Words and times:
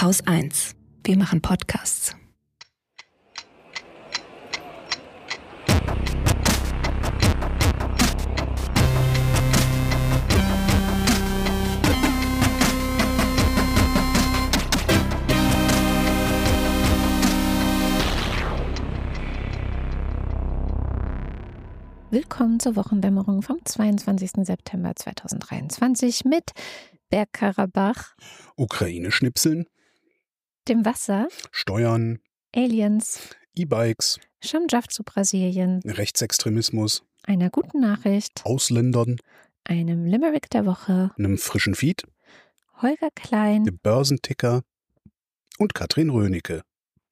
Haus 0.00 0.26
1. 0.26 0.76
Wir 1.04 1.18
machen 1.18 1.42
Podcasts. 1.42 2.16
Willkommen 22.10 22.58
zur 22.58 22.74
Wochendämmerung 22.76 23.42
vom 23.42 23.58
22. 23.62 24.46
September 24.46 24.96
2023 24.96 26.24
mit 26.24 26.52
Bergkarabach, 27.10 28.14
Ukraine-Schnipseln, 28.56 29.66
dem 30.68 30.84
Wasser, 30.84 31.28
Steuern, 31.50 32.18
Aliens, 32.54 33.20
E-Bikes, 33.54 34.18
Schamjaf 34.42 34.88
zu 34.88 35.02
Brasilien, 35.04 35.80
Rechtsextremismus, 35.84 37.02
einer 37.24 37.50
guten 37.50 37.80
Nachricht, 37.80 38.42
Ausländern, 38.44 39.16
einem 39.64 40.04
Limerick 40.04 40.50
der 40.50 40.66
Woche, 40.66 41.12
einem 41.18 41.38
frischen 41.38 41.74
Feed, 41.74 42.04
Holger 42.82 43.10
Klein. 43.14 43.64
dem 43.64 43.78
Börsenticker 43.78 44.62
und 45.58 45.74
Katrin 45.74 46.10
Rönecke. 46.10 46.62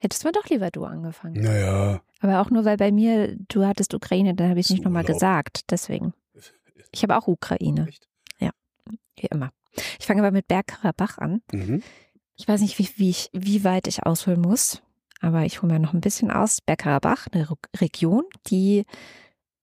Hättest 0.01 0.25
du 0.25 0.31
doch 0.31 0.47
lieber 0.47 0.71
du 0.71 0.85
angefangen. 0.85 1.43
Naja, 1.43 2.03
Aber 2.21 2.41
auch 2.41 2.51
nur, 2.51 2.65
weil 2.65 2.77
bei 2.77 2.93
mir, 2.93 3.37
du 3.49 3.67
hattest 3.67 3.95
Ukraine, 3.95 4.35
dann 4.35 4.51
habe 4.51 4.61
ich 4.61 4.67
es 4.67 4.71
nicht 4.71 4.85
nochmal 4.85 5.05
gesagt. 5.05 5.71
Deswegen. 5.71 6.15
Ich 6.93 7.03
habe 7.03 7.17
auch 7.17 7.27
Ukraine, 7.27 7.87
echt? 7.89 8.07
wie 9.21 9.27
immer. 9.27 9.51
Ich 9.99 10.07
fange 10.07 10.23
aber 10.23 10.31
mit 10.31 10.47
Bergkarabach 10.47 11.19
an. 11.19 11.43
Mhm. 11.53 11.83
Ich 12.39 12.47
weiß 12.47 12.61
nicht, 12.61 12.79
wie, 12.79 12.89
wie, 12.97 13.11
ich, 13.11 13.31
wie 13.33 13.65
weit 13.65 13.89
ich 13.89 14.07
ausholen 14.07 14.41
muss, 14.41 14.81
aber 15.21 15.43
ich 15.45 15.61
hole 15.61 15.73
mir 15.73 15.81
noch 15.81 15.93
ein 15.93 16.01
bisschen 16.01 16.31
aus. 16.31 16.61
Bergkarabach, 16.61 17.27
eine 17.33 17.51
Re- 17.51 17.57
Region, 17.77 18.23
die 18.47 18.85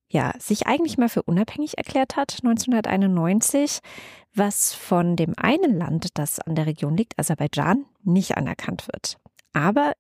ja, 0.10 0.34
sich 0.40 0.68
eigentlich 0.68 0.98
mal 0.98 1.10
für 1.10 1.24
unabhängig 1.24 1.78
erklärt 1.78 2.16
hat, 2.18 2.40
1991, 2.44 3.80
was 4.34 4.74
von 4.74 5.16
dem 5.16 5.34
einen 5.38 5.78
Land, 5.78 6.18
das 6.18 6.40
an 6.40 6.56
der 6.56 6.66
Region 6.66 6.96
liegt, 6.98 7.18
Aserbaidschan, 7.18 7.86
nicht 8.04 8.38
anerkannt 8.38 8.88
wird. 8.88 9.18
Aber 9.54 9.94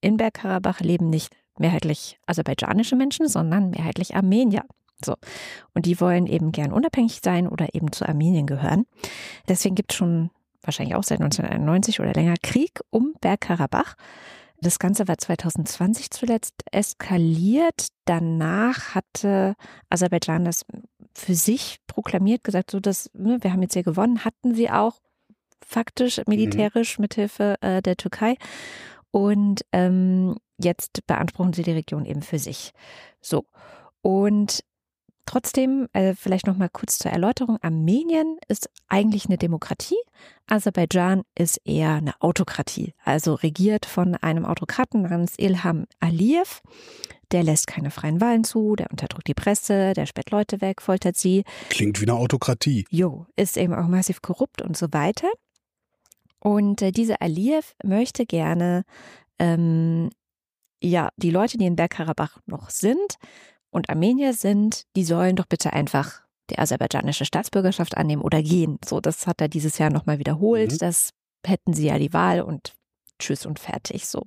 in 0.00 0.16
Bergkarabach 0.16 0.80
leben 0.80 1.10
nicht 1.10 1.34
mehrheitlich 1.58 2.18
aserbaidschanische 2.26 2.96
Menschen, 2.96 3.28
sondern 3.28 3.70
mehrheitlich 3.70 4.14
Armenier. 4.14 4.64
So. 5.04 5.14
Und 5.74 5.86
die 5.86 6.00
wollen 6.00 6.26
eben 6.26 6.52
gern 6.52 6.72
unabhängig 6.72 7.20
sein 7.22 7.48
oder 7.48 7.74
eben 7.74 7.92
zu 7.92 8.08
Armenien 8.08 8.46
gehören. 8.46 8.86
Deswegen 9.48 9.74
gibt 9.74 9.92
es 9.92 9.98
schon 9.98 10.30
wahrscheinlich 10.62 10.94
auch 10.94 11.02
seit 11.02 11.20
1991 11.20 12.00
oder 12.00 12.12
länger 12.12 12.36
Krieg 12.42 12.80
um 12.90 13.14
Bergkarabach. 13.20 13.94
Das 14.62 14.78
Ganze 14.78 15.08
war 15.08 15.16
2020 15.16 16.10
zuletzt 16.10 16.62
eskaliert. 16.70 17.88
Danach 18.04 18.94
hatte 18.94 19.54
Aserbaidschan 19.88 20.44
das 20.44 20.66
für 21.14 21.34
sich 21.34 21.78
proklamiert, 21.86 22.44
gesagt, 22.44 22.70
so 22.70 22.80
dass 22.80 23.10
ne, 23.14 23.38
wir 23.40 23.52
haben 23.52 23.62
jetzt 23.62 23.72
hier 23.72 23.82
gewonnen, 23.82 24.24
hatten 24.24 24.54
sie 24.54 24.70
auch 24.70 25.00
faktisch 25.66 26.20
militärisch 26.26 26.98
mithilfe 26.98 27.56
äh, 27.62 27.80
der 27.80 27.96
Türkei. 27.96 28.36
Und 29.10 29.62
ähm, 29.72 30.36
jetzt 30.62 31.06
beanspruchen 31.06 31.52
sie 31.52 31.62
die 31.62 31.72
Region 31.72 32.04
eben 32.04 32.22
für 32.22 32.38
sich. 32.38 32.72
So. 33.20 33.44
Und 34.02 34.62
trotzdem, 35.30 35.86
äh, 35.92 36.14
vielleicht 36.14 36.48
noch 36.48 36.56
mal 36.56 36.68
kurz 36.68 36.98
zur 36.98 37.12
Erläuterung. 37.12 37.56
Armenien 37.62 38.38
ist 38.48 38.68
eigentlich 38.88 39.26
eine 39.26 39.38
Demokratie. 39.38 39.98
Aserbaidschan 40.48 41.22
ist 41.36 41.60
eher 41.64 41.94
eine 41.94 42.20
Autokratie, 42.20 42.94
also 43.04 43.34
regiert 43.34 43.86
von 43.86 44.16
einem 44.16 44.44
Autokraten 44.44 45.02
namens 45.02 45.34
Ilham 45.38 45.86
Aliyev. 46.00 46.60
Der 47.30 47.44
lässt 47.44 47.68
keine 47.68 47.92
freien 47.92 48.20
Wahlen 48.20 48.42
zu, 48.42 48.74
der 48.74 48.90
unterdrückt 48.90 49.28
die 49.28 49.34
Presse, 49.34 49.92
der 49.92 50.06
sperrt 50.06 50.32
Leute 50.32 50.60
weg, 50.60 50.82
foltert 50.82 51.16
sie. 51.16 51.44
Klingt 51.68 52.00
wie 52.00 52.06
eine 52.06 52.14
Autokratie. 52.14 52.84
Jo, 52.90 53.26
ist 53.36 53.56
eben 53.56 53.72
auch 53.72 53.86
massiv 53.86 54.22
korrupt 54.22 54.62
und 54.62 54.76
so 54.76 54.88
weiter. 54.90 55.28
Und 56.40 56.82
äh, 56.82 56.90
dieser 56.90 57.22
Aliyev 57.22 57.74
möchte 57.84 58.26
gerne, 58.26 58.82
ähm, 59.38 60.10
ja, 60.82 61.10
die 61.16 61.30
Leute, 61.30 61.56
die 61.56 61.66
in 61.66 61.76
Bergkarabach 61.76 62.38
noch 62.46 62.70
sind 62.70 63.16
und 63.70 63.90
Armenier 63.90 64.32
sind, 64.32 64.84
die 64.96 65.04
sollen 65.04 65.36
doch 65.36 65.46
bitte 65.46 65.72
einfach 65.72 66.22
die 66.50 66.58
aserbaidschanische 66.58 67.24
Staatsbürgerschaft 67.24 67.96
annehmen 67.96 68.22
oder 68.22 68.42
gehen. 68.42 68.78
So, 68.84 69.00
das 69.00 69.26
hat 69.26 69.40
er 69.40 69.48
dieses 69.48 69.78
Jahr 69.78 69.90
nochmal 69.90 70.18
wiederholt. 70.18 70.72
Mhm. 70.72 70.78
Das 70.78 71.10
hätten 71.46 71.72
sie 71.72 71.86
ja 71.86 71.98
die 71.98 72.12
Wahl 72.12 72.40
und 72.42 72.72
tschüss 73.20 73.46
und 73.46 73.58
fertig. 73.58 74.06
So. 74.06 74.26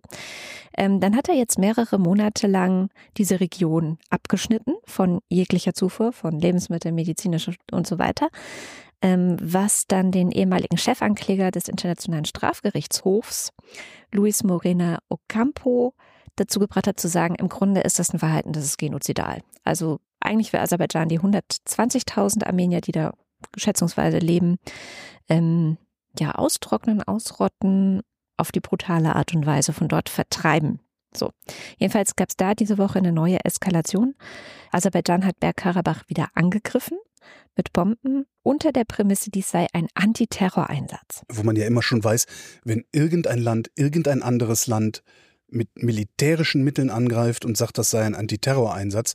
Ähm, 0.78 1.00
dann 1.00 1.16
hat 1.16 1.28
er 1.28 1.36
jetzt 1.36 1.60
mehrere 1.60 2.00
Monate 2.00 2.48
lang 2.48 2.90
diese 3.18 3.40
Region 3.40 3.98
abgeschnitten 4.10 4.76
von 4.86 5.20
jeglicher 5.30 5.74
Zufuhr, 5.74 6.14
von 6.14 6.40
Lebensmitteln, 6.40 6.96
medizinischer 6.96 7.54
und 7.72 7.88
so 7.88 8.00
weiter 8.00 8.30
ähm, 9.04 9.36
was 9.40 9.86
dann 9.86 10.12
den 10.12 10.32
ehemaligen 10.32 10.78
Chefankläger 10.78 11.52
des 11.52 11.68
Internationalen 11.68 12.26
Strafgerichtshofs, 12.26 13.52
Luis 14.12 14.44
Morena 14.44 15.00
Ocampo, 15.10 15.94
dazu 16.36 16.60
gebracht 16.60 16.88
hat 16.88 17.00
zu 17.00 17.08
sagen, 17.08 17.36
im 17.36 17.50
Grunde 17.50 17.82
ist 17.82 18.00
das 18.00 18.14
ein 18.14 18.20
Verhalten, 18.20 18.54
das 18.54 18.66
ist 18.66 18.78
genozidal. 18.78 19.42
Also 19.64 20.00
eigentlich 20.20 20.54
will 20.54 20.60
Aserbaidschan 20.60 21.10
die 21.10 21.20
120.000 21.20 22.46
Armenier, 22.46 22.82
die 22.82 22.92
da 22.92 23.14
schätzungsweise 23.58 24.20
leben, 24.20 24.58
ähm, 25.30 25.78
ja, 26.18 26.34
austrocknen, 26.34 27.04
ausrotten, 27.04 28.02
auf 28.38 28.52
die 28.52 28.62
brutale 28.62 29.16
Art 29.16 29.34
und 29.36 29.46
Weise 29.46 29.74
von 29.74 29.88
dort 29.88 30.10
vertreiben. 30.10 30.80
So. 31.16 31.32
Jedenfalls 31.78 32.16
gab 32.16 32.30
es 32.30 32.36
da 32.36 32.56
diese 32.56 32.78
Woche 32.78 33.00
eine 33.00 33.12
neue 33.12 33.44
Eskalation. 33.44 34.16
Aserbaidschan 34.72 35.26
hat 35.26 35.40
Bergkarabach 35.40 36.08
wieder 36.08 36.30
angegriffen 36.34 36.98
mit 37.56 37.72
Bomben 37.72 38.26
unter 38.42 38.72
der 38.72 38.84
Prämisse, 38.84 39.30
dies 39.30 39.52
sei 39.52 39.68
ein 39.74 39.88
Antiterroreinsatz. 39.94 41.24
Wo 41.30 41.44
man 41.44 41.56
ja 41.56 41.66
immer 41.66 41.82
schon 41.82 42.04
weiß, 42.04 42.26
wenn 42.64 42.84
irgendein 42.92 43.40
Land, 43.40 43.72
irgendein 43.76 44.24
anderes 44.24 44.68
Land 44.68 45.04
mit 45.54 45.70
militärischen 45.76 46.64
Mitteln 46.64 46.90
angreift 46.90 47.46
und 47.46 47.58
sagt, 47.58 47.78
das 47.78 47.90
sei 47.90 48.04
ein 48.04 48.16
Antiterroreinsatz, 48.16 49.14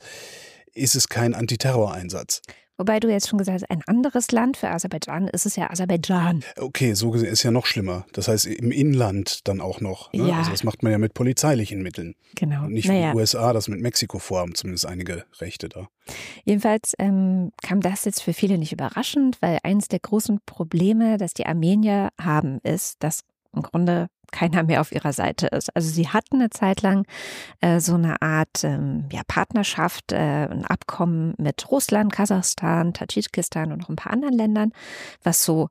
ist 0.75 0.95
es 0.95 1.09
kein 1.09 1.35
Antiterroreinsatz. 1.35 2.43
Wobei 2.81 3.01
du 3.01 3.11
jetzt 3.11 3.29
schon 3.29 3.41
gesagt 3.41 3.61
hast, 3.61 3.71
ein 3.71 3.83
anderes 3.89 4.31
Land 4.31 4.57
für 4.57 4.71
Aserbaidschan 4.71 5.27
ist 5.27 5.47
es 5.47 5.57
ja 5.57 5.69
Aserbaidschan. 5.69 6.45
Okay, 6.57 6.95
so 6.95 7.11
gesehen 7.11 7.33
ist 7.33 7.43
ja 7.43 7.51
noch 7.51 7.67
schlimmer. 7.67 8.07
Das 8.13 8.29
heißt 8.29 8.47
im 8.47 8.71
Inland 8.71 9.49
dann 9.49 9.61
auch 9.61 9.81
noch. 9.81 10.13
Ne? 10.13 10.29
Ja. 10.29 10.39
Also 10.39 10.53
das 10.53 10.63
macht 10.63 10.85
man 10.85 10.93
ja 10.93 10.99
mit 10.99 11.13
polizeilichen 11.13 11.83
Mitteln. 11.83 12.15
Genau. 12.37 12.67
Und 12.67 12.75
nicht 12.75 12.87
naja, 12.87 13.09
wie 13.09 13.13
die 13.13 13.17
USA 13.17 13.53
das 13.53 13.67
mit 13.67 13.81
Mexiko 13.81 14.21
vorhaben, 14.21 14.55
zumindest 14.55 14.87
einige 14.87 15.25
Rechte 15.41 15.69
da. 15.69 15.89
jedenfalls 16.45 16.95
ähm, 17.01 17.51
kam 17.63 17.81
das 17.81 18.05
jetzt 18.05 18.23
für 18.23 18.33
viele 18.33 18.59
nicht 18.59 18.73
überraschend, 18.73 19.39
weil 19.41 19.59
eines 19.65 19.89
der 19.89 19.99
großen 19.99 20.39
Probleme, 20.47 21.19
das 21.19 21.35
die 21.35 21.47
Armenier 21.47 22.11
haben, 22.21 22.61
ist, 22.63 23.03
dass 23.03 23.25
im 23.55 23.63
Grunde 23.63 24.09
keiner 24.31 24.63
mehr 24.63 24.81
auf 24.81 24.93
ihrer 24.93 25.13
Seite 25.13 25.47
ist. 25.47 25.75
Also 25.75 25.89
sie 25.89 26.09
hatten 26.09 26.37
eine 26.37 26.51
Zeit 26.51 26.83
lang 26.83 27.07
äh, 27.61 27.81
so 27.81 27.95
eine 27.95 28.21
Art 28.21 28.63
ähm, 28.63 29.07
ja, 29.11 29.23
Partnerschaft, 29.27 30.13
äh, 30.13 30.17
ein 30.17 30.65
Abkommen 30.67 31.35
mit 31.39 31.71
Russland, 31.71 32.13
Kasachstan, 32.13 32.93
Tadschikistan 32.93 33.73
und 33.73 33.81
noch 33.81 33.89
ein 33.89 33.97
paar 33.97 34.13
anderen 34.13 34.35
Ländern, 34.35 34.73
was 35.23 35.45
so 35.45 35.69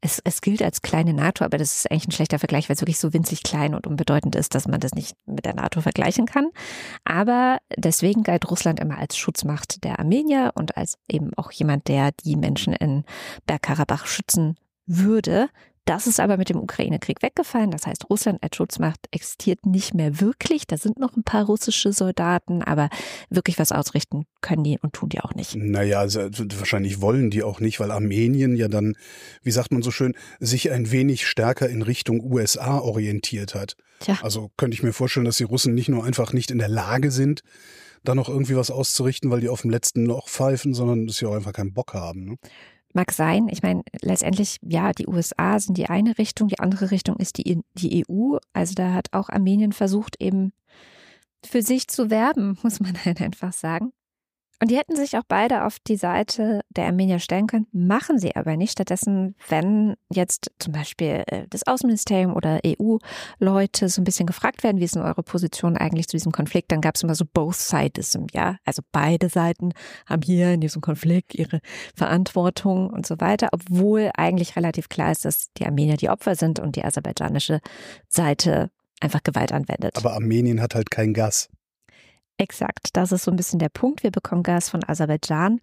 es, 0.00 0.20
es 0.24 0.40
gilt 0.40 0.62
als 0.62 0.82
kleine 0.82 1.14
NATO, 1.14 1.44
aber 1.44 1.58
das 1.58 1.74
ist 1.74 1.90
eigentlich 1.90 2.08
ein 2.08 2.12
schlechter 2.12 2.38
Vergleich, 2.38 2.68
weil 2.68 2.74
es 2.74 2.82
wirklich 2.82 2.98
so 2.98 3.12
winzig 3.12 3.42
klein 3.42 3.74
und 3.74 3.86
unbedeutend 3.86 4.36
ist, 4.36 4.54
dass 4.54 4.68
man 4.68 4.78
das 4.78 4.94
nicht 4.94 5.16
mit 5.26 5.44
der 5.44 5.54
NATO 5.54 5.80
vergleichen 5.80 6.26
kann. 6.26 6.50
Aber 7.04 7.58
deswegen 7.76 8.22
galt 8.22 8.48
Russland 8.50 8.78
immer 8.78 8.98
als 8.98 9.16
Schutzmacht 9.16 9.82
der 9.84 9.98
Armenier 9.98 10.52
und 10.54 10.76
als 10.76 10.98
eben 11.08 11.30
auch 11.36 11.50
jemand, 11.50 11.88
der 11.88 12.12
die 12.12 12.36
Menschen 12.36 12.72
in 12.74 13.04
Bergkarabach 13.46 14.06
schützen 14.06 14.56
würde. 14.86 15.48
Das 15.86 16.08
ist 16.08 16.18
aber 16.18 16.36
mit 16.36 16.48
dem 16.50 16.58
Ukraine-Krieg 16.58 17.22
weggefallen. 17.22 17.70
Das 17.70 17.86
heißt, 17.86 18.10
Russland 18.10 18.42
als 18.42 18.56
Schutzmacht 18.56 19.06
existiert 19.12 19.64
nicht 19.64 19.94
mehr 19.94 20.20
wirklich. 20.20 20.66
Da 20.66 20.76
sind 20.76 20.98
noch 20.98 21.16
ein 21.16 21.22
paar 21.22 21.44
russische 21.44 21.92
Soldaten, 21.92 22.62
aber 22.62 22.90
wirklich 23.30 23.58
was 23.60 23.70
ausrichten 23.70 24.26
können 24.40 24.64
die 24.64 24.78
und 24.80 24.94
tun 24.94 25.10
die 25.10 25.20
auch 25.20 25.34
nicht. 25.34 25.54
Naja, 25.54 26.00
also 26.00 26.28
wahrscheinlich 26.58 27.00
wollen 27.00 27.30
die 27.30 27.44
auch 27.44 27.60
nicht, 27.60 27.78
weil 27.78 27.92
Armenien 27.92 28.56
ja 28.56 28.66
dann, 28.66 28.96
wie 29.42 29.52
sagt 29.52 29.70
man 29.70 29.82
so 29.82 29.92
schön, 29.92 30.14
sich 30.40 30.72
ein 30.72 30.90
wenig 30.90 31.24
stärker 31.26 31.68
in 31.68 31.82
Richtung 31.82 32.20
USA 32.20 32.80
orientiert 32.80 33.54
hat. 33.54 33.76
Tja. 34.00 34.18
Also 34.22 34.50
könnte 34.56 34.74
ich 34.74 34.82
mir 34.82 34.92
vorstellen, 34.92 35.26
dass 35.26 35.36
die 35.36 35.44
Russen 35.44 35.74
nicht 35.74 35.88
nur 35.88 36.04
einfach 36.04 36.32
nicht 36.32 36.50
in 36.50 36.58
der 36.58 36.68
Lage 36.68 37.12
sind, 37.12 37.42
da 38.02 38.14
noch 38.14 38.28
irgendwie 38.28 38.56
was 38.56 38.70
auszurichten, 38.70 39.30
weil 39.30 39.40
die 39.40 39.48
auf 39.48 39.62
dem 39.62 39.70
letzten 39.70 40.04
Loch 40.04 40.28
pfeifen, 40.28 40.74
sondern 40.74 41.06
dass 41.06 41.18
sie 41.18 41.26
auch 41.26 41.34
einfach 41.34 41.52
keinen 41.52 41.72
Bock 41.72 41.94
haben. 41.94 42.24
Ne? 42.24 42.36
Mag 42.96 43.12
sein. 43.12 43.48
Ich 43.50 43.62
meine, 43.62 43.82
letztendlich, 44.00 44.56
ja, 44.62 44.92
die 44.92 45.06
USA 45.06 45.58
sind 45.58 45.76
die 45.76 45.90
eine 45.90 46.16
Richtung, 46.16 46.48
die 46.48 46.60
andere 46.60 46.90
Richtung 46.90 47.16
ist 47.16 47.36
die, 47.36 47.60
die 47.74 48.06
EU. 48.08 48.38
Also 48.54 48.72
da 48.72 48.94
hat 48.94 49.08
auch 49.12 49.28
Armenien 49.28 49.72
versucht, 49.72 50.16
eben 50.18 50.54
für 51.44 51.60
sich 51.60 51.88
zu 51.88 52.08
werben, 52.08 52.58
muss 52.62 52.80
man 52.80 52.94
halt 53.04 53.20
einfach 53.20 53.52
sagen. 53.52 53.92
Und 54.58 54.70
die 54.70 54.78
hätten 54.78 54.96
sich 54.96 55.18
auch 55.18 55.22
beide 55.28 55.64
auf 55.64 55.78
die 55.86 55.96
Seite 55.96 56.62
der 56.70 56.86
Armenier 56.86 57.18
stellen 57.18 57.46
können, 57.46 57.66
machen 57.72 58.18
sie 58.18 58.34
aber 58.36 58.56
nicht. 58.56 58.72
Stattdessen, 58.72 59.34
wenn 59.48 59.96
jetzt 60.10 60.50
zum 60.58 60.72
Beispiel 60.72 61.24
äh, 61.26 61.46
das 61.50 61.66
Außenministerium 61.66 62.34
oder 62.34 62.60
EU-Leute 62.64 63.90
so 63.90 64.00
ein 64.00 64.04
bisschen 64.04 64.26
gefragt 64.26 64.62
werden, 64.64 64.80
wie 64.80 64.84
ist 64.84 64.94
denn 64.94 65.02
eure 65.02 65.22
Position 65.22 65.76
eigentlich 65.76 66.08
zu 66.08 66.16
diesem 66.16 66.32
Konflikt, 66.32 66.72
dann 66.72 66.80
gab 66.80 66.94
es 66.94 67.02
immer 67.02 67.14
so 67.14 67.26
both 67.30 67.56
sidism, 67.56 68.26
ja. 68.32 68.56
Also 68.64 68.82
beide 68.92 69.28
Seiten 69.28 69.72
haben 70.06 70.22
hier 70.22 70.54
in 70.54 70.62
diesem 70.62 70.80
Konflikt 70.80 71.34
ihre 71.34 71.60
Verantwortung 71.94 72.88
und 72.88 73.06
so 73.06 73.20
weiter, 73.20 73.50
obwohl 73.52 74.10
eigentlich 74.16 74.56
relativ 74.56 74.88
klar 74.88 75.12
ist, 75.12 75.26
dass 75.26 75.52
die 75.58 75.66
Armenier 75.66 75.98
die 75.98 76.08
Opfer 76.08 76.34
sind 76.34 76.60
und 76.60 76.76
die 76.76 76.84
aserbaidschanische 76.84 77.60
Seite 78.08 78.70
einfach 79.00 79.22
Gewalt 79.22 79.52
anwendet. 79.52 79.96
Aber 79.96 80.14
Armenien 80.14 80.62
hat 80.62 80.74
halt 80.74 80.90
kein 80.90 81.12
Gas. 81.12 81.50
Exakt, 82.38 82.90
das 82.92 83.12
ist 83.12 83.24
so 83.24 83.30
ein 83.30 83.36
bisschen 83.36 83.58
der 83.58 83.70
Punkt. 83.70 84.02
Wir 84.02 84.10
bekommen 84.10 84.42
Gas 84.42 84.68
von 84.68 84.84
Aserbaidschan. 84.86 85.60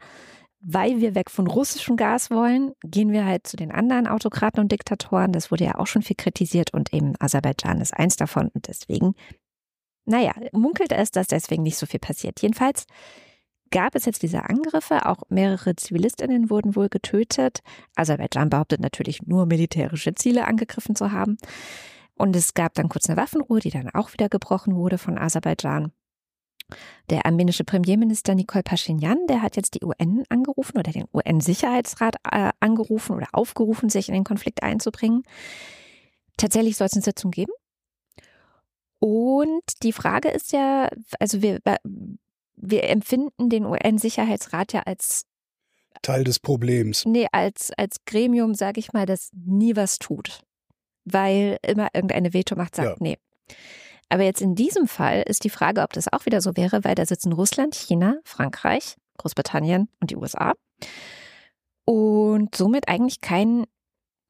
Weil 0.66 1.02
wir 1.02 1.14
weg 1.14 1.30
von 1.30 1.46
russischem 1.46 1.98
Gas 1.98 2.32
wollen, 2.32 2.72
gehen 2.86 3.12
wir 3.12 3.26
halt 3.26 3.46
zu 3.46 3.58
den 3.58 3.70
anderen 3.74 4.08
Autokraten 4.08 4.62
und 4.62 4.72
Diktatoren. 4.72 5.34
Das 5.34 5.52
wurde 5.52 5.66
ja 5.66 5.76
auch 5.76 5.88
schon 5.88 6.04
viel 6.04 6.16
kritisiert 6.16 6.74
und 6.74 6.94
eben 6.94 7.16
Aserbaidschan 7.20 7.82
ist 7.82 7.94
eins 7.94 8.16
davon. 8.16 8.48
Und 8.54 8.70
deswegen, 8.70 9.14
naja, 10.06 10.32
munkelt 10.54 10.94
es, 10.94 11.12
dass 11.12 11.28
deswegen 11.28 11.64
nicht 11.64 11.78
so 11.78 11.86
viel 11.86 12.00
passiert. 12.00 12.42
Jedenfalls 12.42 12.86
gab 13.72 13.94
es 13.94 14.06
jetzt 14.06 14.24
diese 14.24 14.48
Angriffe. 14.48 15.06
Auch 15.06 15.24
mehrere 15.28 15.76
Zivilistinnen 15.76 16.50
wurden 16.50 16.78
wohl 16.78 16.88
getötet. 16.88 17.60
Aserbaidschan 17.98 18.50
behauptet 18.50 18.80
natürlich 18.80 19.22
nur 19.24 19.46
militärische 19.46 20.16
Ziele 20.16 20.46
angegriffen 20.46 20.96
zu 20.96 21.12
haben. 21.12 21.38
Und 22.16 22.38
es 22.38 22.54
gab 22.54 22.74
dann 22.76 22.88
kurz 22.88 23.10
eine 23.10 23.18
Waffenruhe, 23.18 23.60
die 23.60 23.72
dann 23.72 23.90
auch 23.90 24.14
wieder 24.14 24.30
gebrochen 24.30 24.76
wurde 24.76 24.98
von 24.98 25.18
Aserbaidschan. 25.18 25.92
Der 27.10 27.26
armenische 27.26 27.64
Premierminister 27.64 28.36
Nikol 28.36 28.64
Pashinyan, 28.64 29.28
der 29.28 29.42
hat 29.42 29.56
jetzt 29.56 29.76
die 29.76 29.84
UN 29.84 30.24
angerufen 30.30 30.78
oder 30.78 30.92
den 30.92 31.06
UN-Sicherheitsrat 31.14 32.16
äh, 32.32 32.52
angerufen 32.60 33.16
oder 33.16 33.28
aufgerufen, 33.34 33.90
sich 33.90 34.10
in 34.10 34.14
den 34.14 34.24
Konflikt 34.24 34.64
einzubringen. 34.64 35.24
Tatsächlich 36.38 36.78
soll 36.78 36.88
es 36.88 36.94
eine 36.94 37.04
Sitzung 37.04 37.32
geben. 37.32 37.54
Und 39.00 39.84
die 39.84 39.92
Frage 39.92 40.30
ist 40.30 40.54
ja, 40.54 40.90
also 41.20 41.42
wir, 41.42 41.60
wir 42.56 42.84
empfinden 42.90 43.50
den 43.50 43.66
UN-Sicherheitsrat 43.66 44.72
ja 44.72 44.84
als 44.84 45.26
Teil 46.02 46.24
des 46.24 46.40
Problems. 46.40 47.06
Nee, 47.06 47.28
als, 47.32 47.72
als 47.78 47.98
Gremium, 48.06 48.54
sage 48.56 48.80
ich 48.80 48.94
mal, 48.94 49.06
das 49.06 49.30
nie 49.34 49.76
was 49.76 50.00
tut. 50.00 50.42
Weil 51.06 51.58
immer 51.66 51.90
irgendeine 51.94 52.34
Vetomacht 52.34 52.76
sagt, 52.76 52.90
ja. 52.90 52.96
nee. 53.00 53.18
Aber 54.14 54.22
jetzt 54.22 54.44
in 54.44 54.54
diesem 54.54 54.88
Fall 54.88 55.24
ist 55.24 55.44
die 55.44 55.50
Frage, 55.50 55.82
ob 55.82 55.92
das 55.94 56.14
auch 56.14 56.28
wieder 56.28 56.40
so 56.40 56.56
wäre, 56.56 56.84
weil 56.84 56.94
da 56.94 57.04
sitzen 57.04 57.34
Russland, 57.34 57.74
China, 57.74 58.18
Frankreich, 58.24 58.96
Großbritannien 59.18 59.90
und 60.02 60.12
die 60.12 60.16
USA. 60.16 60.54
Und 61.84 62.54
somit 62.54 62.88
eigentlich 62.88 63.22
kein 63.22 63.66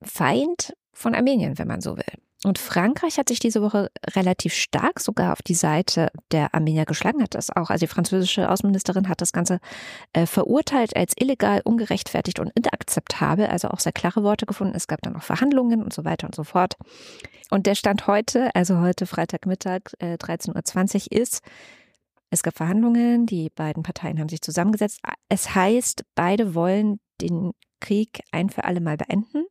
Feind 0.01 0.73
von 0.93 1.13
Armenien, 1.13 1.57
wenn 1.57 1.67
man 1.67 1.81
so 1.81 1.97
will. 1.97 2.22
Und 2.43 2.59
Frankreich 2.59 3.17
hat 3.17 3.29
sich 3.29 3.39
diese 3.39 3.61
Woche 3.61 3.89
relativ 4.15 4.53
stark 4.53 4.99
sogar 4.99 5.31
auf 5.31 5.41
die 5.41 5.53
Seite 5.53 6.09
der 6.31 6.53
Armenier 6.53 6.85
geschlagen, 6.85 7.23
hat 7.23 7.35
das 7.35 7.49
auch. 7.49 7.69
Also 7.69 7.85
die 7.85 7.91
französische 7.91 8.49
Außenministerin 8.49 9.07
hat 9.07 9.21
das 9.21 9.31
Ganze 9.31 9.59
äh, 10.11 10.25
verurteilt 10.25 10.95
als 10.95 11.13
illegal, 11.17 11.61
ungerechtfertigt 11.63 12.39
und 12.39 12.51
inakzeptabel, 12.55 13.47
also 13.47 13.69
auch 13.69 13.79
sehr 13.79 13.93
klare 13.93 14.23
Worte 14.23 14.45
gefunden. 14.45 14.75
Es 14.75 14.87
gab 14.87 15.01
dann 15.01 15.15
auch 15.15 15.23
Verhandlungen 15.23 15.81
und 15.81 15.93
so 15.93 16.03
weiter 16.03 16.27
und 16.27 16.35
so 16.35 16.43
fort. 16.43 16.75
Und 17.49 17.65
der 17.65 17.75
Stand 17.75 18.07
heute, 18.07 18.53
also 18.55 18.79
heute 18.79 19.05
Freitagmittag, 19.05 19.81
äh, 19.99 20.15
13.20 20.15 21.11
Uhr 21.11 21.21
ist, 21.21 21.41
es 22.29 22.41
gab 22.41 22.57
Verhandlungen, 22.57 23.25
die 23.27 23.51
beiden 23.51 23.83
Parteien 23.83 24.19
haben 24.19 24.29
sich 24.29 24.41
zusammengesetzt. 24.41 25.01
Es 25.29 25.53
heißt, 25.53 26.03
beide 26.15 26.55
wollen 26.55 26.99
den 27.21 27.51
Krieg 27.79 28.21
ein 28.31 28.49
für 28.49 28.63
alle 28.63 28.81
Mal 28.81 28.97
beenden. 28.97 29.45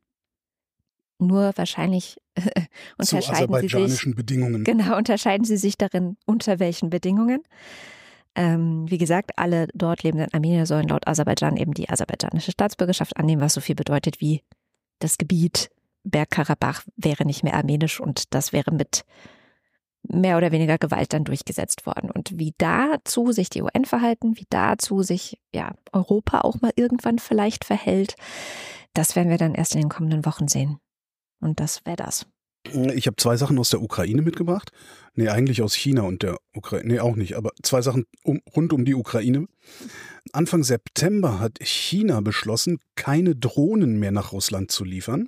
Nur 1.25 1.53
wahrscheinlich 1.55 2.17
äh, 2.35 2.61
unterscheiden 2.97 3.69
sie 3.69 3.87
sich. 3.87 4.15
Bedingungen. 4.15 4.63
Genau, 4.63 4.97
unterscheiden 4.97 5.45
sie 5.45 5.57
sich 5.57 5.77
darin, 5.77 6.17
unter 6.25 6.59
welchen 6.59 6.89
Bedingungen. 6.89 7.43
Ähm, 8.35 8.89
wie 8.89 8.97
gesagt, 8.97 9.31
alle 9.37 9.67
dort 9.73 10.03
lebenden 10.03 10.33
Armenier 10.33 10.65
sollen 10.65 10.87
laut 10.87 11.07
Aserbaidschan 11.07 11.57
eben 11.57 11.73
die 11.73 11.89
aserbaidschanische 11.89 12.51
Staatsbürgerschaft 12.51 13.17
annehmen, 13.17 13.41
was 13.41 13.53
so 13.53 13.61
viel 13.61 13.75
bedeutet 13.75 14.21
wie 14.21 14.41
das 14.99 15.17
Gebiet 15.17 15.69
Bergkarabach 16.03 16.83
wäre 16.97 17.25
nicht 17.25 17.43
mehr 17.43 17.53
armenisch 17.53 17.99
und 17.99 18.33
das 18.33 18.51
wäre 18.51 18.71
mit 18.71 19.05
mehr 20.03 20.37
oder 20.37 20.51
weniger 20.51 20.77
Gewalt 20.77 21.13
dann 21.13 21.23
durchgesetzt 21.23 21.85
worden. 21.85 22.11
Und 22.11 22.37
wie 22.37 22.53
dazu 22.57 23.31
sich 23.31 23.49
die 23.49 23.61
UN 23.61 23.85
verhalten, 23.85 24.37
wie 24.37 24.45
dazu 24.49 25.01
sich 25.01 25.39
ja 25.53 25.75
Europa 25.93 26.41
auch 26.41 26.59
mal 26.61 26.73
irgendwann 26.75 27.19
vielleicht 27.19 27.63
verhält, 27.63 28.15
das 28.93 29.15
werden 29.15 29.29
wir 29.29 29.37
dann 29.37 29.55
erst 29.55 29.75
in 29.75 29.81
den 29.81 29.89
kommenden 29.89 30.25
Wochen 30.25 30.47
sehen. 30.47 30.77
Und 31.43 31.59
das 31.59 31.85
wäre 31.85 31.97
das. 31.97 32.25
Ich 32.95 33.07
habe 33.07 33.17
zwei 33.17 33.35
Sachen 33.35 33.59
aus 33.59 33.69
der 33.69 33.81
Ukraine 33.81 34.21
mitgebracht. 34.21 34.71
Nee, 35.15 35.27
eigentlich 35.27 35.61
aus 35.61 35.75
China 35.75 36.03
und 36.03 36.23
der 36.23 36.37
Ukraine. 36.53 36.93
Nee, 36.93 36.99
auch 36.99 37.15
nicht, 37.17 37.35
aber 37.35 37.51
zwei 37.61 37.81
Sachen 37.81 38.05
um, 38.23 38.41
rund 38.55 38.71
um 38.71 38.85
die 38.85 38.95
Ukraine. 38.95 39.47
Anfang 40.31 40.63
September 40.63 41.39
hat 41.39 41.59
China 41.61 42.21
beschlossen, 42.21 42.79
keine 42.95 43.35
Drohnen 43.35 43.99
mehr 43.99 44.11
nach 44.11 44.31
Russland 44.31 44.71
zu 44.71 44.85
liefern 44.85 45.27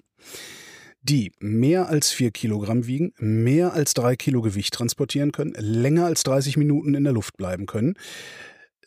die 1.08 1.32
mehr 1.40 1.88
als 1.88 2.10
vier 2.10 2.32
Kilogramm 2.32 2.88
wiegen, 2.88 3.14
mehr 3.20 3.74
als 3.74 3.94
drei 3.94 4.16
Kilo 4.16 4.42
Gewicht 4.42 4.74
transportieren 4.74 5.32
können, 5.32 5.54
länger 5.56 6.06
als 6.06 6.24
30 6.24 6.58
Minuten 6.58 6.96
in 6.96 7.04
der 7.04 7.14
Luft 7.14 7.38
bleiben 7.38 7.68
können, 7.68 7.94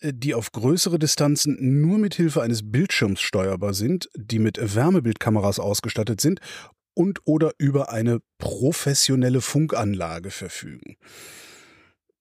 äh, 0.01 0.13
die 0.13 0.35
auf 0.35 0.51
größere 0.51 0.99
Distanzen 0.99 1.81
nur 1.81 1.99
mit 1.99 2.17
Hilfe 2.17 2.43
eines 2.43 2.73
Bildschirms 2.73 3.21
steuerbar 3.21 3.73
sind, 3.73 4.11
die 4.17 4.41
mit 4.41 4.59
Wärmebildkameras 4.75 5.61
ausgestattet 5.61 6.21
sind 6.21 6.41
und 6.99 7.21
oder 7.27 7.53
über 7.59 7.93
eine 7.93 8.19
professionelle 8.39 9.41
Funkanlage 9.41 10.33
verfügen. 10.33 10.97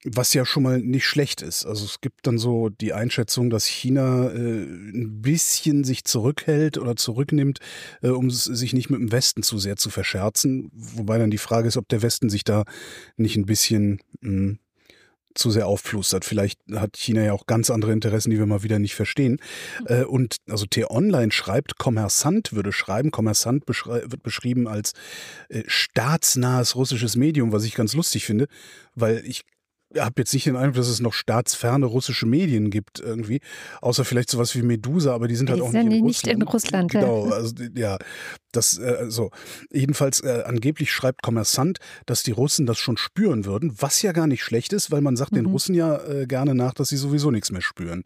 Was 0.06 0.36
ja 0.36 0.46
schon 0.46 0.62
mal 0.62 0.80
nicht 0.80 1.08
schlecht 1.08 1.42
ist. 1.42 1.66
Also 1.66 1.84
es 1.84 2.00
gibt 2.00 2.28
dann 2.28 2.38
so 2.38 2.70
die 2.70 2.94
Einschätzung, 2.94 3.50
dass 3.50 3.66
China 3.66 4.30
äh, 4.30 4.36
ein 4.36 5.22
bisschen 5.24 5.84
sich 5.84 6.06
zurückhält 6.06 6.78
oder 6.78 6.96
zurücknimmt, 6.96 7.60
äh, 8.04 8.10
um 8.10 8.30
sich 8.30 8.74
nicht 8.74 8.92
mit 8.92 9.00
dem 9.00 9.12
Westen 9.12 9.42
zu 9.42 9.58
sehr 9.58 9.78
zu 9.78 9.90
verscherzen. 9.90 10.70
Wobei 10.72 11.18
dann 11.18 11.32
die 11.32 11.40
Frage 11.40 11.68
ist, 11.68 11.78
ob 11.78 11.90
der 11.90 12.04
Westen 12.04 12.30
sich 12.30 12.44
da 12.44 12.64
nicht 13.18 13.36
ein 13.36 13.48
bisschen 13.48 14.00
mh, 14.22 14.30
hm, 14.30 14.60
zu 15.38 15.52
sehr 15.52 15.68
aufflustert. 15.68 16.26
Vielleicht 16.26 16.60
hat 16.74 16.98
China 16.98 17.24
ja 17.24 17.34
auch 17.34 17.46
ganz 17.46 17.70
andere 17.70 17.94
Interessen, 17.94 18.30
die 18.30 18.40
wir 18.40 18.46
mal 18.46 18.64
wieder 18.64 18.80
nicht 18.80 18.96
verstehen. 18.96 19.40
Äh, 19.86 20.04
und 20.04 20.38
also 20.50 20.66
T-Online 20.66 21.32
schreibt, 21.32 21.78
Kommersant 21.78 22.54
würde 22.54 22.72
schreiben, 22.72 23.12
Kommersant 23.12 23.64
wird 23.68 24.24
beschrieben 24.24 24.68
als 24.68 24.94
äh, 25.50 25.64
staatsnahes 25.68 26.76
russisches 26.76 27.16
Medium, 27.16 27.52
was 27.52 27.64
ich 27.64 27.76
ganz 27.76 27.94
lustig 27.94 28.26
finde, 28.26 28.48
weil 28.96 29.24
ich 29.26 29.44
habe 30.00 30.16
jetzt 30.18 30.34
nicht 30.34 30.46
den 30.46 30.56
Eindruck, 30.56 30.76
dass 30.76 30.88
es 30.88 31.00
noch 31.00 31.14
staatsferne 31.14 31.86
russische 31.86 32.26
Medien 32.26 32.70
gibt 32.70 33.00
irgendwie, 33.00 33.42
außer 33.82 34.06
vielleicht 34.06 34.30
sowas 34.30 34.56
wie 34.56 34.62
Medusa, 34.62 35.14
aber 35.14 35.28
die 35.28 35.36
sind 35.36 35.50
halt 35.50 35.60
die 35.60 35.64
auch 35.64 35.72
sind 35.72 35.90
nicht, 35.90 36.00
in, 36.00 36.06
nicht 36.06 36.18
Russland. 36.18 36.42
in 36.42 36.48
Russland. 36.48 36.92
Genau, 36.92 37.30
also 37.30 37.54
ja, 37.76 37.98
das 38.52 38.78
äh, 38.78 39.06
so. 39.10 39.32
Jedenfalls 39.72 40.22
äh, 40.22 40.44
angeblich 40.46 40.92
schreibt 40.92 41.22
Kommersant, 41.22 41.80
dass 42.06 42.24
die 42.24 42.32
Russen 42.32 42.66
das 42.66 42.78
schon 42.78 42.98
spüren 42.98 43.46
würden, 43.46 43.74
was 43.78 44.02
ja 44.02 44.12
gar 44.12 44.28
nicht 44.28 44.44
schlecht 44.44 44.74
ist, 44.74 44.92
weil 44.92 45.02
man 45.02 45.16
sagt 45.16 45.32
mhm. 45.32 45.38
den 45.38 45.46
Russen 45.48 45.76
ja 45.76 45.98
äh, 46.06 46.26
gerne 46.26 46.56
nach, 46.56 46.74
dass 46.74 46.90
sie 46.90 46.98
sowieso 46.98 47.32
nichts 47.32 47.52
mehr 47.52 47.62
spüren. 47.62 48.04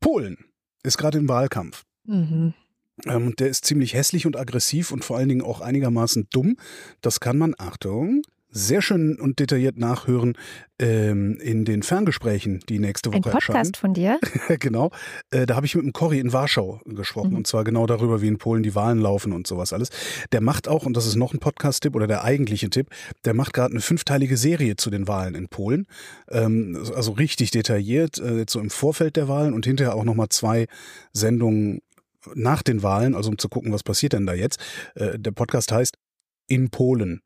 Polen 0.00 0.38
ist 0.82 0.98
gerade 0.98 1.18
im 1.18 1.28
Wahlkampf. 1.28 1.84
Mhm. 2.04 2.54
Ähm, 3.06 3.34
der 3.36 3.48
ist 3.48 3.64
ziemlich 3.64 3.94
hässlich 3.94 4.26
und 4.26 4.36
aggressiv 4.36 4.92
und 4.92 5.04
vor 5.04 5.16
allen 5.16 5.28
Dingen 5.28 5.42
auch 5.42 5.60
einigermaßen 5.60 6.28
dumm. 6.30 6.56
Das 7.00 7.20
kann 7.20 7.38
man, 7.38 7.54
Achtung, 7.58 8.22
sehr 8.50 8.82
schön 8.82 9.18
und 9.18 9.38
detailliert 9.38 9.78
nachhören 9.78 10.36
ähm, 10.78 11.38
in 11.40 11.64
den 11.64 11.82
Ferngesprächen, 11.82 12.60
die 12.68 12.78
nächste 12.78 13.10
Woche 13.10 13.16
Ein 13.16 13.22
Podcast 13.22 13.48
erscheinen. 13.48 13.74
von 13.74 13.94
dir? 13.94 14.18
genau. 14.58 14.90
Äh, 15.30 15.46
da 15.46 15.56
habe 15.56 15.66
ich 15.66 15.74
mit 15.74 15.84
dem 15.84 15.92
Cory 15.92 16.18
in 16.18 16.32
Warschau 16.32 16.80
gesprochen 16.84 17.30
mhm. 17.30 17.36
und 17.36 17.46
zwar 17.46 17.64
genau 17.64 17.86
darüber, 17.86 18.20
wie 18.22 18.28
in 18.28 18.38
Polen 18.38 18.62
die 18.62 18.74
Wahlen 18.74 18.98
laufen 18.98 19.32
und 19.32 19.46
sowas 19.46 19.72
alles. 19.72 19.90
Der 20.32 20.40
macht 20.40 20.68
auch, 20.68 20.84
und 20.84 20.96
das 20.96 21.06
ist 21.06 21.16
noch 21.16 21.32
ein 21.32 21.38
Podcast-Tipp 21.38 21.94
oder 21.94 22.06
der 22.06 22.24
eigentliche 22.24 22.70
Tipp, 22.70 22.88
der 23.24 23.34
macht 23.34 23.52
gerade 23.52 23.72
eine 23.72 23.80
fünfteilige 23.80 24.36
Serie 24.36 24.76
zu 24.76 24.90
den 24.90 25.06
Wahlen 25.06 25.34
in 25.34 25.48
Polen. 25.48 25.86
Ähm, 26.28 26.82
also 26.94 27.12
richtig 27.12 27.52
detailliert, 27.52 28.18
äh, 28.18 28.44
so 28.48 28.60
im 28.60 28.70
Vorfeld 28.70 29.16
der 29.16 29.28
Wahlen 29.28 29.54
und 29.54 29.66
hinterher 29.66 29.94
auch 29.94 30.04
nochmal 30.04 30.28
zwei 30.30 30.66
Sendungen 31.12 31.82
nach 32.34 32.62
den 32.62 32.82
Wahlen, 32.82 33.14
also 33.14 33.30
um 33.30 33.38
zu 33.38 33.48
gucken, 33.48 33.72
was 33.72 33.82
passiert 33.82 34.12
denn 34.12 34.26
da 34.26 34.34
jetzt. 34.34 34.60
Äh, 34.94 35.18
der 35.18 35.30
Podcast 35.30 35.72
heißt 35.72 35.96
In 36.48 36.70
Polen 36.70 37.22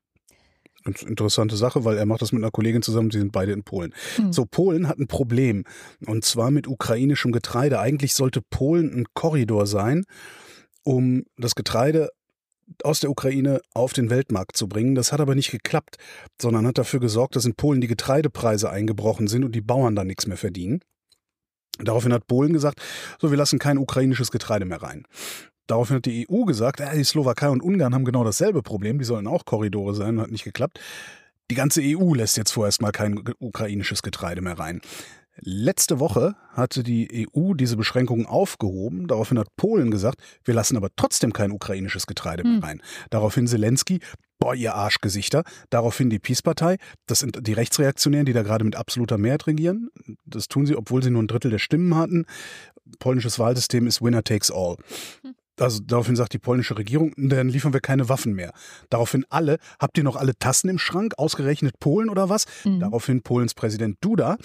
interessante 0.85 1.57
Sache, 1.57 1.85
weil 1.85 1.97
er 1.97 2.07
macht 2.07 2.23
das 2.23 2.33
mit 2.33 2.43
einer 2.43 2.51
Kollegin 2.51 2.83
zusammen, 2.83 3.11
die 3.11 3.19
sind 3.19 3.33
beide 3.33 3.53
in 3.53 3.65
Polen. 3.65 3.95
Mhm. 4.19 4.33
So, 4.33 4.45
Polen 4.45 4.89
hat 4.89 4.99
ein 4.99 5.07
Problem. 5.07 5.65
Und 6.07 6.25
zwar 6.25 6.51
mit 6.51 6.67
ukrainischem 6.67 7.33
Getreide. 7.33 7.81
Eigentlich 7.81 8.15
sollte 8.15 8.41
Polen 8.43 8.93
ein 8.95 9.07
Korridor 9.15 9.67
sein, 9.67 10.05
um 10.83 11.25
das 11.37 11.55
Getreide 11.55 12.11
aus 12.83 13.01
der 13.01 13.11
Ukraine 13.11 13.61
auf 13.75 13.93
den 13.93 14.11
Weltmarkt 14.11 14.57
zu 14.57 14.69
bringen. 14.69 14.95
Das 14.95 15.13
hat 15.13 15.21
aber 15.21 15.35
nicht 15.35 15.51
geklappt, 15.51 15.97
sondern 16.41 16.67
hat 16.67 16.79
dafür 16.79 17.01
gesorgt, 17.01 17.37
dass 17.37 17.45
in 17.45 17.55
Polen 17.55 17.81
die 17.81 17.87
Getreidepreise 17.87 18.71
eingebrochen 18.71 19.27
sind 19.27 19.45
und 19.45 19.55
die 19.55 19.61
Bauern 19.61 19.95
da 19.95 20.05
nichts 20.05 20.27
mehr 20.27 20.37
verdienen. 20.37 20.81
Daraufhin 21.79 22.13
hat 22.13 22.27
Polen 22.27 22.53
gesagt, 22.53 22.81
so, 23.21 23.31
wir 23.31 23.37
lassen 23.37 23.59
kein 23.59 23.79
ukrainisches 23.79 24.31
Getreide 24.31 24.65
mehr 24.65 24.83
rein. 24.83 25.05
Daraufhin 25.67 25.97
hat 25.97 26.05
die 26.05 26.27
EU 26.31 26.45
gesagt, 26.45 26.81
ja, 26.81 26.93
die 26.95 27.05
Slowakei 27.05 27.49
und 27.49 27.63
Ungarn 27.63 27.95
haben 27.95 28.05
genau 28.05 28.25
dasselbe 28.25 28.63
Problem, 28.63 28.99
die 28.99 29.05
sollen 29.05 29.27
auch 29.27 29.45
Korridore 29.45 29.95
sein, 29.95 30.21
hat 30.21 30.31
nicht 30.31 30.45
geklappt. 30.45 30.79
Die 31.51 31.55
ganze 31.55 31.83
EU 31.83 32.15
lässt 32.15 32.37
jetzt 32.37 32.53
vorerst 32.53 32.81
mal 32.81 32.93
kein 32.93 33.23
ukrainisches 33.39 34.03
Getreide 34.03 34.41
mehr 34.41 34.59
rein. 34.59 34.81
Letzte 35.41 35.99
Woche 35.99 36.37
hatte 36.53 36.83
die 36.85 37.29
EU 37.35 37.55
diese 37.55 37.77
Beschränkungen 37.77 38.25
aufgehoben. 38.25 39.09
Daraufhin 39.09 39.39
hat 39.39 39.49
Polen 39.57 39.91
gesagt, 39.91 40.21
wir 40.45 40.55
lassen 40.55 40.77
aber 40.77 40.91
trotzdem 40.95 41.33
kein 41.33 41.51
ukrainisches 41.51 42.07
Getreide 42.07 42.45
mehr 42.45 42.63
rein. 42.63 42.83
Daraufhin 43.11 43.49
Zelensky, 43.49 43.99
boah, 44.39 44.55
ihr 44.55 44.75
Arschgesichter. 44.75 45.43
Daraufhin 45.71 46.09
die 46.09 46.21
Peace-Partei, 46.21 46.77
das 47.07 47.19
sind 47.19 47.47
die 47.47 47.53
Rechtsreaktionären, 47.53 48.27
die 48.27 48.33
da 48.33 48.43
gerade 48.43 48.65
mit 48.65 48.77
absoluter 48.77 49.19
Mehrheit 49.19 49.49
regieren. 49.49 49.91
Das 50.25 50.47
tun 50.47 50.67
sie, 50.67 50.77
obwohl 50.77 51.03
sie 51.03 51.11
nur 51.11 51.23
ein 51.23 51.29
Drittel 51.29 51.51
der 51.51 51.59
Stimmen 51.59 51.97
hatten. 51.97 52.27
Polnisches 53.01 53.39
Wahlsystem 53.39 53.89
ist 53.89 54.03
Winner 54.03 54.23
takes 54.23 54.53
all. 54.53 54.77
Also 55.61 55.81
daraufhin 55.81 56.17
sagt 56.17 56.33
die 56.33 56.39
polnische 56.39 56.77
Regierung, 56.77 57.13
dann 57.17 57.49
liefern 57.49 57.73
wir 57.73 57.81
keine 57.81 58.09
Waffen 58.09 58.35
mehr. 58.35 58.53
Daraufhin 58.91 59.25
alle, 59.31 59.59
habt 59.79 59.97
ihr 59.99 60.05
noch 60.05 60.17
alle 60.17 60.37
Tassen 60.37 60.69
im 60.69 60.79
Schrank, 60.79 61.15
ausgerechnet 61.17 61.79
Polen 61.81 62.09
oder 62.09 62.29
was? 62.29 62.47
Mhm. 62.65 62.81
Daraufhin 62.81 63.23
Polens 63.23 63.55
Präsident 63.55 63.99
Duda. 64.01 64.37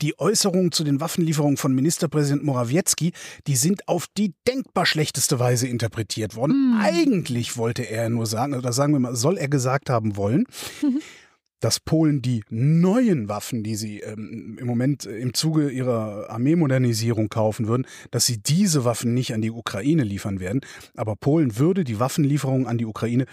Die 0.00 0.18
Äußerungen 0.18 0.72
zu 0.72 0.82
den 0.82 1.00
Waffenlieferungen 1.00 1.56
von 1.56 1.72
Ministerpräsident 1.72 2.42
Morawiecki, 2.42 3.12
die 3.46 3.54
sind 3.54 3.86
auf 3.86 4.06
die 4.18 4.34
denkbar 4.48 4.84
schlechteste 4.84 5.38
Weise 5.38 5.68
interpretiert 5.68 6.34
worden. 6.34 6.72
Mhm. 6.72 6.80
Eigentlich 6.80 7.56
wollte 7.56 7.84
er 7.84 8.10
nur 8.10 8.26
sagen, 8.26 8.54
oder 8.54 8.72
sagen 8.72 8.92
wir 8.94 8.98
mal, 8.98 9.14
soll 9.14 9.38
er 9.38 9.46
gesagt 9.46 9.90
haben 9.90 10.16
wollen, 10.16 10.44
dass 11.62 11.78
Polen 11.80 12.22
die 12.22 12.42
neuen 12.50 13.28
Waffen, 13.28 13.62
die 13.62 13.76
sie 13.76 14.00
ähm, 14.00 14.58
im 14.60 14.66
Moment 14.66 15.06
äh, 15.06 15.16
im 15.18 15.32
Zuge 15.32 15.70
ihrer 15.70 16.28
Armeemodernisierung 16.28 17.28
kaufen 17.28 17.68
würden, 17.68 17.86
dass 18.10 18.26
sie 18.26 18.42
diese 18.42 18.84
Waffen 18.84 19.14
nicht 19.14 19.32
an 19.32 19.42
die 19.42 19.50
Ukraine 19.50 20.02
liefern 20.02 20.40
werden. 20.40 20.60
Aber 20.96 21.16
Polen 21.16 21.56
würde 21.58 21.84
die 21.84 22.00
Waffenlieferungen 22.00 22.66
an 22.66 22.78
die 22.78 22.86
Ukraine 22.86 23.26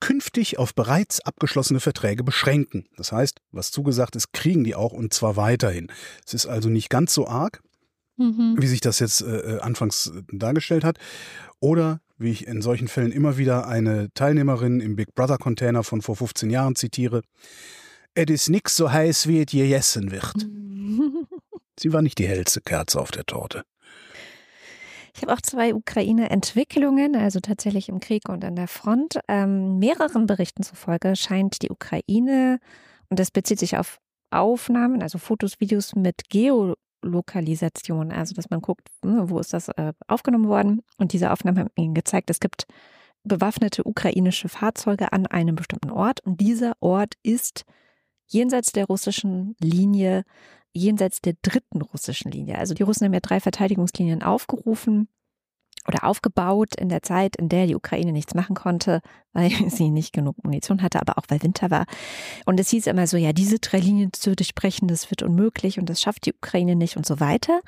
künftig 0.00 0.58
auf 0.58 0.74
bereits 0.74 1.20
abgeschlossene 1.20 1.80
Verträge 1.80 2.24
beschränken. 2.24 2.86
Das 2.96 3.12
heißt, 3.12 3.40
was 3.52 3.70
zugesagt 3.70 4.16
ist, 4.16 4.32
kriegen 4.32 4.64
die 4.64 4.74
auch 4.74 4.92
und 4.92 5.14
zwar 5.14 5.36
weiterhin. 5.36 5.86
Es 6.26 6.34
ist 6.34 6.46
also 6.46 6.68
nicht 6.68 6.90
ganz 6.90 7.14
so 7.14 7.26
arg, 7.26 7.62
Mhm. 8.18 8.56
wie 8.58 8.66
sich 8.66 8.80
das 8.80 8.98
jetzt 8.98 9.20
äh, 9.20 9.58
anfangs 9.60 10.06
äh, 10.06 10.22
dargestellt 10.32 10.84
hat. 10.84 10.98
Oder 11.60 12.00
wie 12.18 12.30
ich 12.30 12.46
in 12.46 12.62
solchen 12.62 12.88
Fällen 12.88 13.12
immer 13.12 13.36
wieder 13.36 13.66
eine 13.66 14.08
Teilnehmerin 14.14 14.80
im 14.80 14.96
Big 14.96 15.14
Brother 15.14 15.38
Container 15.38 15.82
von 15.82 16.02
vor 16.02 16.16
15 16.16 16.50
Jahren 16.50 16.74
zitiere. 16.74 17.22
Es 18.14 18.30
ist 18.30 18.48
nix 18.48 18.76
so 18.76 18.90
heiß, 18.90 19.26
wie 19.28 19.40
es 19.40 19.46
gegessen 19.46 20.10
wird. 20.10 20.34
Sie 21.78 21.92
war 21.92 22.02
nicht 22.02 22.18
die 22.18 22.26
hellste 22.26 22.60
Kerze 22.62 23.00
auf 23.00 23.10
der 23.10 23.24
Torte. 23.24 23.62
Ich 25.14 25.22
habe 25.22 25.32
auch 25.32 25.40
zwei 25.40 25.74
Ukraine-Entwicklungen, 25.74 27.16
also 27.16 27.40
tatsächlich 27.40 27.88
im 27.88 28.00
Krieg 28.00 28.28
und 28.28 28.44
an 28.44 28.56
der 28.56 28.68
Front. 28.68 29.18
Ähm, 29.28 29.78
mehreren 29.78 30.26
Berichten 30.26 30.62
zufolge 30.62 31.16
scheint 31.16 31.62
die 31.62 31.70
Ukraine, 31.70 32.58
und 33.08 33.18
das 33.18 33.30
bezieht 33.30 33.58
sich 33.58 33.76
auf 33.76 33.98
Aufnahmen, 34.30 35.02
also 35.02 35.18
Fotos, 35.18 35.60
Videos 35.60 35.94
mit 35.94 36.28
Geolokalisation, 37.06 38.12
also 38.12 38.34
dass 38.34 38.50
man 38.50 38.60
guckt, 38.60 38.88
hm, 39.02 39.30
wo 39.30 39.38
ist 39.38 39.52
das 39.52 39.68
äh, 39.68 39.92
aufgenommen 40.08 40.48
worden. 40.48 40.82
Und 40.98 41.12
diese 41.12 41.32
Aufnahmen 41.32 41.58
haben 41.58 41.70
ihnen 41.76 41.94
gezeigt, 41.94 42.30
es 42.30 42.40
gibt 42.40 42.66
bewaffnete 43.24 43.84
ukrainische 43.84 44.48
Fahrzeuge 44.48 45.12
an 45.12 45.26
einem 45.26 45.56
bestimmten 45.56 45.90
Ort 45.90 46.20
und 46.20 46.40
dieser 46.40 46.74
Ort 46.80 47.14
ist 47.22 47.64
jenseits 48.28 48.72
der 48.72 48.86
russischen 48.86 49.56
Linie 49.60 50.24
jenseits 50.72 51.22
der 51.22 51.34
dritten 51.40 51.80
russischen 51.80 52.30
Linie. 52.30 52.58
Also 52.58 52.74
die 52.74 52.82
Russen 52.82 53.06
haben 53.06 53.14
ja 53.14 53.20
drei 53.20 53.40
Verteidigungslinien 53.40 54.22
aufgerufen 54.22 55.08
oder 55.86 56.04
aufgebaut 56.04 56.74
in 56.76 56.88
der 56.88 57.02
Zeit, 57.02 57.36
in 57.36 57.48
der 57.48 57.66
die 57.66 57.74
Ukraine 57.74 58.12
nichts 58.12 58.34
machen 58.34 58.54
konnte, 58.54 59.00
weil 59.32 59.50
sie 59.70 59.90
nicht 59.90 60.12
genug 60.12 60.42
Munition 60.44 60.82
hatte, 60.82 61.00
aber 61.00 61.18
auch 61.18 61.24
weil 61.28 61.42
Winter 61.42 61.70
war. 61.70 61.84
Und 62.46 62.58
es 62.58 62.70
hieß 62.70 62.86
immer 62.86 63.06
so, 63.06 63.16
ja, 63.16 63.32
diese 63.32 63.58
drei 63.58 63.78
Linien 63.78 64.12
zu 64.12 64.34
durchbrechen, 64.34 64.88
das 64.88 65.10
wird 65.10 65.22
unmöglich 65.22 65.78
und 65.78 65.90
das 65.90 66.00
schafft 66.00 66.26
die 66.26 66.32
Ukraine 66.32 66.74
nicht 66.74 66.96
und 66.96 67.04
so 67.04 67.20
weiter. 67.20 67.60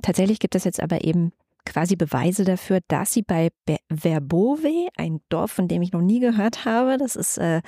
Tatsächlich 0.00 0.38
gibt 0.38 0.54
es 0.54 0.64
jetzt 0.64 0.82
aber 0.82 1.04
eben 1.04 1.32
quasi 1.64 1.96
Beweise 1.96 2.44
dafür, 2.44 2.80
dass 2.88 3.12
sie 3.12 3.22
bei 3.22 3.50
Be- 3.66 3.78
Verbove, 3.92 4.88
ein 4.96 5.20
Dorf, 5.28 5.52
von 5.52 5.68
dem 5.68 5.82
ich 5.82 5.92
noch 5.92 6.00
nie 6.00 6.20
gehört 6.20 6.64
habe, 6.64 6.98
das 6.98 7.16
ist 7.16 7.38
äh, 7.38 7.62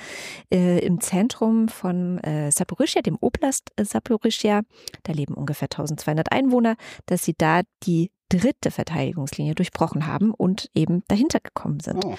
äh, 0.53 0.79
im 0.85 0.99
Zentrum 1.01 1.67
von 1.69 2.17
äh, 2.19 2.51
Saporischia, 2.51 3.01
dem 3.01 3.17
Oblast 3.21 3.71
äh, 3.77 3.85
Saporischia, 3.85 4.61
da 5.03 5.13
leben 5.13 5.33
ungefähr 5.33 5.67
1200 5.67 6.31
Einwohner, 6.31 6.75
dass 7.05 7.23
sie 7.23 7.35
da 7.37 7.61
die 7.83 8.11
dritte 8.29 8.71
Verteidigungslinie 8.71 9.55
durchbrochen 9.55 10.07
haben 10.07 10.33
und 10.33 10.69
eben 10.73 11.03
dahinter 11.07 11.39
gekommen 11.39 11.79
sind. 11.79 12.03
Oh. 12.03 12.15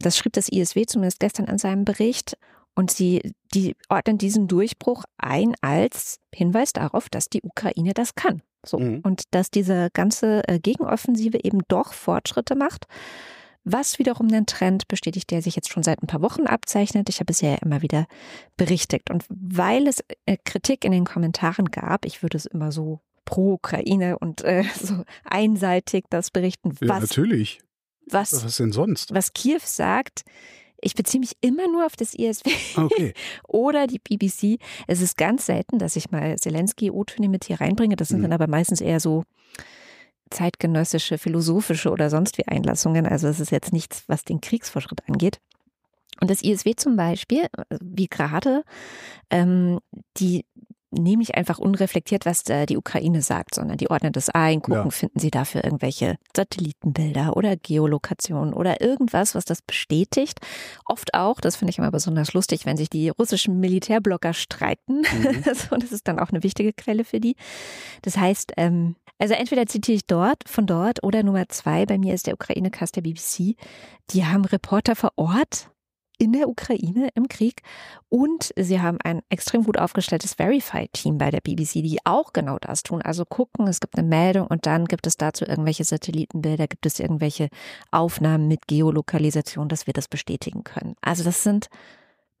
Das 0.00 0.16
schrieb 0.16 0.32
das 0.34 0.48
ISW 0.48 0.86
zumindest 0.86 1.20
gestern 1.20 1.46
in 1.46 1.58
seinem 1.58 1.84
Bericht. 1.84 2.36
Und 2.74 2.92
sie 2.92 3.34
die 3.54 3.74
ordnen 3.88 4.18
diesen 4.18 4.46
Durchbruch 4.46 5.02
ein 5.16 5.54
als 5.62 6.20
Hinweis 6.32 6.72
darauf, 6.72 7.08
dass 7.08 7.28
die 7.28 7.42
Ukraine 7.42 7.92
das 7.92 8.14
kann. 8.14 8.40
So. 8.68 8.78
Mhm. 8.78 9.00
Und 9.02 9.22
dass 9.32 9.50
diese 9.50 9.88
ganze 9.92 10.46
äh, 10.48 10.58
Gegenoffensive 10.58 11.38
eben 11.44 11.60
doch 11.68 11.92
Fortschritte 11.92 12.54
macht. 12.54 12.86
Was 13.64 13.98
wiederum 13.98 14.28
den 14.28 14.46
Trend 14.46 14.88
bestätigt, 14.88 15.30
der 15.30 15.42
sich 15.42 15.54
jetzt 15.54 15.70
schon 15.70 15.82
seit 15.82 16.02
ein 16.02 16.06
paar 16.06 16.22
Wochen 16.22 16.46
abzeichnet. 16.46 17.08
Ich 17.10 17.20
habe 17.20 17.32
es 17.32 17.40
ja 17.42 17.56
immer 17.56 17.82
wieder 17.82 18.06
berichtigt. 18.56 19.10
Und 19.10 19.24
weil 19.28 19.86
es 19.86 20.02
äh, 20.26 20.36
Kritik 20.44 20.84
in 20.84 20.92
den 20.92 21.04
Kommentaren 21.04 21.66
gab, 21.66 22.06
ich 22.06 22.22
würde 22.22 22.38
es 22.38 22.46
immer 22.46 22.72
so 22.72 23.00
pro 23.26 23.54
Ukraine 23.54 24.18
und 24.18 24.42
äh, 24.42 24.64
so 24.82 25.04
einseitig 25.24 26.04
das 26.08 26.30
berichten, 26.30 26.70
Ja, 26.80 26.88
was, 26.88 27.00
natürlich. 27.02 27.60
was 28.06 28.32
Was 28.32 28.56
denn 28.56 28.72
sonst? 28.72 29.12
was 29.12 29.34
Kiew 29.34 29.60
sagt, 29.62 30.24
ich 30.80 30.94
beziehe 30.94 31.20
mich 31.20 31.32
immer 31.40 31.66
nur 31.68 31.84
auf 31.86 31.96
das 31.96 32.14
ISW 32.14 32.50
Okay. 32.76 33.14
oder 33.48 33.86
die 33.86 33.98
BBC. 33.98 34.58
Es 34.86 35.00
ist 35.00 35.16
ganz 35.16 35.46
selten, 35.46 35.78
dass 35.78 35.96
ich 35.96 36.10
mal 36.10 36.36
Zelensky-O-Töne 36.36 37.28
mit 37.28 37.44
hier 37.44 37.60
reinbringe. 37.60 37.96
Das 37.96 38.08
sind 38.08 38.18
Mhm. 38.18 38.22
dann 38.22 38.32
aber 38.34 38.46
meistens 38.46 38.80
eher 38.80 39.00
so 39.00 39.24
zeitgenössische, 40.30 41.18
philosophische 41.18 41.90
oder 41.90 42.10
sonst 42.10 42.38
wie 42.38 42.46
Einlassungen. 42.46 43.06
Also 43.06 43.28
es 43.28 43.40
ist 43.40 43.50
jetzt 43.50 43.72
nichts, 43.72 44.04
was 44.08 44.24
den 44.24 44.40
Kriegsfortschritt 44.40 45.08
angeht. 45.08 45.40
Und 46.20 46.30
das 46.30 46.42
ISW 46.42 46.74
zum 46.74 46.96
Beispiel, 46.96 47.44
äh, 47.44 47.78
wie 47.80 48.08
gerade, 48.08 48.64
ähm, 49.30 49.78
die 50.16 50.44
nehmen 50.90 51.18
nicht 51.18 51.34
einfach 51.34 51.58
unreflektiert, 51.58 52.24
was 52.26 52.48
äh, 52.48 52.66
die 52.66 52.76
Ukraine 52.76 53.22
sagt, 53.22 53.54
sondern 53.54 53.76
die 53.76 53.90
ordnen 53.90 54.12
das 54.12 54.28
ein, 54.30 54.62
gucken, 54.62 54.84
Ja. 54.84 54.90
finden 54.90 55.18
sie 55.18 55.30
dafür 55.30 55.64
irgendwelche 55.64 56.16
Satellitenbilder 56.34 57.36
oder 57.36 57.56
Geolokationen 57.56 58.54
oder 58.54 58.80
irgendwas, 58.80 59.34
was 59.34 59.44
das 59.44 59.62
bestätigt. 59.62 60.40
Oft 60.86 61.14
auch, 61.14 61.40
das 61.40 61.56
finde 61.56 61.70
ich 61.70 61.78
immer 61.78 61.90
besonders 61.90 62.32
lustig, 62.32 62.66
wenn 62.66 62.76
sich 62.76 62.90
die 62.90 63.10
russischen 63.10 63.60
Militärblogger 63.60 64.32
streiten. 64.32 64.98
Mhm. 65.02 65.44
so, 65.54 65.76
das 65.76 65.92
ist 65.92 66.08
dann 66.08 66.18
auch 66.18 66.30
eine 66.30 66.42
wichtige 66.42 66.72
Quelle 66.72 67.04
für 67.04 67.20
die. 67.20 67.36
Das 68.02 68.16
heißt, 68.16 68.52
ähm, 68.56 68.96
also 69.18 69.34
entweder 69.34 69.66
zitiere 69.66 69.96
ich 69.96 70.06
dort, 70.06 70.48
von 70.48 70.66
dort 70.66 71.02
oder 71.02 71.22
Nummer 71.22 71.48
zwei, 71.48 71.86
bei 71.86 71.98
mir 71.98 72.14
ist 72.14 72.26
der 72.26 72.34
Ukraine-Cast 72.34 72.96
der 72.96 73.02
BBC. 73.02 73.56
Die 74.10 74.24
haben 74.24 74.44
Reporter 74.44 74.94
vor 74.94 75.12
Ort 75.16 75.70
in 76.18 76.32
der 76.32 76.48
Ukraine 76.48 77.08
im 77.14 77.28
Krieg 77.28 77.62
und 78.08 78.52
sie 78.56 78.80
haben 78.80 78.98
ein 79.04 79.22
extrem 79.28 79.62
gut 79.62 79.78
aufgestelltes 79.78 80.34
Verified-Team 80.34 81.16
bei 81.16 81.30
der 81.30 81.40
BBC, 81.40 81.74
die 81.74 81.98
auch 82.04 82.32
genau 82.32 82.58
das 82.58 82.82
tun. 82.82 83.00
Also 83.02 83.24
gucken, 83.24 83.68
es 83.68 83.80
gibt 83.80 83.96
eine 83.96 84.06
Meldung 84.06 84.48
und 84.48 84.66
dann 84.66 84.86
gibt 84.86 85.06
es 85.06 85.16
dazu 85.16 85.44
irgendwelche 85.44 85.84
Satellitenbilder, 85.84 86.66
gibt 86.66 86.86
es 86.86 86.98
irgendwelche 86.98 87.48
Aufnahmen 87.92 88.48
mit 88.48 88.66
Geolokalisation, 88.66 89.68
dass 89.68 89.86
wir 89.86 89.94
das 89.94 90.08
bestätigen 90.08 90.64
können. 90.64 90.96
Also 91.00 91.22
das 91.22 91.44
sind 91.44 91.68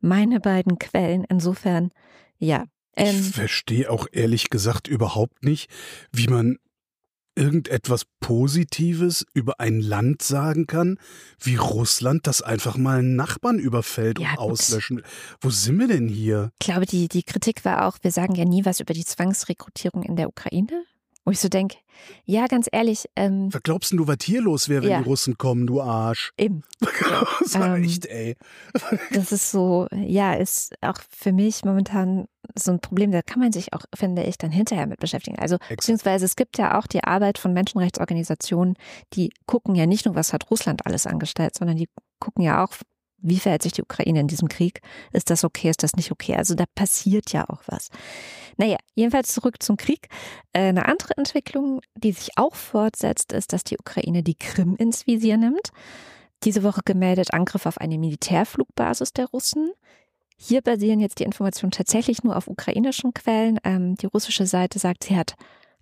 meine 0.00 0.40
beiden 0.40 0.78
Quellen. 0.78 1.24
Insofern, 1.28 1.90
ja. 2.38 2.64
Ich 2.96 3.04
Ähm, 3.04 3.22
verstehe 3.22 3.90
auch 3.90 4.08
ehrlich 4.10 4.50
gesagt 4.50 4.88
überhaupt 4.88 5.44
nicht, 5.44 5.70
wie 6.10 6.26
man 6.26 6.58
irgendetwas 7.38 8.04
Positives 8.20 9.24
über 9.32 9.60
ein 9.60 9.80
Land 9.80 10.22
sagen 10.22 10.66
kann, 10.66 10.98
wie 11.40 11.56
Russland, 11.56 12.26
das 12.26 12.42
einfach 12.42 12.76
mal 12.76 12.98
einen 12.98 13.16
Nachbarn 13.16 13.58
überfällt 13.58 14.18
Ja, 14.18 14.32
und 14.32 14.38
auslöschen. 14.38 15.02
Wo 15.40 15.50
sind 15.50 15.78
wir 15.78 15.86
denn 15.88 16.08
hier? 16.08 16.50
Ich 16.60 16.66
glaube, 16.66 16.86
die, 16.86 17.08
die 17.08 17.22
Kritik 17.22 17.64
war 17.64 17.86
auch, 17.86 17.98
wir 18.02 18.10
sagen 18.10 18.34
ja 18.34 18.44
nie 18.44 18.64
was 18.64 18.80
über 18.80 18.92
die 18.92 19.04
Zwangsrekrutierung 19.04 20.02
in 20.02 20.16
der 20.16 20.28
Ukraine. 20.28 20.84
Wo 21.28 21.32
ich 21.32 21.40
so 21.40 21.48
denke, 21.50 21.76
ja, 22.24 22.46
ganz 22.46 22.68
ehrlich, 22.72 23.04
ähm, 23.14 23.52
Was 23.52 23.62
glaubst 23.62 23.90
denn 23.90 23.98
du, 23.98 24.06
was 24.06 24.16
hier 24.22 24.40
los 24.40 24.70
wäre, 24.70 24.84
wenn 24.84 24.90
Ja. 24.90 24.98
die 25.02 25.08
Russen 25.08 25.36
kommen, 25.36 25.66
du 25.66 25.82
Arsch? 25.82 26.32
eben, 26.38 26.62
das 26.80 27.58
war 27.58 27.76
Ähm, 27.76 27.84
echt, 27.84 28.06
ey. 28.06 28.34
das 29.12 29.30
ist 29.30 29.50
so, 29.50 29.88
ja, 29.94 30.32
ist 30.32 30.74
auch 30.80 30.96
für 31.10 31.32
mich 31.32 31.64
momentan 31.66 32.26
so 32.58 32.70
ein 32.72 32.80
Problem, 32.80 33.10
da 33.12 33.20
kann 33.20 33.40
man 33.40 33.52
sich 33.52 33.74
auch, 33.74 33.82
finde 33.94 34.22
ich, 34.22 34.38
dann 34.38 34.50
hinterher 34.50 34.86
mit 34.86 35.00
beschäftigen. 35.00 35.38
Also, 35.38 35.56
Exakt. 35.56 35.76
beziehungsweise 35.76 36.24
es 36.24 36.34
gibt 36.34 36.56
ja 36.56 36.78
auch 36.78 36.86
die 36.86 37.04
Arbeit 37.04 37.36
von 37.36 37.52
Menschenrechtsorganisationen, 37.52 38.76
die 39.12 39.30
gucken 39.46 39.74
ja 39.74 39.84
nicht 39.84 40.06
nur, 40.06 40.14
was 40.14 40.32
hat 40.32 40.50
Russland 40.50 40.86
alles 40.86 41.06
angestellt, 41.06 41.54
sondern 41.56 41.76
die 41.76 41.90
gucken 42.20 42.42
ja 42.42 42.64
auch, 42.64 42.70
wie 43.20 43.38
verhält 43.38 43.62
sich 43.62 43.72
die 43.72 43.82
Ukraine 43.82 44.20
in 44.20 44.28
diesem 44.28 44.48
Krieg? 44.48 44.80
Ist 45.12 45.30
das 45.30 45.44
okay? 45.44 45.70
Ist 45.70 45.82
das 45.82 45.94
nicht 45.94 46.12
okay? 46.12 46.36
Also 46.36 46.54
da 46.54 46.64
passiert 46.74 47.32
ja 47.32 47.48
auch 47.48 47.62
was. 47.66 47.88
Naja, 48.56 48.76
jedenfalls 48.94 49.32
zurück 49.32 49.62
zum 49.62 49.76
Krieg. 49.76 50.08
Äh, 50.52 50.68
eine 50.68 50.86
andere 50.86 51.16
Entwicklung, 51.16 51.80
die 51.96 52.12
sich 52.12 52.30
auch 52.36 52.54
fortsetzt, 52.54 53.32
ist, 53.32 53.52
dass 53.52 53.64
die 53.64 53.78
Ukraine 53.78 54.22
die 54.22 54.36
Krim 54.36 54.76
ins 54.76 55.06
Visier 55.06 55.36
nimmt. 55.36 55.70
Diese 56.44 56.62
Woche 56.62 56.82
gemeldet 56.84 57.32
Angriff 57.32 57.66
auf 57.66 57.78
eine 57.78 57.98
Militärflugbasis 57.98 59.12
der 59.12 59.26
Russen. 59.26 59.72
Hier 60.36 60.62
basieren 60.62 61.00
jetzt 61.00 61.18
die 61.18 61.24
Informationen 61.24 61.72
tatsächlich 61.72 62.22
nur 62.22 62.36
auf 62.36 62.46
ukrainischen 62.46 63.12
Quellen. 63.12 63.58
Ähm, 63.64 63.96
die 63.96 64.06
russische 64.06 64.46
Seite 64.46 64.78
sagt, 64.78 65.04
sie 65.04 65.16
hat, 65.16 65.34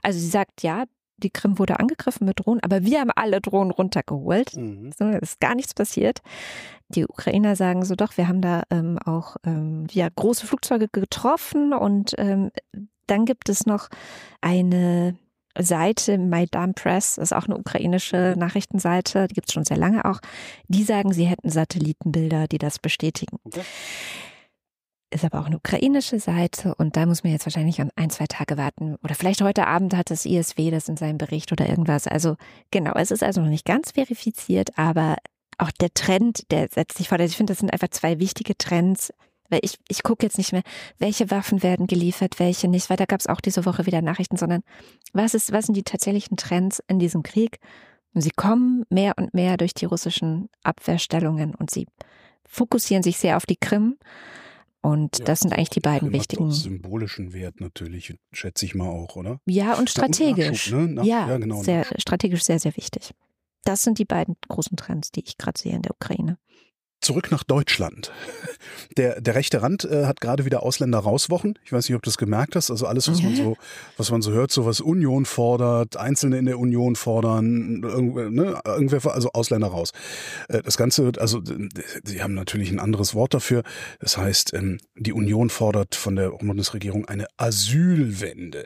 also 0.03 0.19
sie 0.19 0.29
sagt, 0.29 0.63
ja, 0.63 0.85
die 1.19 1.31
Krim 1.31 1.59
wurde 1.59 1.81
angegriffen 1.81 2.27
mit 2.27 2.41
Drohnen, 2.41 2.63
aber 2.63 2.85
wir 2.85 3.01
haben 3.01 3.11
alle 3.15 3.41
Drohnen 3.41 3.71
runtergeholt. 3.71 4.57
Mhm. 4.57 4.93
So, 4.97 5.09
ist 5.09 5.41
gar 5.41 5.55
nichts 5.55 5.75
passiert. 5.75 6.21
Die 6.89 7.05
Ukrainer 7.05 7.57
sagen 7.57 7.85
so, 7.85 7.95
doch, 7.95 8.17
wir 8.17 8.29
haben 8.29 8.41
da 8.41 8.63
ähm, 8.71 8.99
auch 9.05 9.37
ähm, 9.45 9.87
ja, 9.91 10.09
große 10.15 10.47
Flugzeuge 10.47 10.89
getroffen 10.89 11.73
und 11.73 12.15
ähm, 12.19 12.51
dann 13.07 13.25
gibt 13.25 13.49
es 13.49 13.67
noch 13.67 13.89
eine 14.41 15.17
Seite, 15.59 16.19
Maidan 16.19 16.75
Press, 16.75 17.17
das 17.17 17.31
ist 17.31 17.33
auch 17.33 17.47
eine 17.47 17.57
ukrainische 17.57 18.35
Nachrichtenseite, 18.37 19.27
die 19.27 19.35
gibt 19.35 19.49
es 19.49 19.55
schon 19.55 19.65
sehr 19.65 19.79
lange 19.79 20.05
auch, 20.05 20.21
die 20.69 20.85
sagen, 20.85 21.13
sie 21.13 21.25
hätten 21.25 21.51
Satellitenbilder, 21.51 22.47
die 22.47 22.59
das 22.59 22.79
bestätigen. 22.79 23.39
Okay 23.45 23.63
ist 25.11 25.25
aber 25.25 25.41
auch 25.41 25.47
eine 25.47 25.57
ukrainische 25.57 26.19
Seite 26.19 26.75
und 26.75 26.97
da 26.97 27.07
muss 27.07 27.23
man 27.23 27.33
jetzt 27.33 27.47
wahrscheinlich 27.47 27.81
an 27.81 27.91
ein, 27.97 28.11
zwei 28.11 28.27
Tage 28.27 28.57
warten. 28.57 28.97
Oder 29.03 29.15
vielleicht 29.15 29.41
heute 29.41 29.67
Abend 29.67 29.95
hat 29.95 30.11
das 30.11 30.25
ISW 30.25 30.71
das 30.71 30.89
in 30.89 30.97
seinem 30.97 31.19
Bericht 31.19 31.53
oder 31.53 31.69
irgendwas. 31.69 32.07
Also 32.07 32.37
genau, 32.71 32.93
es 32.95 33.11
ist 33.11 33.23
also 33.23 33.41
noch 33.41 33.49
nicht 33.49 33.65
ganz 33.65 33.93
verifiziert, 33.93 34.77
aber 34.77 35.17
auch 35.59 35.71
der 35.71 35.93
Trend, 35.95 36.51
der 36.51 36.69
setzt 36.69 36.99
sich 36.99 37.09
vor. 37.09 37.19
Also 37.19 37.31
ich 37.31 37.37
finde, 37.37 37.53
das 37.53 37.61
sind 37.61 37.73
einfach 37.73 37.89
zwei 37.89 38.19
wichtige 38.19 38.57
Trends. 38.57 39.13
Weil 39.49 39.61
ich, 39.63 39.79
ich 39.89 40.03
gucke 40.03 40.27
jetzt 40.27 40.39
nicht 40.39 40.53
mehr, 40.53 40.65
welche 40.99 41.31
Waffen 41.31 41.63
werden 41.63 41.87
geliefert, 41.87 42.41
welche 42.41 42.67
nicht, 42.67 42.91
weil 42.91 42.97
da 42.97 43.05
gab 43.05 43.21
es 43.21 43.29
auch 43.29 43.41
diese 43.41 43.65
Woche 43.65 43.87
wieder 43.87 44.03
Nachrichten, 44.03 44.37
sondern 44.37 44.63
was 45.13 45.35
ist, 45.35 45.53
was 45.53 45.67
sind 45.67 45.77
die 45.77 45.85
tatsächlichen 45.85 46.37
Trends 46.37 46.83
in 46.89 46.99
diesem 46.99 47.23
Krieg? 47.23 47.59
Und 48.13 48.23
sie 48.23 48.33
kommen 48.35 48.85
mehr 48.91 49.15
und 49.17 49.35
mehr 49.35 49.57
durch 49.57 49.73
die 49.73 49.85
russischen 49.85 50.49
Abwehrstellungen 50.65 51.55
und 51.55 51.71
sie 51.71 51.87
fokussieren 52.45 53.03
sich 53.03 53.19
sehr 53.19 53.37
auf 53.37 53.47
die 53.47 53.57
Krim. 53.57 53.99
Und 54.81 55.19
ja, 55.19 55.25
das 55.25 55.41
sind 55.41 55.53
eigentlich 55.53 55.71
die 55.71 55.81
beiden 55.81 56.13
wichtigen. 56.13 56.51
Symbolischen 56.51 57.33
Wert 57.33 57.61
natürlich, 57.61 58.15
schätze 58.33 58.65
ich 58.65 58.75
mal 58.75 58.89
auch, 58.89 59.17
oder? 59.17 59.41
Ja, 59.45 59.75
und 59.75 59.91
strategisch. 59.91 60.71
Ne? 60.71 60.89
Nach, 60.89 61.05
ja, 61.05 61.29
ja, 61.29 61.39
genau. 61.39 61.63
Sehr, 61.63 61.85
strategisch 61.99 62.45
sehr, 62.45 62.59
sehr 62.59 62.77
wichtig. 62.77 63.13
Das 63.67 63.83
sind 63.83 63.99
die 63.99 64.05
beiden 64.05 64.37
großen 64.49 64.77
Trends, 64.77 65.11
die 65.11 65.25
ich 65.27 65.39
gerade 65.39 65.59
sehe 65.59 65.75
in 65.75 65.83
der 65.83 65.91
Ukraine. 65.91 66.39
Zurück 67.01 67.31
nach 67.31 67.43
Deutschland. 67.43 68.11
Der, 68.97 69.21
der 69.21 69.35
rechte 69.35 69.61
Rand 69.61 69.85
äh, 69.85 70.07
hat 70.07 70.21
gerade 70.21 70.45
wieder 70.45 70.63
Ausländer 70.63 70.99
rauswochen. 70.99 71.59
Ich 71.65 71.73
weiß 71.73 71.89
nicht, 71.89 71.95
ob 71.95 72.03
du 72.03 72.09
das 72.09 72.17
gemerkt 72.17 72.57
hast. 72.57 72.71
Also 72.71 72.87
alles, 72.87 73.09
was 73.09 73.23
man 73.23 73.37
so, 73.37 73.57
was 73.97 74.11
man 74.11 74.23
so 74.23 74.33
hört, 74.33 74.51
so 74.51 74.65
was 74.65 74.81
Union 74.81 75.27
fordert, 75.27 75.97
Einzelne 75.97 76.39
in 76.39 76.47
der 76.47 76.59
Union 76.59 76.97
fordern, 76.97 77.83
irgendwer, 77.83 78.31
ne, 78.31 78.61
irgendwer, 78.65 79.05
also 79.13 79.31
Ausländer 79.33 79.69
raus. 79.69 79.93
Äh, 80.49 80.63
das 80.63 80.77
Ganze 80.77 81.05
wird, 81.05 81.19
also 81.19 81.43
sie 82.05 82.23
haben 82.23 82.35
natürlich 82.35 82.71
ein 82.71 82.81
anderes 82.81 83.15
Wort 83.15 83.35
dafür. 83.35 83.63
Das 84.01 84.17
heißt, 84.17 84.55
ähm, 84.55 84.79
die 84.95 85.13
Union 85.13 85.51
fordert 85.51 85.95
von 85.95 86.17
der 86.17 86.31
Bundesregierung 86.31 87.05
eine 87.05 87.27
Asylwende. 87.37 88.65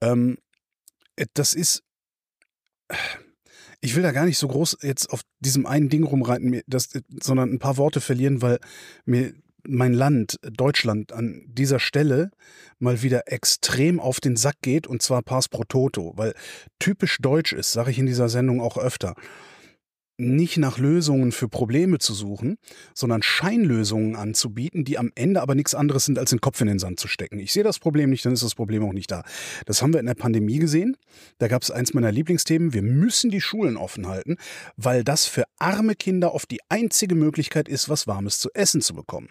Ähm, 0.00 0.38
äh, 1.16 1.26
das 1.34 1.54
ist 1.54 1.82
ich 3.80 3.96
will 3.96 4.02
da 4.02 4.12
gar 4.12 4.26
nicht 4.26 4.38
so 4.38 4.48
groß 4.48 4.78
jetzt 4.82 5.10
auf 5.10 5.22
diesem 5.40 5.66
einen 5.66 5.88
Ding 5.88 6.04
rumreiten, 6.04 6.60
das, 6.66 6.90
sondern 7.22 7.52
ein 7.52 7.58
paar 7.58 7.76
Worte 7.76 8.00
verlieren, 8.00 8.42
weil 8.42 8.58
mir 9.04 9.32
mein 9.66 9.92
Land, 9.92 10.38
Deutschland, 10.42 11.12
an 11.12 11.44
dieser 11.46 11.80
Stelle 11.80 12.30
mal 12.78 13.02
wieder 13.02 13.30
extrem 13.30 14.00
auf 14.00 14.20
den 14.20 14.36
Sack 14.36 14.56
geht 14.62 14.86
und 14.86 15.02
zwar 15.02 15.22
pars 15.22 15.48
pro 15.48 15.64
toto, 15.64 16.12
weil 16.16 16.34
typisch 16.78 17.18
deutsch 17.20 17.52
ist, 17.52 17.72
sage 17.72 17.90
ich 17.90 17.98
in 17.98 18.06
dieser 18.06 18.28
Sendung 18.28 18.60
auch 18.60 18.78
öfter 18.78 19.14
nicht 20.20 20.56
nach 20.58 20.78
Lösungen 20.78 21.32
für 21.32 21.48
Probleme 21.48 21.98
zu 21.98 22.14
suchen, 22.14 22.56
sondern 22.94 23.22
Scheinlösungen 23.22 24.16
anzubieten, 24.16 24.84
die 24.84 24.98
am 24.98 25.10
Ende 25.14 25.42
aber 25.42 25.54
nichts 25.54 25.74
anderes 25.74 26.04
sind, 26.04 26.18
als 26.18 26.30
den 26.30 26.40
Kopf 26.40 26.60
in 26.60 26.68
den 26.68 26.78
Sand 26.78 27.00
zu 27.00 27.08
stecken. 27.08 27.38
Ich 27.38 27.52
sehe 27.52 27.64
das 27.64 27.78
Problem 27.78 28.10
nicht, 28.10 28.24
dann 28.24 28.32
ist 28.32 28.42
das 28.42 28.54
Problem 28.54 28.84
auch 28.84 28.92
nicht 28.92 29.10
da. 29.10 29.22
Das 29.66 29.82
haben 29.82 29.92
wir 29.92 30.00
in 30.00 30.06
der 30.06 30.14
Pandemie 30.14 30.58
gesehen. 30.58 30.96
Da 31.38 31.48
gab 31.48 31.62
es 31.62 31.70
eins 31.70 31.94
meiner 31.94 32.12
Lieblingsthemen. 32.12 32.72
Wir 32.72 32.82
müssen 32.82 33.30
die 33.30 33.40
Schulen 33.40 33.76
offen 33.76 34.06
halten, 34.06 34.36
weil 34.76 35.04
das 35.04 35.26
für 35.26 35.44
arme 35.58 35.94
Kinder 35.94 36.34
oft 36.34 36.50
die 36.50 36.60
einzige 36.68 37.14
Möglichkeit 37.14 37.68
ist, 37.68 37.88
was 37.88 38.06
Warmes 38.06 38.38
zu 38.38 38.50
essen 38.54 38.80
zu 38.80 38.94
bekommen. 38.94 39.30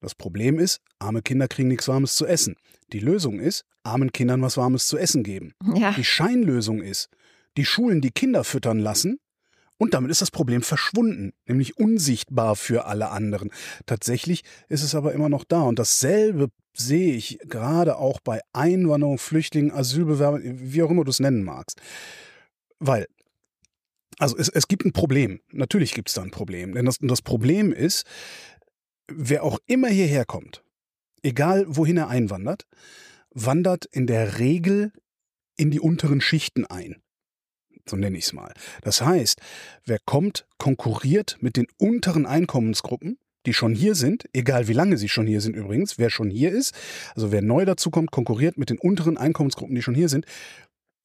Das 0.00 0.14
Problem 0.14 0.58
ist, 0.58 0.80
arme 0.98 1.22
Kinder 1.22 1.48
kriegen 1.48 1.68
nichts 1.68 1.88
Warmes 1.88 2.14
zu 2.14 2.26
essen. 2.26 2.56
Die 2.92 3.00
Lösung 3.00 3.40
ist, 3.40 3.64
armen 3.82 4.12
Kindern 4.12 4.42
was 4.42 4.56
Warmes 4.56 4.86
zu 4.86 4.98
essen 4.98 5.22
geben. 5.22 5.54
Ja. 5.74 5.92
Die 5.92 6.04
Scheinlösung 6.04 6.82
ist, 6.82 7.08
die 7.56 7.64
Schulen 7.64 8.00
die 8.00 8.10
Kinder 8.10 8.44
füttern 8.44 8.78
lassen 8.78 9.18
und 9.78 9.94
damit 9.94 10.10
ist 10.10 10.22
das 10.22 10.30
Problem 10.30 10.62
verschwunden, 10.62 11.32
nämlich 11.46 11.76
unsichtbar 11.76 12.56
für 12.56 12.86
alle 12.86 13.10
anderen. 13.10 13.50
Tatsächlich 13.84 14.42
ist 14.68 14.82
es 14.82 14.94
aber 14.94 15.12
immer 15.12 15.28
noch 15.28 15.44
da. 15.44 15.62
Und 15.62 15.78
dasselbe 15.78 16.48
sehe 16.74 17.14
ich 17.14 17.38
gerade 17.44 17.96
auch 17.96 18.20
bei 18.20 18.40
Einwanderung, 18.52 19.18
Flüchtlingen, 19.18 19.72
Asylbewerbern, 19.72 20.42
wie 20.44 20.82
auch 20.82 20.90
immer 20.90 21.04
du 21.04 21.10
es 21.10 21.20
nennen 21.20 21.44
magst. 21.44 21.80
Weil, 22.78 23.06
also 24.18 24.36
es, 24.38 24.48
es 24.48 24.66
gibt 24.68 24.86
ein 24.86 24.92
Problem. 24.92 25.40
Natürlich 25.52 25.92
gibt 25.92 26.08
es 26.08 26.14
da 26.14 26.22
ein 26.22 26.30
Problem. 26.30 26.74
Denn 26.74 26.86
das, 26.86 26.96
das 27.00 27.20
Problem 27.20 27.72
ist, 27.72 28.04
wer 29.08 29.44
auch 29.44 29.58
immer 29.66 29.88
hierher 29.88 30.24
kommt, 30.24 30.64
egal 31.22 31.64
wohin 31.68 31.98
er 31.98 32.08
einwandert, 32.08 32.66
wandert 33.30 33.84
in 33.84 34.06
der 34.06 34.38
Regel 34.38 34.92
in 35.56 35.70
die 35.70 35.80
unteren 35.80 36.22
Schichten 36.22 36.64
ein. 36.64 37.02
So 37.88 37.96
nenne 37.96 38.18
ich 38.18 38.24
es 38.24 38.32
mal. 38.32 38.52
Das 38.82 39.00
heißt, 39.00 39.40
wer 39.84 39.98
kommt, 40.04 40.46
konkurriert 40.58 41.38
mit 41.40 41.56
den 41.56 41.66
unteren 41.78 42.26
Einkommensgruppen, 42.26 43.18
die 43.46 43.54
schon 43.54 43.74
hier 43.74 43.94
sind, 43.94 44.24
egal 44.32 44.68
wie 44.68 44.72
lange 44.72 44.98
sie 44.98 45.08
schon 45.08 45.26
hier 45.26 45.40
sind 45.40 45.54
übrigens, 45.54 45.98
wer 45.98 46.10
schon 46.10 46.30
hier 46.30 46.50
ist, 46.50 46.74
also 47.14 47.30
wer 47.30 47.42
neu 47.42 47.64
dazu 47.64 47.90
kommt, 47.90 48.10
konkurriert 48.10 48.58
mit 48.58 48.70
den 48.70 48.78
unteren 48.78 49.16
Einkommensgruppen, 49.16 49.74
die 49.74 49.82
schon 49.82 49.94
hier 49.94 50.08
sind, 50.08 50.26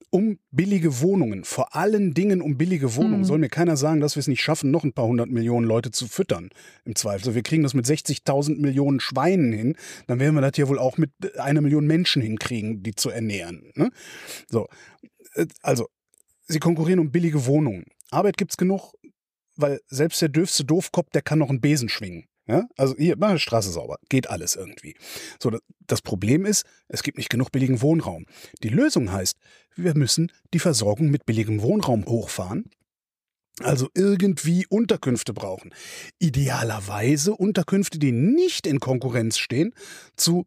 um 0.09 0.39
billige 0.51 0.99
Wohnungen, 0.99 1.45
vor 1.45 1.73
allen 1.73 2.13
Dingen 2.13 2.41
um 2.41 2.57
billige 2.57 2.95
Wohnungen. 2.95 3.19
Mhm. 3.19 3.25
Soll 3.25 3.37
mir 3.37 3.49
keiner 3.49 3.77
sagen, 3.77 4.01
dass 4.01 4.15
wir 4.15 4.19
es 4.19 4.27
nicht 4.27 4.41
schaffen, 4.41 4.69
noch 4.69 4.83
ein 4.83 4.91
paar 4.91 5.07
hundert 5.07 5.29
Millionen 5.29 5.65
Leute 5.65 5.91
zu 5.91 6.07
füttern, 6.07 6.49
im 6.83 6.95
Zweifel. 6.95 7.21
Also 7.21 7.35
wir 7.35 7.43
kriegen 7.43 7.63
das 7.63 7.73
mit 7.73 7.85
60.000 7.85 8.59
Millionen 8.59 8.99
Schweinen 8.99 9.53
hin, 9.53 9.77
dann 10.07 10.19
werden 10.19 10.35
wir 10.35 10.41
das 10.41 10.57
ja 10.57 10.67
wohl 10.67 10.79
auch 10.79 10.97
mit 10.97 11.11
einer 11.39 11.61
Million 11.61 11.87
Menschen 11.87 12.21
hinkriegen, 12.21 12.83
die 12.83 12.93
zu 12.93 13.09
ernähren. 13.09 13.71
Ne? 13.75 13.91
So, 14.49 14.67
äh, 15.35 15.45
also 15.61 15.87
sie 16.51 16.59
konkurrieren 16.59 16.99
um 16.99 17.11
billige 17.11 17.45
Wohnungen. 17.45 17.85
Arbeit 18.09 18.37
gibt's 18.37 18.57
genug, 18.57 18.93
weil 19.55 19.79
selbst 19.87 20.21
der 20.21 20.29
dürfste 20.29 20.65
Doofkopf, 20.65 21.09
der 21.11 21.21
kann 21.21 21.39
noch 21.39 21.49
einen 21.49 21.61
Besen 21.61 21.89
schwingen. 21.89 22.25
Ja? 22.47 22.67
Also 22.77 22.95
hier, 22.97 23.15
mach 23.17 23.33
die 23.33 23.39
Straße 23.39 23.71
sauber. 23.71 23.97
Geht 24.09 24.29
alles 24.29 24.55
irgendwie. 24.55 24.95
So, 25.41 25.57
das 25.87 26.01
Problem 26.01 26.45
ist, 26.45 26.65
es 26.87 27.03
gibt 27.03 27.17
nicht 27.17 27.29
genug 27.29 27.51
billigen 27.51 27.81
Wohnraum. 27.81 28.25
Die 28.63 28.69
Lösung 28.69 29.11
heißt, 29.11 29.37
wir 29.75 29.95
müssen 29.95 30.31
die 30.53 30.59
Versorgung 30.59 31.09
mit 31.09 31.25
billigem 31.25 31.61
Wohnraum 31.61 32.05
hochfahren. 32.05 32.69
Also 33.59 33.89
irgendwie 33.93 34.65
Unterkünfte 34.67 35.33
brauchen. 35.33 35.73
Idealerweise 36.19 37.35
Unterkünfte, 37.35 37.99
die 37.99 38.11
nicht 38.11 38.65
in 38.65 38.79
Konkurrenz 38.79 39.37
stehen 39.37 39.73
zu, 40.15 40.45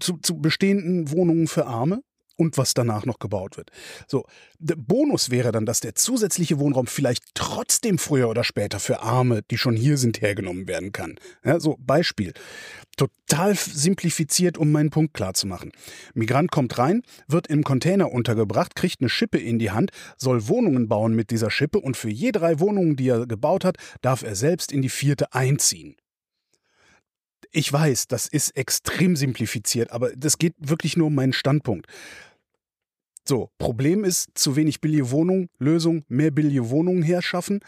zu, 0.00 0.18
zu 0.18 0.38
bestehenden 0.38 1.10
Wohnungen 1.10 1.46
für 1.46 1.66
Arme, 1.66 2.02
und 2.36 2.58
was 2.58 2.74
danach 2.74 3.06
noch 3.06 3.18
gebaut 3.18 3.56
wird. 3.56 3.70
So, 4.06 4.24
der 4.58 4.76
Bonus 4.76 5.30
wäre 5.30 5.52
dann, 5.52 5.66
dass 5.66 5.80
der 5.80 5.94
zusätzliche 5.94 6.58
Wohnraum 6.58 6.86
vielleicht 6.86 7.24
trotzdem 7.34 7.98
früher 7.98 8.28
oder 8.28 8.44
später 8.44 8.80
für 8.80 9.02
Arme, 9.02 9.42
die 9.50 9.58
schon 9.58 9.76
hier 9.76 9.98
sind, 9.98 10.20
hergenommen 10.20 10.66
werden 10.68 10.92
kann. 10.92 11.16
Ja, 11.44 11.60
so 11.60 11.76
Beispiel. 11.78 12.32
Total 12.96 13.56
simplifiziert, 13.56 14.56
um 14.56 14.70
meinen 14.70 14.90
Punkt 14.90 15.14
klar 15.14 15.34
zu 15.34 15.46
machen. 15.46 15.72
Migrant 16.14 16.50
kommt 16.52 16.78
rein, 16.78 17.02
wird 17.26 17.48
im 17.48 17.64
Container 17.64 18.12
untergebracht, 18.12 18.76
kriegt 18.76 19.00
eine 19.00 19.08
Schippe 19.08 19.38
in 19.38 19.58
die 19.58 19.72
Hand, 19.72 19.90
soll 20.16 20.48
Wohnungen 20.48 20.88
bauen 20.88 21.14
mit 21.14 21.30
dieser 21.30 21.50
Schippe 21.50 21.80
und 21.80 21.96
für 21.96 22.10
je 22.10 22.30
drei 22.30 22.60
Wohnungen, 22.60 22.96
die 22.96 23.08
er 23.08 23.26
gebaut 23.26 23.64
hat, 23.64 23.76
darf 24.00 24.22
er 24.22 24.36
selbst 24.36 24.70
in 24.70 24.82
die 24.82 24.88
vierte 24.88 25.32
einziehen. 25.34 25.96
Ich 27.56 27.72
weiß, 27.72 28.08
das 28.08 28.26
ist 28.26 28.56
extrem 28.56 29.14
simplifiziert, 29.14 29.92
aber 29.92 30.10
das 30.16 30.38
geht 30.38 30.54
wirklich 30.58 30.96
nur 30.96 31.06
um 31.06 31.14
meinen 31.14 31.32
Standpunkt. 31.32 31.86
So, 33.26 33.48
Problem 33.58 34.02
ist, 34.02 34.28
zu 34.34 34.56
wenig 34.56 34.80
billige 34.80 35.12
Wohnungen, 35.12 35.48
Lösung, 35.60 36.02
mehr 36.08 36.32
billige 36.32 36.68
Wohnungen 36.70 37.02
herschaffen. 37.02 37.60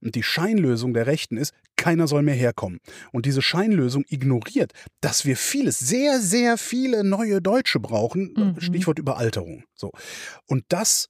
Und 0.00 0.14
die 0.14 0.22
Scheinlösung 0.22 0.94
der 0.94 1.06
Rechten 1.08 1.36
ist, 1.36 1.54
keiner 1.76 2.06
soll 2.06 2.22
mehr 2.22 2.36
herkommen. 2.36 2.78
Und 3.10 3.26
diese 3.26 3.42
Scheinlösung 3.42 4.04
ignoriert, 4.08 4.72
dass 5.00 5.24
wir 5.24 5.36
vieles, 5.36 5.80
sehr, 5.80 6.20
sehr 6.20 6.56
viele 6.56 7.02
neue 7.02 7.42
Deutsche 7.42 7.80
brauchen. 7.80 8.34
Mhm. 8.36 8.60
Stichwort 8.60 9.00
Überalterung. 9.00 9.64
So. 9.74 9.90
Und 10.46 10.64
das 10.68 11.08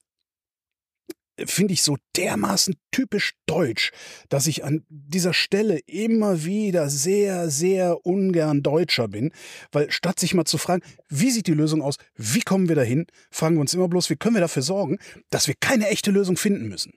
finde 1.38 1.74
ich 1.74 1.82
so 1.82 1.96
dermaßen 2.16 2.76
typisch 2.90 3.34
deutsch, 3.46 3.92
dass 4.28 4.46
ich 4.46 4.64
an 4.64 4.84
dieser 4.88 5.32
Stelle 5.32 5.78
immer 5.86 6.44
wieder 6.44 6.90
sehr, 6.90 7.50
sehr 7.50 8.04
ungern 8.04 8.62
Deutscher 8.62 9.08
bin, 9.08 9.32
weil 9.70 9.90
statt 9.90 10.20
sich 10.20 10.34
mal 10.34 10.44
zu 10.44 10.58
fragen, 10.58 10.82
wie 11.08 11.30
sieht 11.30 11.46
die 11.46 11.54
Lösung 11.54 11.82
aus, 11.82 11.96
wie 12.16 12.42
kommen 12.42 12.68
wir 12.68 12.76
dahin, 12.76 13.06
fragen 13.30 13.56
wir 13.56 13.60
uns 13.60 13.74
immer 13.74 13.88
bloß, 13.88 14.10
wie 14.10 14.16
können 14.16 14.36
wir 14.36 14.40
dafür 14.40 14.62
sorgen, 14.62 14.98
dass 15.30 15.48
wir 15.48 15.54
keine 15.58 15.88
echte 15.88 16.10
Lösung 16.10 16.36
finden 16.36 16.68
müssen. 16.68 16.94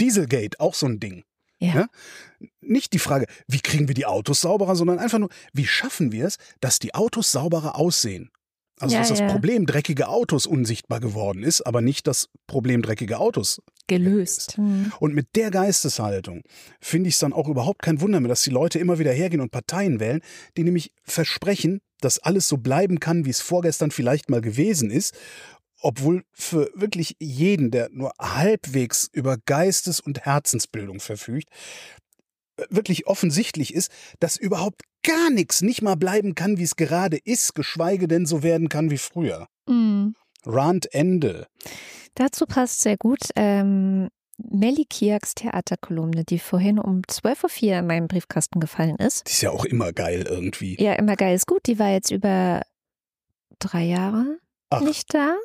Dieselgate, 0.00 0.60
auch 0.60 0.74
so 0.74 0.86
ein 0.86 1.00
Ding. 1.00 1.24
Ja. 1.58 1.74
Ja? 1.74 1.86
Nicht 2.60 2.92
die 2.92 2.98
Frage, 2.98 3.26
wie 3.46 3.60
kriegen 3.60 3.88
wir 3.88 3.94
die 3.94 4.06
Autos 4.06 4.42
sauberer, 4.42 4.76
sondern 4.76 4.98
einfach 4.98 5.18
nur, 5.18 5.30
wie 5.52 5.66
schaffen 5.66 6.12
wir 6.12 6.26
es, 6.26 6.36
dass 6.60 6.78
die 6.78 6.94
Autos 6.94 7.32
sauberer 7.32 7.76
aussehen? 7.76 8.30
Also, 8.78 8.94
Ja, 8.94 9.00
dass 9.00 9.08
das 9.08 9.20
ja. 9.20 9.28
Problem 9.28 9.66
dreckige 9.66 10.08
Autos 10.08 10.46
unsichtbar 10.46 11.00
geworden 11.00 11.42
ist, 11.42 11.62
aber 11.62 11.80
nicht 11.80 12.06
das 12.06 12.28
Problem 12.46 12.82
dreckige 12.82 13.18
Autos. 13.18 13.62
Gelöst. 13.86 14.56
Hm. 14.56 14.92
Und 15.00 15.14
mit 15.14 15.28
der 15.34 15.50
Geisteshaltung 15.50 16.42
finde 16.80 17.08
ich 17.08 17.14
es 17.14 17.20
dann 17.20 17.32
auch 17.32 17.48
überhaupt 17.48 17.82
kein 17.82 18.00
Wunder 18.00 18.20
mehr, 18.20 18.28
dass 18.28 18.42
die 18.42 18.50
Leute 18.50 18.78
immer 18.78 18.98
wieder 18.98 19.12
hergehen 19.12 19.40
und 19.40 19.50
Parteien 19.50 20.00
wählen, 20.00 20.20
die 20.56 20.64
nämlich 20.64 20.92
versprechen, 21.04 21.80
dass 22.00 22.18
alles 22.18 22.48
so 22.48 22.58
bleiben 22.58 23.00
kann, 23.00 23.24
wie 23.24 23.30
es 23.30 23.40
vorgestern 23.40 23.90
vielleicht 23.90 24.28
mal 24.28 24.40
gewesen 24.40 24.90
ist, 24.90 25.14
obwohl 25.80 26.24
für 26.32 26.70
wirklich 26.74 27.16
jeden, 27.20 27.70
der 27.70 27.88
nur 27.90 28.12
halbwegs 28.20 29.08
über 29.12 29.36
Geistes- 29.46 30.00
und 30.00 30.20
Herzensbildung 30.20 31.00
verfügt, 31.00 31.48
wirklich 32.70 33.06
offensichtlich 33.06 33.74
ist, 33.74 33.90
dass 34.18 34.36
überhaupt 34.36 34.82
gar 35.06 35.30
nichts 35.30 35.62
nicht 35.62 35.82
mal 35.82 35.94
bleiben 35.94 36.34
kann, 36.34 36.58
wie 36.58 36.64
es 36.64 36.76
gerade 36.76 37.16
ist, 37.16 37.54
geschweige 37.54 38.08
denn 38.08 38.26
so 38.26 38.42
werden 38.42 38.68
kann 38.68 38.90
wie 38.90 38.98
früher. 38.98 39.46
Hm. 39.68 40.14
Rand 40.44 40.92
Ende. 40.92 41.46
Dazu 42.14 42.46
passt 42.46 42.82
sehr 42.82 42.96
gut 42.96 43.20
ähm, 43.36 44.08
Melly 44.38 44.84
Kiaks 44.84 45.34
Theaterkolumne, 45.34 46.24
die 46.24 46.38
vorhin 46.38 46.78
um 46.78 47.02
12.04 47.02 47.72
Uhr 47.72 47.78
in 47.78 47.86
meinem 47.86 48.08
Briefkasten 48.08 48.60
gefallen 48.60 48.96
ist. 48.96 49.28
Die 49.28 49.32
ist 49.32 49.42
ja 49.42 49.50
auch 49.50 49.64
immer 49.64 49.92
geil 49.92 50.26
irgendwie. 50.28 50.76
Ja, 50.82 50.94
immer 50.94 51.16
geil 51.16 51.34
ist 51.34 51.46
gut. 51.46 51.66
Die 51.66 51.78
war 51.78 51.90
jetzt 51.90 52.10
über 52.10 52.62
drei 53.58 53.84
Jahre 53.84 54.38
Ach. 54.70 54.82
nicht 54.82 55.14
da. 55.14 55.36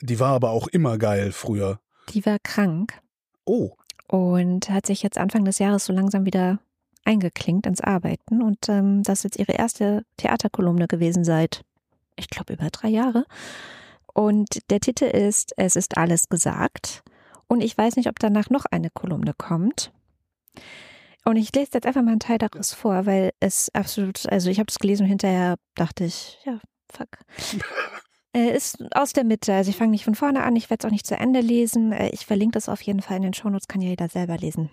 Die 0.00 0.20
war 0.20 0.34
aber 0.34 0.50
auch 0.50 0.68
immer 0.68 0.98
geil 0.98 1.32
früher. 1.32 1.80
Die 2.10 2.24
war 2.24 2.38
krank 2.42 3.00
Oh, 3.44 3.72
und 4.08 4.68
hat 4.70 4.86
sich 4.86 5.02
jetzt 5.02 5.18
Anfang 5.18 5.44
des 5.44 5.58
Jahres 5.58 5.86
so 5.86 5.92
langsam 5.92 6.24
wieder 6.24 6.60
eingeklinkt 7.06 7.66
ins 7.66 7.80
Arbeiten. 7.80 8.42
Und 8.42 8.68
ähm, 8.68 9.02
das 9.02 9.20
ist 9.20 9.24
jetzt 9.24 9.38
ihre 9.38 9.52
erste 9.52 10.04
Theaterkolumne 10.16 10.86
gewesen 10.88 11.24
seit, 11.24 11.62
ich 12.16 12.28
glaube, 12.28 12.54
über 12.54 12.68
drei 12.70 12.88
Jahre. 12.88 13.24
Und 14.12 14.70
der 14.70 14.80
Titel 14.80 15.04
ist 15.04 15.52
Es 15.56 15.76
ist 15.76 15.96
alles 15.96 16.28
gesagt. 16.28 17.02
Und 17.48 17.60
ich 17.60 17.76
weiß 17.76 17.96
nicht, 17.96 18.08
ob 18.08 18.18
danach 18.18 18.50
noch 18.50 18.64
eine 18.66 18.90
Kolumne 18.90 19.32
kommt. 19.36 19.92
Und 21.24 21.36
ich 21.36 21.52
lese 21.54 21.72
jetzt 21.74 21.86
einfach 21.86 22.02
mal 22.02 22.12
einen 22.12 22.20
Teil 22.20 22.38
daraus 22.38 22.72
vor, 22.72 23.04
weil 23.06 23.32
es 23.40 23.68
absolut, 23.74 24.30
also 24.30 24.48
ich 24.48 24.58
habe 24.58 24.68
es 24.70 24.78
gelesen 24.78 25.02
und 25.02 25.08
hinterher 25.08 25.56
dachte 25.74 26.04
ich, 26.04 26.38
ja, 26.44 26.60
fuck. 26.90 27.08
Äh, 28.36 28.54
ist 28.54 28.84
aus 28.94 29.14
der 29.14 29.24
Mitte, 29.24 29.54
also 29.54 29.70
ich 29.70 29.78
fange 29.78 29.92
nicht 29.92 30.04
von 30.04 30.14
vorne 30.14 30.42
an, 30.42 30.56
ich 30.56 30.68
werde 30.68 30.82
es 30.82 30.86
auch 30.86 30.92
nicht 30.92 31.06
zu 31.06 31.16
Ende 31.16 31.40
lesen. 31.40 31.92
Äh, 31.92 32.10
Ich 32.10 32.26
verlinke 32.26 32.52
das 32.52 32.68
auf 32.68 32.82
jeden 32.82 33.00
Fall 33.00 33.16
in 33.16 33.22
den 33.22 33.32
Shownotes, 33.32 33.66
kann 33.66 33.80
ja 33.80 33.88
jeder 33.88 34.10
selber 34.10 34.36
lesen. 34.36 34.68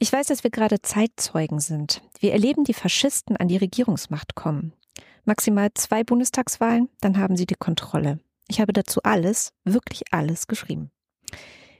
Ich 0.00 0.12
weiß, 0.12 0.28
dass 0.28 0.44
wir 0.44 0.50
gerade 0.50 0.80
Zeitzeugen 0.80 1.58
sind. 1.58 2.02
Wir 2.20 2.32
erleben 2.32 2.62
die 2.62 2.74
Faschisten 2.74 3.36
an 3.36 3.48
die 3.48 3.56
Regierungsmacht 3.56 4.36
kommen. 4.36 4.72
Maximal 5.24 5.70
zwei 5.74 6.04
Bundestagswahlen, 6.04 6.88
dann 7.00 7.18
haben 7.18 7.36
sie 7.36 7.46
die 7.46 7.56
Kontrolle. 7.56 8.20
Ich 8.46 8.60
habe 8.60 8.72
dazu 8.72 9.02
alles, 9.02 9.52
wirklich 9.64 10.04
alles 10.12 10.46
geschrieben. 10.46 10.92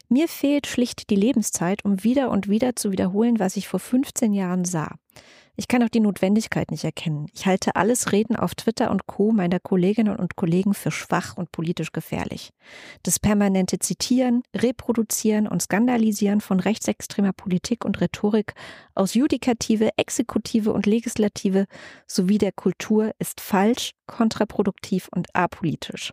Mir 0.08 0.26
fehlt 0.26 0.66
schlicht 0.66 1.10
die 1.10 1.16
Lebenszeit, 1.16 1.84
um 1.84 2.02
wieder 2.02 2.30
und 2.30 2.48
wieder 2.48 2.74
zu 2.74 2.90
wiederholen, 2.90 3.38
was 3.38 3.56
ich 3.56 3.68
vor 3.68 3.78
15 3.78 4.32
Jahren 4.32 4.64
sah. 4.64 4.96
Ich 5.60 5.66
kann 5.66 5.82
auch 5.82 5.88
die 5.88 5.98
Notwendigkeit 5.98 6.70
nicht 6.70 6.84
erkennen. 6.84 7.26
Ich 7.34 7.46
halte 7.46 7.74
alles 7.74 8.12
Reden 8.12 8.36
auf 8.36 8.54
Twitter 8.54 8.92
und 8.92 9.08
Co. 9.08 9.32
meiner 9.32 9.58
Kolleginnen 9.58 10.16
und 10.16 10.36
Kollegen 10.36 10.72
für 10.72 10.92
schwach 10.92 11.36
und 11.36 11.50
politisch 11.50 11.90
gefährlich. 11.90 12.50
Das 13.02 13.18
permanente 13.18 13.80
Zitieren, 13.80 14.44
Reproduzieren 14.54 15.48
und 15.48 15.60
Skandalisieren 15.60 16.40
von 16.40 16.60
rechtsextremer 16.60 17.32
Politik 17.32 17.84
und 17.84 18.00
Rhetorik 18.00 18.54
aus 18.94 19.14
Judikative, 19.14 19.90
Exekutive 19.96 20.72
und 20.72 20.86
Legislative 20.86 21.64
sowie 22.06 22.38
der 22.38 22.52
Kultur 22.52 23.10
ist 23.18 23.40
falsch, 23.40 23.94
kontraproduktiv 24.06 25.08
und 25.12 25.26
apolitisch. 25.34 26.12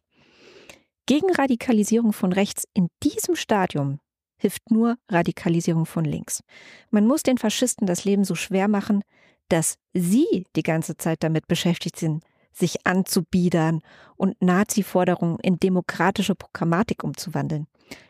Gegen 1.06 1.32
Radikalisierung 1.32 2.14
von 2.14 2.34
rechts 2.34 2.64
in 2.74 2.88
diesem 3.04 3.36
Stadium 3.36 4.00
hilft 4.38 4.72
nur 4.72 4.98
Radikalisierung 5.08 5.86
von 5.86 6.04
links. 6.04 6.42
Man 6.90 7.06
muss 7.06 7.22
den 7.22 7.38
Faschisten 7.38 7.86
das 7.86 8.06
Leben 8.06 8.24
so 8.24 8.34
schwer 8.34 8.68
machen, 8.68 9.04
dass 9.50 9.78
sie 9.94 10.46
die 10.56 10.64
ganze 10.64 10.98
Zeit 10.98 11.24
damit 11.24 11.48
beschäftigt 11.48 11.98
sind, 11.98 12.24
sich 12.52 12.86
anzubiedern 12.86 13.82
und 14.16 14.42
Nazi-Forderungen 14.42 15.40
in 15.40 15.60
demokratische 15.60 16.36
Programmatik 16.36 17.04
umzuwandeln. 17.04 17.68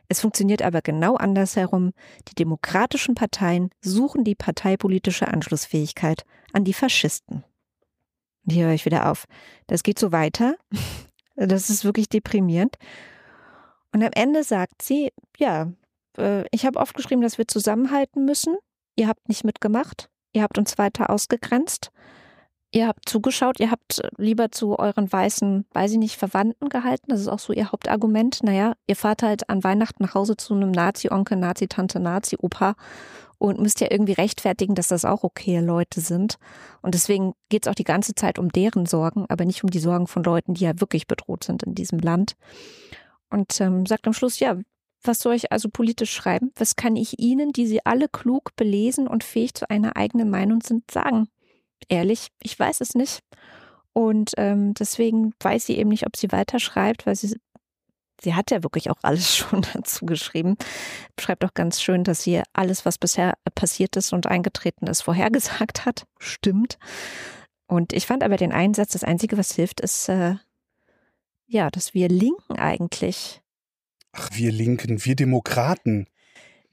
Es 0.07 0.21
funktioniert 0.21 0.61
aber 0.61 0.81
genau 0.81 1.15
andersherum. 1.15 1.93
Die 2.27 2.35
demokratischen 2.35 3.15
Parteien 3.15 3.69
suchen 3.81 4.23
die 4.23 4.35
parteipolitische 4.35 5.27
Anschlussfähigkeit 5.27 6.25
an 6.53 6.63
die 6.63 6.73
Faschisten. 6.73 7.43
Und 8.45 8.53
hier 8.53 8.65
höre 8.65 8.73
ich 8.73 8.85
wieder 8.85 9.09
auf. 9.09 9.25
Das 9.67 9.83
geht 9.83 9.99
so 9.99 10.11
weiter. 10.11 10.55
Das 11.37 11.69
ist 11.69 11.83
wirklich 11.83 12.07
deprimierend. 12.07 12.77
Und 13.91 14.01
am 14.01 14.11
Ende 14.15 14.45
sagt 14.45 14.81
sie, 14.81 15.11
ja, 15.37 15.73
äh, 16.17 16.45
ich 16.51 16.65
habe 16.65 16.79
aufgeschrieben, 16.79 17.21
dass 17.21 17.37
wir 17.37 17.45
zusammenhalten 17.45 18.23
müssen. 18.23 18.55
Ihr 18.95 19.09
habt 19.09 19.27
nicht 19.27 19.43
mitgemacht. 19.43 20.09
Ihr 20.35 20.43
habt 20.43 20.57
uns 20.57 20.77
weiter 20.77 21.09
ausgegrenzt. 21.09 21.91
Ihr 22.71 22.87
habt 22.87 23.07
zugeschaut. 23.07 23.61
Ihr 23.61 23.71
habt 23.71 24.01
lieber 24.17 24.51
zu 24.51 24.77
euren 24.77 25.09
weißen, 25.09 25.65
weiß 25.71 25.93
ich 25.93 25.97
nicht, 25.97 26.17
Verwandten 26.17 26.67
gehalten. 26.67 27.05
Das 27.07 27.21
ist 27.21 27.29
auch 27.29 27.39
so 27.39 27.53
ihr 27.53 27.71
Hauptargument. 27.71 28.43
Naja, 28.43 28.73
ihr 28.85 28.97
fahrt 28.97 29.23
halt 29.23 29.49
an 29.49 29.63
Weihnachten 29.63 30.03
nach 30.03 30.13
Hause 30.13 30.35
zu 30.35 30.53
einem 30.53 30.71
Nazi-Onkel, 30.71 31.37
Nazi-Tante, 31.37 32.01
Nazi-Opa 32.01 32.75
und 33.37 33.61
müsst 33.61 33.79
ja 33.79 33.87
irgendwie 33.89 34.11
rechtfertigen, 34.11 34.75
dass 34.75 34.89
das 34.89 35.05
auch 35.05 35.23
okay 35.23 35.59
Leute 35.59 36.01
sind. 36.01 36.37
Und 36.81 36.95
deswegen 36.95 37.33
geht 37.47 37.65
es 37.65 37.71
auch 37.71 37.75
die 37.75 37.85
ganze 37.85 38.13
Zeit 38.13 38.37
um 38.37 38.49
deren 38.49 38.85
Sorgen, 38.85 39.25
aber 39.29 39.45
nicht 39.45 39.63
um 39.63 39.69
die 39.69 39.79
Sorgen 39.79 40.07
von 40.07 40.23
Leuten, 40.23 40.53
die 40.53 40.65
ja 40.65 40.81
wirklich 40.81 41.07
bedroht 41.07 41.45
sind 41.45 41.63
in 41.63 41.75
diesem 41.75 41.99
Land. 41.99 42.35
Und 43.29 43.61
ähm, 43.61 43.85
sagt 43.85 44.05
am 44.05 44.13
Schluss, 44.13 44.39
ja, 44.39 44.57
was 45.07 45.19
soll 45.19 45.35
ich 45.35 45.51
also 45.51 45.69
politisch 45.69 46.11
schreiben? 46.11 46.51
Was 46.55 46.75
kann 46.75 46.95
ich 46.95 47.19
Ihnen, 47.19 47.51
die 47.51 47.67
Sie 47.67 47.85
alle 47.85 48.07
klug, 48.07 48.55
belesen 48.55 49.07
und 49.07 49.23
fähig 49.23 49.53
zu 49.53 49.69
einer 49.69 49.95
eigenen 49.95 50.29
Meinung 50.29 50.61
sind, 50.61 50.89
sagen? 50.91 51.27
Ehrlich, 51.89 52.29
ich 52.41 52.57
weiß 52.57 52.81
es 52.81 52.95
nicht. 52.95 53.21
Und 53.93 54.33
ähm, 54.35 54.73
deswegen 54.73 55.33
weiß 55.39 55.67
sie 55.67 55.77
eben 55.77 55.89
nicht, 55.89 56.05
ob 56.05 56.17
sie 56.17 56.31
weiterschreibt, 56.33 57.05
weil 57.05 57.15
sie, 57.15 57.39
sie 58.21 58.35
hat 58.35 58.51
ja 58.51 58.61
wirklich 58.61 58.89
auch 58.89 58.97
alles 59.03 59.33
schon 59.37 59.65
dazu 59.73 60.05
geschrieben. 60.05 60.57
Beschreibt 61.15 61.45
auch 61.45 61.53
ganz 61.53 61.81
schön, 61.81 62.03
dass 62.03 62.21
sie 62.21 62.43
alles, 62.51 62.85
was 62.85 62.97
bisher 62.97 63.35
passiert 63.55 63.95
ist 63.95 64.11
und 64.11 64.27
eingetreten 64.27 64.87
ist, 64.87 65.03
vorhergesagt 65.03 65.85
hat. 65.85 66.05
Stimmt. 66.19 66.77
Und 67.67 67.93
ich 67.93 68.05
fand 68.05 68.23
aber 68.23 68.35
den 68.35 68.51
Einsatz, 68.51 68.91
das 68.91 69.05
Einzige, 69.05 69.37
was 69.37 69.55
hilft, 69.55 69.79
ist, 69.79 70.09
äh, 70.09 70.35
ja, 71.47 71.69
dass 71.69 71.93
wir 71.93 72.09
Linken 72.09 72.59
eigentlich, 72.59 73.41
ach, 74.15 74.29
wir 74.33 74.51
Linken, 74.51 75.03
wir 75.05 75.15
Demokraten. 75.15 76.07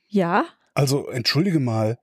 ja, 0.09 0.47
Also, 0.75 1.09
entschuldige 1.09 1.61
mal, 1.61 1.99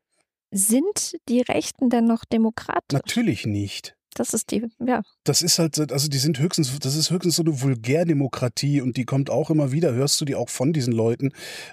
sind 0.51 1.15
die 1.27 1.41
Rechten 1.41 1.89
denn 1.89 2.05
noch 2.05 2.25
Demokraten? 2.25 2.95
natürlich 2.95 3.45
nicht. 3.45 3.95
Das 4.19 4.33
ist 4.33 4.51
die, 4.51 4.67
ja. 4.85 5.01
Das 5.23 5.41
ist 5.41 5.59
halt, 5.59 5.79
also 5.93 6.09
die 6.09 6.17
sind 6.17 6.39
höchstens, 6.39 6.77
das 6.79 6.95
ist 6.97 7.09
höchstens 7.09 7.37
so 7.37 7.41
eine 7.41 7.61
Vulgärdemokratie 7.61 8.81
und 8.81 8.97
die 8.97 9.05
kommt 9.05 9.29
auch 9.29 9.49
immer 9.49 9.71
wieder, 9.71 9.93
hörst 9.93 10.19
du 10.19 10.25
die 10.25 10.35
auch 10.35 10.49
von 10.49 10.73
diesen 10.73 10.91
Leuten, 10.91 11.27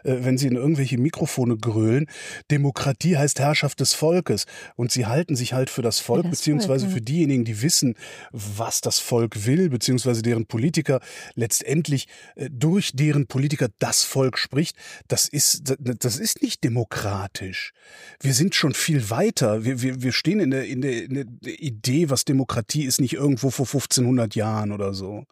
äh, 0.04 0.18
wenn 0.20 0.38
sie 0.38 0.46
in 0.46 0.54
irgendwelche 0.54 0.96
Mikrofone 0.96 1.56
grölen. 1.56 2.06
Demokratie 2.52 3.16
heißt 3.16 3.40
Herrschaft 3.40 3.80
des 3.80 3.94
Volkes 3.94 4.46
und 4.76 4.92
sie 4.92 5.06
halten 5.06 5.34
sich 5.34 5.54
halt 5.54 5.70
für 5.70 5.82
das 5.82 5.98
Volk, 5.98 6.22
das 6.22 6.38
beziehungsweise 6.38 6.84
Volk, 6.84 6.92
ja. 6.92 6.94
für 6.98 7.02
diejenigen, 7.02 7.44
die 7.44 7.62
wissen, 7.62 7.96
was 8.30 8.80
das 8.80 9.00
Volk 9.00 9.44
will, 9.44 9.68
beziehungsweise 9.68 10.22
deren 10.22 10.46
Politiker 10.46 11.00
letztendlich 11.34 12.06
äh, 12.36 12.48
durch 12.48 12.92
deren 12.94 13.26
Politiker 13.26 13.66
das 13.80 14.04
Volk 14.04 14.38
spricht. 14.38 14.76
Das 15.08 15.26
ist, 15.28 15.74
das 15.80 16.16
ist 16.18 16.42
nicht 16.42 16.62
demokratisch. 16.62 17.72
Wir 18.20 18.34
sind 18.34 18.54
schon 18.54 18.72
viel 18.72 19.10
weiter. 19.10 19.64
Wir, 19.64 19.82
wir, 19.82 20.00
wir 20.00 20.12
stehen 20.12 20.38
in 20.38 20.52
der, 20.52 20.64
in, 20.64 20.80
der, 20.80 21.02
in 21.02 21.14
der 21.14 21.60
Idee, 21.60 22.08
was 22.08 22.24
Demokratie 22.24 22.35
ist, 22.84 23.00
nicht 23.00 23.14
irgendwo 23.14 23.50
vor 23.50 23.64
1500 23.66 24.34
Jahren 24.34 24.72
oder 24.72 24.92
so. 24.94 25.24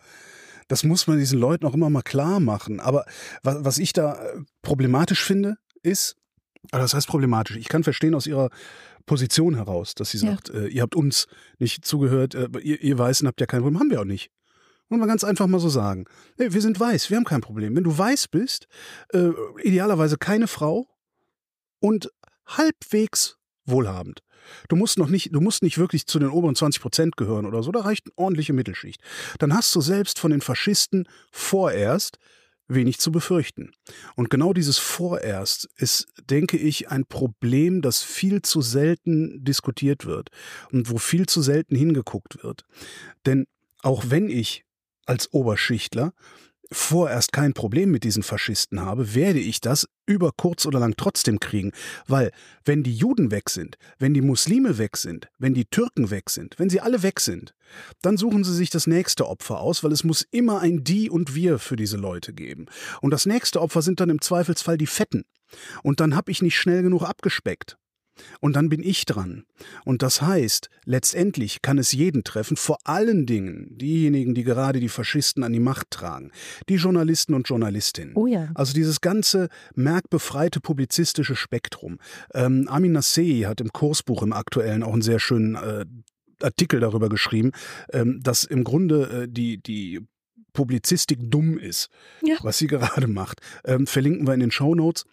Das 0.68 0.82
muss 0.82 1.06
man 1.06 1.18
diesen 1.18 1.38
Leuten 1.38 1.66
auch 1.66 1.74
immer 1.74 1.90
mal 1.90 2.02
klar 2.02 2.40
machen. 2.40 2.80
Aber 2.80 3.04
was, 3.42 3.78
ich 3.78 3.92
da 3.92 4.14
äh, 4.14 4.40
problematisch 4.62 5.22
finde, 5.24 5.56
ist, 5.82 6.16
also 6.70 6.82
das 6.84 6.94
heißt 6.94 7.06
problematisch, 7.08 7.56
ich 7.56 7.68
kann 7.68 7.84
verstehen 7.84 8.14
aus 8.14 8.26
ihrer 8.26 8.48
Position 9.04 9.54
heraus, 9.56 9.94
dass 9.94 10.10
sie 10.10 10.18
Ja. 10.24 10.32
sagt, 10.32 10.48
äh, 10.50 10.68
ihr 10.68 10.80
habt 10.80 10.94
uns 10.96 11.26
nicht 11.58 11.84
zugehört, 11.84 12.34
äh, 12.34 12.48
ihr, 12.62 12.80
ihr 12.82 12.98
Weißen 12.98 13.28
habt 13.28 13.40
ja 13.40 13.46
kein 13.46 13.60
Problem, 13.60 13.78
haben 13.80 13.90
wir 13.90 14.00
auch 14.00 14.06
nicht. 14.06 14.30
Muss 14.88 14.98
man 14.98 15.08
ganz 15.08 15.24
einfach 15.24 15.46
mal 15.46 15.60
so 15.60 15.68
sagen. 15.68 16.04
Nee, 16.38 16.52
wir 16.52 16.60
sind 16.62 16.78
weiß, 16.80 17.10
wir 17.10 17.16
haben 17.18 17.24
kein 17.24 17.40
Problem. 17.42 17.74
Wenn 17.76 17.84
du 17.84 17.96
weiß 17.96 18.28
bist, 18.28 18.66
äh, 19.12 19.30
idealerweise 19.62 20.16
keine 20.16 20.46
Frau 20.46 20.86
und 21.80 22.10
halbwegs 22.46 23.36
wohlhabend. 23.66 24.22
Du 24.68 24.76
musst 24.76 24.98
noch 24.98 25.08
nicht, 25.08 25.34
du 25.34 25.40
musst 25.40 25.62
nicht 25.62 25.78
wirklich 25.78 26.06
zu 26.06 26.18
den 26.18 26.28
oberen 26.28 26.54
20 26.54 26.82
Prozent 26.82 27.16
gehören 27.16 27.46
oder 27.46 27.62
so, 27.62 27.72
da 27.72 27.80
reicht 27.80 28.06
eine 28.06 28.18
ordentliche 28.18 28.52
Mittelschicht. 28.52 29.00
Dann 29.38 29.54
hast 29.54 29.74
du 29.74 29.80
selbst 29.80 30.18
von 30.18 30.30
den 30.30 30.40
Faschisten 30.40 31.08
vorerst 31.30 32.18
wenig 32.66 32.98
zu 32.98 33.12
befürchten. 33.12 33.72
Und 34.16 34.30
genau 34.30 34.52
dieses 34.52 34.78
vorerst 34.78 35.68
ist, 35.76 36.06
denke 36.30 36.56
ich, 36.56 36.88
ein 36.88 37.04
Problem, 37.04 37.82
das 37.82 38.02
viel 38.02 38.42
zu 38.42 38.62
selten 38.62 39.44
diskutiert 39.44 40.06
wird 40.06 40.30
und 40.72 40.90
wo 40.90 40.98
viel 40.98 41.26
zu 41.26 41.42
selten 41.42 41.76
hingeguckt 41.76 42.42
wird. 42.42 42.64
Denn 43.26 43.46
auch 43.82 44.04
wenn 44.08 44.28
ich 44.28 44.64
als 45.04 45.32
Oberschichtler 45.32 46.14
vorerst 46.72 47.32
kein 47.32 47.54
Problem 47.54 47.90
mit 47.90 48.04
diesen 48.04 48.22
Faschisten 48.22 48.80
habe, 48.80 49.14
werde 49.14 49.38
ich 49.38 49.60
das 49.60 49.86
über 50.06 50.32
kurz 50.36 50.66
oder 50.66 50.80
lang 50.80 50.94
trotzdem 50.96 51.40
kriegen. 51.40 51.72
Weil, 52.06 52.30
wenn 52.64 52.82
die 52.82 52.94
Juden 52.94 53.30
weg 53.30 53.50
sind, 53.50 53.76
wenn 53.98 54.14
die 54.14 54.20
Muslime 54.20 54.78
weg 54.78 54.96
sind, 54.96 55.28
wenn 55.38 55.54
die 55.54 55.66
Türken 55.66 56.10
weg 56.10 56.30
sind, 56.30 56.58
wenn 56.58 56.70
sie 56.70 56.80
alle 56.80 57.02
weg 57.02 57.20
sind, 57.20 57.54
dann 58.02 58.16
suchen 58.16 58.44
sie 58.44 58.54
sich 58.54 58.70
das 58.70 58.86
nächste 58.86 59.28
Opfer 59.28 59.60
aus, 59.60 59.82
weil 59.84 59.92
es 59.92 60.04
muss 60.04 60.26
immer 60.30 60.60
ein 60.60 60.84
Die 60.84 61.10
und 61.10 61.34
Wir 61.34 61.58
für 61.58 61.76
diese 61.76 61.96
Leute 61.96 62.32
geben. 62.32 62.66
Und 63.00 63.10
das 63.10 63.26
nächste 63.26 63.60
Opfer 63.60 63.82
sind 63.82 64.00
dann 64.00 64.10
im 64.10 64.20
Zweifelsfall 64.20 64.78
die 64.78 64.86
Fetten. 64.86 65.24
Und 65.82 66.00
dann 66.00 66.14
habe 66.14 66.30
ich 66.30 66.42
nicht 66.42 66.56
schnell 66.56 66.82
genug 66.82 67.02
abgespeckt. 67.02 67.76
Und 68.40 68.54
dann 68.56 68.68
bin 68.68 68.82
ich 68.82 69.06
dran. 69.06 69.44
Und 69.84 70.02
das 70.02 70.22
heißt, 70.22 70.70
letztendlich 70.84 71.62
kann 71.62 71.78
es 71.78 71.92
jeden 71.92 72.22
treffen, 72.24 72.56
vor 72.56 72.78
allen 72.84 73.26
Dingen 73.26 73.76
diejenigen, 73.76 74.34
die 74.34 74.44
gerade 74.44 74.80
die 74.80 74.88
Faschisten 74.88 75.42
an 75.42 75.52
die 75.52 75.60
Macht 75.60 75.90
tragen, 75.90 76.30
die 76.68 76.76
Journalisten 76.76 77.34
und 77.34 77.48
Journalistinnen. 77.48 78.14
Oh 78.14 78.26
ja. 78.26 78.50
Also 78.54 78.72
dieses 78.72 79.00
ganze 79.00 79.48
merkbefreite 79.74 80.60
publizistische 80.60 81.36
Spektrum. 81.36 81.98
Ähm, 82.32 82.68
Amin 82.68 82.92
Nassei 82.92 83.42
hat 83.46 83.60
im 83.60 83.72
Kursbuch 83.72 84.22
im 84.22 84.32
aktuellen 84.32 84.82
auch 84.82 84.92
einen 84.92 85.02
sehr 85.02 85.18
schönen 85.20 85.56
äh, 85.56 85.84
Artikel 86.42 86.80
darüber 86.80 87.08
geschrieben, 87.08 87.52
ähm, 87.92 88.20
dass 88.22 88.44
im 88.44 88.64
Grunde 88.64 89.22
äh, 89.24 89.28
die, 89.28 89.62
die 89.62 90.00
Publizistik 90.52 91.18
dumm 91.20 91.58
ist, 91.58 91.88
Ja. 92.22 92.36
was 92.42 92.58
sie 92.58 92.66
gerade 92.68 93.06
macht. 93.08 93.40
Ähm, 93.64 93.86
verlinken 93.86 94.26
wir 94.26 94.34
in 94.34 94.40
den 94.40 94.50
Show 94.50 94.74
Notes. 94.74 95.04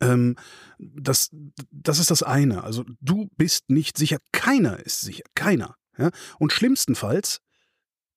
Ähm, 0.00 0.36
das, 0.78 1.30
das 1.70 1.98
ist 1.98 2.10
das 2.10 2.22
eine. 2.22 2.64
Also 2.64 2.84
du 3.00 3.28
bist 3.36 3.70
nicht 3.70 3.96
sicher, 3.96 4.18
keiner 4.32 4.78
ist 4.80 5.00
sicher, 5.00 5.24
keiner. 5.34 5.76
Ja? 5.96 6.10
Und 6.38 6.52
schlimmstenfalls 6.52 7.40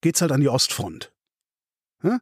geht's 0.02 0.22
halt 0.22 0.32
an 0.32 0.42
die 0.42 0.50
Ostfront. 0.50 1.14
Ja? 2.04 2.20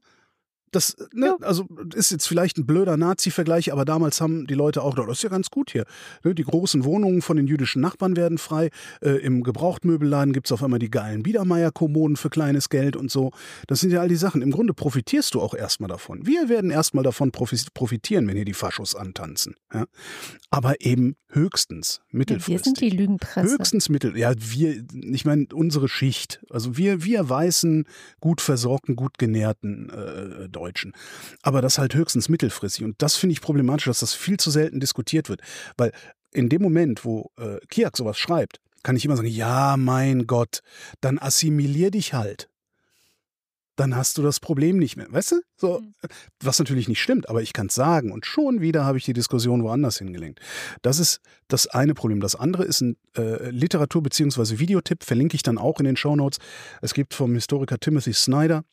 Das, 0.74 0.98
ne, 1.14 1.38
also 1.42 1.66
ist 1.96 2.12
jetzt 2.12 2.28
vielleicht 2.28 2.58
ein 2.58 2.66
blöder 2.66 2.98
Nazi-Vergleich, 2.98 3.72
aber 3.72 3.86
damals 3.86 4.20
haben 4.20 4.48
die 4.48 4.54
Leute 4.56 4.82
auch 4.82 4.96
gedacht, 4.96 5.10
das 5.10 5.20
ist 5.20 5.24
ja 5.24 5.30
ganz 5.30 5.50
gut 5.50 5.72
hier. 5.72 5.86
Ne, 6.24 6.36
die 6.36 6.44
großen 6.44 6.84
Wohnungen 6.84 7.22
von 7.22 7.38
den 7.38 7.48
jüdischen 7.48 7.82
Nachbarn 7.82 8.16
werden 8.18 8.38
frei. 8.38 8.70
Äh, 9.02 9.12
Im 9.20 9.44
Gebrauchtmöbelladen 9.44 10.34
gibt's 10.34 10.52
auf 10.52 10.64
einmal 10.64 10.80
die 10.80 10.92
geilen 10.92 11.24
Biedermeier-Kommoden 11.24 12.18
für 12.18 12.30
kleines 12.30 12.70
Geld 12.70 12.96
und 12.96 13.12
so. 13.12 13.32
Das 13.68 13.80
sind 13.80 13.92
ja 13.92 14.02
all 14.02 14.10
die 14.10 14.16
Sachen. 14.16 14.42
Im 14.42 14.52
Grunde 14.52 14.74
profitierst 14.74 15.36
du 15.36 15.42
auch 15.42 15.54
erstmal 15.54 15.88
davon. 15.90 16.26
Wir 16.26 16.50
werden 16.50 16.72
erstmal 16.72 17.04
davon 17.04 17.32
profi- 17.32 17.68
profitieren, 17.74 18.28
wenn 18.28 18.36
hier 18.36 18.46
die 18.46 18.54
Faschos 18.54 18.96
antanzen. 18.96 19.56
Ja? 19.74 19.86
Aber 20.50 20.82
eben 20.82 21.16
höchstens 21.30 22.02
Wir 22.10 22.18
mittelfristig. 22.20 22.64
sind 22.64 22.82
die 22.82 22.90
Lügenpresse. 22.90 23.58
Höchstens 23.58 23.90
Mittel. 23.90 24.18
Ja, 24.18 24.34
wir, 24.38 24.84
ich 24.92 25.26
meine, 25.26 25.46
unsere 25.54 25.88
Schicht. 25.88 26.44
Also 26.50 26.78
wir, 26.78 27.04
wir 27.04 27.30
weißen, 27.30 27.86
gut 28.20 28.42
versorgten, 28.42 28.96
gut 28.96 29.18
genährten 29.20 29.90
äh, 29.90 30.50
Deutschen. 30.50 30.63
Aber 31.42 31.62
das 31.62 31.78
halt 31.78 31.96
höchstens 31.96 32.30
mittelfristig. 32.30 32.84
Und 32.84 33.02
das 33.02 33.16
finde 33.16 33.34
ich 33.34 33.42
problematisch, 33.42 33.86
dass 33.86 34.00
das 34.00 34.14
viel 34.14 34.38
zu 34.38 34.52
selten 34.52 34.80
diskutiert 34.80 35.30
wird. 35.30 35.42
Weil 35.78 35.92
in 36.32 36.50
dem 36.50 36.62
Moment, 36.62 37.06
wo 37.06 37.32
äh, 37.38 37.58
Kiak 37.68 37.98
sowas 37.98 38.18
schreibt, 38.18 38.60
kann 38.84 38.96
ich 38.96 39.06
immer 39.06 39.16
sagen, 39.16 39.30
ja, 39.30 39.78
mein 39.78 40.28
Gott, 40.28 40.62
dann 41.02 41.18
assimilier 41.18 41.90
dich 41.90 42.14
halt. 42.14 42.50
Dann 43.76 43.96
hast 43.96 44.20
du 44.20 44.22
das 44.22 44.40
Problem 44.40 44.78
nicht 44.78 44.98
mehr. 44.98 45.08
Weißt 45.12 45.32
du? 45.32 45.42
So, 45.56 45.82
was 46.40 46.60
natürlich 46.60 46.88
nicht 46.88 47.02
stimmt, 47.02 47.28
aber 47.28 47.42
ich 47.42 47.54
kann 47.54 47.68
es 47.68 47.74
sagen. 47.74 48.12
Und 48.12 48.26
schon 48.26 48.62
wieder 48.62 48.86
habe 48.86 49.00
ich 49.00 49.06
die 49.06 49.14
Diskussion 49.14 49.64
woanders 49.64 49.98
hingelenkt. 49.98 50.42
Das 50.84 51.00
ist 51.00 51.22
das 51.48 51.66
eine 51.66 51.96
Problem. 51.96 52.20
Das 52.20 52.36
andere 52.36 52.66
ist 52.66 52.82
ein 52.82 52.98
äh, 53.18 53.50
Literatur- 53.50 54.04
bzw. 54.04 54.60
Videotipp, 54.60 55.04
verlinke 55.04 55.36
ich 55.36 55.42
dann 55.42 55.58
auch 55.58 55.80
in 55.80 55.86
den 55.86 55.96
Shownotes. 55.96 56.38
Es 56.82 56.94
gibt 56.94 57.16
vom 57.16 57.34
Historiker 57.34 57.80
Timothy 57.80 58.14
Snyder 58.14 58.64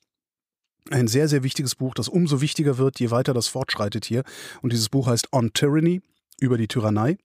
ein 0.90 1.08
sehr, 1.08 1.28
sehr 1.28 1.42
wichtiges 1.42 1.74
Buch, 1.74 1.94
das 1.94 2.08
umso 2.08 2.40
wichtiger 2.40 2.78
wird, 2.78 3.00
je 3.00 3.10
weiter 3.10 3.34
das 3.34 3.48
fortschreitet 3.48 4.04
hier. 4.04 4.22
Und 4.62 4.72
dieses 4.72 4.88
Buch 4.88 5.06
heißt 5.06 5.32
On 5.32 5.52
Tyranny, 5.52 6.00
über 6.40 6.58
die 6.58 6.68
Tyrannei 6.68 7.18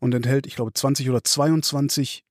und 0.00 0.14
enthält, 0.14 0.46
ich 0.46 0.56
glaube, 0.56 0.72
20 0.72 1.08
oder 1.10 1.22
22 1.22 2.24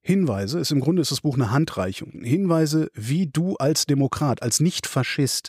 Hinweise, 0.00 0.58
ist 0.58 0.70
im 0.70 0.80
Grunde 0.80 1.00
ist 1.00 1.12
das 1.12 1.22
Buch 1.22 1.34
eine 1.34 1.50
Handreichung. 1.50 2.10
Hinweise, 2.22 2.90
wie 2.94 3.26
du 3.26 3.56
als 3.56 3.86
Demokrat, 3.86 4.42
als 4.42 4.60
Nicht-Faschist 4.60 5.48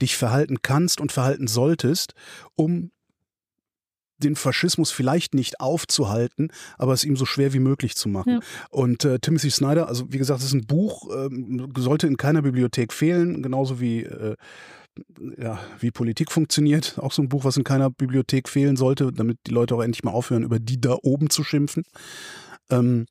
dich 0.00 0.16
verhalten 0.16 0.62
kannst 0.62 1.00
und 1.00 1.10
verhalten 1.10 1.48
solltest, 1.48 2.14
um 2.54 2.92
den 4.18 4.36
Faschismus 4.36 4.90
vielleicht 4.90 5.34
nicht 5.34 5.60
aufzuhalten, 5.60 6.50
aber 6.76 6.92
es 6.92 7.04
ihm 7.04 7.16
so 7.16 7.24
schwer 7.24 7.52
wie 7.52 7.58
möglich 7.60 7.96
zu 7.96 8.08
machen. 8.08 8.34
Ja. 8.34 8.40
Und 8.70 9.04
äh, 9.04 9.18
Timothy 9.18 9.50
Snyder, 9.50 9.88
also 9.88 10.12
wie 10.12 10.18
gesagt, 10.18 10.40
das 10.40 10.48
ist 10.48 10.54
ein 10.54 10.66
Buch, 10.66 11.08
ähm, 11.14 11.72
sollte 11.76 12.06
in 12.06 12.16
keiner 12.16 12.42
Bibliothek 12.42 12.92
fehlen, 12.92 13.42
genauso 13.42 13.80
wie 13.80 14.02
äh, 14.02 14.36
ja, 15.36 15.60
wie 15.78 15.92
Politik 15.92 16.32
funktioniert. 16.32 16.98
Auch 16.98 17.12
so 17.12 17.22
ein 17.22 17.28
Buch, 17.28 17.44
was 17.44 17.56
in 17.56 17.62
keiner 17.62 17.90
Bibliothek 17.90 18.48
fehlen 18.48 18.76
sollte, 18.76 19.12
damit 19.12 19.38
die 19.46 19.52
Leute 19.52 19.76
auch 19.76 19.82
endlich 19.82 20.02
mal 20.02 20.10
aufhören, 20.10 20.42
über 20.42 20.58
die 20.58 20.80
da 20.80 20.96
oben 21.02 21.30
zu 21.30 21.44
schimpfen. 21.44 21.84
Ähm, 22.70 23.06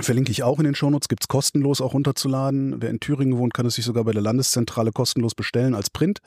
Verlinke 0.00 0.30
ich 0.30 0.42
auch 0.42 0.58
in 0.58 0.64
den 0.64 0.74
Shownotes, 0.74 1.08
gibt's 1.08 1.28
kostenlos 1.28 1.82
auch 1.82 1.92
runterzuladen. 1.92 2.80
Wer 2.80 2.88
in 2.88 3.00
Thüringen 3.00 3.36
wohnt, 3.36 3.52
kann 3.52 3.66
es 3.66 3.74
sich 3.74 3.84
sogar 3.84 4.04
bei 4.04 4.12
der 4.12 4.22
Landeszentrale 4.22 4.90
kostenlos 4.90 5.34
bestellen 5.34 5.74
als 5.74 5.90
Print. 5.90 6.20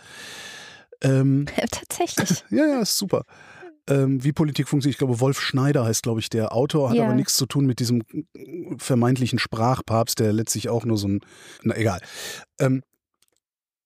Ähm, 1.01 1.47
Tatsächlich. 1.71 2.43
ja, 2.51 2.67
ja, 2.67 2.81
ist 2.81 2.97
super. 2.97 3.25
Ähm, 3.88 4.24
wie 4.24 4.32
Politik 4.32 4.67
funktioniert, 4.67 4.95
ich 4.95 4.98
glaube, 4.98 5.19
Wolf 5.19 5.39
Schneider 5.39 5.86
heißt, 5.86 6.04
glaube 6.04 6.19
ich, 6.19 6.30
der 6.30 6.54
Autor, 6.54 6.89
hat 6.89 6.98
Ja. 6.98 7.06
aber 7.06 7.13
nichts 7.13 7.36
zu 7.36 7.45
tun 7.45 7.65
mit 7.65 7.80
diesem 7.80 8.04
vermeintlichen 8.78 9.38
Sprachpapst, 9.39 10.19
der 10.19 10.34
letztlich 10.34 10.69
auch 10.69 10.86
nur 10.86 10.98
so 10.98 11.08
ein, 11.08 11.21
na 11.63 11.76
egal. 11.78 12.00
Ähm, 12.60 12.82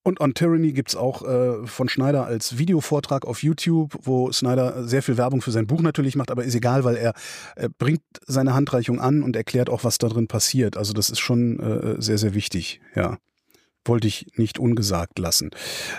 und 0.04 0.22
On 0.22 0.34
Tyranny 0.34 0.72
gibt's 0.72 0.96
auch 0.96 1.24
äh, 1.28 1.68
von 1.68 1.90
Schneider 1.90 2.26
als 2.26 2.58
Videovortrag 2.58 3.26
auf 3.26 3.44
YouTube, 3.44 3.98
wo 4.02 4.32
Schneider 4.32 4.88
sehr 4.88 5.04
viel 5.04 5.18
Werbung 5.18 5.42
für 5.42 5.52
sein 5.52 5.68
Buch 5.68 5.82
natürlich 5.82 6.16
macht, 6.16 6.32
aber 6.32 6.46
ist 6.46 6.56
egal, 6.56 6.86
weil 6.86 6.96
er, 6.96 7.14
er 7.58 7.68
bringt 7.70 8.02
seine 8.26 8.54
Handreichung 8.54 9.02
an 9.02 9.22
und 9.22 9.36
erklärt 9.36 9.70
auch, 9.70 9.84
was 9.84 9.98
da 9.98 10.08
drin 10.08 10.28
passiert. 10.28 10.78
Also 10.78 10.94
das 10.94 11.10
ist 11.10 11.20
schon 11.20 11.60
äh, 11.60 12.02
sehr, 12.02 12.18
sehr 12.18 12.34
wichtig, 12.34 12.80
ja. 12.96 13.18
Wollte 13.86 14.08
ich 14.08 14.28
nicht 14.36 14.60
ungesagt 14.60 15.20
lassen. 15.20 15.52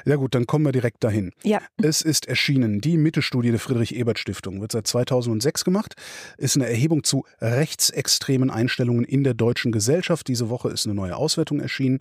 Ja 0.04 0.16
gut, 0.16 0.34
dann 0.34 0.46
kommen 0.46 0.64
wir 0.64 0.72
direkt 0.72 1.02
dahin. 1.02 1.32
Ja. 1.42 1.60
Es 1.82 2.02
ist 2.02 2.26
erschienen, 2.26 2.80
die 2.80 2.96
Mittelstudie 2.96 3.50
der 3.50 3.58
Friedrich-Ebert-Stiftung, 3.58 4.60
wird 4.60 4.72
seit 4.72 4.86
2006 4.86 5.64
gemacht, 5.64 5.94
ist 6.36 6.56
eine 6.56 6.68
Erhebung 6.68 7.04
zu 7.04 7.24
rechtsextremen 7.40 8.50
Einstellungen 8.50 9.04
in 9.04 9.24
der 9.24 9.34
deutschen 9.34 9.72
Gesellschaft. 9.72 10.28
Diese 10.28 10.50
Woche 10.50 10.68
ist 10.68 10.86
eine 10.86 10.94
neue 10.94 11.16
Auswertung 11.16 11.60
erschienen. 11.60 12.00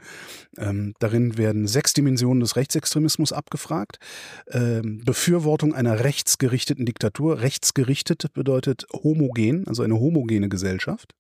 Ähm, 0.58 0.94
darin 1.00 1.38
werden 1.38 1.66
sechs 1.68 1.94
Dimensionen 1.94 2.42
des 2.42 2.56
Rechtsextremismus 2.56 3.32
abgefragt. 3.32 4.00
Ähm, 4.52 5.02
Befürwortung 5.06 5.74
einer 5.74 6.04
rechtsgerichteten 6.04 6.86
Diktatur. 6.86 7.42
Rechtsgerichtet 7.42 8.34
bedeutet 8.34 8.86
homogen, 8.94 9.68
also 9.68 9.84
eine 9.84 9.96
homogene 9.96 10.50
Gesellschaft. 10.50 11.14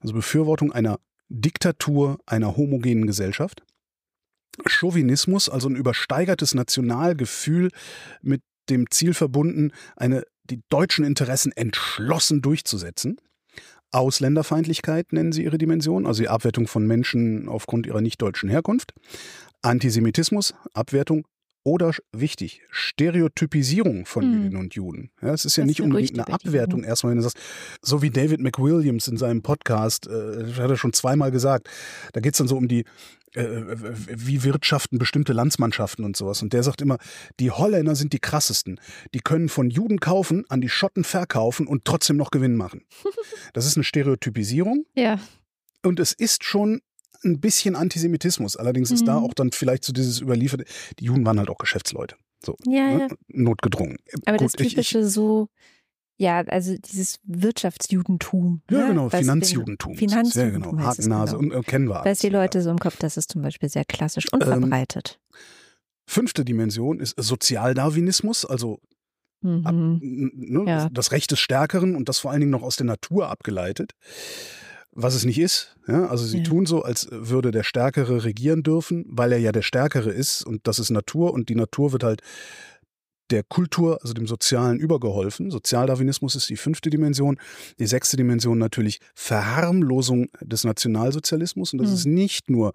Also 0.00 0.14
Befürwortung 0.14 0.72
einer 0.72 0.98
Diktatur 1.32 2.18
einer 2.26 2.56
homogenen 2.56 3.06
Gesellschaft. 3.06 3.62
Chauvinismus, 4.66 5.48
also 5.48 5.68
ein 5.68 5.76
übersteigertes 5.76 6.54
Nationalgefühl 6.54 7.70
mit 8.20 8.42
dem 8.68 8.90
Ziel 8.90 9.14
verbunden, 9.14 9.72
eine, 9.96 10.24
die 10.44 10.60
deutschen 10.68 11.04
Interessen 11.04 11.52
entschlossen 11.52 12.42
durchzusetzen. 12.42 13.16
Ausländerfeindlichkeit 13.92 15.12
nennen 15.12 15.32
sie 15.32 15.44
ihre 15.44 15.58
Dimension, 15.58 16.06
also 16.06 16.22
die 16.22 16.28
Abwertung 16.28 16.66
von 16.66 16.86
Menschen 16.86 17.48
aufgrund 17.48 17.86
ihrer 17.86 18.00
nicht-deutschen 18.00 18.48
Herkunft. 18.48 18.92
Antisemitismus, 19.62 20.54
Abwertung 20.74 21.26
oder 21.64 21.92
wichtig, 22.12 22.62
Stereotypisierung 22.70 24.06
von 24.06 24.24
Hm. 24.24 24.32
Jüdinnen 24.32 24.56
und 24.56 24.74
Juden. 24.74 25.10
Ja, 25.20 25.32
es 25.32 25.44
ist 25.44 25.56
ja 25.56 25.62
Das 25.62 25.68
nicht 25.68 25.80
ist 25.80 25.84
unbedingt 25.84 26.18
eine 26.18 26.32
Abwertung 26.32 26.82
erstmal, 26.84 27.10
wenn 27.12 27.18
du 27.18 27.22
sagst, 27.22 27.38
so 27.82 28.02
wie 28.02 28.10
David 28.10 28.40
McWilliams 28.40 29.06
in 29.08 29.16
seinem 29.16 29.42
Podcast, 29.42 30.06
äh, 30.06 30.52
hat 30.54 30.70
er 30.70 30.76
schon 30.76 30.92
zweimal 30.92 31.30
gesagt, 31.30 31.68
da 32.12 32.20
geht 32.20 32.34
es 32.34 32.38
dann 32.38 32.48
so 32.48 32.56
um 32.56 32.68
die, 32.68 32.84
äh, 33.34 33.62
wie 34.08 34.42
wirtschaften 34.44 34.98
bestimmte 34.98 35.32
Landsmannschaften 35.32 36.04
und 36.04 36.16
sowas. 36.16 36.42
Und 36.42 36.52
der 36.52 36.62
sagt 36.62 36.80
immer, 36.82 36.98
die 37.40 37.50
Holländer 37.50 37.94
sind 37.94 38.12
die 38.12 38.18
krassesten. 38.18 38.80
Die 39.14 39.20
können 39.20 39.48
von 39.48 39.70
Juden 39.70 40.00
kaufen, 40.00 40.44
an 40.48 40.60
die 40.60 40.68
Schotten 40.68 41.04
verkaufen 41.04 41.66
und 41.66 41.84
trotzdem 41.84 42.16
noch 42.16 42.30
Gewinn 42.30 42.56
machen. 42.56 42.82
Das 43.54 43.66
ist 43.66 43.76
eine 43.76 43.84
Stereotypisierung 43.84 44.84
Ja. 44.96 45.18
und 45.84 46.00
es 46.00 46.12
ist 46.12 46.44
schon 46.44 46.80
ein 47.24 47.40
bisschen 47.40 47.76
Antisemitismus. 47.76 48.56
Allerdings 48.56 48.90
ist 48.90 49.02
Mhm. 49.02 49.06
da 49.06 49.18
auch 49.18 49.34
dann 49.34 49.52
vielleicht 49.52 49.84
so 49.84 49.92
dieses 49.92 50.20
überlieferte, 50.20 50.64
die 50.98 51.04
Juden 51.04 51.24
waren 51.26 51.38
halt 51.38 51.48
auch 51.50 51.58
Geschäftsleute. 51.58 52.16
So, 52.44 52.56
Ja, 52.66 52.88
ne? 52.90 53.00
ja. 53.10 53.16
Notgedrungen. 53.28 53.98
Aber 54.26 54.38
Gut, 54.38 54.46
das 54.46 54.54
ich- 54.54 54.66
ich- 54.66 54.72
typische 54.72 55.04
so, 55.08 55.48
ja, 56.18 56.40
also 56.40 56.76
dieses 56.76 57.18
Wirtschaftsjudentum. 57.24 58.62
Ja, 58.70 58.78
ne? 58.82 58.86
genau, 58.88 59.12
Was 59.12 59.20
Finanzjudentum. 59.20 59.94
Finanzjudentum 59.96 60.62
Ja, 60.62 60.76
genau. 60.76 60.86
Hakennase 60.88 61.36
genau. 61.38 61.54
und 61.56 61.60
äh, 61.60 61.62
kennen 61.64 61.88
wir 61.88 62.04
Weiß 62.04 62.18
die 62.20 62.26
ja. 62.28 62.32
Leute 62.32 62.60
so 62.62 62.70
im 62.70 62.78
Kopf, 62.78 62.96
das 62.98 63.16
ist 63.16 63.30
zum 63.32 63.42
Beispiel 63.42 63.68
sehr 63.68 63.84
klassisch 63.84 64.32
und 64.32 64.42
Ähm, 64.42 64.48
verbreitet. 64.48 65.18
Fünfte 66.08 66.44
Dimension 66.44 66.98
ist 67.00 67.14
Sozialdarwinismus, 67.16 68.44
also 68.44 68.80
ab, 69.64 69.72
Mhm. 69.74 70.00
n- 70.02 70.30
ne, 70.34 70.64
Ja. 70.66 70.88
das 70.90 71.12
Recht 71.12 71.30
des 71.30 71.38
Stärkeren 71.40 71.94
und 71.96 72.08
das 72.08 72.18
vor 72.18 72.30
allen 72.30 72.40
Dingen 72.40 72.50
noch 72.52 72.62
aus 72.62 72.76
der 72.76 72.86
Natur 72.86 73.28
abgeleitet. 73.28 73.92
Was 74.94 75.14
es 75.14 75.24
nicht 75.24 75.38
ist. 75.38 75.74
Ja? 75.88 76.06
Also 76.08 76.24
sie 76.26 76.38
Ja. 76.38 76.44
tun 76.44 76.66
so, 76.66 76.82
als 76.82 77.08
würde 77.10 77.50
der 77.50 77.62
Stärkere 77.62 78.24
regieren 78.24 78.62
dürfen, 78.62 79.04
weil 79.08 79.32
er 79.32 79.38
ja 79.38 79.50
der 79.52 79.62
Stärkere 79.62 80.10
ist 80.10 80.44
und 80.44 80.66
das 80.66 80.78
ist 80.78 80.90
Natur 80.90 81.32
und 81.32 81.48
die 81.48 81.54
Natur 81.54 81.92
wird 81.92 82.04
halt 82.04 82.20
der 83.30 83.42
Kultur, 83.42 83.98
also 84.02 84.12
dem 84.12 84.26
Sozialen 84.26 84.78
übergeholfen. 84.78 85.50
Sozialdarwinismus 85.50 86.36
ist 86.36 86.50
die 86.50 86.56
fünfte 86.56 86.90
Dimension. 86.90 87.38
Die 87.78 87.86
sechste 87.86 88.18
Dimension 88.18 88.58
natürlich 88.58 88.98
Verharmlosung 89.14 90.28
des 90.42 90.64
Nationalsozialismus 90.64 91.72
und 91.72 91.78
das 91.80 91.88
Hm. 91.88 91.94
ist 91.94 92.04
nicht 92.06 92.50
nur 92.50 92.72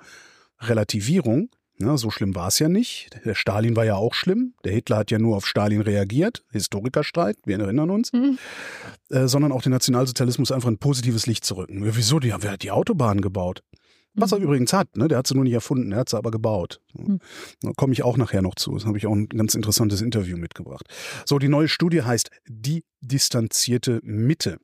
Relativierung, 0.60 1.49
ja, 1.79 1.97
so 1.97 2.09
schlimm 2.09 2.33
war 2.35 2.47
es 2.47 2.59
ja 2.59 2.69
nicht. 2.69 3.09
Der 3.23 3.35
Stalin 3.35 3.75
war 3.75 3.85
ja 3.85 3.95
auch 3.95 4.13
schlimm. 4.13 4.53
Der 4.63 4.71
Hitler 4.73 4.97
hat 4.97 5.11
ja 5.11 5.19
nur 5.19 5.37
auf 5.37 5.45
Stalin 5.45 5.81
reagiert. 5.81 6.43
Historikerstreit, 6.51 7.37
wir 7.45 7.59
erinnern 7.59 7.89
uns. 7.89 8.11
Mhm. 8.13 8.37
Äh, 9.09 9.27
sondern 9.27 9.51
auch 9.51 9.61
den 9.61 9.71
Nationalsozialismus 9.71 10.51
einfach 10.51 10.69
ein 10.69 10.79
positives 10.79 11.27
Licht 11.27 11.45
zu 11.45 11.55
rücken. 11.55 11.85
Ja, 11.85 11.95
wieso? 11.95 12.19
Die, 12.19 12.33
wer 12.39 12.51
hat 12.51 12.63
die 12.63 12.71
Autobahn 12.71 13.21
gebaut? 13.21 13.63
Was 14.15 14.31
er 14.31 14.39
Mhm. 14.39 14.45
übrigens 14.45 14.73
hat, 14.73 14.97
ne? 14.97 15.07
der 15.07 15.19
hat 15.19 15.27
sie 15.27 15.35
nur 15.35 15.43
nicht 15.43 15.53
erfunden, 15.53 15.91
er 15.91 15.99
hat 15.99 16.09
sie 16.09 16.17
aber 16.17 16.31
gebaut. 16.31 16.81
Hm. 16.97 17.19
Da 17.61 17.71
komme 17.75 17.93
ich 17.93 18.01
auch 18.01 18.17
nachher 18.17 18.41
noch 18.41 18.55
zu. 18.55 18.73
Das 18.73 18.85
habe 18.85 18.97
ich 18.97 19.05
auch 19.05 19.13
ein 19.13 19.29
ganz 19.29 19.53
interessantes 19.53 20.01
Interview 20.01 20.37
mitgebracht. 20.37 20.87
So, 21.25 21.37
die 21.37 21.49
neue 21.49 21.67
Studie 21.67 22.01
heißt 22.01 22.31
Die 22.47 22.83
distanzierte 23.01 23.99
Mitte. 24.01 24.57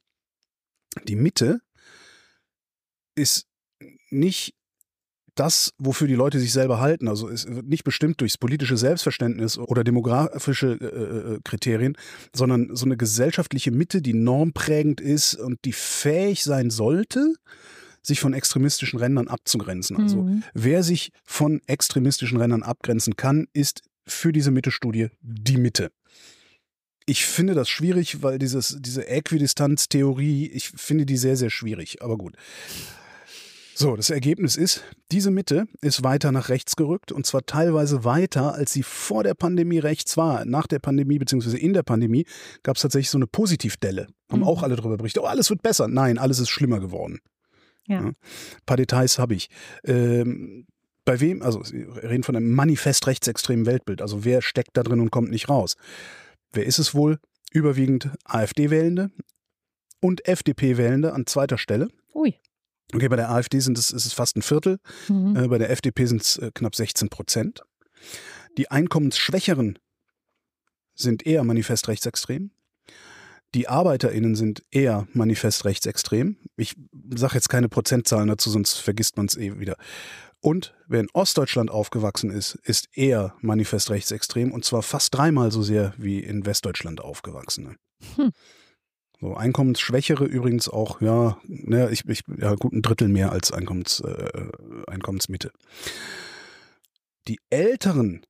Die 1.07 1.15
Mitte 1.15 1.59
ist 3.13 3.45
nicht 4.09 4.55
das, 5.35 5.73
wofür 5.77 6.07
die 6.07 6.15
Leute 6.15 6.39
sich 6.39 6.53
selber 6.53 6.79
halten. 6.79 7.07
Also 7.07 7.29
es 7.29 7.47
wird 7.47 7.67
nicht 7.67 7.83
bestimmt 7.83 8.21
durchs 8.21 8.37
politische 8.37 8.77
Selbstverständnis 8.77 9.57
oder 9.57 9.83
demografische 9.83 10.77
äh, 10.79 11.35
äh, 11.35 11.39
Kriterien, 11.43 11.97
sondern 12.35 12.75
so 12.75 12.85
eine 12.85 12.97
gesellschaftliche 12.97 13.71
Mitte, 13.71 14.01
die 14.01 14.13
normprägend 14.13 15.01
ist 15.01 15.35
und 15.35 15.59
die 15.65 15.73
fähig 15.73 16.43
sein 16.43 16.69
sollte, 16.69 17.33
sich 18.01 18.19
von 18.19 18.33
extremistischen 18.33 18.99
Rändern 18.99 19.27
abzugrenzen. 19.27 19.97
Also 19.97 20.23
Mhm. 20.23 20.43
wer 20.53 20.83
sich 20.83 21.11
von 21.23 21.61
extremistischen 21.67 22.37
Rändern 22.37 22.61
abgrenzen 22.63 23.15
kann, 23.15 23.47
ist 23.53 23.81
für 24.05 24.33
diese 24.33 24.51
Mitte-Studie 24.51 25.07
die 25.21 25.57
Mitte. 25.57 25.89
Ich 27.05 27.25
finde 27.25 27.53
das 27.53 27.69
schwierig, 27.69 28.21
weil 28.21 28.39
dieses, 28.39 28.77
diese 28.79 29.07
Äquidistanztheorie, 29.07 30.47
ich 30.47 30.69
finde 30.69 31.05
die 31.05 31.17
sehr, 31.17 31.35
sehr 31.35 31.49
schwierig. 31.49 32.01
Aber 32.01 32.17
gut. 32.17 32.35
So, 33.75 33.95
das 33.95 34.09
Ergebnis 34.11 34.55
ist, 34.55 34.83
diese 35.11 35.31
Mitte 35.31 35.65
ist 35.81 36.03
weiter 36.03 36.31
nach 36.31 36.49
rechts 36.49 36.75
gerückt 36.75 37.11
und 37.11 37.25
zwar 37.25 37.45
teilweise 37.45 38.03
weiter, 38.03 38.53
als 38.53 38.71
sie 38.71 38.83
vor 38.83 39.23
der 39.23 39.33
Pandemie 39.33 39.79
rechts 39.79 40.15
war. 40.15 40.45
Nach 40.45 40.67
der 40.67 40.79
Pandemie 40.79 41.17
beziehungsweise 41.17 41.57
in 41.57 41.73
der 41.73 41.81
Pandemie 41.83 42.25
gab 42.61 42.75
es 42.75 42.83
tatsächlich 42.83 43.09
so 43.09 43.17
eine 43.17 43.25
Positivdelle. 43.27 44.07
Haben 44.29 44.39
Mhm. 44.41 44.45
auch 44.47 44.61
alle 44.63 44.75
darüber 44.75 44.97
berichtet. 44.97 45.23
Oh, 45.23 45.25
alles 45.25 45.49
wird 45.49 45.63
besser. 45.63 45.87
Nein, 45.87 46.17
alles 46.19 46.39
ist 46.39 46.49
schlimmer 46.49 46.79
geworden. 46.79 47.19
Ja. 47.87 47.99
Ein 47.99 48.15
paar 48.65 48.77
Details 48.77 49.17
habe 49.17 49.33
ich. 49.33 49.49
Ähm, 49.83 50.67
bei 51.03 51.19
wem, 51.19 51.41
also 51.41 51.63
Sie 51.63 51.81
reden 51.81 52.23
von 52.23 52.35
einem 52.35 52.51
manifest 52.51 53.07
rechtsextremen 53.07 53.65
Weltbild. 53.65 54.01
Also 54.01 54.23
wer 54.23 54.41
steckt 54.41 54.77
da 54.77 54.83
drin 54.83 54.99
und 54.99 55.09
kommt 55.11 55.31
nicht 55.31 55.49
raus? 55.49 55.75
Wer 56.53 56.65
ist 56.65 56.77
es 56.79 56.93
wohl? 56.93 57.17
Überwiegend 57.51 58.09
AfD-Wählende 58.23 59.09
und 59.99 60.27
FDP-Wählende 60.27 61.13
an 61.13 61.25
zweiter 61.25 61.57
Stelle. 61.57 61.87
Ui. 62.13 62.35
Okay, 62.93 63.07
bei 63.07 63.15
der 63.15 63.29
AfD 63.31 63.59
sind 63.59 63.77
es, 63.77 63.91
ist 63.91 64.05
es 64.05 64.13
fast 64.13 64.35
ein 64.35 64.41
Viertel, 64.41 64.79
Mhm. 65.07 65.35
äh, 65.35 65.47
bei 65.47 65.57
der 65.57 65.69
FDP 65.69 66.05
sind 66.05 66.21
es 66.21 66.37
äh, 66.37 66.51
knapp 66.53 66.75
16 66.75 67.09
Prozent. 67.09 67.61
Die 68.57 68.69
Einkommensschwächeren 68.69 69.79
sind 70.95 71.25
eher 71.25 71.43
manifest 71.43 71.87
rechtsextrem. 71.87 72.51
Die 73.55 73.67
ArbeiterInnen 73.67 74.35
sind 74.35 74.63
eher 74.71 75.07
manifest 75.13 75.65
rechtsextrem. 75.65 76.37
Ich 76.55 76.75
sage 77.15 77.35
jetzt 77.35 77.49
keine 77.49 77.69
Prozentzahlen 77.69 78.27
dazu, 78.27 78.49
sonst 78.49 78.77
vergisst 78.77 79.15
man 79.17 79.27
es 79.27 79.37
eh 79.37 79.59
wieder. 79.59 79.77
Und 80.39 80.75
wer 80.87 80.99
in 80.99 81.09
Ostdeutschland 81.13 81.71
aufgewachsen 81.71 82.29
ist, 82.29 82.55
ist 82.63 82.89
eher 82.97 83.35
manifest 83.41 83.89
rechtsextrem 83.91 84.51
und 84.51 84.65
zwar 84.65 84.83
fast 84.83 85.15
dreimal 85.15 85.51
so 85.51 85.61
sehr 85.63 85.93
wie 85.97 86.19
in 86.19 86.45
Westdeutschland 86.45 86.99
aufgewachsene. 86.99 87.75
Hm. 88.15 88.31
So, 89.23 89.35
Einkommensschwächere 89.35 90.25
übrigens 90.25 90.67
auch, 90.67 90.99
ja, 90.99 91.37
ne, 91.45 91.89
ich, 91.91 92.03
ich, 92.09 92.23
ja, 92.41 92.55
gut 92.55 92.73
ein 92.73 92.81
Drittel 92.81 93.07
mehr 93.07 93.31
als 93.31 93.53
Einkommens, 93.53 94.01
äh, 94.01 94.29
Einkommensmitte. 94.85 95.51
Die 97.29 97.39
Älteren 97.49 98.25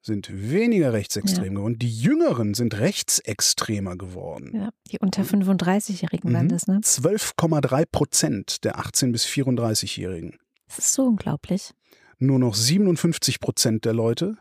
sind 0.00 0.30
weniger 0.32 0.92
rechtsextrem 0.92 1.56
geworden, 1.56 1.76
die 1.80 1.90
Jüngeren 1.90 2.54
sind 2.54 2.78
rechtsextremer 2.78 3.96
geworden. 3.96 4.52
Ja, 4.54 4.68
die 4.92 5.00
unter 5.00 5.24
35-Jährigen 5.24 6.30
Mhm. 6.30 6.34
waren 6.36 6.48
das, 6.48 6.68
ne? 6.68 6.78
12,3 6.84 7.84
Prozent 7.90 8.62
der 8.62 8.78
18- 8.78 9.10
bis 9.10 9.24
34-Jährigen. 9.26 10.38
Das 10.68 10.78
ist 10.78 10.92
so 10.92 11.02
unglaublich. 11.02 11.72
Nur 12.20 12.38
noch 12.38 12.54
57 12.54 13.40
Prozent 13.40 13.84
der 13.84 13.92
Leute 13.92 14.36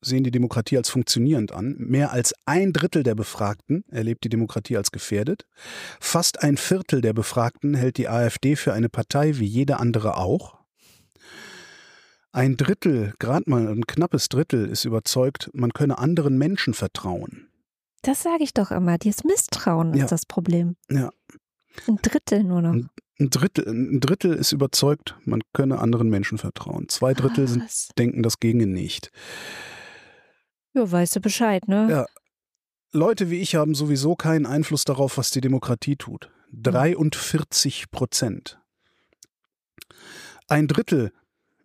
sehen 0.00 0.24
die 0.24 0.30
Demokratie 0.30 0.76
als 0.76 0.88
funktionierend 0.90 1.52
an. 1.52 1.74
Mehr 1.78 2.12
als 2.12 2.34
ein 2.46 2.72
Drittel 2.72 3.02
der 3.02 3.14
Befragten 3.14 3.84
erlebt 3.90 4.24
die 4.24 4.28
Demokratie 4.28 4.76
als 4.76 4.92
gefährdet. 4.92 5.46
Fast 6.00 6.42
ein 6.42 6.56
Viertel 6.56 7.00
der 7.00 7.12
Befragten 7.12 7.74
hält 7.74 7.96
die 7.98 8.08
AfD 8.08 8.56
für 8.56 8.72
eine 8.72 8.88
Partei 8.88 9.38
wie 9.38 9.46
jede 9.46 9.78
andere 9.80 10.16
auch. 10.16 10.58
Ein 12.32 12.56
Drittel, 12.56 13.14
gerade 13.18 13.48
mal 13.50 13.66
ein 13.66 13.86
knappes 13.86 14.28
Drittel, 14.28 14.66
ist 14.68 14.84
überzeugt, 14.84 15.50
man 15.54 15.72
könne 15.72 15.98
anderen 15.98 16.36
Menschen 16.38 16.74
vertrauen. 16.74 17.48
Das 18.02 18.22
sage 18.22 18.44
ich 18.44 18.54
doch 18.54 18.70
immer. 18.70 18.98
Dieses 18.98 19.24
Misstrauen 19.24 19.94
Ja. 19.94 20.04
ist 20.04 20.12
das 20.12 20.26
Problem. 20.26 20.76
Ja. 20.90 21.10
Ein 21.86 21.96
Drittel 22.02 22.44
nur 22.44 22.62
noch. 22.62 22.72
Ein 22.72 22.88
Ein 23.20 23.30
Drittel, 23.30 23.66
ein 23.66 23.98
Drittel 23.98 24.32
ist 24.34 24.52
überzeugt, 24.52 25.16
man 25.24 25.40
könne 25.52 25.80
anderen 25.80 26.08
Menschen 26.08 26.38
vertrauen. 26.38 26.88
Zwei 26.88 27.14
Drittel 27.14 27.48
sind, 27.48 27.64
Was? 27.64 27.88
denken 27.98 28.22
das 28.22 28.38
Gegen 28.38 28.72
nicht. 28.72 29.10
Ja, 30.78 30.92
weißt 30.92 31.16
du 31.16 31.20
Bescheid, 31.20 31.66
ne? 31.66 31.88
Ja. 31.90 32.06
Leute 32.92 33.30
wie 33.30 33.40
ich 33.40 33.56
haben 33.56 33.74
sowieso 33.74 34.14
keinen 34.14 34.46
Einfluss 34.46 34.84
darauf, 34.84 35.18
was 35.18 35.30
die 35.30 35.40
Demokratie 35.40 35.96
tut. 35.96 36.30
43 36.52 37.90
Prozent. 37.90 38.60
Ein 40.46 40.68
Drittel, 40.68 41.10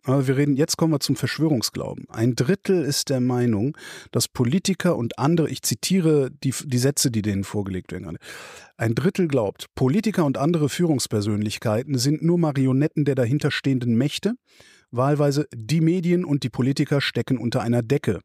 aber 0.02 0.26
wir 0.26 0.36
reden, 0.36 0.56
jetzt 0.56 0.76
kommen 0.76 0.92
wir 0.92 1.00
zum 1.00 1.14
Verschwörungsglauben. 1.16 2.06
Ein 2.10 2.34
Drittel 2.34 2.84
ist 2.84 3.08
der 3.08 3.20
Meinung, 3.20 3.76
dass 4.10 4.28
Politiker 4.28 4.96
und 4.96 5.18
andere, 5.18 5.48
ich 5.48 5.62
zitiere 5.62 6.30
die, 6.42 6.52
die 6.64 6.78
Sätze, 6.78 7.10
die 7.10 7.22
denen 7.22 7.44
vorgelegt 7.44 7.92
werden. 7.92 8.18
Ein 8.76 8.94
Drittel 8.96 9.28
glaubt, 9.28 9.66
Politiker 9.76 10.24
und 10.24 10.36
andere 10.36 10.68
Führungspersönlichkeiten 10.68 11.98
sind 11.98 12.22
nur 12.22 12.36
Marionetten 12.36 13.04
der 13.04 13.14
dahinterstehenden 13.14 13.94
Mächte. 13.96 14.34
Wahlweise 14.90 15.46
die 15.54 15.80
Medien 15.80 16.24
und 16.24 16.42
die 16.42 16.50
Politiker 16.50 17.00
stecken 17.00 17.38
unter 17.38 17.62
einer 17.62 17.82
Decke. 17.82 18.20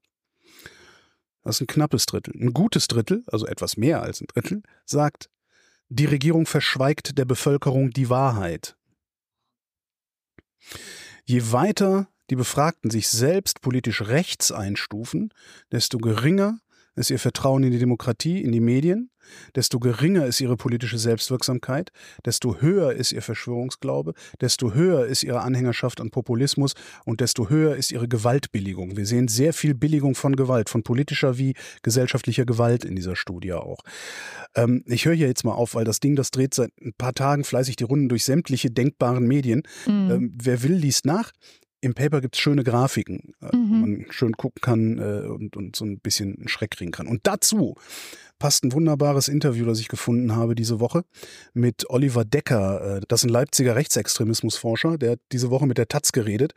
Das 1.43 1.55
ist 1.55 1.61
ein 1.61 1.67
knappes 1.67 2.05
Drittel. 2.05 2.33
Ein 2.39 2.53
gutes 2.53 2.87
Drittel, 2.87 3.23
also 3.27 3.45
etwas 3.45 3.77
mehr 3.77 4.01
als 4.01 4.21
ein 4.21 4.27
Drittel, 4.27 4.61
sagt, 4.85 5.29
die 5.89 6.05
Regierung 6.05 6.45
verschweigt 6.45 7.17
der 7.17 7.25
Bevölkerung 7.25 7.91
die 7.91 8.09
Wahrheit. 8.09 8.75
Je 11.25 11.51
weiter 11.51 12.07
die 12.29 12.35
Befragten 12.35 12.91
sich 12.91 13.07
selbst 13.07 13.61
politisch 13.61 14.01
rechts 14.01 14.51
einstufen, 14.51 15.33
desto 15.71 15.97
geringer 15.97 16.59
ist 16.95 17.09
ihr 17.09 17.19
Vertrauen 17.19 17.63
in 17.63 17.71
die 17.71 17.79
Demokratie, 17.79 18.41
in 18.41 18.51
die 18.51 18.59
Medien, 18.59 19.09
desto 19.55 19.79
geringer 19.79 20.25
ist 20.25 20.41
ihre 20.41 20.57
politische 20.57 20.97
Selbstwirksamkeit, 20.97 21.91
desto 22.25 22.61
höher 22.61 22.93
ist 22.93 23.11
ihr 23.11 23.21
Verschwörungsglaube, 23.21 24.13
desto 24.41 24.73
höher 24.73 25.05
ist 25.05 25.23
ihre 25.23 25.41
Anhängerschaft 25.41 26.01
an 26.01 26.11
Populismus 26.11 26.73
und 27.05 27.21
desto 27.21 27.49
höher 27.49 27.75
ist 27.75 27.91
ihre 27.91 28.07
Gewaltbilligung. 28.07 28.97
Wir 28.97 29.05
sehen 29.05 29.27
sehr 29.27 29.53
viel 29.53 29.73
Billigung 29.73 30.15
von 30.15 30.35
Gewalt, 30.35 30.69
von 30.69 30.83
politischer 30.83 31.37
wie 31.37 31.53
gesellschaftlicher 31.83 32.45
Gewalt 32.45 32.85
in 32.85 32.95
dieser 32.95 33.15
Studie 33.15 33.53
auch. 33.53 33.79
Ähm, 34.55 34.83
ich 34.87 35.05
höre 35.05 35.15
hier 35.15 35.27
jetzt 35.27 35.43
mal 35.45 35.53
auf, 35.53 35.75
weil 35.75 35.85
das 35.85 35.99
Ding, 35.99 36.15
das 36.15 36.31
dreht 36.31 36.53
seit 36.53 36.71
ein 36.81 36.93
paar 36.97 37.13
Tagen 37.13 37.43
fleißig 37.43 37.75
die 37.75 37.83
Runden 37.83 38.09
durch 38.09 38.23
sämtliche 38.23 38.71
denkbaren 38.71 39.27
Medien. 39.27 39.63
Mhm. 39.85 40.11
Ähm, 40.11 40.37
wer 40.41 40.63
will, 40.63 40.73
liest 40.73 41.05
nach. 41.05 41.31
Im 41.81 41.93
Paper 41.93 42.21
gibt 42.21 42.35
es 42.35 42.41
schöne 42.41 42.63
Grafiken, 42.63 43.33
äh, 43.41 43.49
wo 43.53 43.57
Mhm. 43.57 43.81
man 43.81 44.05
schön 44.09 44.33
gucken 44.33 44.61
kann 44.61 44.97
äh, 44.99 45.27
und, 45.27 45.55
und 45.55 45.75
so 45.75 45.85
ein 45.85 45.99
bisschen 45.99 46.35
einen 46.37 46.47
Schreck 46.49 46.71
kriegen 46.71 46.91
kann. 46.91 47.07
Und 47.07 47.25
dazu 47.25 47.75
passt 48.37 48.63
ein 48.63 48.71
wunderbares 48.73 49.27
Interview, 49.27 49.65
das 49.65 49.79
ich 49.79 49.87
gefunden 49.87 50.35
habe 50.35 50.55
diese 50.55 50.79
Woche 50.79 51.03
mit 51.53 51.89
Oliver 51.89 52.25
Decker. 52.25 52.97
Äh, 52.97 53.01
das 53.07 53.21
ist 53.21 53.29
ein 53.29 53.33
Leipziger 53.33 53.75
Rechtsextremismusforscher, 53.75 54.97
der 54.97 55.11
hat 55.11 55.19
diese 55.31 55.49
Woche 55.49 55.67
mit 55.67 55.77
der 55.77 55.87
Taz 55.87 56.11
geredet. 56.11 56.53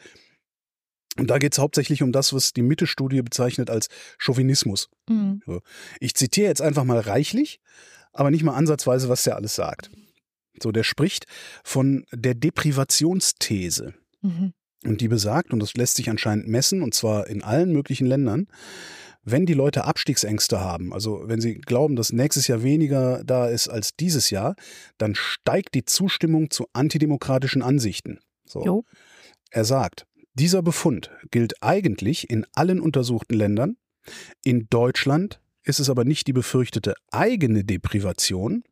Und 1.19 1.29
da 1.29 1.39
geht 1.39 1.53
es 1.53 1.59
hauptsächlich 1.59 2.03
um 2.03 2.11
das, 2.11 2.33
was 2.33 2.53
die 2.55 2.63
Mitte-Studie 2.63 3.21
bezeichnet 3.23 3.69
als 3.69 3.89
Chauvinismus. 4.19 4.89
Mhm. 5.09 5.43
Ich 6.01 6.15
zitiere 6.15 6.49
jetzt 6.49 6.63
einfach 6.63 6.85
mal 6.85 6.99
reichlich, 7.01 7.61
aber 8.13 8.31
nicht 8.31 8.45
mal 8.45 8.55
ansatzweise, 8.55 9.09
was 9.11 9.23
der 9.25 9.37
alles 9.37 9.55
sagt. 9.55 9.91
So, 10.63 10.73
der 10.73 10.85
spricht 10.85 11.27
von 11.65 12.05
der 12.13 12.35
Deprivationsthese. 12.35 13.95
Mhm. 14.23 14.53
Und 14.85 15.01
die 15.01 15.09
besagt, 15.09 15.53
und 15.53 15.61
das 15.61 15.75
lässt 15.75 15.97
sich 15.97 16.11
anscheinend 16.11 16.49
messen, 16.49 16.83
und 16.83 16.95
zwar 16.95 17.29
in 17.29 17.43
allen 17.43 17.73
möglichen 17.73 18.07
Ländern, 18.07 18.49
wenn 19.25 19.47
die 19.47 19.55
Leute 19.55 19.85
Abstiegsängste 19.85 20.61
haben, 20.61 20.93
also 20.93 21.23
wenn 21.27 21.41
sie 21.41 21.55
glauben, 21.55 21.95
dass 21.95 22.13
nächstes 22.13 22.49
Jahr 22.49 22.63
weniger 22.63 23.23
da 23.25 23.49
ist 23.49 23.69
als 23.69 23.95
dieses 23.95 24.31
Jahr, 24.31 24.57
dann 24.99 25.15
steigt 25.15 25.75
die 25.75 25.85
Zustimmung 25.85 26.51
zu 26.51 26.67
antidemokratischen 26.73 27.63
Ansichten. 27.63 28.19
So. 28.45 28.65
Jo. 28.65 28.85
Er 29.51 29.65
sagt, 29.65 30.07
dieser 30.35 30.63
Befund 30.63 31.11
gilt 31.31 31.63
eigentlich 31.63 32.31
in 32.31 32.47
allen 32.55 32.81
untersuchten 32.81 33.35
Ländern. 33.35 33.77
In 34.43 34.67
Deutschland 34.71 35.41
ist 35.63 35.79
es 35.79 35.89
aber 35.89 36.05
nicht 36.05 36.27
die 36.27 36.33
befürchtete 36.33 36.95
eigene 37.13 37.65
Deprivation, 37.65 38.65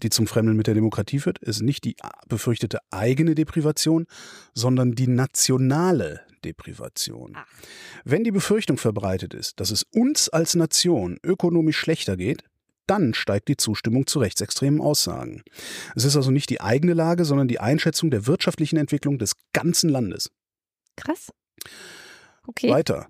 die 0.00 0.10
zum 0.10 0.26
Fremdeln 0.26 0.56
mit 0.56 0.66
der 0.66 0.74
Demokratie 0.74 1.20
führt, 1.20 1.38
ist 1.38 1.62
nicht 1.62 1.84
die 1.84 1.96
befürchtete 2.28 2.78
eigene 2.90 3.34
Deprivation, 3.34 4.06
sondern 4.54 4.92
die 4.92 5.06
nationale 5.06 6.20
Deprivation. 6.44 7.32
Ach. 7.36 7.46
Wenn 8.04 8.24
die 8.24 8.30
Befürchtung 8.30 8.78
verbreitet 8.78 9.34
ist, 9.34 9.60
dass 9.60 9.70
es 9.70 9.84
uns 9.94 10.28
als 10.28 10.54
Nation 10.54 11.18
ökonomisch 11.22 11.76
schlechter 11.76 12.16
geht, 12.16 12.44
dann 12.86 13.14
steigt 13.14 13.48
die 13.48 13.56
Zustimmung 13.56 14.06
zu 14.06 14.18
rechtsextremen 14.18 14.80
Aussagen. 14.80 15.42
Es 15.94 16.04
ist 16.04 16.16
also 16.16 16.32
nicht 16.32 16.50
die 16.50 16.60
eigene 16.60 16.92
Lage, 16.92 17.24
sondern 17.24 17.46
die 17.46 17.60
Einschätzung 17.60 18.10
der 18.10 18.26
wirtschaftlichen 18.26 18.76
Entwicklung 18.76 19.18
des 19.18 19.34
ganzen 19.52 19.90
Landes. 19.90 20.30
Krass. 20.96 21.30
Okay. 22.46 22.70
Weiter. 22.70 23.08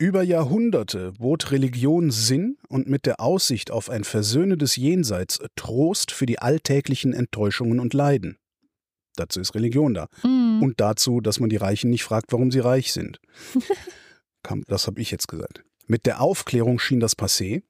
Über 0.00 0.22
Jahrhunderte 0.22 1.12
bot 1.18 1.50
Religion 1.50 2.12
Sinn 2.12 2.56
und 2.68 2.88
mit 2.88 3.04
der 3.04 3.20
Aussicht 3.20 3.72
auf 3.72 3.90
ein 3.90 4.04
versöhnendes 4.04 4.76
Jenseits 4.76 5.40
Trost 5.56 6.12
für 6.12 6.24
die 6.24 6.38
alltäglichen 6.38 7.12
Enttäuschungen 7.12 7.80
und 7.80 7.94
Leiden. 7.94 8.38
Dazu 9.16 9.40
ist 9.40 9.56
Religion 9.56 9.94
da. 9.94 10.06
Mhm. 10.22 10.62
Und 10.62 10.80
dazu, 10.80 11.20
dass 11.20 11.40
man 11.40 11.50
die 11.50 11.56
Reichen 11.56 11.90
nicht 11.90 12.04
fragt, 12.04 12.32
warum 12.32 12.52
sie 12.52 12.60
reich 12.60 12.92
sind. 12.92 13.20
Das 14.66 14.86
habe 14.86 14.98
ich 15.02 15.10
jetzt 15.10 15.28
gesagt. 15.28 15.62
Mit 15.86 16.06
der 16.06 16.22
Aufklärung 16.22 16.78
schien 16.78 17.00
das 17.00 17.18
passé. 17.18 17.64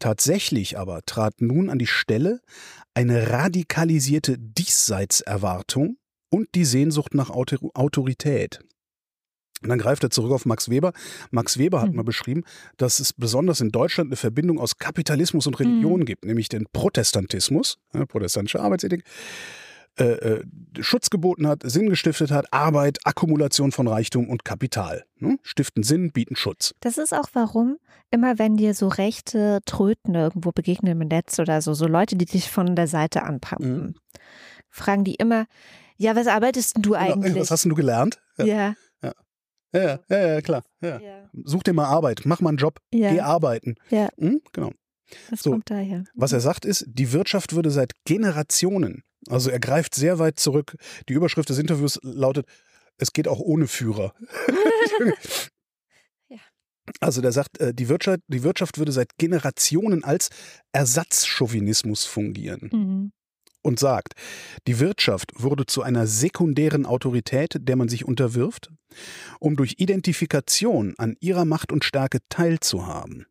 Tatsächlich 0.00 0.76
aber 0.76 1.02
trat 1.06 1.40
nun 1.40 1.70
an 1.70 1.78
die 1.78 1.86
Stelle 1.86 2.40
eine 2.92 3.30
radikalisierte 3.30 4.36
Diesseitserwartung 4.36 5.98
und 6.28 6.48
die 6.56 6.64
Sehnsucht 6.64 7.14
nach 7.14 7.30
Autor 7.30 7.58
Autorität. 7.74 8.58
Und 9.62 9.68
dann 9.70 9.78
greift 9.78 10.04
er 10.04 10.10
zurück 10.10 10.32
auf 10.32 10.46
Max 10.46 10.68
Weber. 10.70 10.92
Max 11.30 11.58
Weber 11.58 11.80
hat 11.80 11.90
Mhm. 11.90 11.96
mal 11.96 12.02
beschrieben, 12.04 12.44
dass 12.76 13.00
es 13.00 13.12
besonders 13.12 13.60
in 13.60 13.70
Deutschland 13.70 14.08
eine 14.08 14.16
Verbindung 14.16 14.58
aus 14.60 14.78
Kapitalismus 14.78 15.46
und 15.46 15.58
Religion 15.58 16.00
Mhm. 16.00 16.04
gibt, 16.04 16.24
nämlich 16.24 16.48
den 16.48 16.66
Protestantismus, 16.72 17.78
äh, 17.92 18.06
protestantische 18.06 18.60
Arbeitsethik, 18.60 19.02
äh, 19.98 20.04
äh, 20.04 20.44
Schutz 20.80 21.10
geboten 21.10 21.48
hat, 21.48 21.62
Sinn 21.64 21.88
gestiftet 21.88 22.30
hat, 22.30 22.52
Arbeit, 22.52 22.98
Akkumulation 23.04 23.72
von 23.72 23.88
Reichtum 23.88 24.28
und 24.28 24.44
Kapital. 24.44 25.04
Ne? 25.18 25.38
Stiften 25.42 25.82
Sinn, 25.82 26.12
bieten 26.12 26.36
Schutz. 26.36 26.72
Das 26.80 26.98
ist 26.98 27.12
auch 27.12 27.28
warum, 27.32 27.78
immer 28.12 28.38
wenn 28.38 28.56
dir 28.56 28.74
so 28.74 28.86
rechte 28.86 29.58
Tröten 29.66 30.14
irgendwo 30.14 30.52
begegnen 30.52 31.00
im 31.00 31.08
Netz 31.08 31.40
oder 31.40 31.60
so, 31.62 31.74
so 31.74 31.88
Leute, 31.88 32.14
die 32.14 32.26
dich 32.26 32.48
von 32.48 32.76
der 32.76 32.86
Seite 32.86 33.24
anpumpen, 33.24 33.76
Mhm. 33.86 33.94
fragen 34.70 35.02
die 35.02 35.16
immer, 35.16 35.46
ja, 35.96 36.14
was 36.14 36.28
arbeitest 36.28 36.76
denn 36.76 36.82
du 36.82 36.94
eigentlich? 37.34 37.34
Was 37.34 37.50
hast 37.50 37.64
denn 37.64 37.70
du 37.70 37.74
gelernt? 37.76 38.20
Ja, 38.38 38.44
ja. 38.44 38.74
Ja, 39.72 40.00
ja, 40.08 40.28
ja, 40.28 40.40
klar. 40.40 40.64
Ja. 40.80 40.98
Ja. 41.00 41.30
Such 41.44 41.62
dir 41.62 41.72
mal 41.72 41.86
Arbeit, 41.86 42.22
mach 42.24 42.40
mal 42.40 42.50
einen 42.50 42.58
Job, 42.58 42.80
geh 42.90 43.16
ja. 43.16 43.24
arbeiten. 43.24 43.76
Ja. 43.90 44.08
Hm? 44.18 44.40
Genau. 44.52 44.72
Das 45.30 45.40
So. 45.40 45.50
kommt 45.52 45.70
daher. 45.70 46.04
Was 46.14 46.32
er 46.32 46.40
sagt 46.40 46.64
ist, 46.64 46.84
die 46.88 47.12
Wirtschaft 47.12 47.54
würde 47.54 47.70
seit 47.70 47.92
Generationen, 48.04 49.02
also 49.28 49.50
er 49.50 49.58
greift 49.60 49.94
sehr 49.94 50.18
weit 50.18 50.38
zurück. 50.38 50.76
Die 51.08 51.14
Überschrift 51.14 51.48
des 51.48 51.58
Interviews 51.58 51.98
lautet, 52.02 52.46
es 52.98 53.12
geht 53.12 53.28
auch 53.28 53.40
ohne 53.40 53.66
Führer. 53.66 54.14
Ja. 56.30 56.38
Also 57.00 57.20
der 57.22 57.32
sagt, 57.32 57.58
äh, 57.60 57.72
die 57.72 57.88
Wirtschaft, 57.88 58.20
die 58.28 58.42
Wirtschaft 58.42 58.78
würde 58.78 58.92
seit 58.92 59.16
Generationen 59.18 60.04
als 60.04 60.28
Ersatzchauvinismus 60.72 62.04
fungieren 62.04 62.70
Mhm. 62.72 63.12
Und 63.68 63.78
sagt, 63.78 64.14
die 64.66 64.80
Wirtschaft 64.80 65.32
wurde 65.36 65.66
zu 65.66 65.82
einer 65.82 66.06
sekundären 66.06 66.86
Autorität, 66.86 67.56
der 67.60 67.76
man 67.76 67.88
sich 67.88 68.04
unterwirft, 68.04 68.70
um 69.38 69.54
durch 69.56 69.76
Identifikation 69.78 70.94
an 70.98 71.16
ihrer 71.20 71.44
Macht 71.44 71.70
und 71.70 71.84
Stärke 71.84 72.18
teilzuhaben. 72.28 73.26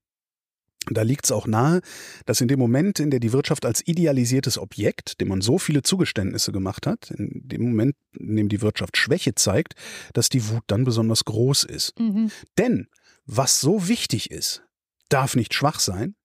Da 0.90 1.02
liegt 1.02 1.26
es 1.26 1.32
auch 1.32 1.48
nahe, 1.48 1.82
dass 2.26 2.40
in 2.40 2.48
dem 2.48 2.60
Moment, 2.60 3.00
in 3.00 3.12
der 3.12 3.20
die 3.20 3.34
Wirtschaft 3.34 3.66
als 3.66 3.86
idealisiertes 3.86 4.58
Objekt, 4.58 5.20
dem 5.20 5.28
man 5.28 5.42
so 5.42 5.58
viele 5.58 5.82
Zugeständnisse 5.82 6.52
gemacht 6.52 6.88
hat, 6.88 7.12
in 7.12 7.42
dem 7.44 7.64
Moment, 7.64 7.96
in 8.18 8.36
dem 8.36 8.48
die 8.50 8.62
Wirtschaft 8.62 8.96
Schwäche 8.96 9.36
zeigt, 9.36 9.74
dass 10.14 10.30
die 10.30 10.48
Wut 10.50 10.64
dann 10.68 10.86
besonders 10.86 11.26
groß 11.26 11.66
ist. 11.66 12.00
Mhm. 12.00 12.32
Denn 12.58 12.88
was 13.26 13.60
so 13.60 13.90
wichtig 13.90 14.32
ist, 14.32 14.64
darf 15.10 15.36
nicht 15.36 15.54
schwach 15.54 15.80
sein, 15.80 16.16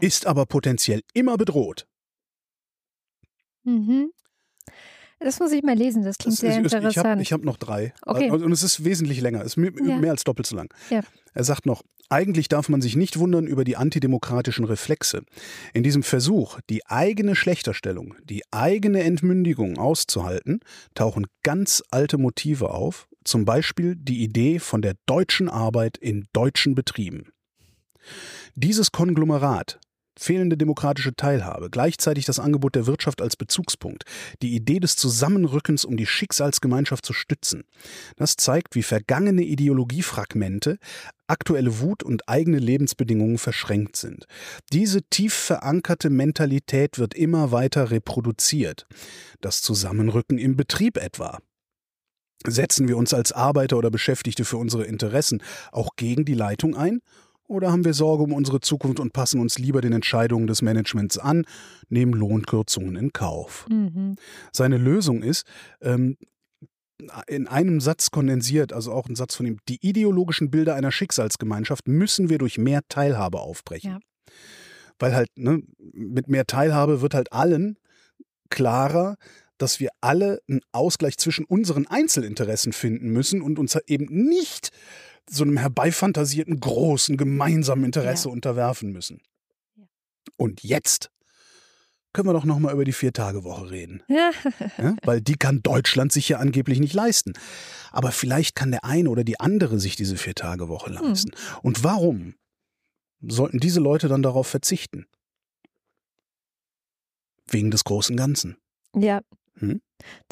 ist 0.00 0.26
aber 0.26 0.46
potenziell 0.46 1.00
immer 1.14 1.36
bedroht. 1.36 1.86
Mhm. 3.64 4.10
Das 5.22 5.38
muss 5.38 5.52
ich 5.52 5.62
mal 5.62 5.76
lesen, 5.76 6.02
das 6.02 6.16
klingt 6.16 6.32
Das 6.34 6.40
sehr 6.40 6.50
ist- 6.62 6.66
Ich 6.66 6.74
habe 6.74 6.86
interessant. 6.86 7.20
ich 7.22 7.32
hab 7.32 7.44
noch 7.44 7.58
drei. 7.58 7.92
Okay. 8.06 8.30
Und 8.30 8.50
es 8.52 8.62
ist 8.62 8.84
wesentlich 8.84 9.20
länger. 9.20 9.40
Es 9.40 9.48
ist 9.48 9.56
mehr, 9.58 9.70
Ja. 9.84 9.98
mehr 9.98 10.12
als 10.12 10.24
doppelt 10.24 10.46
so 10.46 10.56
lang. 10.56 10.72
Ja. 10.88 11.02
Er 11.34 11.44
sagt 11.44 11.66
noch, 11.66 11.82
eigentlich 12.08 12.48
darf 12.48 12.70
man 12.70 12.80
sich 12.80 12.96
nicht 12.96 13.18
wundern 13.18 13.46
über 13.46 13.62
die 13.64 13.76
antidemokratischen 13.76 14.64
Reflexe. 14.64 15.22
In 15.74 15.82
diesem 15.82 16.02
Versuch, 16.02 16.58
die 16.70 16.86
eigene 16.86 17.36
Schlechterstellung, 17.36 18.14
die 18.24 18.42
eigene 18.50 19.02
Entmündigung 19.02 19.76
auszuhalten, 19.78 20.60
tauchen 20.94 21.26
ganz 21.42 21.82
alte 21.90 22.16
Motive 22.16 22.70
auf, 22.70 23.06
zum 23.22 23.44
Beispiel 23.44 23.96
die 23.96 24.22
Idee 24.24 24.58
von 24.58 24.80
der 24.80 24.94
deutschen 25.04 25.50
Arbeit 25.50 25.98
in 25.98 26.26
deutschen 26.32 26.74
Betrieben. 26.74 27.28
Dieses 28.54 28.90
Konglomerat, 28.90 29.78
fehlende 30.20 30.56
demokratische 30.56 31.14
Teilhabe, 31.14 31.70
gleichzeitig 31.70 32.26
das 32.26 32.38
Angebot 32.38 32.74
der 32.74 32.86
Wirtschaft 32.86 33.22
als 33.22 33.36
Bezugspunkt, 33.36 34.04
die 34.42 34.54
Idee 34.54 34.78
des 34.78 34.96
Zusammenrückens, 34.96 35.84
um 35.84 35.96
die 35.96 36.06
Schicksalsgemeinschaft 36.06 37.06
zu 37.06 37.14
stützen. 37.14 37.64
Das 38.16 38.36
zeigt, 38.36 38.74
wie 38.74 38.82
vergangene 38.82 39.42
Ideologiefragmente, 39.42 40.78
aktuelle 41.26 41.80
Wut 41.80 42.02
und 42.02 42.28
eigene 42.28 42.58
Lebensbedingungen 42.58 43.38
verschränkt 43.38 43.96
sind. 43.96 44.26
Diese 44.72 45.02
tief 45.02 45.32
verankerte 45.32 46.10
Mentalität 46.10 46.98
wird 46.98 47.14
immer 47.14 47.50
weiter 47.50 47.90
reproduziert. 47.90 48.86
Das 49.40 49.62
Zusammenrücken 49.62 50.38
im 50.38 50.56
Betrieb 50.56 50.98
etwa. 50.98 51.38
Setzen 52.46 52.88
wir 52.88 52.96
uns 52.96 53.14
als 53.14 53.32
Arbeiter 53.32 53.76
oder 53.76 53.90
Beschäftigte 53.90 54.44
für 54.44 54.56
unsere 54.56 54.84
Interessen 54.84 55.42
auch 55.72 55.90
gegen 55.96 56.24
die 56.24 56.34
Leitung 56.34 56.74
ein? 56.74 57.00
Oder 57.50 57.72
haben 57.72 57.84
wir 57.84 57.94
Sorge 57.94 58.22
um 58.22 58.32
unsere 58.32 58.60
Zukunft 58.60 59.00
und 59.00 59.12
passen 59.12 59.40
uns 59.40 59.58
lieber 59.58 59.80
den 59.80 59.92
Entscheidungen 59.92 60.46
des 60.46 60.62
Managements 60.62 61.18
an, 61.18 61.44
nehmen 61.88 62.12
Lohnkürzungen 62.12 62.94
in 62.94 63.12
Kauf? 63.12 63.66
Mhm. 63.68 64.14
Seine 64.52 64.78
Lösung 64.78 65.24
ist, 65.24 65.44
ähm, 65.80 66.16
in 67.26 67.48
einem 67.48 67.80
Satz 67.80 68.12
kondensiert, 68.12 68.72
also 68.72 68.92
auch 68.92 69.08
ein 69.08 69.16
Satz 69.16 69.34
von 69.34 69.46
ihm, 69.46 69.58
die 69.68 69.84
ideologischen 69.84 70.52
Bilder 70.52 70.76
einer 70.76 70.92
Schicksalsgemeinschaft 70.92 71.88
müssen 71.88 72.28
wir 72.28 72.38
durch 72.38 72.56
mehr 72.56 72.82
Teilhabe 72.88 73.40
aufbrechen. 73.40 73.98
Ja. 73.98 74.32
Weil 75.00 75.16
halt, 75.16 75.30
ne, 75.36 75.60
mit 75.92 76.28
mehr 76.28 76.46
Teilhabe 76.46 77.00
wird 77.00 77.14
halt 77.14 77.32
allen 77.32 77.78
klarer, 78.48 79.16
dass 79.58 79.80
wir 79.80 79.90
alle 80.00 80.40
einen 80.48 80.60
Ausgleich 80.70 81.16
zwischen 81.16 81.46
unseren 81.46 81.88
Einzelinteressen 81.88 82.72
finden 82.72 83.10
müssen 83.10 83.42
und 83.42 83.58
uns 83.58 83.76
eben 83.88 84.06
nicht 84.06 84.70
so 85.28 85.44
einem 85.44 85.56
herbeifantasierten 85.58 86.58
großen 86.60 87.16
gemeinsamen 87.16 87.84
Interesse 87.84 88.28
Ja. 88.28 88.32
unterwerfen 88.32 88.92
müssen. 88.92 89.20
Und 90.36 90.62
jetzt 90.62 91.10
können 92.12 92.28
wir 92.28 92.32
doch 92.32 92.44
noch 92.44 92.58
mal 92.58 92.72
über 92.72 92.84
die 92.84 92.92
Vier-Tage-Woche 92.92 93.70
reden. 93.70 94.02
Ja. 94.08 94.30
Ja? 94.78 94.96
Weil 95.04 95.20
die 95.20 95.36
kann 95.36 95.62
Deutschland 95.62 96.12
sich 96.12 96.28
ja 96.28 96.38
angeblich 96.38 96.80
nicht 96.80 96.94
leisten. 96.94 97.32
Aber 97.92 98.10
vielleicht 98.12 98.54
kann 98.56 98.70
der 98.70 98.84
eine 98.84 99.10
oder 99.10 99.22
die 99.24 99.38
andere 99.40 99.78
sich 99.78 99.96
diese 99.96 100.16
Vier-Tage-Woche 100.16 100.90
leisten. 100.90 101.30
Und 101.62 101.84
warum 101.84 102.34
sollten 103.22 103.58
diese 103.60 103.80
Leute 103.80 104.08
dann 104.08 104.22
darauf 104.22 104.46
verzichten? 104.46 105.06
Wegen 107.46 107.70
des 107.70 107.84
großen 107.84 108.16
Ganzen. 108.16 108.56
ja. 108.94 109.20
Hm? 109.58 109.82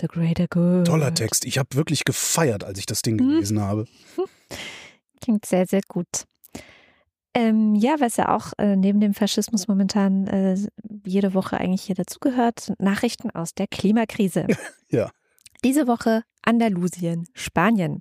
The 0.01 0.07
Greater 0.07 0.47
Good. 0.49 0.87
Toller 0.87 1.13
Text. 1.13 1.45
Ich 1.45 1.59
habe 1.59 1.69
wirklich 1.75 2.05
gefeiert, 2.05 2.65
als 2.65 2.79
ich 2.79 2.87
das 2.87 3.03
Ding 3.03 3.19
Hm. 3.19 3.29
gelesen 3.29 3.61
habe. 3.61 3.85
Klingt 5.21 5.47
sehr, 5.47 5.67
sehr 5.67 5.81
gut. 5.89 6.25
Ähm, 7.35 7.75
ja, 7.75 7.97
was 8.01 8.17
ja 8.17 8.35
auch 8.35 8.53
äh, 8.59 8.75
neben 8.75 9.01
dem 9.01 9.15
Faschismus 9.15 9.69
momentan 9.69 10.27
äh, 10.27 10.57
jede 11.05 11.35
Woche 11.35 11.59
eigentlich 11.59 11.83
hier 11.83 11.95
dazugehört, 11.95 12.61
sind 12.61 12.81
Nachrichten 12.81 13.31
aus 13.31 13.55
der 13.55 13.67
Klimakrise. 13.67 14.47
Ja. 14.91 15.11
Diese 15.63 15.87
Woche 15.87 16.23
Andalusien, 16.41 17.29
Spanien. 17.35 18.01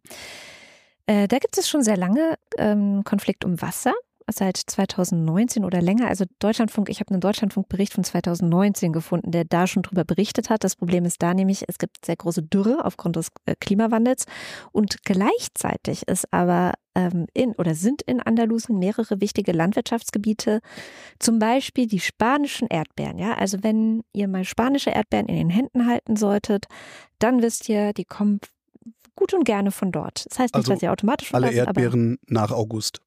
Äh, 1.05 1.27
da 1.27 1.37
gibt 1.37 1.57
es 1.57 1.67
schon 1.67 1.83
sehr 1.83 1.97
lange 1.97 2.35
ähm, 2.57 3.03
Konflikt 3.03 3.43
um 3.43 3.61
Wasser, 3.61 3.93
seit 4.29 4.57
2019 4.57 5.63
oder 5.63 5.81
länger. 5.81 6.07
Also 6.07 6.25
Deutschlandfunk, 6.39 6.89
ich 6.89 6.99
habe 6.99 7.11
einen 7.11 7.21
Deutschlandfunkbericht 7.21 7.93
von 7.93 8.03
2019 8.03 8.91
gefunden, 8.91 9.31
der 9.31 9.45
da 9.45 9.67
schon 9.67 9.83
drüber 9.83 10.03
berichtet 10.03 10.49
hat. 10.49 10.63
Das 10.63 10.75
Problem 10.75 11.05
ist 11.05 11.21
da 11.21 11.33
nämlich, 11.33 11.63
es 11.67 11.77
gibt 11.77 12.05
sehr 12.05 12.15
große 12.15 12.43
Dürre 12.43 12.83
aufgrund 12.83 13.15
des 13.15 13.29
äh, 13.45 13.55
Klimawandels 13.59 14.25
und 14.71 15.03
gleichzeitig 15.03 16.07
ist 16.07 16.31
aber 16.33 16.73
ähm, 16.95 17.27
in 17.33 17.53
oder 17.53 17.75
sind 17.75 18.01
in 18.01 18.19
Andalusien 18.19 18.79
mehrere 18.79 19.21
wichtige 19.21 19.51
Landwirtschaftsgebiete, 19.51 20.59
zum 21.19 21.39
Beispiel 21.39 21.87
die 21.87 21.99
spanischen 21.99 22.67
Erdbeeren. 22.67 23.19
Ja, 23.19 23.35
also 23.35 23.59
wenn 23.61 24.03
ihr 24.13 24.27
mal 24.27 24.43
spanische 24.43 24.89
Erdbeeren 24.89 25.27
in 25.27 25.35
den 25.35 25.49
Händen 25.49 25.87
halten 25.87 26.15
solltet, 26.15 26.65
dann 27.19 27.41
wisst 27.41 27.69
ihr, 27.69 27.93
die 27.93 28.05
kommen 28.05 28.39
gut 29.15 29.33
und 29.33 29.43
gerne 29.43 29.71
von 29.71 29.91
dort. 29.91 30.25
Das 30.29 30.39
heißt 30.39 30.53
nicht, 30.53 30.55
Also 30.55 30.71
dass 30.71 30.79
sie 30.79 30.89
automatisch 30.89 31.29
von 31.29 31.43
Alle 31.43 31.53
Erdbeeren 31.53 32.17
nach 32.27 32.51
August. 32.51 33.01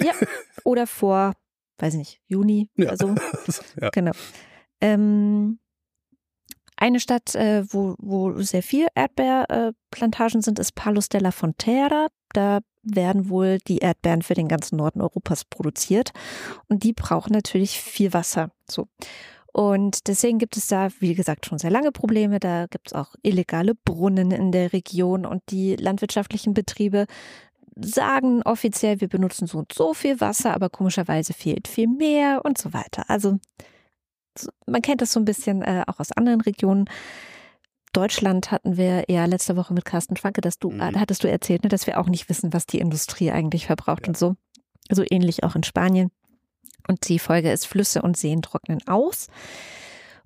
oder 0.64 0.86
vor, 0.86 1.34
weiß 1.78 1.94
nicht, 1.94 2.20
Juni 2.26 2.68
Ja. 2.76 2.88
oder 2.88 2.96
so. 2.96 3.14
ja. 3.80 3.90
Genau. 3.90 4.12
Ähm, 4.80 5.58
eine 6.76 6.98
Stadt, 7.00 7.34
äh, 7.34 7.64
wo, 7.72 7.94
wo 7.98 8.40
sehr 8.40 8.62
viel 8.62 8.88
Erdbeerplantagen 8.94 10.42
sind, 10.42 10.58
ist 10.58 10.74
Palos 10.74 11.08
de 11.08 11.20
la 11.20 11.30
Frontera. 11.30 12.08
Da 12.32 12.60
werden 12.82 13.28
wohl 13.28 13.58
die 13.68 13.78
Erdbeeren 13.78 14.22
für 14.22 14.34
den 14.34 14.48
ganzen 14.48 14.76
Norden 14.76 15.00
Europas 15.00 15.44
produziert. 15.44 16.10
Und 16.68 16.82
die 16.82 16.92
brauchen 16.92 17.32
natürlich 17.32 17.80
viel 17.80 18.12
Wasser. 18.12 18.50
So. 18.68 18.88
Und 19.52 20.08
deswegen 20.08 20.38
gibt 20.38 20.56
es 20.56 20.66
da, 20.66 20.88
wie 20.98 21.14
gesagt, 21.14 21.46
schon 21.46 21.58
sehr 21.58 21.70
lange 21.70 21.92
Probleme. 21.92 22.40
Da 22.40 22.66
gibt 22.66 22.88
es 22.88 22.92
auch 22.94 23.14
illegale 23.22 23.74
Brunnen 23.74 24.30
in 24.30 24.50
der 24.50 24.72
Region 24.72 25.26
und 25.26 25.42
die 25.50 25.76
landwirtschaftlichen 25.76 26.54
Betriebe 26.54 27.06
sagen 27.76 28.42
offiziell, 28.42 29.00
wir 29.00 29.08
benutzen 29.08 29.46
so 29.46 29.58
und 29.58 29.72
so 29.72 29.94
viel 29.94 30.20
Wasser, 30.20 30.54
aber 30.54 30.68
komischerweise 30.70 31.32
fehlt 31.32 31.68
viel 31.68 31.88
mehr 31.88 32.42
und 32.44 32.58
so 32.58 32.72
weiter. 32.72 33.04
Also 33.08 33.38
so- 34.38 34.50
man 34.66 34.82
kennt 34.82 35.00
das 35.02 35.12
so 35.12 35.20
ein 35.20 35.24
bisschen 35.24 35.62
äh, 35.62 35.84
auch 35.86 35.98
aus 36.00 36.12
anderen 36.12 36.40
Regionen. 36.40 36.86
Deutschland 37.92 38.50
hatten 38.50 38.76
wir 38.78 39.04
ja 39.08 39.26
letzte 39.26 39.56
Woche 39.56 39.74
mit 39.74 39.84
Carsten 39.84 40.16
Schwanke, 40.16 40.40
dass 40.40 40.58
du, 40.58 40.70
Mhm. 40.70 40.80
äh, 40.80 40.92
hattest 40.96 41.24
du 41.24 41.30
erzählt, 41.30 41.62
ne, 41.62 41.68
dass 41.68 41.86
wir 41.86 42.00
auch 42.00 42.08
nicht 42.08 42.28
wissen, 42.28 42.52
was 42.52 42.66
die 42.66 42.78
Industrie 42.78 43.30
eigentlich 43.30 43.66
verbraucht 43.66 44.02
Ja. 44.06 44.08
und 44.08 44.16
so. 44.16 44.36
So 44.90 45.04
ähnlich 45.10 45.44
auch 45.44 45.54
in 45.54 45.62
Spanien. 45.62 46.10
Und 46.88 47.08
die 47.08 47.18
Folge 47.18 47.52
ist, 47.52 47.66
Flüsse 47.66 48.02
und 48.02 48.16
Seen 48.16 48.42
trocknen 48.42 48.80
aus. 48.88 49.28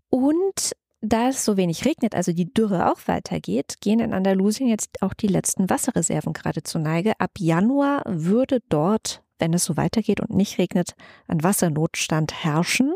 Und 0.09 0.73
da 1.09 1.29
es 1.29 1.45
so 1.45 1.57
wenig 1.57 1.85
regnet, 1.85 2.15
also 2.15 2.33
die 2.33 2.53
Dürre 2.53 2.91
auch 2.91 3.01
weitergeht, 3.07 3.77
gehen 3.81 4.01
in 4.01 4.13
Andalusien 4.13 4.69
jetzt 4.69 5.03
auch 5.03 5.15
die 5.15 5.29
letzten 5.29 5.71
Wasserreserven 5.71 6.33
gerade 6.33 6.63
zur 6.63 6.81
Neige. 6.81 7.19
Ab 7.19 7.33
Januar 7.39 8.03
würde 8.07 8.61
dort, 8.69 9.23
wenn 9.39 9.55
es 9.55 9.65
so 9.65 9.77
weitergeht 9.77 10.21
und 10.21 10.31
nicht 10.31 10.59
regnet, 10.59 10.95
ein 11.29 11.43
Wassernotstand 11.43 12.45
herrschen. 12.45 12.95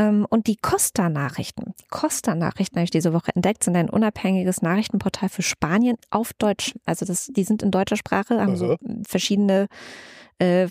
Ähm, 0.00 0.26
Und 0.30 0.46
die 0.46 0.56
Costa-Nachrichten, 0.56 1.74
die 1.78 1.88
Costa-Nachrichten 1.90 2.76
habe 2.76 2.84
ich 2.84 2.90
diese 2.90 3.12
Woche 3.12 3.34
entdeckt, 3.34 3.64
sind 3.64 3.76
ein 3.76 3.90
unabhängiges 3.90 4.62
Nachrichtenportal 4.62 5.28
für 5.28 5.42
Spanien 5.42 5.96
auf 6.10 6.32
Deutsch. 6.32 6.74
Also 6.86 7.04
das, 7.04 7.26
die 7.26 7.44
sind 7.44 7.62
in 7.62 7.70
deutscher 7.70 7.96
Sprache, 7.96 8.40
haben 8.40 8.56
so 8.56 8.76
verschiedene 9.06 9.68
äh, 10.38 10.68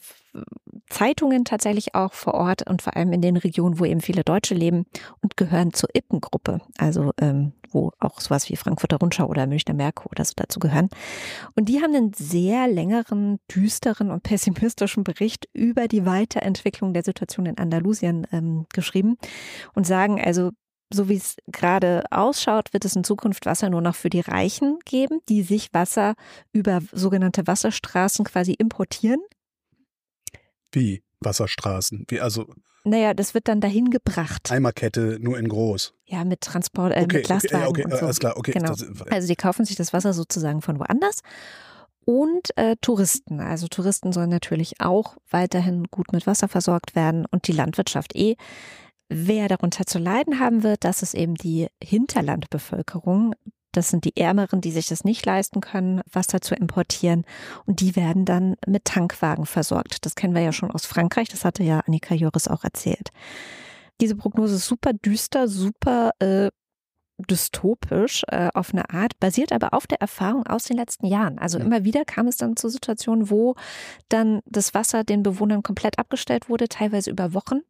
Zeitungen 0.90 1.46
tatsächlich 1.46 1.94
auch 1.94 2.14
vor 2.14 2.34
Ort 2.34 2.68
und 2.68 2.82
vor 2.82 2.96
allem 2.96 3.14
in 3.14 3.22
den 3.22 3.38
Regionen, 3.38 3.80
wo 3.80 3.86
eben 3.86 4.02
viele 4.02 4.24
Deutsche 4.24 4.56
leben 4.56 4.86
und 5.22 5.38
gehören 5.38 5.74
zur 5.74 5.90
Ippengruppe, 5.94 6.62
also 6.78 7.12
ähm, 7.22 7.54
wo 7.72 7.91
auch 7.99 8.20
sowas 8.20 8.49
wie 8.49 8.55
Frankfurter 8.55 8.97
Rundschau 8.97 9.28
oder 9.28 9.47
Münchner 9.47 9.74
Merkur 9.74 10.11
oder 10.11 10.26
so 10.26 10.34
dazu 10.36 10.59
gehören. 10.59 10.89
Und 11.55 11.70
die 11.70 11.82
haben 11.82 11.95
einen 11.95 12.13
sehr 12.13 12.67
längeren, 12.67 13.39
düsteren 13.53 14.11
und 14.11 14.24
pessimistischen 14.24 15.03
Bericht 15.03 15.47
über 15.53 15.88
die 15.88 16.05
Weiterentwicklung 16.05 16.93
der 16.93 17.03
Situation 17.03 17.45
in 17.45 17.57
Andalusien 17.57 18.28
ähm, 18.32 18.65
geschrieben 18.74 19.17
und 19.74 19.86
sagen, 19.86 20.22
also 20.22 20.51
so 20.91 21.07
wie 21.07 21.17
es 21.17 21.36
gerade 21.47 22.03
ausschaut, 22.09 22.74
wird 22.74 22.84
es 22.84 22.95
in 22.95 23.03
Zukunft 23.03 23.45
Wasser 23.45 23.70
nur 23.70 23.82
noch 23.82 23.95
für 23.95 24.09
die 24.09 24.22
Reichen 24.22 24.80
geben, 24.86 25.20
die 25.30 25.43
sich 25.43 25.74
Wasser 25.74 26.15
über 26.51 26.82
sogenannte 26.91 27.45
Wasserstraßen 27.45 28.26
quasi 28.26 28.53
importieren. 28.53 29.20
Wie 30.72 31.03
Wasserstraßen. 31.22 32.05
Wie, 32.07 32.22
also 32.22 32.53
Naja, 32.84 33.14
das 33.14 33.34
wird 33.34 33.48
dann 33.48 33.62
dahin 33.62 33.90
gebracht. 33.90 34.52
Eimerkette 34.52 35.18
nur 35.20 35.38
in 35.38 35.48
groß. 35.50 35.94
Ja, 36.06 36.24
mit 36.24 36.42
Transport, 36.42 36.94
äh, 36.94 37.04
Okay, 37.04 37.18
mit 37.18 37.30
Lastwagen 37.30 37.68
okay, 37.68 37.84
okay, 37.84 37.94
und 37.94 38.00
so. 38.00 38.06
alles 38.06 38.20
klar, 38.20 38.38
okay. 38.38 38.52
Genau. 38.52 38.70
Das, 38.70 38.86
Also 39.10 39.28
die 39.28 39.36
kaufen 39.36 39.66
sich 39.66 39.76
das 39.76 39.94
Wasser 39.94 40.14
sozusagen 40.14 40.62
von 40.62 40.80
woanders. 40.80 41.22
Und 42.06 42.58
äh, 42.58 42.76
Touristen. 42.82 43.40
Also 43.40 43.68
Touristen 43.68 44.12
sollen 44.14 44.30
natürlich 44.30 44.82
auch 44.82 45.18
weiterhin 45.30 45.84
gut 45.92 46.12
mit 46.12 46.26
Wasser 46.26 46.48
versorgt 46.48 46.96
werden 46.96 47.26
und 47.30 47.48
die 47.48 47.52
Landwirtschaft 47.52 48.16
eh. 48.16 48.36
Wer 49.10 49.48
darunter 49.48 49.86
zu 49.86 50.00
leiden 50.00 50.40
haben 50.40 50.64
wird, 50.64 50.84
das 50.84 51.02
ist 51.02 51.14
eben 51.14 51.36
die 51.36 51.68
Hinterlandbevölkerung. 51.84 53.36
Das 53.72 53.89
sind 53.89 54.05
die 54.05 54.17
Ärmeren, 54.17 54.61
die 54.61 54.72
sich 54.72 54.88
das 54.88 55.03
nicht 55.03 55.26
leisten 55.26 55.61
können, 55.61 56.01
Wasser 56.11 56.41
zu 56.41 56.55
importieren. 56.55 57.26
Und 57.65 57.82
die 57.82 57.95
werden 57.95 58.26
dann 58.26 58.55
mit 58.65 58.86
Tankwagen 58.86 59.45
versorgt. 59.45 60.05
Das 60.05 60.15
kennen 60.15 60.34
wir 60.34 60.41
ja 60.41 60.51
schon 60.51 60.72
aus 60.72 60.86
Frankreich. 60.86 61.30
Das 61.30 61.45
hatte 61.45 61.63
ja 61.63 61.80
Annika 61.82 62.15
Joris 62.15 62.47
auch 62.47 62.63
erzählt. 62.63 63.09
Diese 64.01 64.15
Prognose 64.15 64.55
ist 64.55 64.65
super 64.65 64.93
düster, 64.93 65.47
super 65.47 66.11
äh, 66.20 66.49
dystopisch 67.28 68.24
äh, 68.28 68.49
auf 68.53 68.74
eine 68.74 68.89
Art, 68.89 69.20
basiert 69.20 69.51
aber 69.51 69.74
auf 69.74 69.88
der 69.88 69.99
Erfahrung 70.01 70.45
aus 70.47 70.63
den 70.63 70.78
letzten 70.78 71.05
Jahren. 71.05 71.38
Also 71.39 71.59
Mhm. 71.59 71.65
immer 71.65 71.84
wieder 71.84 72.05
kam 72.05 72.28
es 72.28 72.38
dann 72.38 72.55
zu 72.55 72.70
Situationen, 72.70 73.30
wo 73.30 73.55
dann 74.09 74.41
das 74.45 74.74
Wasser 74.74 75.03
den 75.03 75.24
Bewohnern 75.24 75.63
komplett 75.63 75.99
abgestellt 75.99 76.49
wurde, 76.49 76.67
teilweise 76.70 77.09
über 77.11 77.34
Wochen, 77.34 77.61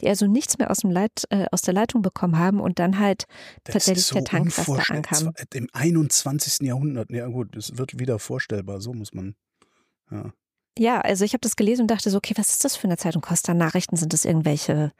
die 0.00 0.08
also 0.08 0.26
nichts 0.26 0.58
mehr 0.58 0.70
aus, 0.70 0.78
dem 0.78 0.90
Leit, 0.90 1.24
äh, 1.30 1.46
aus 1.50 1.62
der 1.62 1.74
Leitung 1.74 2.02
bekommen 2.02 2.38
haben 2.38 2.60
und 2.60 2.78
dann 2.78 2.98
halt 2.98 3.24
das 3.64 3.74
tatsächlich 3.74 4.06
so 4.06 4.14
der 4.14 4.24
Tank, 4.24 4.46
was 4.46 4.56
da 4.66 4.72
unvorstellbar. 4.72 5.12
ankam. 5.12 5.34
Im 5.54 5.68
21. 5.72 6.66
Jahrhundert. 6.66 7.10
Ja 7.10 7.26
gut, 7.28 7.56
es 7.56 7.76
wird 7.76 7.98
wieder 7.98 8.18
vorstellbar. 8.18 8.80
So 8.80 8.92
muss 8.94 9.12
man. 9.12 9.34
Ja. 10.10 10.32
Ja, 10.78 11.00
also 11.02 11.24
ich 11.26 11.34
habe 11.34 11.40
das 11.42 11.56
gelesen 11.56 11.82
und 11.82 11.90
dachte 11.90 12.08
so, 12.08 12.16
okay, 12.16 12.32
was 12.36 12.50
ist 12.52 12.64
das 12.64 12.76
für 12.76 12.84
eine 12.88 12.96
Zeitung? 12.96 13.20
Costa 13.20 13.52
Nachrichten 13.52 13.96
sind 13.96 14.14
das 14.14 14.24
irgendwelche, 14.24 14.92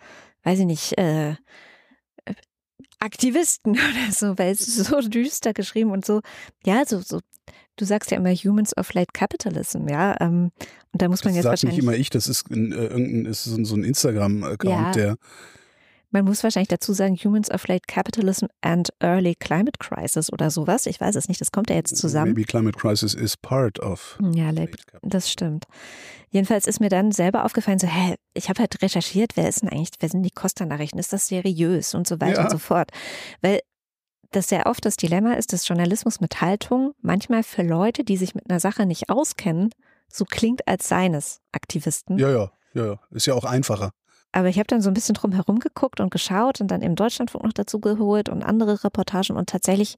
weiß 0.42 0.58
ich 0.58 0.66
nicht, 0.66 0.98
äh, 0.98 1.36
Aktivisten 3.02 3.72
oder 3.72 4.12
so, 4.12 4.38
weil 4.38 4.52
es 4.52 4.64
so 4.76 5.00
düster 5.00 5.52
geschrieben 5.52 5.90
und 5.90 6.04
so, 6.04 6.20
ja, 6.64 6.84
so, 6.86 7.00
so, 7.00 7.20
du 7.76 7.84
sagst 7.84 8.10
ja 8.10 8.16
immer 8.16 8.32
Humans 8.34 8.76
of 8.76 8.92
Late 8.94 9.10
Capitalism, 9.12 9.88
ja, 9.88 10.16
ähm, 10.20 10.50
und 10.92 11.02
da 11.02 11.08
muss 11.08 11.24
man 11.24 11.34
Das 11.34 11.44
jetzt 11.44 11.44
nicht 11.44 11.50
wahrscheinlich, 11.64 11.78
immer 11.78 11.94
ich, 11.94 12.10
das 12.10 12.28
ist, 12.28 12.50
ein, 12.50 12.72
äh, 12.72 12.86
irgendein, 12.86 13.26
ist 13.26 13.44
so 13.44 13.56
ein- 13.56 13.64
so 13.64 13.74
ein 13.76 13.84
Instagram-Account, 13.84 14.70
Ja. 14.86 14.92
der 14.92 15.16
man 16.12 16.24
muss 16.24 16.44
wahrscheinlich 16.44 16.68
dazu 16.68 16.92
sagen, 16.92 17.16
Humans 17.16 17.50
of 17.50 17.66
Late 17.66 17.82
Capitalism 17.88 18.46
and 18.60 18.90
Early 19.00 19.34
Climate 19.34 19.78
Crisis 19.78 20.32
oder 20.32 20.50
sowas, 20.50 20.86
ich 20.86 21.00
weiß 21.00 21.16
es 21.16 21.28
nicht, 21.28 21.40
das 21.40 21.50
kommt 21.50 21.70
ja 21.70 21.76
jetzt 21.76 21.96
zusammen. 21.96 22.32
Maybe 22.34 22.44
Climate 22.44 22.78
Crisis 22.78 23.14
is 23.14 23.36
part 23.36 23.80
of. 23.80 24.18
Ja, 24.34 24.50
Late 24.50 24.76
Das 25.02 25.30
stimmt. 25.30 25.64
Jedenfalls 26.30 26.66
ist 26.66 26.80
mir 26.80 26.88
dann 26.88 27.12
selber 27.12 27.44
aufgefallen, 27.44 27.78
so, 27.78 27.86
hä, 27.86 28.14
ich 28.34 28.48
habe 28.48 28.60
halt 28.60 28.80
recherchiert, 28.82 29.32
wer 29.36 29.48
ist 29.48 29.62
denn 29.62 29.68
eigentlich, 29.68 29.90
wer 30.00 30.08
sind 30.08 30.22
die 30.22 30.30
Costa-Nachrichten, 30.30 30.98
ist 30.98 31.12
das 31.12 31.26
seriös 31.26 31.94
und 31.94 32.06
so 32.06 32.20
weiter 32.20 32.38
Ja. 32.38 32.44
und 32.44 32.50
so 32.50 32.58
fort. 32.58 32.90
Weil 33.40 33.60
das 34.30 34.48
sehr 34.48 34.66
oft 34.66 34.84
das 34.86 34.96
Dilemma 34.96 35.34
ist, 35.34 35.52
dass 35.52 35.68
Journalismus 35.68 36.20
mit 36.20 36.40
Haltung 36.40 36.92
manchmal 37.02 37.42
für 37.42 37.62
Leute, 37.62 38.02
die 38.04 38.16
sich 38.16 38.34
mit 38.34 38.48
einer 38.48 38.60
Sache 38.60 38.86
nicht 38.86 39.10
auskennen, 39.10 39.70
so 40.08 40.24
klingt 40.24 40.66
als 40.68 40.88
seines 40.88 41.40
Aktivisten. 41.52 42.18
Ja, 42.18 42.30
ja, 42.30 42.50
ja, 42.74 42.86
ja. 42.86 43.00
Ist 43.10 43.26
ja 43.26 43.34
auch 43.34 43.44
einfacher. 43.44 43.90
Aber 44.32 44.48
ich 44.48 44.58
habe 44.58 44.66
dann 44.66 44.80
so 44.80 44.90
ein 44.90 44.94
bisschen 44.94 45.14
drum 45.14 45.32
herum 45.32 45.58
geguckt 45.58 46.00
und 46.00 46.10
geschaut 46.10 46.60
und 46.60 46.68
dann 46.68 46.82
im 46.82 46.96
Deutschlandfunk 46.96 47.44
noch 47.44 47.52
dazu 47.52 47.80
geholt 47.80 48.28
und 48.28 48.42
andere 48.42 48.82
Reportagen 48.82 49.36
und 49.36 49.48
tatsächlich 49.48 49.96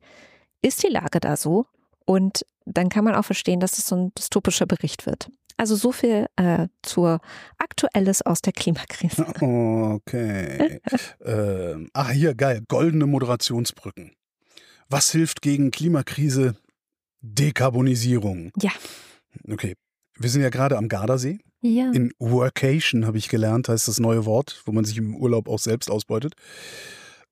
ist 0.63 0.83
die 0.83 0.89
Lage 0.89 1.21
da 1.21 1.37
so. 1.37 1.67
Und 2.05 2.45
dann 2.67 2.89
kann 2.89 3.05
man 3.05 3.15
auch 3.15 3.25
verstehen, 3.25 3.61
dass 3.61 3.79
es 3.79 3.87
so 3.87 3.97
ein 3.97 4.13
dystopischer 4.15 4.67
Bericht 4.67 5.07
wird. 5.07 5.31
Also 5.57 5.77
so 5.77 5.93
viel 5.93 6.27
äh, 6.37 6.67
zur 6.83 7.21
Aktuelles 7.59 8.23
aus 8.23 8.43
der 8.43 8.53
Klimakrise. 8.53 9.25
Okay. 9.95 10.81
ähm, 11.25 11.89
ah, 11.93 12.11
hier, 12.11 12.35
geil. 12.35 12.63
Goldene 12.67 13.07
Moderationsbrücken. 13.07 14.13
Was 14.89 15.11
hilft 15.13 15.41
gegen 15.41 15.71
Klimakrise? 15.71 16.57
Dekarbonisierung. 17.21 18.51
Ja. 18.61 18.73
Okay. 19.49 19.75
Wir 20.19 20.31
sind 20.31 20.43
ja 20.43 20.51
gerade 20.51 20.77
am 20.77 20.89
Gardasee. 20.89 21.39
Ja. 21.67 21.91
In 21.93 22.13
Workation 22.19 23.07
habe 23.07 23.17
ich 23.17 23.31
gelernt, 23.31 23.71
heißt 23.71 23.89
das 23.89 23.99
neue 23.99 24.27
Wort, 24.27 24.61
wo 24.67 24.73
man 24.73 24.85
sich 24.85 24.99
im 24.99 25.17
Urlaub 25.17 25.49
auch 25.49 25.59
selbst 25.59 25.91
ausbeutet. 25.91 26.35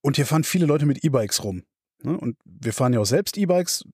Und 0.00 0.16
hier 0.16 0.24
fahren 0.24 0.42
viele 0.42 0.64
Leute 0.64 0.86
mit 0.86 1.04
E-Bikes 1.04 1.44
rum. 1.44 1.64
Ne? 2.02 2.16
Und 2.16 2.38
wir 2.46 2.72
fahren 2.72 2.94
ja 2.94 3.00
auch 3.00 3.06
selbst 3.06 3.36
E-Bikes, 3.36 3.84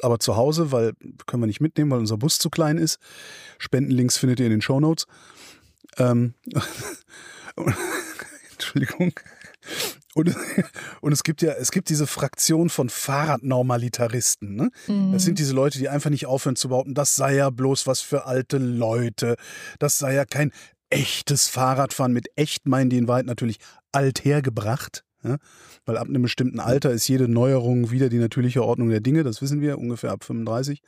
aber 0.00 0.18
zu 0.20 0.36
Hause, 0.36 0.72
weil 0.72 0.94
können 1.26 1.42
wir 1.42 1.46
nicht 1.46 1.60
mitnehmen, 1.60 1.90
weil 1.90 1.98
unser 1.98 2.16
Bus 2.16 2.38
zu 2.38 2.48
klein 2.48 2.78
ist. 2.78 2.98
Spendenlinks 3.58 4.16
findet 4.16 4.40
ihr 4.40 4.46
in 4.46 4.52
den 4.52 4.62
Shownotes. 4.62 5.06
Ähm, 5.98 6.32
Entschuldigung. 8.52 9.12
Und, 10.14 10.34
und 11.00 11.12
es 11.12 11.22
gibt 11.22 11.42
ja, 11.42 11.52
es 11.52 11.70
gibt 11.70 11.88
diese 11.88 12.06
Fraktion 12.06 12.70
von 12.70 12.88
Fahrradnormalitaristen. 12.88 14.54
Ne? 14.54 14.70
Mhm. 14.86 15.12
Das 15.12 15.24
sind 15.24 15.38
diese 15.38 15.54
Leute, 15.54 15.78
die 15.78 15.88
einfach 15.88 16.10
nicht 16.10 16.26
aufhören 16.26 16.56
zu 16.56 16.68
behaupten, 16.68 16.94
das 16.94 17.16
sei 17.16 17.36
ja 17.36 17.50
bloß 17.50 17.86
was 17.86 18.00
für 18.00 18.26
alte 18.26 18.58
Leute. 18.58 19.36
Das 19.78 19.98
sei 19.98 20.14
ja 20.14 20.24
kein 20.24 20.52
echtes 20.90 21.48
Fahrradfahren. 21.48 22.12
Mit 22.12 22.28
echt 22.36 22.66
meinen 22.66 22.90
die 22.90 22.98
in 22.98 23.08
Wahrheit 23.08 23.26
natürlich 23.26 23.58
alt 23.92 24.24
hergebracht. 24.24 25.04
Ja? 25.22 25.36
Weil 25.84 25.96
ab 25.96 26.08
einem 26.08 26.22
bestimmten 26.22 26.60
Alter 26.60 26.92
ist 26.92 27.08
jede 27.08 27.28
Neuerung 27.28 27.90
wieder 27.90 28.08
die 28.08 28.18
natürliche 28.18 28.64
Ordnung 28.64 28.90
der 28.90 29.00
Dinge. 29.00 29.24
Das 29.24 29.42
wissen 29.42 29.60
wir 29.60 29.78
ungefähr 29.78 30.12
ab 30.12 30.24
35. 30.24 30.80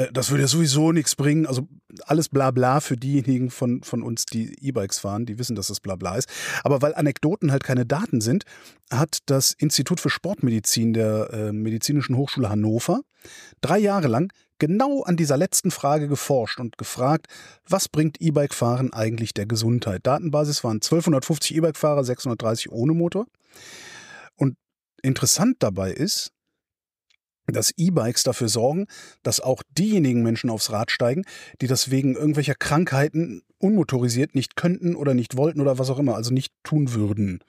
Äh, 0.00 0.12
Das 0.12 0.30
würde 0.30 0.42
ja 0.42 0.48
sowieso 0.48 0.92
nichts 0.92 1.14
bringen. 1.16 1.46
Also 1.46 1.68
alles 2.06 2.28
Blabla 2.28 2.80
für 2.80 2.96
diejenigen 2.96 3.50
von, 3.50 3.82
von 3.82 4.02
uns, 4.02 4.24
die 4.24 4.54
E-Bikes 4.60 4.98
fahren, 4.98 5.26
die 5.26 5.38
wissen, 5.38 5.56
dass 5.56 5.68
das 5.68 5.80
Blabla 5.80 6.16
ist. 6.16 6.28
Aber 6.64 6.82
weil 6.82 6.94
Anekdoten 6.94 7.52
halt 7.52 7.64
keine 7.64 7.86
Daten 7.86 8.20
sind, 8.20 8.44
hat 8.90 9.18
das 9.26 9.52
Institut 9.52 10.00
für 10.00 10.10
Sportmedizin 10.10 10.92
der 10.92 11.30
äh, 11.32 11.52
Medizinischen 11.52 12.16
Hochschule 12.16 12.48
Hannover 12.48 13.00
drei 13.60 13.78
Jahre 13.78 14.08
lang 14.08 14.32
genau 14.58 15.02
an 15.02 15.16
dieser 15.16 15.36
letzten 15.36 15.70
Frage 15.70 16.08
geforscht 16.08 16.60
und 16.60 16.78
gefragt, 16.78 17.26
was 17.68 17.88
bringt 17.88 18.20
E-Bike-Fahren 18.20 18.92
eigentlich 18.92 19.34
der 19.34 19.46
Gesundheit? 19.46 20.06
Datenbasis 20.06 20.64
waren 20.64 20.76
1250 20.76 21.56
E-Bike-Fahrer, 21.56 22.04
630 22.04 22.70
ohne 22.70 22.92
Motor. 22.92 23.26
Und 24.36 24.56
interessant 25.02 25.56
dabei 25.60 25.92
ist, 25.92 26.32
dass 27.46 27.72
E-Bikes 27.76 28.22
dafür 28.22 28.48
sorgen, 28.48 28.86
dass 29.22 29.40
auch 29.40 29.62
diejenigen 29.76 30.22
Menschen 30.22 30.50
aufs 30.50 30.70
Rad 30.70 30.90
steigen, 30.90 31.24
die 31.60 31.66
das 31.66 31.90
wegen 31.90 32.14
irgendwelcher 32.14 32.54
Krankheiten 32.54 33.42
unmotorisiert 33.58 34.34
nicht 34.34 34.56
könnten 34.56 34.94
oder 34.94 35.14
nicht 35.14 35.36
wollten 35.36 35.60
oder 35.60 35.78
was 35.78 35.90
auch 35.90 35.98
immer, 35.98 36.14
also 36.14 36.32
nicht 36.32 36.52
tun 36.62 36.94
würden. 36.94 37.40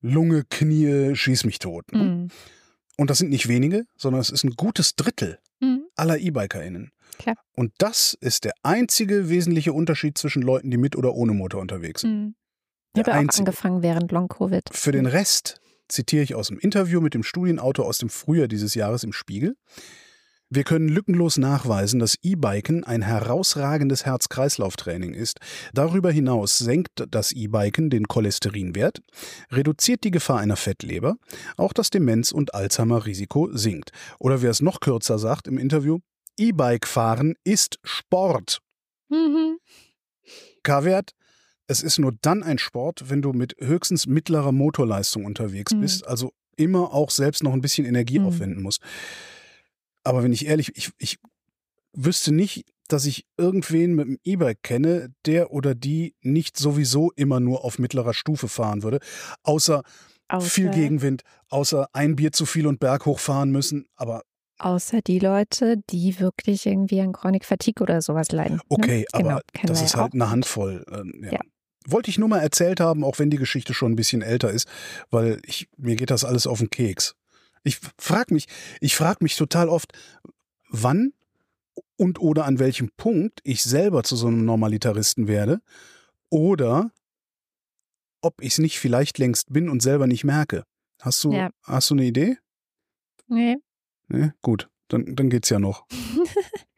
Lunge, 0.00 0.44
Knie, 0.48 1.14
schieß 1.14 1.44
mich 1.44 1.58
tot. 1.58 1.92
Ne? 1.92 2.02
Mhm. 2.02 2.28
Und 2.96 3.10
das 3.10 3.18
sind 3.18 3.30
nicht 3.30 3.48
wenige, 3.48 3.84
sondern 3.96 4.20
es 4.20 4.30
ist 4.30 4.44
ein 4.44 4.56
gutes 4.56 4.96
Drittel 4.96 5.38
Mhm. 5.60 5.84
aller 5.94 6.18
E-BikerInnen. 6.18 6.90
Klar. 7.18 7.36
Und 7.54 7.72
das 7.78 8.16
ist 8.20 8.44
der 8.44 8.52
einzige 8.62 9.28
wesentliche 9.28 9.72
Unterschied 9.72 10.16
zwischen 10.16 10.42
Leuten, 10.42 10.70
die 10.70 10.78
mit 10.78 10.96
oder 10.96 11.14
ohne 11.14 11.32
Motor 11.32 11.60
unterwegs 11.60 12.00
sind. 12.00 12.12
Mhm. 12.12 12.34
Ich 12.94 13.00
habe 13.06 13.12
auch 13.12 13.38
angefangen 13.38 13.82
während 13.82 14.10
Long-Covid. 14.10 14.64
Für 14.72 14.90
den 14.90 15.06
Rest 15.06 15.60
zitiere 15.92 16.22
ich 16.22 16.34
aus 16.34 16.48
dem 16.48 16.58
Interview 16.58 17.00
mit 17.00 17.14
dem 17.14 17.22
Studienautor 17.22 17.86
aus 17.86 17.98
dem 17.98 18.08
Frühjahr 18.08 18.48
dieses 18.48 18.74
Jahres 18.74 19.04
im 19.04 19.12
Spiegel. 19.12 19.56
Wir 20.52 20.64
können 20.64 20.88
lückenlos 20.88 21.36
nachweisen, 21.36 22.00
dass 22.00 22.16
E-Biken 22.22 22.82
ein 22.82 23.02
herausragendes 23.02 24.04
Herz-Kreislauf-Training 24.04 25.14
ist. 25.14 25.38
Darüber 25.72 26.10
hinaus 26.10 26.58
senkt 26.58 27.06
das 27.08 27.30
E-Biken 27.30 27.88
den 27.88 28.08
Cholesterinwert, 28.08 29.00
reduziert 29.52 30.02
die 30.02 30.10
Gefahr 30.10 30.40
einer 30.40 30.56
Fettleber, 30.56 31.14
auch 31.56 31.72
das 31.72 31.90
Demenz- 31.90 32.32
und 32.32 32.52
Alzheimer-Risiko 32.52 33.50
sinkt. 33.52 33.90
Oder 34.18 34.42
wer 34.42 34.50
es 34.50 34.60
noch 34.60 34.80
kürzer 34.80 35.20
sagt 35.20 35.46
im 35.46 35.56
Interview, 35.56 35.98
E-Bike 36.36 36.88
fahren 36.88 37.36
ist 37.44 37.78
Sport. 37.84 38.58
Mhm. 39.08 39.58
K-Wert, 40.64 41.12
es 41.70 41.82
ist 41.82 41.98
nur 41.98 42.12
dann 42.20 42.42
ein 42.42 42.58
Sport, 42.58 43.08
wenn 43.10 43.22
du 43.22 43.32
mit 43.32 43.54
höchstens 43.58 44.06
mittlerer 44.06 44.52
Motorleistung 44.52 45.24
unterwegs 45.24 45.72
Mhm. 45.72 45.80
bist, 45.80 46.06
also 46.06 46.32
immer 46.56 46.92
auch 46.92 47.10
selbst 47.10 47.42
noch 47.44 47.52
ein 47.52 47.60
bisschen 47.60 47.86
Energie 47.86 48.18
Mhm. 48.18 48.26
aufwenden 48.26 48.62
musst. 48.62 48.80
Aber 50.04 50.22
wenn 50.22 50.32
ich 50.32 50.46
ehrlich, 50.46 50.72
ich, 50.76 50.90
ich 50.98 51.18
wüsste 51.92 52.32
nicht, 52.32 52.64
dass 52.88 53.06
ich 53.06 53.24
irgendwen 53.36 53.94
mit 53.94 54.06
dem 54.08 54.18
E-Bike 54.24 54.62
kenne, 54.62 55.12
der 55.26 55.52
oder 55.52 55.74
die 55.76 56.14
nicht 56.22 56.56
sowieso 56.58 57.12
immer 57.14 57.38
nur 57.38 57.64
auf 57.64 57.78
mittlerer 57.78 58.14
Stufe 58.14 58.48
fahren 58.48 58.82
würde, 58.82 58.98
außer, 59.44 59.82
viel 60.40 60.68
Außer- 60.68 60.70
Gegenwind, 60.74 61.22
außer 61.48 61.88
ein 61.92 62.16
Bier 62.16 62.32
zu 62.32 62.46
viel 62.46 62.66
und 62.66 62.80
Berg 62.80 63.06
hochfahren 63.06 63.50
müssen, 63.50 63.86
aber 63.96 64.22
Außer 64.58 65.00
die 65.00 65.18
Leute, 65.20 65.78
die 65.88 66.20
wirklich 66.20 66.66
irgendwie 66.66 67.00
an 67.00 67.12
Chronic 67.12 67.46
Fatigue 67.46 67.82
oder 67.82 68.02
sowas 68.02 68.30
leiden. 68.30 68.56
ne? 68.56 68.62
Okay, 68.68 69.06
Genau, 69.14 69.30
aber 69.30 69.40
kennen 69.54 69.68
das 69.68 69.80
ist 69.82 69.96
halt 69.96 70.10
auch. 70.10 70.14
eine 70.14 70.28
Handvoll. 70.30 70.84
Ähm, 70.92 71.22
ja. 71.24 71.32
Ja. 71.32 71.40
Wollte 71.86 72.10
ich 72.10 72.18
nur 72.18 72.28
mal 72.28 72.40
erzählt 72.40 72.80
haben, 72.80 73.04
auch 73.04 73.18
wenn 73.18 73.30
die 73.30 73.38
Geschichte 73.38 73.72
schon 73.74 73.92
ein 73.92 73.96
bisschen 73.96 74.22
älter 74.22 74.50
ist, 74.50 74.68
weil 75.10 75.40
ich, 75.46 75.68
mir 75.76 75.96
geht 75.96 76.10
das 76.10 76.24
alles 76.24 76.46
auf 76.46 76.58
den 76.58 76.70
Keks. 76.70 77.14
Ich 77.62 77.78
frage 77.98 78.34
mich, 78.34 78.46
ich 78.80 78.96
frage 78.96 79.18
mich 79.22 79.36
total 79.36 79.68
oft, 79.68 79.92
wann 80.68 81.12
und 81.96 82.20
oder 82.20 82.44
an 82.44 82.58
welchem 82.58 82.90
Punkt 82.96 83.40
ich 83.44 83.62
selber 83.62 84.02
zu 84.02 84.16
so 84.16 84.26
einem 84.28 84.44
Normalitaristen 84.44 85.26
werde 85.28 85.60
oder 86.30 86.90
ob 88.22 88.40
ich 88.42 88.52
es 88.54 88.58
nicht 88.58 88.78
vielleicht 88.78 89.18
längst 89.18 89.52
bin 89.52 89.68
und 89.70 89.80
selber 89.82 90.06
nicht 90.06 90.24
merke. 90.24 90.64
Hast 91.00 91.24
du, 91.24 91.32
Ja. 91.32 91.50
hast 91.62 91.88
du 91.90 91.94
eine 91.94 92.04
Idee? 92.04 92.36
Nee. 93.26 93.56
Nee? 94.08 94.32
Gut, 94.42 94.68
dann, 94.88 95.16
dann 95.16 95.30
geht's 95.30 95.48
ja 95.50 95.58
noch. 95.58 95.86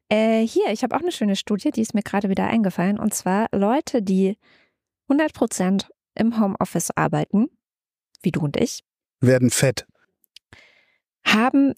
Äh, 0.08 0.46
hier, 0.46 0.66
ich 0.70 0.82
habe 0.82 0.94
auch 0.94 1.00
eine 1.00 1.10
schöne 1.10 1.36
Studie, 1.36 1.70
die 1.70 1.80
ist 1.80 1.94
mir 1.94 2.02
gerade 2.02 2.28
wieder 2.28 2.46
eingefallen. 2.46 2.98
Und 2.98 3.14
zwar 3.14 3.46
Leute, 3.50 4.02
die 4.02 4.36
100 5.08 5.32
Prozent 5.32 5.90
im 6.14 6.38
Homeoffice 6.40 6.90
arbeiten, 6.94 7.46
wie 8.22 8.30
du 8.30 8.40
und 8.40 8.56
ich, 8.56 8.82
Werden 9.20 9.50
fett. 9.50 9.86
haben 11.24 11.74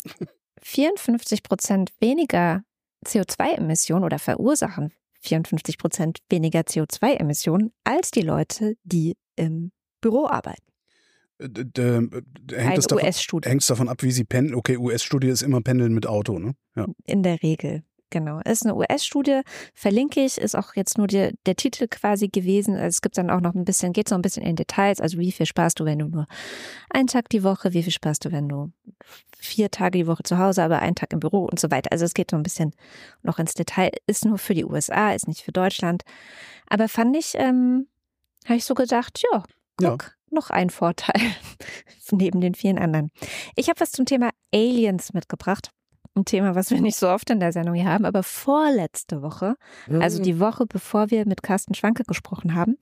54 0.63 1.43
Prozent 1.43 1.93
weniger 2.01 2.63
CO2-Emissionen 3.07 4.05
oder 4.05 4.19
verursachen 4.19 4.93
54 5.21 5.79
Prozent 5.79 6.19
weniger 6.29 6.61
CO2-Emissionen 6.61 7.73
als 7.85 8.11
die 8.11 8.21
Leute, 8.23 8.77
die 8.83 9.17
im 9.37 9.73
Büro 10.01 10.27
arbeiten. 10.27 10.63
Äh, 11.39 11.49
d- 11.49 12.09
Hängt 12.55 12.79
es 12.79 12.87
davon, 12.87 13.05
davon 13.69 13.89
ab, 13.89 14.03
wie 14.03 14.11
sie 14.11 14.25
pendeln? 14.25 14.55
Okay, 14.55 14.77
US-Studie 14.77 15.29
ist 15.29 15.43
immer 15.43 15.61
pendeln 15.63 15.93
mit 15.95 16.07
Auto, 16.07 16.39
ne? 16.39 16.55
Ja. 16.77 16.87
in 17.05 17.23
der 17.23 17.43
Regel. 17.43 17.85
Genau. 18.15 18.39
Ist 18.45 18.65
eine 18.65 18.77
US-Studie, 18.77 19.41
verlinke 19.75 20.25
ich, 20.25 20.39
ist 20.39 20.55
auch 20.55 20.77
jetzt 20.77 20.99
nur 20.99 21.09
der, 21.09 21.33
der 21.47 21.57
Titel 21.57 21.89
quasi 21.89 22.29
gewesen. 22.29 22.75
Also 22.77 22.87
es 22.87 23.03
gibt 23.03 23.19
dann 23.19 23.29
auch 23.29 23.41
noch 23.41 23.55
ein 23.57 23.65
bisschen, 23.65 23.93
geht 23.93 24.09
so 24.09 24.15
ein 24.15 24.23
bisschen 24.23 24.45
in 24.45 24.55
Details. 24.55 25.01
Also 25.01 25.19
wie 25.19 25.33
viel 25.33 25.47
sparst 25.47 25.81
du, 25.81 25.85
wenn 25.85 25.99
du 25.99 26.07
nur 26.07 26.29
einen 26.91 27.09
Tag 27.09 27.29
die 27.31 27.43
Woche, 27.43 27.73
wie 27.73 27.83
viel 27.83 27.91
sparst 27.93 28.25
du, 28.25 28.31
wenn 28.31 28.49
du 28.49 28.71
vier 29.37 29.69
Tage 29.73 29.99
die 29.99 30.07
Woche 30.07 30.23
zu 30.23 30.39
Hause, 30.39 30.63
aber 30.63 30.79
einen 30.79 30.95
Tag 30.95 31.13
im 31.13 31.19
Büro 31.19 31.45
und 31.45 31.59
so 31.59 31.73
weiter. 31.73 31.91
Also 31.91 32.05
es 32.05 32.15
geht 32.15 32.31
so 32.31 32.37
ein 32.37 32.45
bisschen 32.45 32.73
noch 33.25 33.41
ins 33.41 33.55
Detail. 33.55 33.91
Ist 34.07 34.25
nur 34.25 34.39
für 34.39 34.55
die 34.55 34.65
USA, 34.65 35.11
ist 35.13 35.27
nicht 35.27 35.43
für 35.43 35.51
Deutschland. 35.51 36.05
Aber 36.69 36.87
fand 36.89 37.17
ich, 37.17 37.33
ähm, 37.35 37.89
habe 38.45 38.59
ich 38.59 38.65
so 38.65 38.75
gedacht, 38.75 39.21
ja, 39.33 39.43
Ja. 39.81 39.91
guck, 39.91 40.17
noch 40.31 40.51
ein 40.51 40.71
Vorteil 40.71 41.21
neben 42.13 42.41
den 42.41 42.55
vielen 42.55 42.79
anderen. 42.79 43.11
Ich 43.57 43.69
habe 43.69 43.81
was 43.81 43.91
zum 43.91 44.07
Thema 44.07 44.31
Aliens 44.55 45.13
mitgebracht. 45.15 45.73
Ein 46.17 46.25
Thema, 46.25 46.55
was 46.55 46.71
wir 46.71 46.81
nicht 46.81 46.97
so 46.97 47.09
oft 47.09 47.29
in 47.31 47.41
der 47.41 47.53
Sendung 47.53 47.75
hier 47.75 47.87
haben, 47.87 48.05
aber 48.05 48.23
vorletzte 48.23 49.21
Woche, 49.23 49.57
also 49.89 50.23
die 50.23 50.39
Woche, 50.39 50.65
bevor 50.67 51.11
wir 51.11 51.27
mit 51.27 51.43
Carsten 51.43 51.75
Schwanke 51.75 52.05
gesprochen 52.05 52.55
haben, 52.55 52.77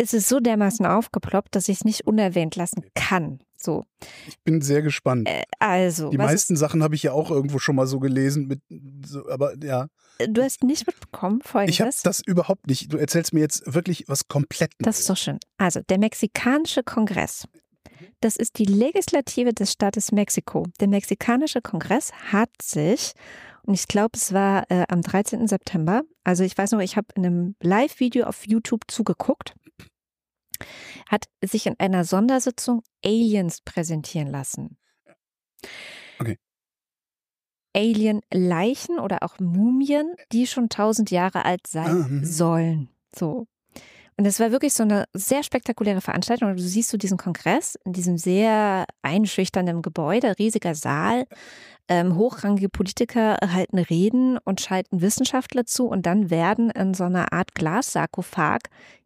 ist 0.00 0.14
es 0.14 0.28
so 0.28 0.40
dermaßen 0.40 0.86
aufgeploppt, 0.86 1.54
dass 1.54 1.68
ich 1.68 1.78
es 1.78 1.84
nicht 1.84 2.06
unerwähnt 2.06 2.56
lassen 2.56 2.84
kann. 2.94 3.40
So, 3.56 3.84
Ich 4.26 4.38
bin 4.40 4.60
sehr 4.60 4.82
gespannt. 4.82 5.28
äh, 5.28 5.42
also, 5.58 6.10
die 6.10 6.18
meisten 6.18 6.56
Sachen 6.56 6.82
habe 6.82 6.94
ich 6.94 7.02
ja 7.02 7.12
auch 7.12 7.30
irgendwo 7.30 7.58
schon 7.58 7.76
mal 7.76 7.86
so 7.86 7.98
gelesen, 7.98 8.46
mit, 8.46 8.60
so, 9.06 9.28
aber 9.30 9.54
ja, 9.62 9.88
ist, 10.18 10.28
du 10.28 10.42
hast 10.42 10.62
nicht 10.62 10.86
mitbekommen, 10.86 11.40
ich 11.42 11.46
habe 11.50 11.66
folgendes. 11.66 12.02
das 12.02 12.20
überhaupt 12.20 12.66
nicht. 12.66 12.92
Du 12.92 12.98
erzählst 12.98 13.32
mir 13.32 13.40
jetzt 13.40 13.72
wirklich 13.72 14.04
was 14.06 14.28
komplett 14.28 14.72
Das 14.78 15.00
ist 15.00 15.08
doch 15.08 15.16
schön. 15.16 15.38
Also, 15.56 15.80
der 15.88 15.98
mexikanische 15.98 16.82
Kongress. 16.82 17.48
Das 18.20 18.36
ist 18.36 18.58
die 18.58 18.64
Legislative 18.64 19.52
des 19.52 19.72
Staates 19.72 20.12
Mexiko. 20.12 20.66
Der 20.80 20.88
mexikanische 20.88 21.60
Kongress 21.60 22.12
hat 22.32 22.50
sich, 22.62 23.12
und 23.62 23.74
ich 23.74 23.88
glaube, 23.88 24.12
es 24.14 24.32
war 24.32 24.70
äh, 24.70 24.84
am 24.88 25.02
13. 25.02 25.46
September, 25.48 26.02
also 26.24 26.44
ich 26.44 26.56
weiß 26.56 26.72
noch, 26.72 26.80
ich 26.80 26.96
habe 26.96 27.08
in 27.14 27.24
einem 27.24 27.56
Live-Video 27.60 28.26
auf 28.26 28.46
YouTube 28.46 28.82
zugeguckt, 28.88 29.54
hat 31.08 31.26
sich 31.44 31.66
in 31.66 31.78
einer 31.78 32.04
Sondersitzung 32.04 32.82
Aliens 33.04 33.60
präsentieren 33.62 34.28
lassen. 34.28 34.76
Okay. 36.18 36.38
Alien-Leichen 37.76 38.98
oder 39.00 39.22
auch 39.22 39.38
Mumien, 39.40 40.14
die 40.32 40.46
schon 40.46 40.68
tausend 40.68 41.10
Jahre 41.10 41.44
alt 41.44 41.66
sein 41.66 41.86
Ah, 41.86 42.08
mhm. 42.08 42.24
sollen. 42.24 42.88
So. 43.14 43.46
Und 44.16 44.26
es 44.26 44.38
war 44.38 44.52
wirklich 44.52 44.74
so 44.74 44.84
eine 44.84 45.06
sehr 45.12 45.42
spektakuläre 45.42 46.00
Veranstaltung. 46.00 46.54
Du 46.54 46.62
siehst 46.62 46.90
so 46.90 46.96
diesen 46.96 47.18
Kongress 47.18 47.76
in 47.84 47.92
diesem 47.92 48.16
sehr 48.16 48.86
einschüchternden 49.02 49.82
Gebäude, 49.82 50.38
riesiger 50.38 50.74
Saal. 50.74 51.26
Ähm, 51.88 52.16
hochrangige 52.16 52.68
Politiker 52.68 53.36
halten 53.42 53.78
Reden 53.78 54.38
und 54.38 54.60
schalten 54.60 55.00
Wissenschaftler 55.02 55.66
zu 55.66 55.86
und 55.86 56.06
dann 56.06 56.30
werden 56.30 56.70
in 56.70 56.94
so 56.94 57.04
einer 57.04 57.32
Art 57.32 57.54
Glassarkophag 57.54 58.60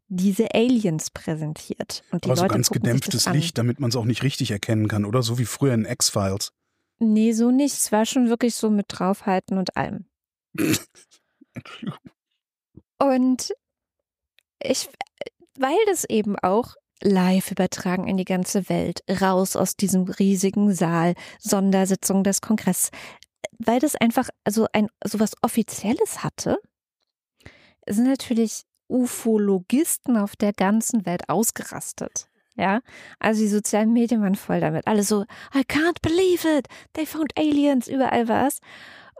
diese 0.08 0.54
Aliens 0.54 1.10
präsentiert. 1.10 2.02
Und 2.10 2.24
die 2.24 2.28
Aber 2.28 2.36
so 2.36 2.42
Leute 2.42 2.54
ganz 2.54 2.70
gedämpftes. 2.70 3.28
Licht, 3.30 3.58
damit 3.58 3.80
man 3.80 3.90
es 3.90 3.96
auch 3.96 4.04
nicht 4.04 4.22
richtig 4.22 4.50
erkennen 4.50 4.88
kann, 4.88 5.04
oder? 5.04 5.22
So 5.22 5.38
wie 5.38 5.44
früher 5.44 5.74
in 5.74 5.84
X-Files. 5.84 6.52
Nee, 6.98 7.32
so 7.32 7.50
nicht. 7.50 7.74
Es 7.74 7.92
war 7.92 8.06
schon 8.06 8.28
wirklich 8.28 8.54
so 8.54 8.70
mit 8.70 8.86
draufhalten 8.88 9.58
und 9.58 9.76
allem. 9.76 10.04
Und 13.00 13.52
ich, 14.62 14.88
weil 15.58 15.76
das 15.86 16.04
eben 16.04 16.38
auch 16.38 16.74
live 17.02 17.50
übertragen 17.50 18.08
in 18.08 18.16
die 18.16 18.24
ganze 18.24 18.68
Welt, 18.68 19.02
raus 19.20 19.56
aus 19.56 19.76
diesem 19.76 20.04
riesigen 20.04 20.74
Saal, 20.74 21.14
Sondersitzung 21.38 22.24
des 22.24 22.40
Kongresses, 22.40 22.90
weil 23.58 23.80
das 23.80 23.96
einfach 23.96 24.28
so 24.48 24.66
ein 24.72 24.88
sowas 25.04 25.32
Offizielles 25.42 26.24
hatte, 26.24 26.58
sind 27.88 28.06
natürlich 28.06 28.64
Ufologisten 28.88 30.16
auf 30.16 30.34
der 30.34 30.52
ganzen 30.52 31.04
Welt 31.06 31.28
ausgerastet. 31.28 32.28
Ja, 32.56 32.80
also 33.20 33.40
die 33.40 33.48
sozialen 33.48 33.92
Medien 33.92 34.20
waren 34.20 34.34
voll 34.34 34.60
damit. 34.60 34.86
Alle 34.88 35.04
so, 35.04 35.22
I 35.54 35.60
can't 35.60 36.02
believe 36.02 36.48
it, 36.48 36.66
they 36.94 37.06
found 37.06 37.36
aliens, 37.38 37.86
überall 37.86 38.26
was. 38.26 38.58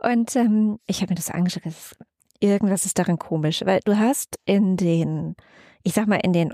Und 0.01 0.35
ähm, 0.35 0.79
ich 0.87 1.01
habe 1.01 1.11
mir 1.11 1.15
das 1.15 1.29
angeschaut, 1.29 1.65
das 1.65 1.95
irgendwas 2.39 2.85
ist 2.85 2.99
darin 2.99 3.17
komisch, 3.17 3.61
weil 3.65 3.79
du 3.85 3.97
hast 3.97 4.37
in 4.45 4.77
den, 4.77 5.35
ich 5.83 5.93
sag 5.93 6.07
mal, 6.07 6.19
in 6.23 6.33
den 6.33 6.53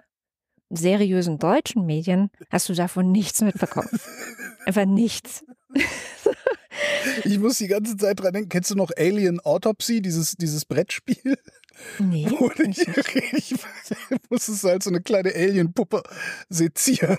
seriösen 0.70 1.38
deutschen 1.38 1.86
Medien 1.86 2.30
hast 2.50 2.70
du 2.70 2.74
davon 2.74 3.12
nichts 3.12 3.42
mitbekommen. 3.42 3.90
Einfach 4.66 4.86
nichts. 4.86 5.46
Ich 7.24 7.40
muss 7.40 7.58
die 7.58 7.68
ganze 7.68 7.96
Zeit 7.96 8.20
dran 8.20 8.34
denken, 8.34 8.50
kennst 8.50 8.70
du 8.70 8.76
noch 8.76 8.92
Alien 8.98 9.40
Autopsy, 9.40 10.02
dieses, 10.02 10.34
dieses 10.34 10.66
Brettspiel? 10.66 11.38
Nee. 12.00 12.28
Wo 12.30 12.52
ich, 12.52 12.88
ich, 13.34 13.56
muss 14.30 14.48
es 14.48 14.64
halt 14.64 14.84
so 14.84 14.90
eine 14.90 15.02
kleine 15.02 15.34
Alien-Puppe 15.34 16.04
sezieren. 16.50 17.18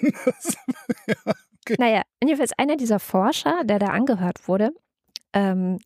ja. 1.06 1.34
Naja, 1.78 2.02
jedenfalls 2.22 2.52
einer 2.56 2.76
dieser 2.76 3.00
Forscher, 3.00 3.62
der 3.64 3.78
da 3.78 3.86
angehört 3.86 4.46
wurde, 4.46 4.70
ähm, 5.32 5.78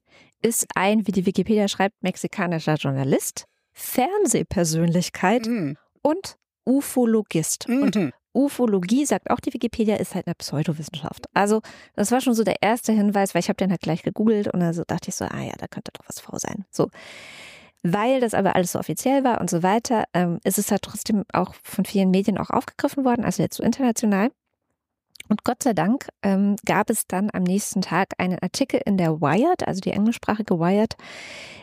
ist 0.43 0.67
ein, 0.75 1.07
wie 1.07 1.13
die 1.13 1.27
Wikipedia 1.27 1.69
schreibt, 1.69 1.95
mexikanischer 2.03 2.75
Journalist, 2.75 3.45
Fernsehpersönlichkeit 3.73 5.47
Mhm. 5.47 5.77
und 6.03 6.37
Ufologist. 6.67 7.67
Und 7.69 7.97
Mhm. 7.97 8.13
Ufologie, 8.33 9.05
sagt 9.07 9.29
auch 9.31 9.41
die 9.41 9.53
Wikipedia, 9.53 9.97
ist 9.97 10.15
halt 10.15 10.27
eine 10.27 10.35
Pseudowissenschaft. 10.37 11.27
Also 11.35 11.63
das 11.97 12.13
war 12.13 12.21
schon 12.21 12.35
so 12.35 12.45
der 12.45 12.63
erste 12.63 12.93
Hinweis, 12.93 13.35
weil 13.35 13.41
ich 13.41 13.49
habe 13.49 13.57
den 13.57 13.71
halt 13.71 13.81
gleich 13.81 14.03
gegoogelt 14.03 14.47
und 14.49 14.61
dann 14.61 14.73
so 14.73 14.85
dachte 14.87 15.09
ich 15.09 15.17
so, 15.17 15.25
ah 15.25 15.41
ja, 15.43 15.53
da 15.59 15.67
könnte 15.67 15.91
doch 15.93 16.07
was 16.09 16.21
vor 16.21 16.39
sein. 16.39 16.65
So. 16.71 16.89
Weil 17.83 18.21
das 18.21 18.35
aber 18.35 18.55
alles 18.55 18.73
so 18.73 18.79
offiziell 18.79 19.25
war 19.25 19.41
und 19.41 19.51
so 19.51 19.63
weiter, 19.63 20.05
ähm, 20.15 20.39
ist 20.45 20.59
es 20.59 20.71
halt 20.71 20.83
trotzdem 20.83 21.25
auch 21.33 21.55
von 21.65 21.85
vielen 21.85 22.11
Medien 22.11 22.39
auch 22.39 22.51
aufgegriffen 22.51 23.05
worden, 23.05 23.25
also 23.25 23.43
jetzt 23.43 23.57
so 23.57 23.63
international. 23.65 24.31
Und 25.31 25.45
Gott 25.45 25.63
sei 25.63 25.73
Dank 25.75 26.09
ähm, 26.23 26.57
gab 26.67 26.91
es 26.91 27.07
dann 27.07 27.31
am 27.33 27.45
nächsten 27.45 27.83
Tag 27.83 28.09
einen 28.19 28.41
Artikel 28.41 28.81
in 28.85 28.97
der 28.97 29.21
Wired, 29.21 29.67
also 29.67 29.81
die 29.81 29.93
englischsprachige 29.93 30.59
Wired, 30.59 30.97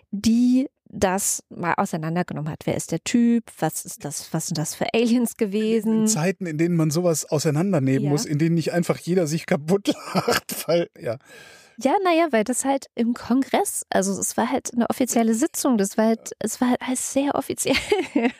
die 0.09 0.69
das 0.89 1.43
mal 1.49 1.73
auseinandergenommen 1.75 2.51
hat. 2.51 2.61
Wer 2.65 2.75
ist 2.75 2.91
der 2.91 3.03
Typ? 3.03 3.43
Was 3.59 3.85
ist 3.85 4.05
das? 4.05 4.33
Was 4.33 4.47
sind 4.47 4.57
das 4.57 4.75
für 4.75 4.85
Aliens 4.93 5.31
In 5.31 5.37
gewesen? 5.37 6.07
Zeiten, 6.07 6.45
in 6.45 6.57
denen 6.57 6.75
man 6.75 6.91
sowas 6.91 7.25
auseinandernehmen 7.25 8.05
Ja. 8.05 8.09
muss, 8.11 8.25
in 8.25 8.37
denen 8.39 8.55
nicht 8.55 8.73
einfach 8.73 8.97
jeder 8.97 9.27
sich 9.27 9.45
kaputt 9.45 9.87
lacht, 10.13 10.67
weil, 10.67 10.89
ja. 10.99 11.17
Ja, 11.79 11.93
naja, 12.03 12.27
weil 12.31 12.43
das 12.43 12.65
halt 12.65 12.87
im 12.95 13.13
Kongress, 13.13 13.85
also 13.91 14.19
es 14.19 14.35
war 14.35 14.49
halt 14.51 14.73
eine 14.73 14.89
offizielle 14.89 15.35
Sitzung, 15.35 15.77
das 15.77 15.95
war 15.95 16.05
halt, 16.07 16.31
es 16.39 16.59
war 16.59 16.69
halt 16.71 16.81
alles 16.81 17.13
sehr 17.13 17.35
offiziell. 17.35 17.75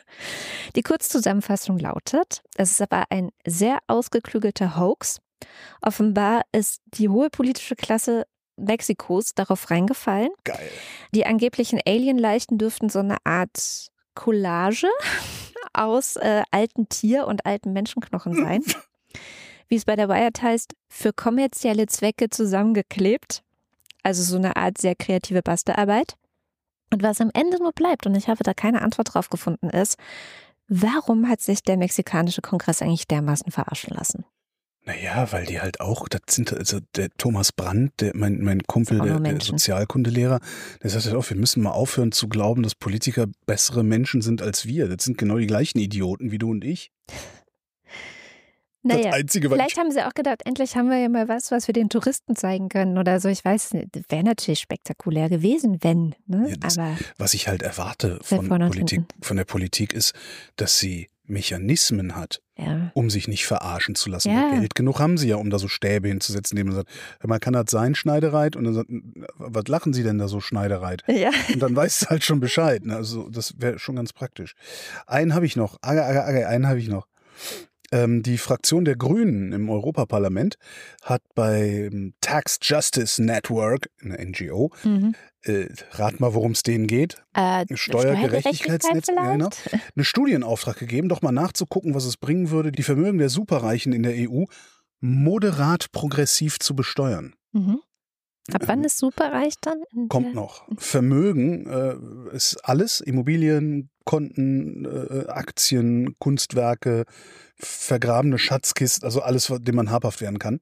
Die 0.74 0.82
Kurzzusammenfassung 0.82 1.78
lautet, 1.78 2.42
es 2.56 2.72
ist 2.72 2.82
aber 2.82 3.04
ein 3.10 3.30
sehr 3.46 3.78
ausgeklügelter 3.86 4.76
Hoax. 4.76 5.20
Offenbar 5.82 6.42
ist 6.50 6.80
die 6.94 7.08
hohe 7.08 7.30
politische 7.30 7.76
Klasse 7.76 8.24
Mexikos 8.58 9.34
darauf 9.34 9.70
reingefallen. 9.70 10.30
Geil. 10.44 10.70
Die 11.14 11.26
angeblichen 11.26 11.80
Alien-Leichen 11.86 12.58
dürften 12.58 12.88
so 12.88 12.98
eine 12.98 13.16
Art 13.24 13.88
Collage 14.14 14.88
aus 15.72 16.16
äh, 16.16 16.42
alten 16.50 16.88
Tier- 16.88 17.26
und 17.26 17.46
alten 17.46 17.72
Menschenknochen 17.72 18.34
sein. 18.34 18.62
Wie 19.68 19.76
es 19.76 19.84
bei 19.84 19.96
der 19.96 20.08
Wired 20.08 20.42
heißt, 20.42 20.74
für 20.88 21.12
kommerzielle 21.12 21.86
Zwecke 21.86 22.30
zusammengeklebt. 22.30 23.42
Also 24.02 24.22
so 24.22 24.36
eine 24.36 24.56
Art 24.56 24.78
sehr 24.78 24.94
kreative 24.94 25.42
Bastelarbeit. 25.42 26.16
Und 26.90 27.02
was 27.02 27.20
am 27.20 27.30
Ende 27.34 27.58
nur 27.58 27.72
bleibt, 27.72 28.06
und 28.06 28.16
ich 28.16 28.28
habe 28.28 28.42
da 28.42 28.54
keine 28.54 28.80
Antwort 28.80 29.14
drauf 29.14 29.28
gefunden, 29.28 29.68
ist, 29.68 29.98
warum 30.68 31.28
hat 31.28 31.42
sich 31.42 31.62
der 31.62 31.76
mexikanische 31.76 32.40
Kongress 32.40 32.80
eigentlich 32.80 33.06
dermaßen 33.06 33.52
verarschen 33.52 33.94
lassen? 33.94 34.24
Naja, 34.88 35.30
weil 35.32 35.44
die 35.44 35.60
halt 35.60 35.80
auch, 35.80 36.08
das 36.08 36.22
sind 36.30 36.50
also 36.50 36.78
der 36.96 37.10
Thomas 37.18 37.52
Brandt, 37.52 37.92
der, 38.00 38.12
mein, 38.16 38.40
mein 38.42 38.62
Kumpel, 38.62 38.98
der, 39.02 39.20
der. 39.20 39.38
Sozialkundelehrer, 39.38 40.40
der 40.82 40.88
sagt 40.88 41.04
halt 41.04 41.14
auch, 41.14 41.28
wir 41.28 41.36
müssen 41.36 41.62
mal 41.62 41.72
aufhören 41.72 42.10
zu 42.10 42.26
glauben, 42.26 42.62
dass 42.62 42.74
Politiker 42.74 43.26
bessere 43.44 43.84
Menschen 43.84 44.22
sind 44.22 44.40
als 44.40 44.64
wir. 44.64 44.88
Das 44.88 45.04
sind 45.04 45.18
genau 45.18 45.36
die 45.36 45.46
gleichen 45.46 45.78
Idioten 45.78 46.30
wie 46.30 46.38
du 46.38 46.50
und 46.50 46.64
ich. 46.64 46.90
Naja, 48.82 49.10
Einzige, 49.10 49.50
vielleicht 49.50 49.76
haben 49.76 49.90
sie 49.90 50.06
auch 50.06 50.14
gedacht, 50.14 50.40
endlich 50.46 50.74
haben 50.74 50.88
wir 50.88 50.96
ja 50.98 51.10
mal 51.10 51.28
was, 51.28 51.50
was 51.50 51.66
wir 51.66 51.74
den 51.74 51.90
Touristen 51.90 52.34
zeigen 52.36 52.70
können 52.70 52.96
oder 52.96 53.20
so. 53.20 53.28
Ich 53.28 53.44
weiß 53.44 53.72
wäre 54.08 54.22
natürlich 54.24 54.60
spektakulär 54.60 55.28
gewesen, 55.28 55.78
wenn. 55.82 56.14
Ne? 56.26 56.46
Ja, 56.48 56.56
das- 56.56 56.78
Aber 56.78 56.96
was 57.18 57.34
ich 57.34 57.46
halt 57.48 57.60
erwarte 57.62 58.20
von 58.22 58.48
Politik, 58.48 59.02
von 59.20 59.36
der 59.36 59.44
Politik 59.44 59.92
ist, 59.92 60.14
dass 60.56 60.78
sie 60.78 61.08
Mechanismen 61.28 62.16
hat, 62.16 62.40
ja. 62.56 62.90
um 62.94 63.10
sich 63.10 63.28
nicht 63.28 63.46
verarschen 63.46 63.94
zu 63.94 64.10
lassen. 64.10 64.30
Ja. 64.30 64.54
Geld 64.54 64.74
genug 64.74 64.98
haben 64.98 65.18
sie 65.18 65.28
ja, 65.28 65.36
um 65.36 65.50
da 65.50 65.58
so 65.58 65.68
Stäbe 65.68 66.08
hinzusetzen, 66.08 66.56
indem 66.56 66.72
man 66.72 66.76
sagt, 66.84 66.90
mal, 67.26 67.38
kann 67.38 67.52
das 67.52 67.70
sein, 67.70 67.94
Schneidereit? 67.94 68.56
Und 68.56 68.64
dann 68.64 68.74
sagt, 68.74 68.88
was 69.36 69.68
lachen 69.68 69.92
sie 69.92 70.02
denn 70.02 70.18
da 70.18 70.28
so, 70.28 70.40
Schneidereit? 70.40 71.02
Ja. 71.18 71.30
Und 71.52 71.60
dann 71.60 71.74
weißt 71.74 72.02
du 72.02 72.06
halt 72.10 72.22
schon 72.22 72.38
Bescheid. 72.38 72.84
Ne? 72.84 72.94
Also 72.94 73.28
das 73.28 73.54
wäre 73.58 73.78
schon 73.80 73.96
ganz 73.96 74.12
praktisch. 74.12 74.54
Einen 75.06 75.34
habe 75.34 75.46
ich 75.46 75.56
noch. 75.56 75.78
Aga, 75.82 76.06
aga, 76.06 76.24
aga, 76.26 76.46
einen 76.46 76.68
habe 76.68 76.78
ich 76.78 76.88
noch. 76.88 77.08
Ähm, 77.90 78.22
die 78.22 78.38
Fraktion 78.38 78.84
der 78.84 78.96
Grünen 78.96 79.52
im 79.52 79.70
Europaparlament 79.70 80.58
hat 81.02 81.22
beim 81.34 82.12
Tax 82.20 82.58
Justice 82.62 83.22
Network, 83.22 83.88
eine 84.02 84.18
NGO, 84.18 84.70
Mhm. 84.84 85.14
Äh, 85.44 85.66
rat 85.92 86.20
mal, 86.20 86.34
worum 86.34 86.52
es 86.52 86.62
denen 86.62 86.86
geht, 86.86 87.22
Äh, 87.34 87.64
Steuergerechtigkeitsnetz, 87.74 89.06
genau. 89.06 89.50
vielleicht? 89.50 89.82
eine 89.94 90.04
Studie 90.04 90.32
in 90.32 90.42
Auftrag 90.42 90.78
gegeben, 90.78 91.08
doch 91.08 91.22
mal 91.22 91.32
nachzugucken, 91.32 91.94
was 91.94 92.04
es 92.04 92.16
bringen 92.16 92.50
würde, 92.50 92.72
die 92.72 92.82
Vermögen 92.82 93.18
der 93.18 93.28
Superreichen 93.28 93.92
in 93.92 94.02
der 94.02 94.14
EU 94.28 94.44
moderat 95.00 95.92
progressiv 95.92 96.58
zu 96.58 96.74
besteuern. 96.74 97.34
Mhm. 97.52 97.80
Ab 98.52 98.62
wann 98.66 98.82
ist 98.82 98.98
superreich 98.98 99.54
dann? 99.60 99.82
Kommt 100.08 100.34
noch. 100.34 100.66
Vermögen 100.78 101.66
äh, 101.66 102.34
ist 102.34 102.56
alles, 102.64 103.00
Immobilien, 103.00 103.90
Konten, 104.04 104.86
äh, 104.86 105.28
Aktien, 105.28 106.16
Kunstwerke, 106.18 107.04
vergrabene 107.56 108.38
Schatzkisten, 108.38 109.04
also 109.04 109.20
alles, 109.20 109.52
dem 109.60 109.74
man 109.74 109.90
habhaft 109.90 110.22
werden 110.22 110.38
kann. 110.38 110.60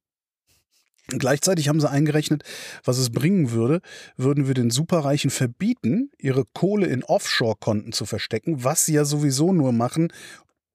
Gleichzeitig 1.08 1.68
haben 1.68 1.80
sie 1.80 1.88
eingerechnet, 1.88 2.42
was 2.84 2.98
es 2.98 3.10
bringen 3.10 3.52
würde, 3.52 3.80
würden 4.16 4.48
wir 4.48 4.54
den 4.54 4.70
Superreichen 4.70 5.30
verbieten, 5.30 6.10
ihre 6.18 6.44
Kohle 6.52 6.86
in 6.86 7.04
Offshore-Konten 7.04 7.92
zu 7.92 8.06
verstecken, 8.06 8.64
was 8.64 8.86
sie 8.86 8.94
ja 8.94 9.04
sowieso 9.04 9.52
nur 9.52 9.72
machen, 9.72 10.12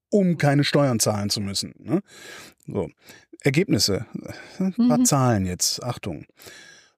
um 0.10 0.38
keine 0.38 0.64
Steuern 0.64 1.00
zahlen 1.00 1.30
zu 1.30 1.42
müssen. 1.42 1.74
Ne? 1.80 2.02
So. 2.68 2.90
Ergebnisse. 3.42 4.06
Ein 4.60 4.74
paar 4.74 5.00
Mhm. 5.00 5.06
Zahlen 5.06 5.46
jetzt. 5.46 5.84
Achtung. 5.84 6.26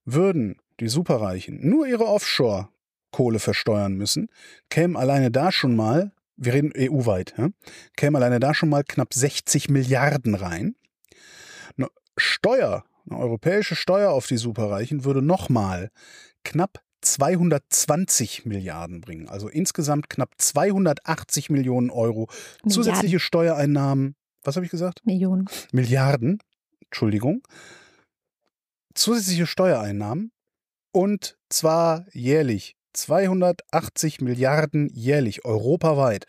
Würden 0.06 0.58
die 0.80 0.90
Superreichen 0.90 1.68
nur 1.68 1.88
ihre 1.88 2.06
Offshore-Kohle 2.06 3.40
versteuern 3.40 3.94
müssen, 3.94 4.30
kämen 4.70 4.98
alleine 4.98 5.32
da 5.32 5.52
schon 5.52 5.76
mal, 5.76 6.12
wir 6.36 6.54
reden 6.54 6.74
EU-weit, 6.76 7.34
ja, 7.38 7.50
kämen 7.96 8.16
alleine 8.18 8.40
da 8.40 8.54
schon 8.54 8.70
mal 8.70 8.84
knapp 8.84 9.14
60 9.14 9.70
Milliarden 9.70 10.36
rein. 10.36 10.76
Steuer, 12.16 12.86
eine 13.10 13.20
europäische 13.20 13.76
Steuer 13.76 14.12
auf 14.12 14.28
die 14.28 14.38
Superreichen 14.38 15.06
würde 15.06 15.22
nochmal 15.22 15.90
knapp 16.44 16.82
220 17.02 18.46
Milliarden 18.46 19.02
bringen. 19.02 19.28
Also 19.28 19.50
insgesamt 19.50 20.10
knapp 20.10 20.34
280 20.38 21.50
Millionen 21.50 21.90
Euro 21.90 22.28
Milliarden. 22.30 22.72
zusätzliche 22.72 23.20
Steuereinnahmen. 23.20 24.16
Was 24.44 24.56
habe 24.56 24.66
ich 24.66 24.72
gesagt? 24.72 25.06
Millionen. 25.06 25.48
Milliarden, 25.72 26.40
Entschuldigung, 26.86 27.42
zusätzliche 28.94 29.48
Steuereinnahmen 29.48 30.32
und 30.92 31.38
zwar 31.50 32.06
jährlich. 32.14 32.76
280 32.94 34.22
Milliarden 34.22 34.88
jährlich, 34.94 35.46
europaweit. 35.46 36.26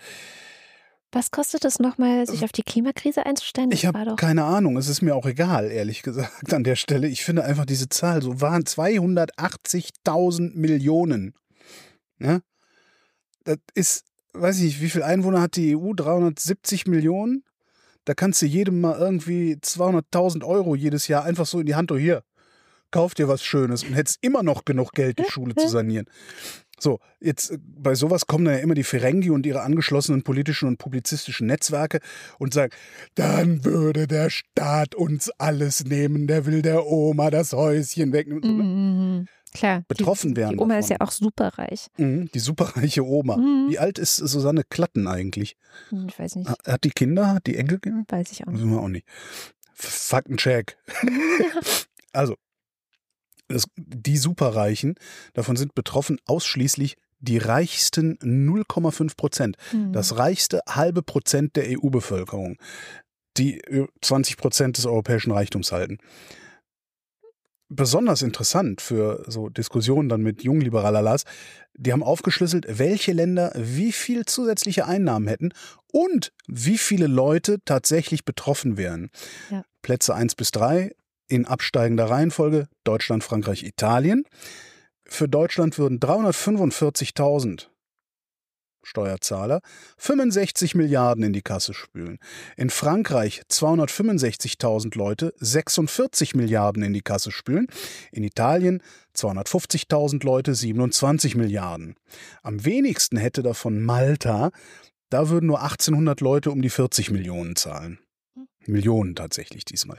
Was 1.14 1.30
kostet 1.30 1.64
es 1.64 1.78
nochmal, 1.78 2.26
sich 2.26 2.44
auf 2.44 2.52
die 2.52 2.62
Klimakrise 2.62 3.24
einzustellen? 3.24 3.70
Das 3.70 3.78
Ich 3.78 3.86
habe 3.86 4.16
keine 4.16 4.44
Ahnung, 4.44 4.76
es 4.76 4.88
ist 4.88 5.00
mir 5.00 5.14
auch 5.14 5.26
egal, 5.26 5.70
ehrlich 5.70 6.02
gesagt, 6.02 6.52
an 6.52 6.64
der 6.64 6.76
Stelle. 6.76 7.08
Ich 7.08 7.24
finde 7.24 7.44
einfach 7.44 7.64
diese 7.64 7.88
Zahl 7.88 8.20
so 8.20 8.40
waren 8.40 8.64
280.000 8.64 10.56
Millionen. 10.56 11.34
Ja? 12.18 12.40
Das 13.44 13.58
ist 13.74 14.04
weiß 14.34 14.60
ich, 14.60 14.80
wie 14.80 14.90
viel 14.90 15.02
Einwohner 15.02 15.40
hat 15.40 15.56
die 15.56 15.76
EU? 15.76 15.92
370 15.94 16.86
Millionen? 16.86 17.44
Da 18.04 18.14
kannst 18.14 18.42
du 18.42 18.46
jedem 18.46 18.80
mal 18.80 18.98
irgendwie 18.98 19.54
200.000 19.54 20.44
Euro 20.44 20.74
jedes 20.74 21.08
Jahr 21.08 21.24
einfach 21.24 21.46
so 21.46 21.60
in 21.60 21.66
die 21.66 21.74
Hand, 21.74 21.90
oh 21.90 21.96
hier, 21.96 22.22
kauf 22.90 23.14
dir 23.14 23.28
was 23.28 23.42
Schönes 23.42 23.82
und 23.82 23.94
hättest 23.94 24.18
immer 24.20 24.42
noch 24.42 24.64
genug 24.64 24.92
Geld, 24.92 25.18
die 25.18 25.30
Schule 25.30 25.54
zu 25.54 25.68
sanieren. 25.68 26.06
So, 26.78 26.98
jetzt 27.20 27.50
äh, 27.52 27.58
bei 27.60 27.94
sowas 27.94 28.26
kommen 28.26 28.44
dann 28.46 28.54
ja 28.54 28.60
immer 28.60 28.74
die 28.74 28.82
Ferengi 28.84 29.30
und 29.30 29.46
ihre 29.46 29.62
angeschlossenen 29.62 30.22
politischen 30.22 30.68
und 30.68 30.78
publizistischen 30.78 31.46
Netzwerke 31.46 32.00
und 32.38 32.52
sagen, 32.54 32.72
dann 33.14 33.64
würde 33.64 34.06
der 34.06 34.28
Staat 34.30 34.94
uns 34.94 35.30
alles 35.38 35.84
nehmen, 35.84 36.26
der 36.26 36.46
will 36.46 36.62
der 36.62 36.86
Oma 36.86 37.30
das 37.30 37.52
Häuschen 37.52 38.12
wegnehmen. 38.12 38.56
Ne? 38.58 38.62
Mhm. 38.64 39.28
Klar. 39.56 39.84
Betroffen 39.86 40.34
die, 40.34 40.40
werden 40.40 40.56
Die 40.56 40.62
Oma 40.62 40.78
ist 40.78 40.90
ja 40.90 40.96
davon. 40.98 41.08
auch 41.08 41.12
superreich. 41.12 41.86
Mhm, 41.96 42.28
die 42.34 42.40
superreiche 42.40 43.06
Oma. 43.06 43.36
Mhm. 43.36 43.68
Wie 43.70 43.78
alt 43.78 44.00
ist 44.00 44.16
Susanne 44.16 44.64
Klatten 44.68 45.06
eigentlich? 45.06 45.56
Hm, 45.90 46.08
Ich 46.08 46.18
weiß 46.18 46.34
nicht, 46.34 46.50
Ha- 46.50 46.56
Hat 46.66 46.82
die 46.82 46.90
Kinder? 46.90 47.34
Hat 47.34 47.46
die 47.46 47.56
Enkelkinder? 47.56 48.02
weiß 48.08 48.32
ich 48.32 48.42
auch 48.44 48.50
nicht. 48.50 48.58
Wissen 48.62 48.70
wir 48.72 48.80
auch 48.80 48.88
nicht. 48.88 49.06
Faktencheck. 49.74 50.76
also, 52.12 52.34
das, 53.48 53.66
die 53.76 54.16
Superreichen, 54.16 54.94
davon 55.34 55.56
sind 55.56 55.74
betroffen 55.74 56.18
ausschließlich 56.26 56.96
die 57.18 57.38
reichsten 57.38 58.18
0,5 58.18 59.16
Prozent. 59.16 59.56
Hm. 59.70 59.92
Das 59.92 60.18
reichste 60.18 60.60
halbe 60.68 61.02
Prozent 61.02 61.56
der 61.56 61.64
EU-Bevölkerung, 61.70 62.56
die 63.36 63.60
ö- 63.66 63.86
20 64.02 64.36
Prozent 64.36 64.76
des 64.76 64.86
europäischen 64.86 65.30
Reichtums 65.30 65.72
halten. 65.72 65.98
Besonders 67.70 68.22
interessant 68.22 68.82
für 68.82 69.24
so 69.26 69.48
Diskussionen 69.48 70.08
dann 70.08 70.22
mit 70.22 70.44
jungliberaler 70.44 71.02
Las, 71.02 71.24
die 71.76 71.92
haben 71.92 72.02
aufgeschlüsselt, 72.02 72.66
welche 72.68 73.12
Länder 73.12 73.52
wie 73.56 73.90
viel 73.90 74.26
zusätzliche 74.26 74.86
Einnahmen 74.86 75.26
hätten 75.26 75.52
und 75.90 76.32
wie 76.46 76.78
viele 76.78 77.06
Leute 77.06 77.58
tatsächlich 77.64 78.24
betroffen 78.24 78.76
wären. 78.76 79.10
Ja. 79.50 79.64
Plätze 79.82 80.14
1 80.14 80.34
bis 80.34 80.50
3 80.50 80.94
in 81.28 81.46
absteigender 81.46 82.10
Reihenfolge 82.10 82.68
Deutschland, 82.84 83.24
Frankreich, 83.24 83.64
Italien. 83.64 84.24
Für 85.06 85.28
Deutschland 85.28 85.78
würden 85.78 86.00
345.000 86.00 87.66
Steuerzahler 88.84 89.60
65 89.98 90.74
Milliarden 90.74 91.24
in 91.24 91.32
die 91.32 91.42
Kasse 91.42 91.74
spülen. 91.74 92.18
In 92.56 92.70
Frankreich 92.70 93.42
265.000 93.50 94.96
Leute 94.96 95.32
46 95.38 96.34
Milliarden 96.34 96.82
in 96.82 96.92
die 96.92 97.02
Kasse 97.02 97.32
spülen. 97.32 97.66
In 98.12 98.24
Italien 98.24 98.82
250.000 99.16 100.24
Leute 100.24 100.54
27 100.54 101.34
Milliarden. 101.34 101.96
Am 102.42 102.64
wenigsten 102.64 103.16
hätte 103.16 103.42
davon 103.42 103.82
Malta. 103.82 104.50
Da 105.10 105.28
würden 105.28 105.46
nur 105.46 105.62
1800 105.62 106.20
Leute 106.20 106.50
um 106.50 106.62
die 106.62 106.70
40 106.70 107.10
Millionen 107.10 107.56
zahlen. 107.56 107.98
Millionen 108.68 109.14
tatsächlich 109.14 109.64
diesmal. 109.64 109.98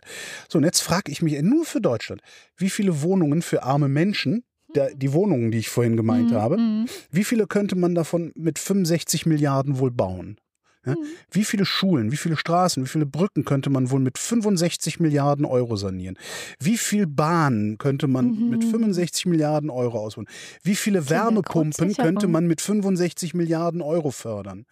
So, 0.49 0.57
und 0.57 0.63
jetzt 0.63 0.81
frage 0.81 1.11
ich 1.11 1.21
mich 1.21 1.41
nur 1.41 1.65
für 1.65 1.81
Deutschland, 1.81 2.21
wie 2.57 2.69
viele 2.69 3.01
Wohnungen 3.01 3.41
für 3.41 3.63
arme 3.63 3.87
Menschen, 3.87 4.43
der, 4.75 4.93
die 4.93 5.13
Wohnungen, 5.13 5.51
die 5.51 5.59
ich 5.59 5.69
vorhin 5.69 5.95
gemeint 5.95 6.31
Mhm, 6.31 6.35
habe, 6.35 6.57
mhm. 6.57 6.85
wie 7.11 7.23
viele 7.23 7.47
könnte 7.47 7.75
man 7.75 7.95
davon 7.95 8.31
mit 8.35 8.59
65 8.59 9.25
Milliarden 9.25 9.79
wohl 9.79 9.91
bauen? 9.91 10.37
Ja? 10.85 10.93
Mhm. 10.93 11.05
Wie 11.31 11.45
viele 11.45 11.65
Schulen, 11.65 12.11
wie 12.11 12.17
viele 12.17 12.35
Straßen, 12.37 12.83
wie 12.83 12.87
viele 12.89 13.05
Brücken 13.05 13.45
könnte 13.45 13.69
man 13.69 13.89
wohl 13.89 13.99
mit 13.99 14.17
65 14.17 14.99
Milliarden 14.99 15.45
Euro 15.45 15.77
sanieren? 15.77 16.17
Wie 16.59 16.77
viel 16.77 17.07
Bahnen 17.07 17.77
könnte 17.77 18.07
man 18.07 18.27
Mhm. 18.27 18.49
mit 18.49 18.63
65 18.63 19.25
Milliarden 19.25 19.69
Euro 19.69 19.99
ausbauen? 19.99 20.27
Wie 20.63 20.75
viele 20.75 21.09
Wärmepumpen 21.09 21.95
könnte 21.95 22.27
man 22.27 22.47
mit 22.47 22.61
65 22.61 23.33
Milliarden 23.33 23.81
Euro 23.81 24.11
fördern? 24.11 24.65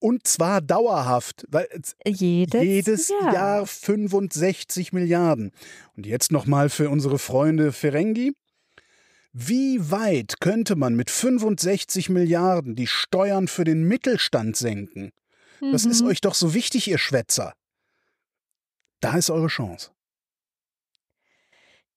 Und 0.00 0.26
zwar 0.28 0.60
dauerhaft, 0.60 1.44
weil 1.48 1.66
es- 1.70 1.96
Jedes, 2.06 2.62
jedes 2.62 3.08
Jahr. 3.08 3.34
Jahr 3.34 3.66
65 3.66 4.92
Milliarden. 4.92 5.50
Und 5.96 6.06
jetzt 6.06 6.30
nochmal 6.30 6.68
für 6.68 6.88
unsere 6.88 7.18
Freunde 7.18 7.72
Ferengi. 7.72 8.32
Wie 9.32 9.90
weit 9.90 10.40
könnte 10.40 10.76
man 10.76 10.94
mit 10.94 11.10
65 11.10 12.08
Milliarden 12.10 12.76
die 12.76 12.86
Steuern 12.86 13.48
für 13.48 13.64
den 13.64 13.84
Mittelstand 13.84 14.56
senken? 14.56 15.10
Das 15.60 15.84
ist 15.84 16.02
Mhm. 16.02 16.08
euch 16.08 16.20
doch 16.20 16.34
so 16.34 16.54
wichtig, 16.54 16.86
ihr 16.88 16.98
Schwätzer. 16.98 17.54
Da 19.00 19.16
ist 19.16 19.30
eure 19.30 19.48
Chance. 19.48 19.90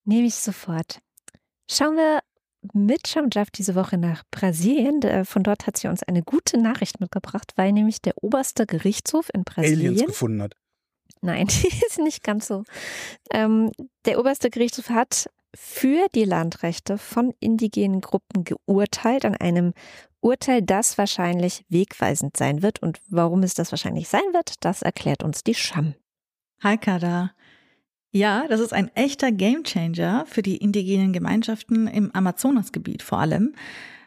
Nehme 0.04 0.26
ich 0.26 0.34
sofort. 0.34 1.00
Schauen 1.70 1.96
wir 1.96 2.20
mit 2.72 3.08
Shamjaf 3.08 3.50
diese 3.50 3.74
Woche 3.74 3.98
nach 3.98 4.22
Brasilien. 4.30 5.00
Der- 5.00 5.24
Von 5.24 5.42
dort 5.42 5.66
hat 5.66 5.76
sie 5.76 5.88
uns 5.88 6.02
eine 6.02 6.22
gute 6.22 6.58
Nachricht 6.58 7.00
mitgebracht, 7.00 7.52
weil 7.56 7.72
nämlich 7.72 8.00
der 8.00 8.14
oberste 8.22 8.66
Gerichtshof 8.66 9.28
in 9.34 9.44
Brasilien. 9.44 9.92
Aliens 9.94 10.06
gefunden 10.06 10.42
hat. 10.42 10.54
Nein, 11.20 11.46
die 11.48 11.68
ist 11.86 11.98
nicht 11.98 12.22
ganz 12.22 12.46
so. 12.46 12.64
Ähm, 13.32 13.70
der 14.04 14.18
oberste 14.18 14.50
Gerichtshof 14.50 14.90
hat 14.90 15.28
für 15.54 16.06
die 16.14 16.24
Landrechte 16.24 16.96
von 16.98 17.34
indigenen 17.40 18.00
Gruppen 18.00 18.44
geurteilt 18.44 19.24
an 19.24 19.34
einem 19.36 19.74
Urteil, 20.20 20.62
das 20.62 20.96
wahrscheinlich 20.98 21.64
wegweisend 21.68 22.36
sein 22.36 22.62
wird. 22.62 22.80
Und 22.80 23.00
warum 23.08 23.42
es 23.42 23.54
das 23.54 23.70
wahrscheinlich 23.72 24.08
sein 24.08 24.22
wird, 24.32 24.64
das 24.64 24.82
erklärt 24.82 25.22
uns 25.22 25.42
die 25.44 25.54
Scham. 25.54 25.94
Hi 26.62 26.78
Kada. 26.78 27.32
Ja, 28.14 28.46
das 28.46 28.60
ist 28.60 28.74
ein 28.74 28.90
echter 28.94 29.32
Gamechanger 29.32 30.26
für 30.26 30.42
die 30.42 30.58
indigenen 30.58 31.14
Gemeinschaften 31.14 31.86
im 31.86 32.14
Amazonasgebiet 32.14 33.02
vor 33.02 33.20
allem. 33.20 33.54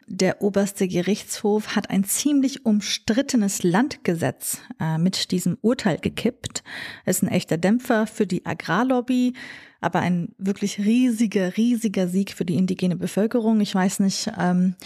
Der 0.06 0.40
oberste 0.42 0.86
Gerichtshof 0.86 1.74
hat 1.74 1.90
ein 1.90 2.04
ziemlich 2.04 2.64
umstrittenes 2.64 3.64
Landgesetz 3.64 4.60
äh, 4.80 4.98
mit 4.98 5.32
diesem 5.32 5.58
Urteil 5.60 5.98
gekippt. 5.98 6.62
Ist 7.04 7.24
ein 7.24 7.28
echter 7.28 7.58
Dämpfer 7.58 8.06
für 8.06 8.28
die 8.28 8.46
Agrarlobby, 8.46 9.32
aber 9.80 9.98
ein 9.98 10.28
wirklich 10.38 10.78
riesiger, 10.78 11.56
riesiger 11.56 12.06
Sieg 12.06 12.32
für 12.32 12.44
die 12.44 12.54
indigene 12.54 12.94
Bevölkerung. 12.94 13.60
Ich 13.60 13.74
weiß 13.74 13.98
nicht, 13.98 14.30
ähm, 14.38 14.76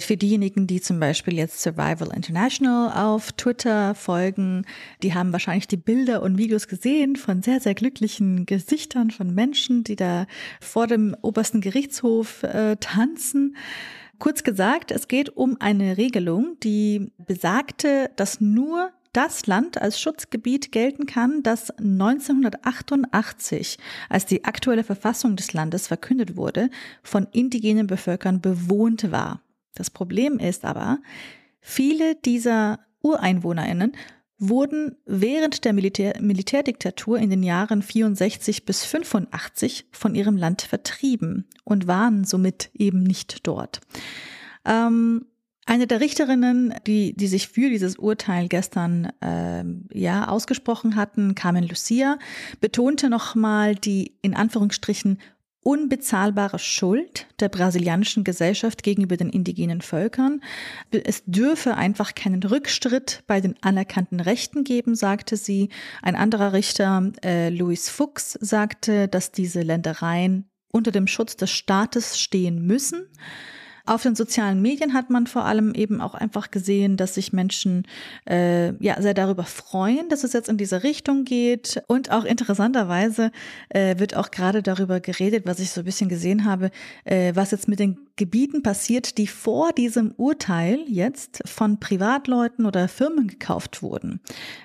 für 0.00 0.16
diejenigen, 0.16 0.66
die 0.66 0.80
zum 0.80 1.00
Beispiel 1.00 1.34
jetzt 1.34 1.60
Survival 1.60 2.14
International 2.14 2.92
auf 2.92 3.32
Twitter 3.32 3.94
folgen, 3.94 4.64
die 5.02 5.14
haben 5.14 5.32
wahrscheinlich 5.32 5.68
die 5.68 5.76
Bilder 5.76 6.22
und 6.22 6.38
Videos 6.38 6.68
gesehen 6.68 7.16
von 7.16 7.42
sehr, 7.42 7.60
sehr 7.60 7.74
glücklichen 7.74 8.46
Gesichtern 8.46 9.10
von 9.10 9.34
Menschen, 9.34 9.84
die 9.84 9.96
da 9.96 10.26
vor 10.60 10.86
dem 10.86 11.16
obersten 11.22 11.60
Gerichtshof 11.60 12.42
äh, 12.42 12.76
tanzen. 12.76 13.56
Kurz 14.18 14.44
gesagt, 14.44 14.90
es 14.90 15.08
geht 15.08 15.36
um 15.36 15.56
eine 15.60 15.96
Regelung, 15.96 16.56
die 16.62 17.12
besagte, 17.18 18.10
dass 18.16 18.40
nur 18.40 18.92
das 19.12 19.46
Land 19.46 19.80
als 19.80 20.00
Schutzgebiet 20.00 20.72
gelten 20.72 21.06
kann, 21.06 21.42
das 21.42 21.70
1988, 21.70 23.78
als 24.08 24.26
die 24.26 24.44
aktuelle 24.44 24.84
Verfassung 24.84 25.36
des 25.36 25.52
Landes 25.52 25.86
verkündet 25.86 26.36
wurde, 26.36 26.70
von 27.02 27.26
indigenen 27.30 27.86
Bevölkern 27.86 28.40
bewohnt 28.40 29.10
war. 29.10 29.42
Das 29.74 29.90
Problem 29.90 30.38
ist 30.38 30.64
aber, 30.64 30.98
viele 31.60 32.14
dieser 32.16 32.80
Ureinwohnerinnen 33.02 33.92
wurden 34.38 34.96
während 35.06 35.64
der 35.64 35.72
Militär 35.72 36.14
Militärdiktatur 36.20 37.18
in 37.18 37.30
den 37.30 37.44
Jahren 37.44 37.80
64 37.80 38.64
bis 38.64 38.84
85 38.84 39.86
von 39.92 40.14
ihrem 40.16 40.36
Land 40.36 40.62
vertrieben 40.62 41.46
und 41.64 41.86
waren 41.86 42.24
somit 42.24 42.70
eben 42.74 43.04
nicht 43.04 43.46
dort. 43.46 43.80
Ähm, 44.64 45.26
eine 45.64 45.86
der 45.86 46.00
Richterinnen, 46.00 46.74
die, 46.88 47.14
die 47.14 47.28
sich 47.28 47.46
für 47.46 47.70
dieses 47.70 47.96
Urteil 47.96 48.48
gestern 48.48 49.12
ähm, 49.20 49.86
ja 49.92 50.26
ausgesprochen 50.26 50.96
hatten, 50.96 51.36
Carmen 51.36 51.68
Lucia, 51.68 52.18
betonte 52.60 53.08
nochmal 53.08 53.76
die 53.76 54.16
in 54.22 54.34
Anführungsstrichen 54.34 55.18
unbezahlbare 55.62 56.58
Schuld 56.58 57.26
der 57.40 57.48
brasilianischen 57.48 58.24
Gesellschaft 58.24 58.82
gegenüber 58.82 59.16
den 59.16 59.30
indigenen 59.30 59.80
Völkern. 59.80 60.42
Es 60.90 61.22
dürfe 61.24 61.76
einfach 61.76 62.14
keinen 62.14 62.42
Rückschritt 62.42 63.22
bei 63.26 63.40
den 63.40 63.54
anerkannten 63.62 64.20
Rechten 64.20 64.64
geben, 64.64 64.94
sagte 64.94 65.36
sie. 65.36 65.68
Ein 66.02 66.16
anderer 66.16 66.52
Richter, 66.52 67.12
äh, 67.24 67.48
Luis 67.48 67.88
Fuchs, 67.88 68.32
sagte, 68.40 69.08
dass 69.08 69.30
diese 69.30 69.62
Ländereien 69.62 70.48
unter 70.72 70.90
dem 70.90 71.06
Schutz 71.06 71.36
des 71.36 71.50
Staates 71.50 72.18
stehen 72.18 72.66
müssen. 72.66 73.06
Auf 73.84 74.02
den 74.02 74.14
sozialen 74.14 74.62
Medien 74.62 74.94
hat 74.94 75.10
man 75.10 75.26
vor 75.26 75.44
allem 75.44 75.74
eben 75.74 76.00
auch 76.00 76.14
einfach 76.14 76.50
gesehen, 76.50 76.96
dass 76.96 77.14
sich 77.14 77.32
Menschen 77.32 77.86
äh, 78.28 78.72
ja 78.82 79.00
sehr 79.02 79.14
darüber 79.14 79.44
freuen, 79.44 80.08
dass 80.08 80.22
es 80.22 80.32
jetzt 80.32 80.48
in 80.48 80.56
diese 80.56 80.82
Richtung 80.82 81.24
geht. 81.24 81.82
Und 81.88 82.10
auch 82.10 82.24
interessanterweise 82.24 83.32
äh, 83.70 83.98
wird 83.98 84.16
auch 84.16 84.30
gerade 84.30 84.62
darüber 84.62 85.00
geredet, 85.00 85.46
was 85.46 85.58
ich 85.58 85.70
so 85.70 85.80
ein 85.80 85.84
bisschen 85.84 86.08
gesehen 86.08 86.44
habe, 86.44 86.70
äh, 87.04 87.32
was 87.34 87.50
jetzt 87.50 87.68
mit 87.68 87.80
den 87.80 87.98
Gebieten 88.16 88.62
passiert, 88.62 89.16
die 89.18 89.26
vor 89.26 89.72
diesem 89.72 90.12
Urteil 90.16 90.80
jetzt 90.86 91.42
von 91.46 91.80
Privatleuten 91.80 92.66
oder 92.66 92.86
Firmen 92.86 93.26
gekauft 93.26 93.82
wurden. 93.82 94.20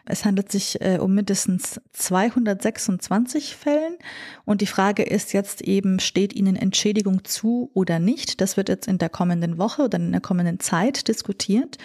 Es 0.06 0.26
handelt 0.26 0.52
sich 0.52 0.82
äh, 0.82 1.00
um 1.00 1.16
mindestens 1.16 1.80
226 1.94 3.56
Fällen 3.56 3.96
und 4.44 4.62
die 4.62 4.68
Frage 4.68 5.04
ist 5.04 5.34
jetzt 5.34 5.62
eben, 5.62 6.00
steht 6.00 6.34
ihnen 6.34 6.58
Entschädigung 6.58 7.24
zu 7.24 7.72
oder 7.74 8.00
nicht? 8.00 8.42
Das 8.42 8.58
wird 8.58 8.68
jetzt 8.70 8.88
in 8.88 8.98
der 8.98 9.07
kommenden 9.10 9.58
Woche 9.58 9.84
oder 9.84 9.98
in 9.98 10.12
der 10.12 10.22
kommenden 10.22 10.60
Zeit 10.60 11.08
diskutiert. 11.08 11.78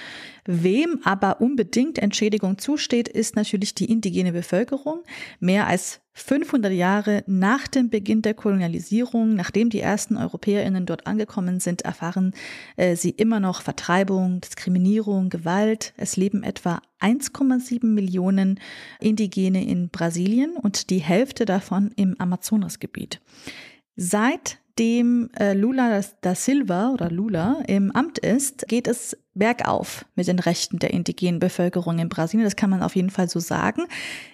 Wem 0.45 1.01
aber 1.05 1.41
unbedingt 1.41 1.99
Entschädigung 1.99 2.59
zusteht, 2.59 3.07
ist 3.07 3.37
natürlich 3.37 3.75
die 3.75 3.85
indigene 3.85 4.33
Bevölkerung. 4.33 5.05
Mehr 5.39 5.69
als 5.69 6.01
500 6.15 6.73
Jahre 6.73 7.23
nach 7.27 7.69
dem 7.69 7.89
Beginn 7.89 8.23
der 8.23 8.35
Kolonialisierung, 8.35 9.35
nachdem 9.35 9.71
die 9.71 9.81
ersten 9.81 10.17
Europäerinnen 10.17 10.85
dort 10.85 11.07
angekommen 11.07 11.61
sind, 11.61 11.83
erfahren 11.83 12.35
äh, 12.77 12.97
sie 12.97 13.11
immer 13.11 13.41
noch 13.41 13.63
Vertreibung, 13.63 14.41
Diskriminierung, 14.41 15.31
Gewalt. 15.31 15.95
Es 15.97 16.17
leben 16.17 16.43
etwa 16.43 16.83
1,7 17.01 17.87
Millionen 17.87 18.59
Indigene 19.01 19.65
in 19.65 19.91
Brasilien 19.91 20.57
und 20.57 20.91
die 20.91 20.99
Hälfte 20.99 21.45
davon 21.45 21.93
im 21.97 22.17
Amazonasgebiet. 22.19 23.21
Seit 23.97 24.59
dem 24.79 25.31
äh, 25.39 25.55
Lula 25.55 26.01
da 26.21 26.35
Silva 26.35 26.91
oder 26.91 27.11
Lula 27.11 27.63
im 27.67 27.91
Amt 27.91 28.19
ist, 28.19 28.67
geht 28.69 28.87
es 28.87 29.17
bergauf 29.35 30.05
mit 30.15 30.29
den 30.29 30.39
Rechten 30.39 30.79
der 30.79 30.93
indigenen 30.93 31.41
Bevölkerung 31.41 31.99
in 31.99 32.09
Brasilien. 32.09 32.45
Das 32.45 32.57
kann 32.57 32.71
man 32.71 32.83
auf 32.83 32.97
jeden 32.97 33.11
Fall 33.11 33.29
so 33.29 33.41
sagen. 33.41 33.83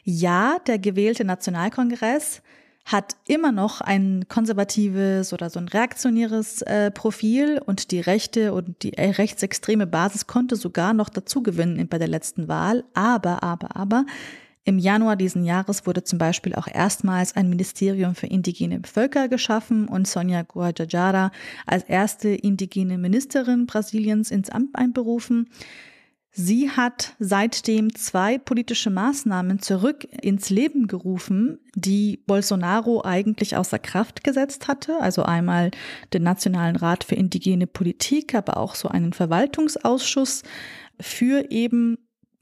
Ja, 0.05 0.59
der 0.67 0.79
gewählte 0.79 1.25
Nationalkongress 1.25 2.43
hat 2.85 3.17
immer 3.27 3.53
noch 3.53 3.83
ein 3.83 4.25
konservatives 4.29 5.33
oder 5.35 5.51
so 5.51 5.61
ein 5.61 5.69
reaktionäres 5.69 6.63
äh, 6.63 6.91
Profil 6.91 7.61
und 7.65 7.91
die 7.91 8.01
rechte 8.01 8.55
und 8.55 8.83
die 8.83 8.95
äh, 8.95 9.11
rechtsextreme 9.11 9.87
Basis 9.87 10.27
konnte 10.27 10.57
sogar 10.57 10.95
noch 10.95 11.11
dazu 11.11 11.43
gewinnen 11.43 11.87
bei 11.89 11.99
der 11.99 12.09
letzten 12.09 12.49
Wahl. 12.49 12.85
Aber, 12.95 13.43
aber, 13.43 13.77
aber 13.77 14.07
im 14.69 14.79
Januar 14.79 15.17
diesen 15.17 15.45
Jahres 15.45 15.87
wurde 15.87 16.05
zum 16.05 16.19
Beispiel 16.19 16.55
auch 16.55 16.69
erstmals 16.69 17.35
ein 17.35 17.49
Ministerium 17.49 18.15
für 18.15 18.27
indigene 18.27 18.83
Völker 18.85 19.29
geschaffen 19.29 19.89
und 19.89 20.07
Sonja 20.07 20.43
Guajajara 20.43 21.33
als 21.65 21.85
erste 21.85 22.29
indigene 22.29 22.99
Ministerin 22.99 23.65
Brasiliens 23.65 24.31
ins 24.31 24.51
Amt 24.51 24.77
einberufen. 24.77 25.49
Sie 26.33 26.69
hat 26.71 27.17
seitdem 27.19 27.95
zwei 27.95 28.37
politische 28.37 28.91
Maßnahmen 28.91 29.61
zurück 29.61 30.07
ins 30.21 30.51
Leben 30.51 30.87
gerufen, 30.87 31.61
die 31.75 32.23
Bolsonaro 32.27 33.03
eigentlich 33.03 33.57
außer 33.57 33.79
Kraft 33.79 34.23
gesetzt 34.23 34.69
hatte. 34.69 35.01
Also 35.01 35.23
einmal 35.23 35.71
den 36.13 36.25
Nationalen 36.25 36.77
Rat 36.77 37.05
für 37.05 37.15
indigene 37.15 37.67
Politik, 37.67 38.35
aber 38.35 38.59
auch 38.59 38.75
so 38.75 38.89
einen 38.89 39.15
Verwaltungsausschuss 39.15 40.43
für 41.01 41.51
eben 41.51 41.97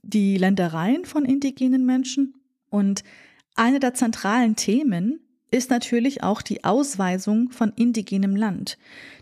die 0.07 0.37
Ländereien 0.37 1.05
von 1.05 1.25
indigenen 1.25 1.85
Menschen. 1.85 2.35
Und 2.71 3.05
eine 3.55 3.81
der 3.81 3.95
zentralen 3.95 4.57
Themen 4.57 5.21
ist 5.51 5.71
natürlich 5.71 6.23
auch 6.23 6.43
die 6.43 6.65
Ausweisung 6.65 7.51
von 7.51 7.73
indigenem 7.77 8.35
Land. 8.35 8.79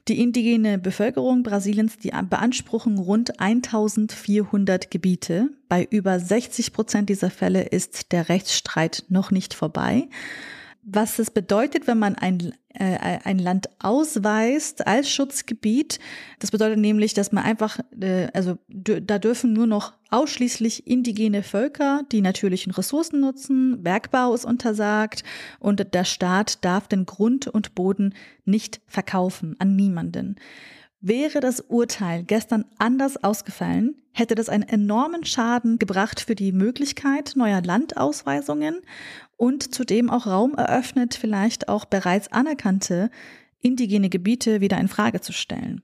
Die 0.08 0.20
indigene 0.20 0.78
Bevölkerung 0.78 1.42
Brasiliens, 1.42 1.98
die 1.98 2.12
beanspruchen 2.28 2.98
rund 2.98 3.38
1400 3.40 4.90
Gebiete. 4.90 5.50
Bei 5.68 5.86
über 5.90 6.18
60 6.18 6.72
Prozent 6.72 7.08
dieser 7.10 7.30
Fälle 7.30 7.62
ist 7.62 8.12
der 8.12 8.28
Rechtsstreit 8.28 9.04
noch 9.08 9.30
nicht 9.30 9.54
vorbei 9.54 10.08
was 10.86 11.18
es 11.18 11.30
bedeutet, 11.30 11.86
wenn 11.86 11.98
man 11.98 12.14
ein, 12.14 12.54
äh, 12.68 13.18
ein 13.24 13.38
Land 13.38 13.68
ausweist 13.78 14.86
als 14.86 15.10
Schutzgebiet. 15.10 15.98
Das 16.40 16.50
bedeutet 16.50 16.78
nämlich, 16.78 17.14
dass 17.14 17.32
man 17.32 17.44
einfach, 17.44 17.78
äh, 17.98 18.28
also 18.34 18.58
da 18.68 19.18
dürfen 19.18 19.52
nur 19.52 19.66
noch 19.66 19.94
ausschließlich 20.10 20.86
indigene 20.86 21.42
Völker 21.42 22.02
die 22.12 22.20
natürlichen 22.20 22.72
Ressourcen 22.72 23.20
nutzen, 23.20 23.82
Bergbau 23.82 24.34
ist 24.34 24.44
untersagt 24.44 25.24
und 25.58 25.94
der 25.94 26.04
Staat 26.04 26.64
darf 26.64 26.86
den 26.86 27.06
Grund 27.06 27.48
und 27.48 27.74
Boden 27.74 28.14
nicht 28.44 28.80
verkaufen 28.86 29.56
an 29.58 29.74
niemanden. 29.74 30.36
Wäre 31.06 31.40
das 31.40 31.60
Urteil 31.60 32.24
gestern 32.24 32.64
anders 32.78 33.22
ausgefallen, 33.22 33.94
hätte 34.12 34.34
das 34.34 34.48
einen 34.48 34.62
enormen 34.62 35.26
Schaden 35.26 35.78
gebracht 35.78 36.20
für 36.20 36.34
die 36.34 36.50
Möglichkeit 36.50 37.32
neuer 37.36 37.60
Landausweisungen 37.60 38.80
und 39.36 39.74
zudem 39.74 40.10
auch 40.10 40.26
Raum 40.26 40.54
eröffnet, 40.54 41.14
vielleicht 41.14 41.68
auch 41.68 41.84
bereits 41.84 42.32
anerkannte 42.32 43.10
indigene 43.60 44.10
Gebiete 44.10 44.60
wieder 44.60 44.78
in 44.78 44.88
Frage 44.88 45.20
zu 45.20 45.32
stellen. 45.32 45.82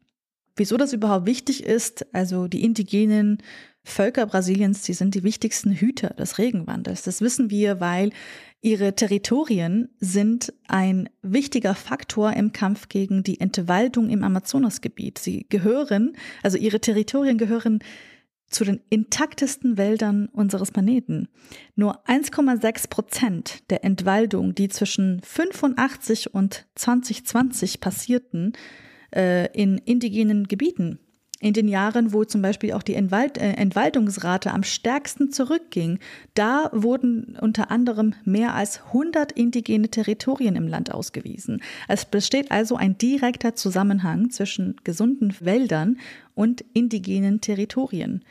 Wieso 0.57 0.77
das 0.77 0.93
überhaupt 0.93 1.27
wichtig 1.27 1.65
ist, 1.65 2.15
also 2.15 2.47
die 2.47 2.63
indigenen 2.63 3.39
Völker 3.83 4.27
Brasiliens, 4.27 4.83
die 4.83 4.93
sind 4.93 5.15
die 5.15 5.23
wichtigsten 5.23 5.73
Hüter 5.73 6.11
des 6.11 6.37
Regenwandels. 6.37 7.03
Das 7.03 7.23
wissen 7.23 7.51
wir, 7.51 7.81
weil 7.81 8.11
ihre 8.61 8.95
Territorien 8.95 9.89
sind 10.01 10.53
ein 10.69 11.09
wichtiger 11.23 11.75
Faktor 11.75 12.35
im 12.35 12.53
Kampf 12.53 12.91
gegen 12.91 13.23
die 13.23 13.41
Entwaldung 13.41 14.11
im 14.11 14.23
Amazonasgebiet. 14.23 15.19
Sie 15.19 15.47
gehören, 15.49 16.13
also 16.43 16.59
ihre 16.59 16.81
Territorien 16.81 17.39
gehören 17.39 17.79
zu 18.51 18.65
den 18.65 18.81
intaktesten 18.91 19.79
Wäldern 19.79 20.27
unseres 20.27 20.73
Planeten. 20.73 21.29
Nur 21.77 22.07
1,6 22.07 22.91
Prozent 22.91 23.71
der 23.71 23.85
Entwaldung, 23.85 24.55
die 24.55 24.69
zwischen 24.69 25.21
85 25.23 26.35
und 26.35 26.67
2020 26.75 27.81
passierten, 27.81 28.53
äh, 29.15 29.47
in 29.57 29.79
indigenen 29.79 30.47
Gebieten 30.47 30.99
in 31.41 31.55
den 31.55 31.69
Jahren, 31.69 32.13
wo 32.13 32.25
zum 32.25 32.43
Beispiel 32.43 32.73
auch 32.75 32.83
die 32.83 32.95
Entwald 32.95 33.39
äh, 33.39 33.53
Entwaldungsrate 33.53 34.53
am 34.53 34.63
stärksten 34.63 35.33
zurückging, 35.33 35.99
da 36.35 36.71
wurden 36.73 37.37
unter 37.41 37.71
anderem 37.71 38.15
mehr 38.25 38.55
als 38.55 38.83
100 38.89 39.33
indigene 39.33 39.89
Territorien 39.89 40.55
im 40.55 40.69
Land 40.69 40.93
ausgewiesen. 40.93 41.63
Es 41.89 42.05
besteht 42.05 42.51
also 42.53 42.77
ein 42.77 42.99
direkter 42.99 43.57
Zusammenhang 43.57 44.31
zwischen 44.31 44.77
gesunden 44.85 45.35
Wäldern 45.41 45.99
und 46.35 46.63
indigenen 46.75 47.41
Territorien. 47.41 48.23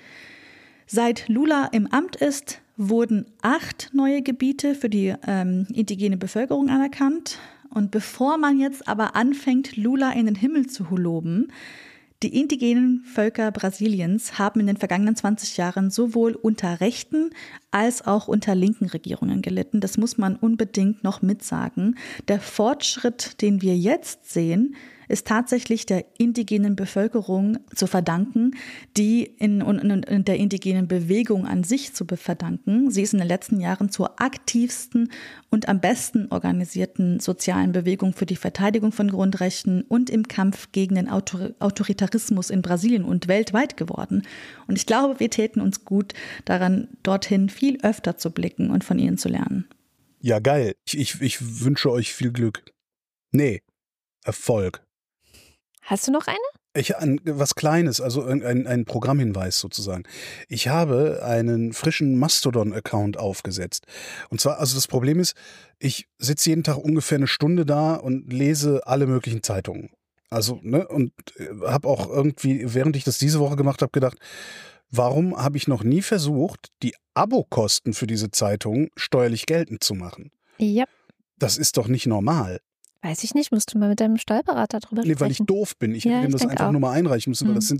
Seit 0.86 1.28
Lula 1.28 1.70
im 1.72 1.88
Amt 1.88 2.16
ist, 2.16 2.62
wurden 2.78 3.26
acht 3.42 3.90
neue 3.94 4.22
Gebiete 4.22 4.74
für 4.74 4.90
die 4.90 5.14
ähm, 5.28 5.68
indigene 5.74 6.18
Bevölkerung 6.18 6.70
anerkannt. 6.70 7.40
Und 7.72 7.92
bevor 7.92 8.38
man 8.38 8.60
jetzt 8.60 8.88
aber 8.88 9.16
anfängt, 9.16 9.78
Lula 9.78 10.12
in 10.14 10.26
den 10.26 10.36
Himmel 10.36 10.68
zu 10.68 10.84
loben, 10.96 11.52
die 12.22 12.38
indigenen 12.38 13.04
Völker 13.06 13.52
Brasiliens 13.52 14.38
haben 14.38 14.60
in 14.60 14.68
den 14.68 14.78
vergangenen 14.78 15.16
20 15.16 15.56
Jahren 15.58 15.90
sowohl 15.90 16.34
unter 16.34 16.82
rechten 16.82 17.30
als 17.72 18.06
auch 18.06 18.28
unter 18.28 18.56
linken 18.56 18.88
Regierungen 18.88 19.42
gelitten. 19.42 19.80
Das 19.80 19.98
muss 19.98 20.18
man 20.18 20.36
unbedingt 20.36 21.04
noch 21.04 21.22
mitsagen. 21.22 21.98
Der 22.28 22.42
Fortschritt, 22.42 23.42
den 23.42 23.62
wir 23.62 23.78
jetzt 23.78 24.30
sehen, 24.32 24.76
ist 25.10 25.28
tatsächlich 25.28 25.86
der 25.86 26.06
indigenen 26.18 26.76
Bevölkerung 26.76 27.58
zu 27.76 27.88
verdanken, 27.88 28.56
die 28.96 29.24
in, 29.24 29.60
in, 29.62 30.04
in, 30.04 30.24
der 30.24 30.38
indigenen 30.38 30.88
Bewegung 30.88 31.46
an 31.46 31.64
sich 31.64 31.94
zu 31.94 32.06
verdanken. 32.06 32.92
Sie 32.92 33.02
ist 33.02 33.14
in 33.14 33.20
den 33.20 33.28
letzten 33.28 33.60
Jahren 33.60 33.90
zur 33.90 34.22
aktivsten 34.22 35.12
und 35.50 35.68
am 35.68 35.82
besten 35.82 36.28
organisierten 36.30 37.20
sozialen 37.20 37.72
Bewegung 37.72 38.14
für 38.14 38.28
die 38.28 38.36
Verteidigung 38.36 38.92
von 38.92 39.10
Grundrechten 39.10 39.82
und 39.82 40.10
im 40.10 40.28
Kampf 40.28 40.72
gegen 40.72 40.96
den 40.96 41.10
Autor 41.10 41.52
Autoritarismus 41.60 42.52
in 42.52 42.62
Brasilien 42.62 43.04
und 43.04 43.28
weltweit 43.28 43.78
geworden. 43.78 44.24
Und 44.68 44.78
ich 44.78 44.86
glaube, 44.86 45.20
wir 45.20 45.32
täten 45.32 45.62
uns 45.62 45.86
gut 45.86 46.14
daran, 46.46 46.88
dorthin 47.02 47.50
viel 47.50 47.80
öfter 47.82 48.18
zu 48.18 48.30
blicken 48.30 48.70
und 48.70 48.84
von 48.84 49.00
ihnen 49.00 49.18
zu 49.18 49.28
lernen. 49.28 49.68
Ja, 50.22 50.40
geil. 50.40 50.76
Ich, 50.86 50.98
ich, 50.98 51.22
ich 51.22 51.64
wünsche 51.64 51.90
euch 51.90 52.14
viel 52.14 52.32
Glück. 52.32 52.64
Nee, 53.32 53.62
Erfolg. 54.24 54.86
Hast 55.90 56.08
du 56.08 56.12
noch 56.12 56.28
eine? 56.28 56.38
Ich 56.76 56.98
ein, 56.98 57.20
was 57.26 57.56
Kleines, 57.56 58.00
also 58.00 58.24
ein, 58.24 58.68
ein 58.68 58.86
Programmhinweis 58.86 59.60
sozusagen. 59.60 60.04
Ich 60.48 60.68
habe 60.68 61.24
einen 61.24 61.74
frischen 61.74 62.20
Mastodon-Account 62.20 63.18
aufgesetzt. 63.18 63.88
Und 64.30 64.40
zwar, 64.40 64.60
also 64.60 64.76
das 64.76 64.86
Problem 64.86 65.20
ist, 65.20 65.34
ich 65.80 66.08
sitze 66.20 66.52
jeden 66.52 66.64
Tag 66.64 66.78
ungefähr 66.78 67.18
eine 67.18 67.26
Stunde 67.26 67.66
da 67.66 67.96
und 67.96 68.32
lese 68.32 68.86
alle 68.86 69.08
möglichen 69.08 69.42
Zeitungen. 69.42 69.90
Also, 70.30 70.60
ne, 70.62 70.88
und 70.88 71.12
äh, 71.38 71.48
habe 71.66 71.88
auch 71.88 72.08
irgendwie, 72.08 72.72
während 72.76 72.96
ich 72.96 73.04
das 73.04 73.18
diese 73.18 73.40
Woche 73.40 73.56
gemacht 73.56 73.82
habe, 73.82 73.92
gedacht, 73.92 74.20
warum 74.92 75.36
habe 75.42 75.58
ich 75.58 75.68
noch 75.68 75.84
nie 75.84 76.04
versucht, 76.04 76.70
die 76.84 76.94
Abokosten 77.16 77.96
für 77.96 78.06
diese 78.06 78.30
Zeitung 78.30 78.90
steuerlich 78.96 79.48
geltend 79.48 79.84
zu 79.84 79.96
machen? 79.96 80.30
Ja. 80.60 80.86
Das 81.40 81.58
ist 81.58 81.78
doch 81.78 81.88
nicht 81.88 82.06
normal. 82.06 82.60
Weiß 83.02 83.24
ich 83.24 83.34
nicht, 83.34 83.52
musst 83.54 83.74
du 83.74 83.80
mal 83.80 83.88
mit 83.88 84.02
deinem 84.02 84.18
Steuerberater 84.18 84.80
drüber 84.80 85.04
nee, 85.04 85.14
sprechen. 85.14 85.22
weil 85.22 85.32
ich 85.32 85.38
doof 85.40 85.78
bin. 85.78 85.96
Ich 85.96 86.04
ja, 86.04 86.20
hätte 86.20 86.34
das 86.34 86.46
einfach 86.46 86.68
auch. 86.68 86.72
nur 86.72 86.82
mal 86.82 86.92
einreichen 86.92 87.32
müssen, 87.32 87.48
weil 87.48 87.56
das 87.56 87.66
mhm. 87.66 87.80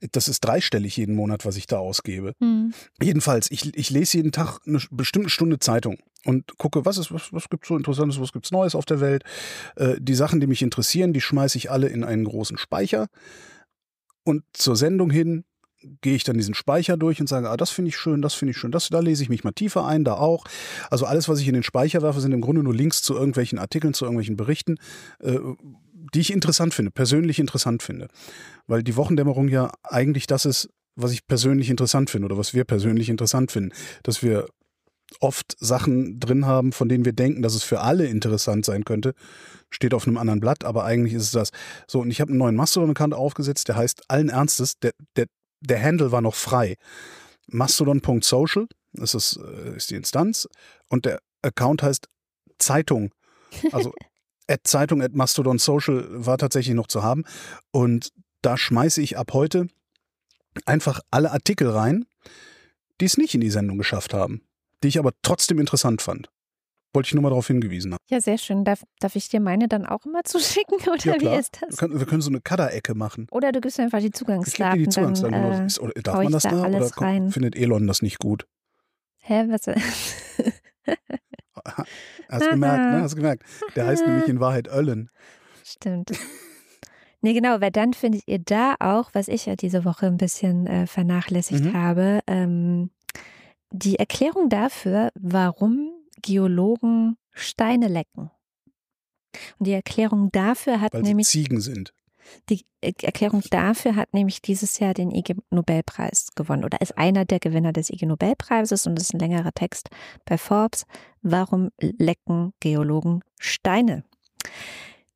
sind, 0.00 0.12
das 0.12 0.28
ist 0.28 0.40
dreistellig 0.40 0.96
jeden 0.96 1.16
Monat, 1.16 1.44
was 1.44 1.56
ich 1.56 1.66
da 1.66 1.78
ausgebe. 1.78 2.34
Mhm. 2.38 2.72
Jedenfalls, 3.02 3.50
ich, 3.50 3.76
ich 3.76 3.90
lese 3.90 4.18
jeden 4.18 4.30
Tag 4.30 4.60
eine 4.66 4.80
bestimmte 4.92 5.28
Stunde 5.28 5.58
Zeitung 5.58 5.98
und 6.24 6.56
gucke, 6.56 6.84
was 6.84 6.98
ist, 6.98 7.12
was, 7.12 7.32
was 7.32 7.48
gibt 7.48 7.66
so 7.66 7.76
Interessantes, 7.76 8.20
was 8.20 8.32
gibt's 8.32 8.52
Neues 8.52 8.76
auf 8.76 8.84
der 8.84 9.00
Welt. 9.00 9.24
Äh, 9.74 9.96
die 9.98 10.14
Sachen, 10.14 10.38
die 10.38 10.46
mich 10.46 10.62
interessieren, 10.62 11.12
die 11.12 11.20
schmeiße 11.20 11.58
ich 11.58 11.70
alle 11.70 11.88
in 11.88 12.04
einen 12.04 12.24
großen 12.24 12.56
Speicher. 12.56 13.08
Und 14.22 14.44
zur 14.52 14.76
Sendung 14.76 15.10
hin 15.10 15.44
gehe 16.00 16.14
ich 16.14 16.24
dann 16.24 16.36
diesen 16.36 16.54
Speicher 16.54 16.96
durch 16.96 17.20
und 17.20 17.28
sage, 17.28 17.48
ah, 17.48 17.56
das 17.56 17.70
finde 17.70 17.90
ich 17.90 17.96
schön, 17.96 18.22
das 18.22 18.34
finde 18.34 18.50
ich 18.50 18.58
schön, 18.58 18.70
das, 18.70 18.88
da 18.88 19.00
lese 19.00 19.22
ich 19.22 19.28
mich 19.28 19.44
mal 19.44 19.52
tiefer 19.52 19.86
ein, 19.86 20.04
da 20.04 20.14
auch. 20.14 20.44
Also 20.90 21.06
alles, 21.06 21.28
was 21.28 21.40
ich 21.40 21.48
in 21.48 21.54
den 21.54 21.62
Speicher 21.62 22.02
werfe, 22.02 22.20
sind 22.20 22.32
im 22.32 22.40
Grunde 22.40 22.62
nur 22.62 22.74
Links 22.74 23.02
zu 23.02 23.14
irgendwelchen 23.14 23.58
Artikeln, 23.58 23.94
zu 23.94 24.04
irgendwelchen 24.04 24.36
Berichten, 24.36 24.76
äh, 25.20 25.38
die 26.14 26.20
ich 26.20 26.32
interessant 26.32 26.74
finde, 26.74 26.90
persönlich 26.90 27.38
interessant 27.38 27.82
finde. 27.82 28.08
Weil 28.66 28.82
die 28.82 28.96
Wochendämmerung 28.96 29.48
ja 29.48 29.72
eigentlich 29.82 30.26
das 30.26 30.44
ist, 30.44 30.68
was 30.96 31.12
ich 31.12 31.26
persönlich 31.26 31.70
interessant 31.70 32.10
finde 32.10 32.26
oder 32.26 32.36
was 32.36 32.52
wir 32.52 32.64
persönlich 32.64 33.08
interessant 33.08 33.52
finden. 33.52 33.72
Dass 34.02 34.22
wir 34.22 34.46
oft 35.18 35.56
Sachen 35.58 36.20
drin 36.20 36.46
haben, 36.46 36.72
von 36.72 36.88
denen 36.88 37.04
wir 37.04 37.12
denken, 37.12 37.42
dass 37.42 37.54
es 37.54 37.64
für 37.64 37.80
alle 37.80 38.06
interessant 38.06 38.64
sein 38.64 38.84
könnte. 38.84 39.14
Steht 39.70 39.94
auf 39.94 40.06
einem 40.06 40.18
anderen 40.18 40.40
Blatt, 40.40 40.64
aber 40.64 40.84
eigentlich 40.84 41.14
ist 41.14 41.24
es 41.24 41.30
das. 41.32 41.50
So, 41.88 42.00
und 42.00 42.10
ich 42.10 42.20
habe 42.20 42.30
einen 42.30 42.38
neuen 42.38 42.56
Mastodon-Account 42.56 43.14
aufgesetzt, 43.14 43.68
der 43.68 43.76
heißt 43.76 44.04
allen 44.08 44.28
Ernstes, 44.28 44.78
der, 44.78 44.92
der, 45.16 45.26
der 45.60 45.82
Handle 45.82 46.12
war 46.12 46.20
noch 46.20 46.34
frei. 46.34 46.76
Mastodon.social, 47.46 48.66
das 48.92 49.14
ist, 49.14 49.36
äh, 49.36 49.76
ist 49.76 49.90
die 49.90 49.96
Instanz, 49.96 50.48
und 50.88 51.04
der 51.04 51.20
Account 51.42 51.82
heißt 51.82 52.08
Zeitung. 52.58 53.12
Also 53.72 53.92
at 54.48 54.66
Zeitung 54.66 55.02
at 55.02 55.14
Mastodon 55.14 55.58
Social 55.58 56.06
war 56.10 56.38
tatsächlich 56.38 56.74
noch 56.74 56.88
zu 56.88 57.02
haben. 57.02 57.24
Und 57.70 58.12
da 58.42 58.56
schmeiße 58.56 59.00
ich 59.00 59.16
ab 59.16 59.32
heute 59.32 59.68
einfach 60.66 61.00
alle 61.10 61.30
Artikel 61.30 61.68
rein, 61.70 62.06
die 63.00 63.04
es 63.04 63.16
nicht 63.16 63.34
in 63.34 63.40
die 63.40 63.50
Sendung 63.50 63.78
geschafft 63.78 64.12
haben, 64.12 64.42
die 64.82 64.88
ich 64.88 64.98
aber 64.98 65.12
trotzdem 65.22 65.58
interessant 65.58 66.02
fand. 66.02 66.30
Wollte 66.92 67.06
ich 67.08 67.14
nur 67.14 67.22
mal 67.22 67.28
darauf 67.30 67.46
hingewiesen 67.46 67.92
haben. 67.92 68.00
Ja, 68.10 68.20
sehr 68.20 68.36
schön. 68.36 68.64
Darf, 68.64 68.82
darf 68.98 69.14
ich 69.14 69.28
dir 69.28 69.40
meine 69.40 69.68
dann 69.68 69.86
auch 69.86 70.04
immer 70.06 70.24
zuschicken 70.24 70.78
oder 70.88 70.96
Ja, 71.04 71.20
wie 71.20 71.38
ist 71.38 71.58
das? 71.60 71.70
Wir 71.70 71.76
können, 71.76 71.98
wir 72.00 72.06
können 72.06 72.20
so 72.22 72.30
eine 72.30 72.40
Kadderecke 72.40 72.94
machen. 72.94 73.26
Oder 73.30 73.52
du 73.52 73.60
gibst 73.60 73.78
mir 73.78 73.84
einfach 73.84 73.98
die 74.00 74.06
Ich 74.06 74.12
gebe 74.12 74.18
Zugangsdaten. 74.26 74.78
dir 74.78 74.84
die 74.84 74.90
Zugangsdaten. 74.90 75.32
dann, 75.42 75.62
äh, 75.62 75.66
ist- 75.66 75.78
oder 75.80 75.92
darf 76.02 76.16
man 76.16 76.26
ich 76.26 76.32
das 76.32 76.42
da 76.42 76.50
da? 76.50 76.66
Oder 76.76 76.90
kommt- 76.90 77.32
findet 77.32 77.54
Elon 77.56 77.86
das 77.86 78.02
nicht 78.02 78.18
gut? 78.18 78.46
Hä, 79.18 79.44
was? 79.48 79.66
Hast 82.28 82.46
du 82.46 82.50
gemerkt, 82.50 82.78
ne? 82.94 83.02
Hast 83.02 83.12
du 83.12 83.16
gemerkt. 83.16 83.44
Der 83.76 83.86
heißt 83.86 84.06
nämlich 84.06 84.28
in 84.28 84.40
Wahrheit 84.40 84.68
Öllen. 84.68 85.10
Stimmt. 85.64 86.10
Nee, 87.20 87.34
genau, 87.34 87.60
weil 87.60 87.70
dann 87.70 87.92
findet 87.92 88.22
ihr 88.26 88.38
da 88.38 88.76
auch, 88.80 89.10
was 89.12 89.28
ich 89.28 89.44
ja 89.46 89.54
diese 89.56 89.84
Woche 89.84 90.06
ein 90.06 90.16
bisschen 90.16 90.66
äh, 90.66 90.86
vernachlässigt 90.86 91.64
Mhm. 91.64 91.74
habe, 91.74 92.20
ähm, 92.26 92.90
die 93.70 93.96
Erklärung 93.98 94.48
dafür, 94.48 95.10
warum 95.14 95.90
Geologen 96.22 97.16
Steine 97.32 97.88
lecken. 97.88 98.30
Und 99.58 99.66
die 99.66 99.72
Erklärung 99.72 100.30
dafür 100.32 100.80
hat 100.80 100.92
Weil 100.92 101.02
sie 101.02 101.08
nämlich 101.10 101.28
Ziegen 101.28 101.60
sind. 101.60 101.92
die 102.48 102.64
äh, 102.80 102.92
Erklärung 103.02 103.42
dafür 103.50 103.94
hat 103.96 104.12
nämlich 104.12 104.42
dieses 104.42 104.78
Jahr 104.78 104.94
den 104.94 105.12
IG 105.12 105.36
Nobelpreis 105.50 106.28
gewonnen 106.34 106.64
oder 106.64 106.80
ist 106.80 106.98
einer 106.98 107.24
der 107.24 107.38
Gewinner 107.38 107.72
des 107.72 107.90
IG 107.90 108.06
Nobelpreises 108.06 108.86
und 108.86 108.96
das 108.96 109.04
ist 109.04 109.14
ein 109.14 109.20
längerer 109.20 109.52
Text 109.52 109.88
bei 110.24 110.36
Forbes. 110.36 110.84
Warum 111.22 111.70
lecken 111.78 112.52
Geologen 112.60 113.22
Steine? 113.38 114.04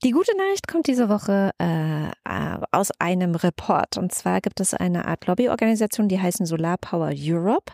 Die 0.05 0.11
gute 0.11 0.37
Nachricht 0.37 0.69
kommt 0.69 0.87
diese 0.87 1.09
Woche 1.09 1.53
äh, 1.59 2.09
äh, 2.09 2.59
aus 2.73 2.91
einem 2.99 3.35
Report. 3.35 3.97
Und 3.97 4.13
zwar 4.13 4.43
gibt 4.43 4.61
es 4.61 4.75
eine 4.75 5.07
Art 5.07 5.27
Lobbyorganisation, 5.27 6.09
die 6.09 6.21
heißen 6.21 6.45
Solar 6.45 6.77
Power 6.77 7.11
Europe. 7.17 7.73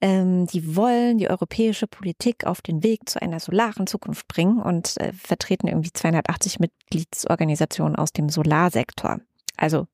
Ähm, 0.00 0.46
die 0.46 0.76
wollen 0.76 1.18
die 1.18 1.28
europäische 1.28 1.86
Politik 1.88 2.44
auf 2.46 2.62
den 2.62 2.82
Weg 2.84 3.08
zu 3.08 3.20
einer 3.20 3.40
solaren 3.40 3.86
Zukunft 3.86 4.28
bringen 4.28 4.60
und 4.62 4.96
äh, 5.00 5.12
vertreten 5.12 5.66
irgendwie 5.66 5.92
280 5.92 6.60
Mitgliedsorganisationen 6.60 7.96
aus 7.96 8.12
dem 8.12 8.28
Solarsektor. 8.28 9.18
Also 9.56 9.86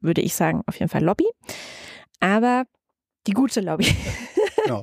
würde 0.00 0.20
ich 0.20 0.34
sagen, 0.34 0.62
auf 0.66 0.78
jeden 0.78 0.88
Fall 0.90 1.02
Lobby. 1.02 1.26
Aber 2.20 2.64
die 3.26 3.32
gute 3.32 3.60
Lobby. 3.60 3.86
Genau. 4.64 4.82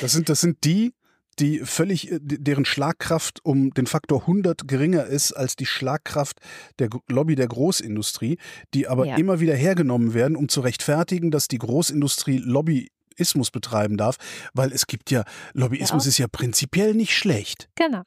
Das 0.00 0.12
sind, 0.12 0.28
das 0.28 0.40
sind 0.40 0.62
die, 0.62 0.94
die 1.40 1.58
völlig, 1.60 2.12
äh, 2.12 2.18
deren 2.20 2.64
Schlagkraft 2.64 3.44
um 3.44 3.70
den 3.70 3.86
Faktor 3.86 4.20
100 4.20 4.68
geringer 4.68 5.06
ist 5.06 5.32
als 5.32 5.56
die 5.56 5.66
Schlagkraft 5.66 6.38
der 6.78 6.88
Lobby 7.08 7.34
der 7.34 7.48
Großindustrie, 7.48 8.38
die 8.74 8.86
aber 8.86 9.06
Ja. 9.06 9.16
immer 9.16 9.40
wieder 9.40 9.56
hergenommen 9.56 10.14
werden, 10.14 10.36
um 10.36 10.48
zu 10.48 10.60
rechtfertigen, 10.60 11.32
dass 11.32 11.48
die 11.48 11.58
Großindustrie 11.58 12.38
Lobbyismus 13.16 13.50
betreiben 13.50 13.96
darf, 13.96 14.16
weil 14.52 14.72
es 14.72 14.86
gibt 14.86 15.10
ja, 15.10 15.24
Lobbyismus 15.54 16.04
Ja. 16.04 16.08
ist 16.08 16.18
ja 16.18 16.28
prinzipiell 16.28 16.94
nicht 16.94 17.16
schlecht. 17.16 17.68
Genau. 17.74 18.02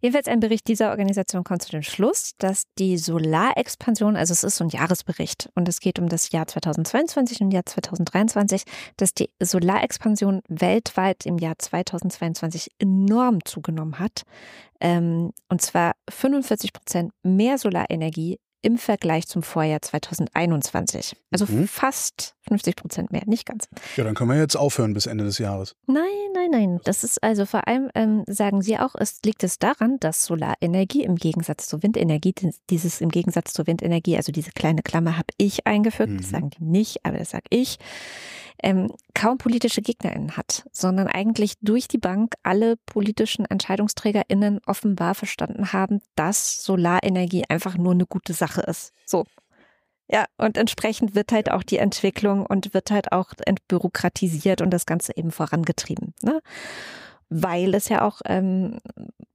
Jedenfalls 0.00 0.28
ein 0.28 0.40
Bericht 0.40 0.68
dieser 0.68 0.90
Organisation 0.90 1.44
kommt 1.44 1.62
zu 1.62 1.70
dem 1.70 1.82
Schluss, 1.82 2.32
dass 2.36 2.64
die 2.78 2.98
Solarexpansion, 2.98 4.16
also 4.16 4.32
es 4.32 4.44
ist 4.44 4.56
so 4.56 4.64
ein 4.64 4.68
Jahresbericht 4.68 5.48
und 5.54 5.66
es 5.66 5.80
geht 5.80 5.98
um 5.98 6.10
das 6.10 6.30
Jahr 6.30 6.46
2022 6.46 7.40
und 7.40 7.52
Jahr 7.52 7.64
2023, 7.64 8.64
dass 8.98 9.14
die 9.14 9.30
Solarexpansion 9.40 10.42
weltweit 10.48 11.24
im 11.24 11.38
Jahr 11.38 11.54
2022 11.58 12.68
enorm 12.78 13.42
zugenommen 13.46 13.98
hat. 13.98 14.24
Ähm, 14.78 15.30
und 15.48 15.62
zwar 15.62 15.92
45 16.10 16.74
Prozent 16.74 17.12
mehr 17.22 17.56
Solarenergie 17.56 18.38
im 18.64 18.78
Vergleich 18.78 19.26
zum 19.28 19.42
Vorjahr 19.42 19.82
2021. 19.82 21.16
Also 21.30 21.46
Mhm. 21.46 21.68
fast 21.68 22.34
50 22.48 22.76
Prozent 22.76 23.12
mehr, 23.12 23.22
nicht 23.26 23.46
ganz. 23.46 23.68
Ja, 23.96 24.04
dann 24.04 24.14
können 24.14 24.30
wir 24.30 24.38
jetzt 24.38 24.56
aufhören 24.56 24.94
bis 24.94 25.06
Ende 25.06 25.24
des 25.24 25.38
Jahres. 25.38 25.76
Nein, 25.86 26.04
nein, 26.34 26.50
nein. 26.50 26.80
Das 26.84 27.04
ist 27.04 27.22
also 27.22 27.46
vor 27.46 27.66
allem, 27.68 27.90
ähm, 27.94 28.24
sagen 28.26 28.62
Sie 28.62 28.78
auch, 28.78 28.94
es 28.98 29.18
liegt 29.24 29.44
es 29.44 29.58
daran, 29.58 29.98
dass 30.00 30.24
Solarenergie 30.24 31.04
im 31.04 31.16
Gegensatz 31.16 31.68
zur 31.68 31.82
Windenergie, 31.82 32.32
dies- 32.32 32.60
dieses 32.70 33.00
im 33.00 33.10
Gegensatz 33.10 33.52
zur 33.52 33.66
Windenergie, 33.66 34.16
also 34.16 34.32
diese 34.32 34.50
kleine 34.52 34.82
Klammer 34.82 35.16
habe 35.16 35.28
ich 35.36 35.66
eingeführt, 35.66 36.10
Mhm. 36.10 36.16
das 36.18 36.30
sagen 36.30 36.50
die 36.50 36.64
nicht, 36.64 37.04
aber 37.04 37.18
das 37.18 37.30
sage 37.30 37.44
ich, 37.50 37.78
ähm, 38.62 38.90
kaum 39.14 39.38
politische 39.38 39.80
GegnerInnen 39.80 40.36
hat, 40.36 40.66
sondern 40.72 41.06
eigentlich 41.06 41.54
durch 41.60 41.88
die 41.88 41.98
Bank 41.98 42.34
alle 42.42 42.76
politischen 42.84 43.44
EntscheidungsträgerInnen 43.46 44.60
offenbar 44.66 45.14
verstanden 45.14 45.72
haben, 45.72 46.00
dass 46.16 46.62
Solarenergie 46.64 47.44
einfach 47.48 47.76
nur 47.76 47.92
eine 47.92 48.06
gute 48.06 48.34
Sache 48.34 48.62
ist. 48.62 48.92
So. 49.06 49.24
Ja, 50.06 50.26
und 50.36 50.58
entsprechend 50.58 51.14
wird 51.14 51.32
halt 51.32 51.50
auch 51.50 51.62
die 51.62 51.78
Entwicklung 51.78 52.44
und 52.44 52.74
wird 52.74 52.90
halt 52.90 53.12
auch 53.12 53.32
entbürokratisiert 53.46 54.60
und 54.60 54.70
das 54.70 54.84
Ganze 54.84 55.16
eben 55.16 55.30
vorangetrieben. 55.30 56.12
Ne? 56.22 56.40
Weil 57.30 57.74
es 57.74 57.88
ja 57.88 58.02
auch, 58.02 58.20
ähm, 58.26 58.80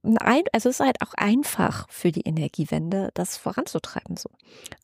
ein, 0.04 0.42
also 0.52 0.68
es 0.68 0.78
ist 0.78 0.86
halt 0.86 1.02
auch 1.02 1.12
einfach 1.14 1.88
für 1.90 2.12
die 2.12 2.22
Energiewende, 2.22 3.10
das 3.14 3.36
voranzutreiben. 3.36 4.16
So. 4.16 4.30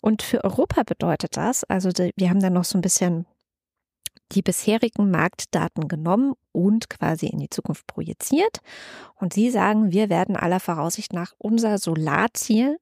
Und 0.00 0.22
für 0.22 0.42
Europa 0.42 0.82
bedeutet 0.82 1.36
das, 1.36 1.62
also 1.62 1.90
die, 1.90 2.12
wir 2.16 2.30
haben 2.30 2.40
dann 2.40 2.54
noch 2.54 2.64
so 2.64 2.76
ein 2.76 2.82
bisschen 2.82 3.26
die 4.32 4.42
bisherigen 4.42 5.10
Marktdaten 5.10 5.88
genommen 5.88 6.34
und 6.52 6.90
quasi 6.90 7.26
in 7.26 7.38
die 7.38 7.50
Zukunft 7.50 7.86
projiziert. 7.86 8.58
Und 9.14 9.32
sie 9.32 9.50
sagen, 9.50 9.92
wir 9.92 10.08
werden 10.08 10.36
aller 10.36 10.60
Voraussicht 10.60 11.12
nach 11.12 11.32
unser 11.38 11.78
Solarziel 11.78 12.78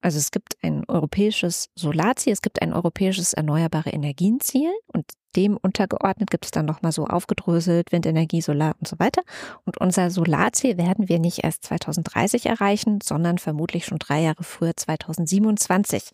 also 0.00 0.18
es 0.18 0.30
gibt 0.30 0.56
ein 0.62 0.84
europäisches 0.86 1.70
Solarziel, 1.74 2.32
es 2.32 2.42
gibt 2.42 2.62
ein 2.62 2.72
europäisches 2.72 3.32
erneuerbare 3.32 3.90
Energienziel 3.90 4.70
und 4.86 5.04
dem 5.34 5.56
untergeordnet 5.56 6.30
gibt 6.30 6.44
es 6.44 6.50
dann 6.50 6.66
nochmal 6.66 6.92
so 6.92 7.06
aufgedröselt, 7.06 7.92
Windenergie, 7.92 8.40
Solar 8.40 8.76
und 8.78 8.86
so 8.86 8.98
weiter. 8.98 9.22
Und 9.64 9.78
unser 9.78 10.10
Solarziel 10.10 10.78
werden 10.78 11.08
wir 11.08 11.18
nicht 11.18 11.44
erst 11.44 11.64
2030 11.64 12.46
erreichen, 12.46 13.00
sondern 13.02 13.38
vermutlich 13.38 13.84
schon 13.84 13.98
drei 13.98 14.22
Jahre 14.22 14.44
früher, 14.44 14.76
2027. 14.76 16.10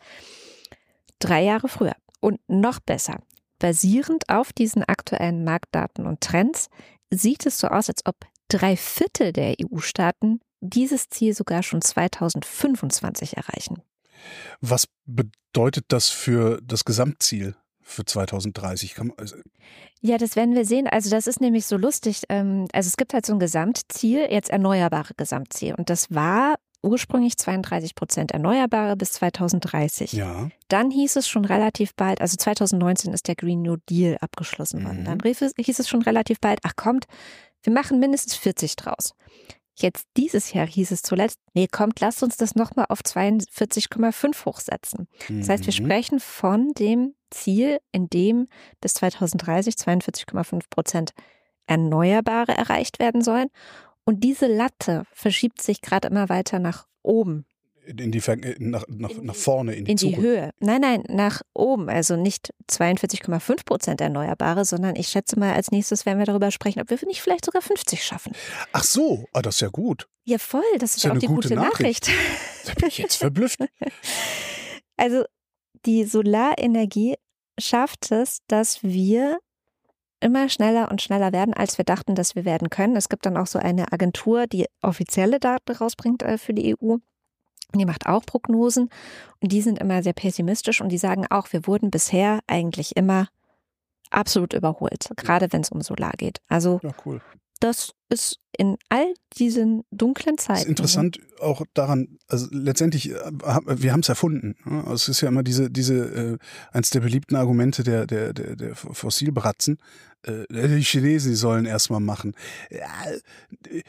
Drei 1.19 1.45
Jahre 1.45 1.69
früher. 1.69 1.95
Und 2.21 2.41
noch 2.49 2.81
besser, 2.81 3.19
basierend 3.65 4.29
auf 4.29 4.53
diesen 4.53 4.85
aktuellen 4.85 5.43
Marktdaten 5.43 6.05
und 6.05 6.21
Trends, 6.21 6.69
sieht 7.09 7.47
es 7.47 7.59
so 7.59 7.69
aus, 7.69 7.89
als 7.89 8.05
ob 8.05 8.15
drei 8.49 8.77
Viertel 8.77 9.33
der 9.33 9.55
EU-Staaten 9.59 10.43
dieses 10.61 11.09
Ziel 11.09 11.33
sogar 11.33 11.63
schon 11.63 11.81
2025 11.81 13.39
erreichen. 13.39 13.81
Was 14.61 14.87
bedeutet 15.07 15.87
das 15.89 16.11
für 16.11 16.61
das 16.63 16.85
Gesamtziel 16.85 17.57
für 17.81 18.05
2030? 18.05 18.93
Kann 18.93 19.07
man, 19.07 19.17
also, 19.19 19.37
Ja, 20.03 20.19
das 20.19 20.37
werden 20.37 20.55
wir 20.55 20.67
sehen. 20.67 20.87
Also 20.87 21.09
das 21.09 21.27
ist 21.27 21.41
nämlich 21.41 21.65
so 21.65 21.79
lustig. 21.79 22.25
Ähm, 22.29 22.67
Also 22.75 22.89
es 22.89 22.99
gibt 22.99 23.15
halt 23.15 23.25
so 23.25 23.33
ein 23.33 23.39
Gesamtziel, 23.39 24.27
jetzt 24.31 24.51
erneuerbare 24.51 25.15
Gesamtziel. 25.17 25.75
Und 25.75 25.89
das 25.89 26.15
war 26.15 26.57
ursprünglich 26.85 27.37
32 27.39 27.95
Prozent 27.95 28.31
Erneuerbare 28.33 28.97
bis 28.97 29.13
2030. 29.13 30.13
ja. 30.13 30.49
Dann 30.69 30.91
hieß 30.91 31.17
es 31.17 31.29
schon 31.29 31.45
relativ 31.45 31.95
bald, 31.95 32.21
also 32.21 32.37
2019 32.37 33.13
ist 33.13 33.29
der 33.29 33.37
Green 33.37 33.63
New 33.63 33.77
Deal 33.89 34.17
abgeschlossen 34.21 34.85
worden. 34.85 35.01
Mhm. 35.01 35.05
Dann 35.05 35.21
rief 35.21 35.41
es, 35.43 35.53
hieß 35.59 35.79
es 35.79 35.89
schon 35.89 36.03
relativ 36.03 36.41
bald, 36.41 36.59
ach 36.65 36.75
kommt, 36.77 37.05
wir 37.63 37.73
machen 37.73 37.99
mindestens 38.01 38.35
40 38.35 38.77
draus. 38.77 39.15
Jetzt 39.77 40.07
dieses 40.17 40.53
Jahr 40.53 40.67
hieß 40.67 40.91
es 40.93 41.03
zuletzt, 41.03 41.39
nee, 41.55 41.67
kommt, 41.67 41.99
lasst 42.01 42.23
uns 42.23 42.37
das 42.37 42.55
nochmal 42.55 42.87
auf 42.89 43.01
42,5 43.01 44.45
hochsetzen. 44.45 45.09
Das 45.29 45.49
heißt, 45.49 45.67
wir 45.67 45.73
Mhm. 45.73 45.85
sprechen 45.87 46.21
von 46.21 46.73
dem 46.75 47.15
Ziel, 47.31 47.79
in 47.91 48.09
dem 48.09 48.47
bis 48.81 48.95
2030 48.95 49.75
42,5 49.75 50.71
Prozent 50.71 51.11
Erneuerbare 51.67 52.53
erreicht 52.57 52.99
werden 52.99 53.23
sollen. 53.23 53.49
Und 54.05 54.23
diese 54.23 54.47
Latte 54.47 55.05
verschiebt 55.13 55.63
sich 55.63 55.81
gerade 55.81 56.09
immer 56.09 56.29
weiter 56.29 56.59
nach 56.59 56.87
oben. 57.03 57.47
in 57.87 58.13
die 58.13 58.21
Ver 58.21 58.37
nach, 58.59 58.85
nach, 58.89 59.11
nach 59.21 59.35
vorne, 59.35 59.75
in 59.75 59.85
die 59.85 59.91
in 59.93 59.97
die 59.97 60.07
Zukunft. 60.07 60.23
Höhe. 60.23 60.51
Nein, 60.61 60.81
nein, 60.81 61.05
nach 61.09 61.43
oben. 61.55 61.89
Also 61.89 62.17
nicht 62.17 62.53
42,5 62.71 63.65
Prozent 63.65 64.01
Erneuerbare, 64.01 64.65
sondern 64.65 64.97
ich 64.97 65.09
schätze 65.09 65.39
mal, 65.39 65.55
als 65.55 65.71
nächstes 65.71 66.07
werden 66.07 66.19
wir 66.19 66.27
darüber 66.27 66.51
sprechen, 66.51 66.81
ob 66.81 66.91
wir 66.91 66.99
nicht 67.07 67.23
vielleicht 67.23 67.45
sogar 67.45 67.63
50 67.63 68.03
schaffen. 68.03 68.33
Ach 68.73 68.85
so, 68.85 69.27
ah, 69.33 69.43
das 69.43 69.57
ist 69.57 69.61
ja 69.61 69.69
gut. 69.69 70.09
Ja, 70.25 70.39
voll. 70.39 70.63
Das 70.79 70.97
ist 70.97 71.05
ja 71.05 71.13
auch 71.13 71.19
die 71.19 71.27
gute 71.27 71.49
gute 71.49 71.55
Nachricht. 71.57 72.09
Nachricht. 72.09 72.67
Da 72.67 72.75
bin 72.75 72.89
ich 72.89 72.99
jetzt 72.99 73.17
verblüfft. 73.17 73.59
Also 74.97 75.25
die 75.87 76.05
Solarenergie 76.05 77.17
schafft 77.59 78.13
es, 78.13 78.39
dass 78.47 78.83
wir 78.83 79.39
immer 80.25 80.49
schneller 80.49 80.91
und 80.91 81.03
schneller 81.03 81.33
werden, 81.33 81.55
als 81.55 81.77
wir 81.77 81.85
dachten, 81.85 82.15
dass 82.15 82.35
wir 82.35 82.45
werden 82.45 82.71
können. 82.71 82.97
Es 82.97 83.09
gibt 83.11 83.27
dann 83.27 83.37
auch 83.37 83.47
so 83.47 83.59
eine 83.59 83.93
Agentur, 83.93 84.47
die 84.47 84.67
offizielle 84.81 85.39
Daten 85.39 85.73
rausbringt 85.73 86.23
äh, 86.23 86.39
für 86.39 86.55
die 86.55 86.75
EU. 86.75 86.97
Die 87.75 87.85
macht 87.85 88.07
auch 88.07 88.25
Prognosen 88.25 88.89
und 89.41 89.53
die 89.53 89.61
sind 89.61 89.79
immer 89.79 90.03
sehr 90.03 90.13
pessimistisch 90.13 90.81
und 90.81 90.91
die 90.91 90.99
sagen 90.99 91.27
auch, 91.29 91.53
wir 91.53 91.67
wurden 91.67 91.91
bisher 91.91 92.41
eigentlich 92.47 92.97
immer 92.97 93.29
absolut 94.11 94.55
überholt, 94.55 95.11
gerade 95.17 95.53
wenn 95.53 95.61
es 95.61 95.71
um 95.71 95.81
Solar 95.81 96.13
geht. 96.13 96.39
Also 96.49 96.81
Ja, 96.83 96.91
cool. 97.05 97.21
Das 97.61 97.93
ist 98.09 98.39
in 98.57 98.77
all 98.89 99.15
diesen 99.37 99.83
dunklen 99.91 100.39
Zeiten. 100.39 100.55
Das 100.55 100.63
ist 100.65 100.69
interessant 100.69 101.19
auch 101.41 101.63
daran, 101.75 102.19
also 102.29 102.47
letztendlich, 102.51 103.11
äh, 103.11 103.17
wir 103.67 103.93
haben 103.93 104.01
es 104.01 104.09
erfunden. 104.09 104.57
ne? 104.65 104.79
Also 104.85 104.95
Es 104.95 105.09
ist 105.09 105.21
ja 105.21 105.29
immer 105.29 105.43
diese, 105.43 105.71
diese, 105.71 105.95
äh, 105.95 106.39
eins 106.73 106.91
der 106.91 107.01
beliebten 107.01 107.37
Argumente 107.37 107.83
der, 107.83 108.07
der, 108.07 108.33
der, 108.33 108.57
der 108.57 108.75
Fossilbratzen. 108.75 109.79
Äh, 110.23 110.45
die 110.51 110.83
Chinesen, 110.83 111.33
die 111.33 111.37
sollen 111.37 111.67
erstmal 111.67 112.01
machen. 112.01 112.35
Ja, 112.71 112.89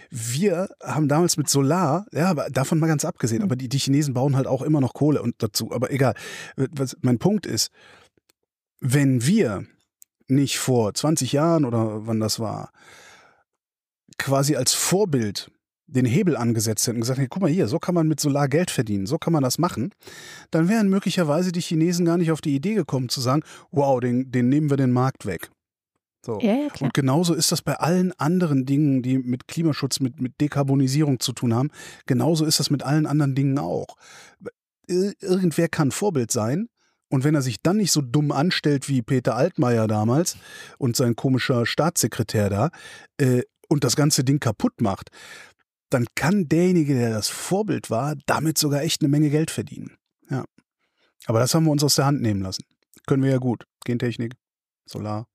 wir 0.10 0.70
haben 0.84 1.08
damals 1.08 1.38
mit 1.38 1.50
Solar, 1.50 2.06
ja, 2.12 2.30
aber 2.30 2.50
davon 2.50 2.80
mal 2.80 2.88
ganz 2.88 3.06
abgesehen, 3.06 3.44
aber 3.44 3.56
die, 3.56 3.70
die 3.70 3.80
Chinesen 3.80 4.14
bauen 4.14 4.36
halt 4.36 4.48
auch 4.48 4.62
immer 4.62 4.82
noch 4.82 4.94
Kohle 4.94 5.22
und 5.22 5.36
dazu. 5.40 5.72
Aber 5.72 5.92
egal. 5.92 6.16
Was, 6.56 6.98
mein 7.02 7.20
Punkt 7.20 7.46
ist, 7.46 7.72
wenn 8.80 9.26
wir 9.26 9.66
nicht 10.28 10.58
vor 10.58 10.94
20 10.94 11.32
Jahren 11.32 11.66
oder 11.66 12.08
wann 12.08 12.20
das 12.20 12.40
war, 12.40 12.72
quasi 14.18 14.56
als 14.56 14.74
Vorbild 14.74 15.52
den 15.88 16.06
Hebel 16.06 16.36
angesetzt 16.36 16.88
hätten 16.88 16.98
und 16.98 17.02
gesagt 17.02 17.20
hätten, 17.20 17.30
guck 17.30 17.44
mal 17.44 17.52
hier, 17.52 17.68
so 17.68 17.78
kann 17.78 17.94
man 17.94 18.08
mit 18.08 18.20
Solar 18.20 18.48
Geld 18.48 18.72
verdienen, 18.72 19.06
so 19.06 19.18
kann 19.20 19.34
man 19.34 19.44
das 19.44 19.60
machen, 19.60 19.92
dann 20.50 20.68
wären 20.68 20.90
möglicherweise 20.90 21.52
die 21.52 21.62
Chinesen 21.62 22.06
gar 22.06 22.18
nicht 22.18 22.32
auf 22.32 22.42
die 22.42 22.56
Idee 22.56 22.74
gekommen 22.74 23.08
zu 23.10 23.22
sagen, 23.22 23.44
wow, 23.72 24.00
den, 24.00 24.32
den 24.32 24.50
nehmen 24.50 24.70
wir 24.70 24.78
den 24.78 24.92
Markt 24.92 25.26
weg. 25.28 25.52
So. 26.26 26.40
Ja, 26.42 26.56
ja. 26.56 26.68
Und 26.80 26.96
genauso 26.96 27.36
ist 27.36 27.52
das 27.52 27.62
bei 27.62 27.76
allen 27.76 28.12
anderen 28.14 28.66
Dingen, 28.66 29.04
die 29.04 29.20
mit 29.20 29.48
Klimaschutz, 29.48 30.00
mit, 30.00 30.20
mit 30.20 30.42
Dekarbonisierung 30.42 31.20
zu 31.20 31.34
tun 31.34 31.54
haben. 31.54 31.70
Genauso 32.08 32.46
ist 32.46 32.60
das 32.60 32.72
mit 32.72 32.82
allen 32.82 33.06
anderen 33.06 33.36
Dingen 33.36 33.60
auch. 33.60 33.96
Ir- 34.90 35.14
Irgendwer 35.22 35.68
kann 35.68 35.92
Vorbild 35.92 36.32
sein. 36.32 36.68
Und 37.10 37.24
wenn 37.24 37.36
er 37.36 37.44
sich 37.44 37.62
dann 37.62 37.78
nicht 37.78 37.92
so 37.92 38.02
dumm 38.02 38.32
anstellt 38.32 38.90
wie 38.90 39.04
Peter 39.04 39.36
Altmaier 39.36 39.88
damals 39.88 40.36
und 40.80 40.96
sein 40.96 41.16
komischer 41.16 41.68
Staatssekretär 41.68 42.50
da 42.50 42.70
äh, 43.22 43.44
und 43.70 43.84
das 43.84 43.96
ganze 43.96 44.24
Ding 44.24 44.40
kaputt 44.40 44.82
macht, 44.82 45.10
dann 45.90 46.08
kann 46.16 46.48
derjenige, 46.50 46.96
der 46.96 47.12
das 47.12 47.30
Vorbild 47.30 47.90
war, 47.90 48.16
damit 48.26 48.58
sogar 48.58 48.82
echt 48.82 49.02
eine 49.02 49.10
Menge 49.10 49.30
Geld 49.30 49.52
verdienen. 49.52 49.98
Ja. 50.30 50.46
Aber 51.26 51.40
das 51.40 51.54
haben 51.54 51.66
wir 51.66 51.72
uns 51.72 51.84
aus 51.84 51.96
der 51.96 52.06
Hand 52.06 52.22
nehmen 52.22 52.42
lassen. 52.42 52.64
Können 53.08 53.24
wir 53.24 53.32
ja 53.32 53.38
gut. 53.38 53.66
Gentechnik, 53.86 54.34
Solar. 54.86 55.28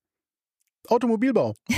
Automobilbau. 0.88 1.54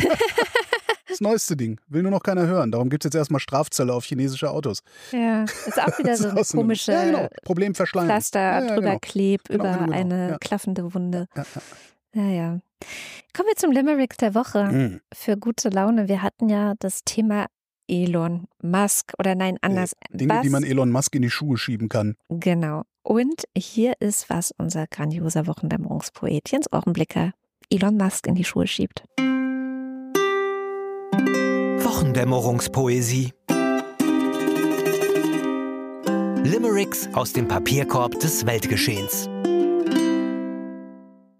das 1.09 1.21
neueste 1.21 1.57
Ding. 1.57 1.81
Will 1.89 2.03
nur 2.03 2.11
noch 2.11 2.23
keiner 2.23 2.47
hören. 2.47 2.71
Darum 2.71 2.89
gibt 2.89 3.05
es 3.05 3.09
jetzt 3.09 3.17
erstmal 3.17 3.41
Strafzölle 3.41 3.93
auf 3.93 4.05
chinesische 4.05 4.51
Autos. 4.51 4.83
Ja, 5.13 5.45
ist 5.45 5.81
auch 5.81 5.99
wieder 5.99 6.17
so 6.17 6.29
eine 6.29 6.43
komische 6.43 6.93
ja, 6.93 7.05
genau. 7.05 7.29
Problem 7.45 7.75
verschleiern. 7.75 8.09
Pflaster 8.09 8.41
Ja, 8.41 8.61
ja, 8.61 8.67
drüber 8.69 8.89
genau. 8.89 8.99
klebt 9.01 9.49
Genau, 9.49 9.65
über 9.65 9.73
genau, 9.75 9.85
genau. 9.85 9.97
eine 9.97 10.39
klaffende 10.41 10.95
Wunde. 10.95 11.29
Ja, 12.15 12.29
ja. 12.29 12.61
Kommen 13.35 13.49
wir 13.49 13.57
zum 13.57 13.73
Limerick 13.73 14.17
der 14.19 14.35
Woche 14.35 14.65
Mhm. 14.65 15.01
für 15.13 15.37
gute 15.37 15.69
Laune. 15.71 16.09
Wir 16.09 16.23
hatten 16.23 16.49
ja 16.49 16.75
das 16.79 17.03
Thema 17.05 17.47
Elon 17.89 18.47
Musk 18.63 19.13
oder 19.19 19.35
nein, 19.35 19.59
anders. 19.61 19.93
Dinge, 20.11 20.35
was, 20.35 20.43
die 20.43 20.51
man 20.51 20.65
Elon 20.65 20.91
Musk 20.91 21.15
in 21.15 21.23
die 21.23 21.31
Schuhe 21.31 21.57
schieben 21.59 21.89
kann. 21.89 22.15
Genau. 22.29 22.83
Und 23.03 23.45
hier 23.57 23.95
ist, 24.01 24.31
was 24.31 24.53
unser 24.59 24.87
grandioser 24.87 25.47
Wochendämmerungspoet 25.47 26.51
Jens 26.51 26.67
Ohrenblicker 26.73 27.33
Elon 27.71 27.97
Musk 27.97 28.27
in 28.27 28.35
die 28.35 28.45
Schuhe 28.45 28.67
schiebt. 28.67 29.03
Wochendämmerungspoesie. 31.93 33.33
Limericks 36.45 37.09
aus 37.15 37.33
dem 37.33 37.49
Papierkorb 37.49 38.19
des 38.21 38.47
Weltgeschehens. 38.47 39.29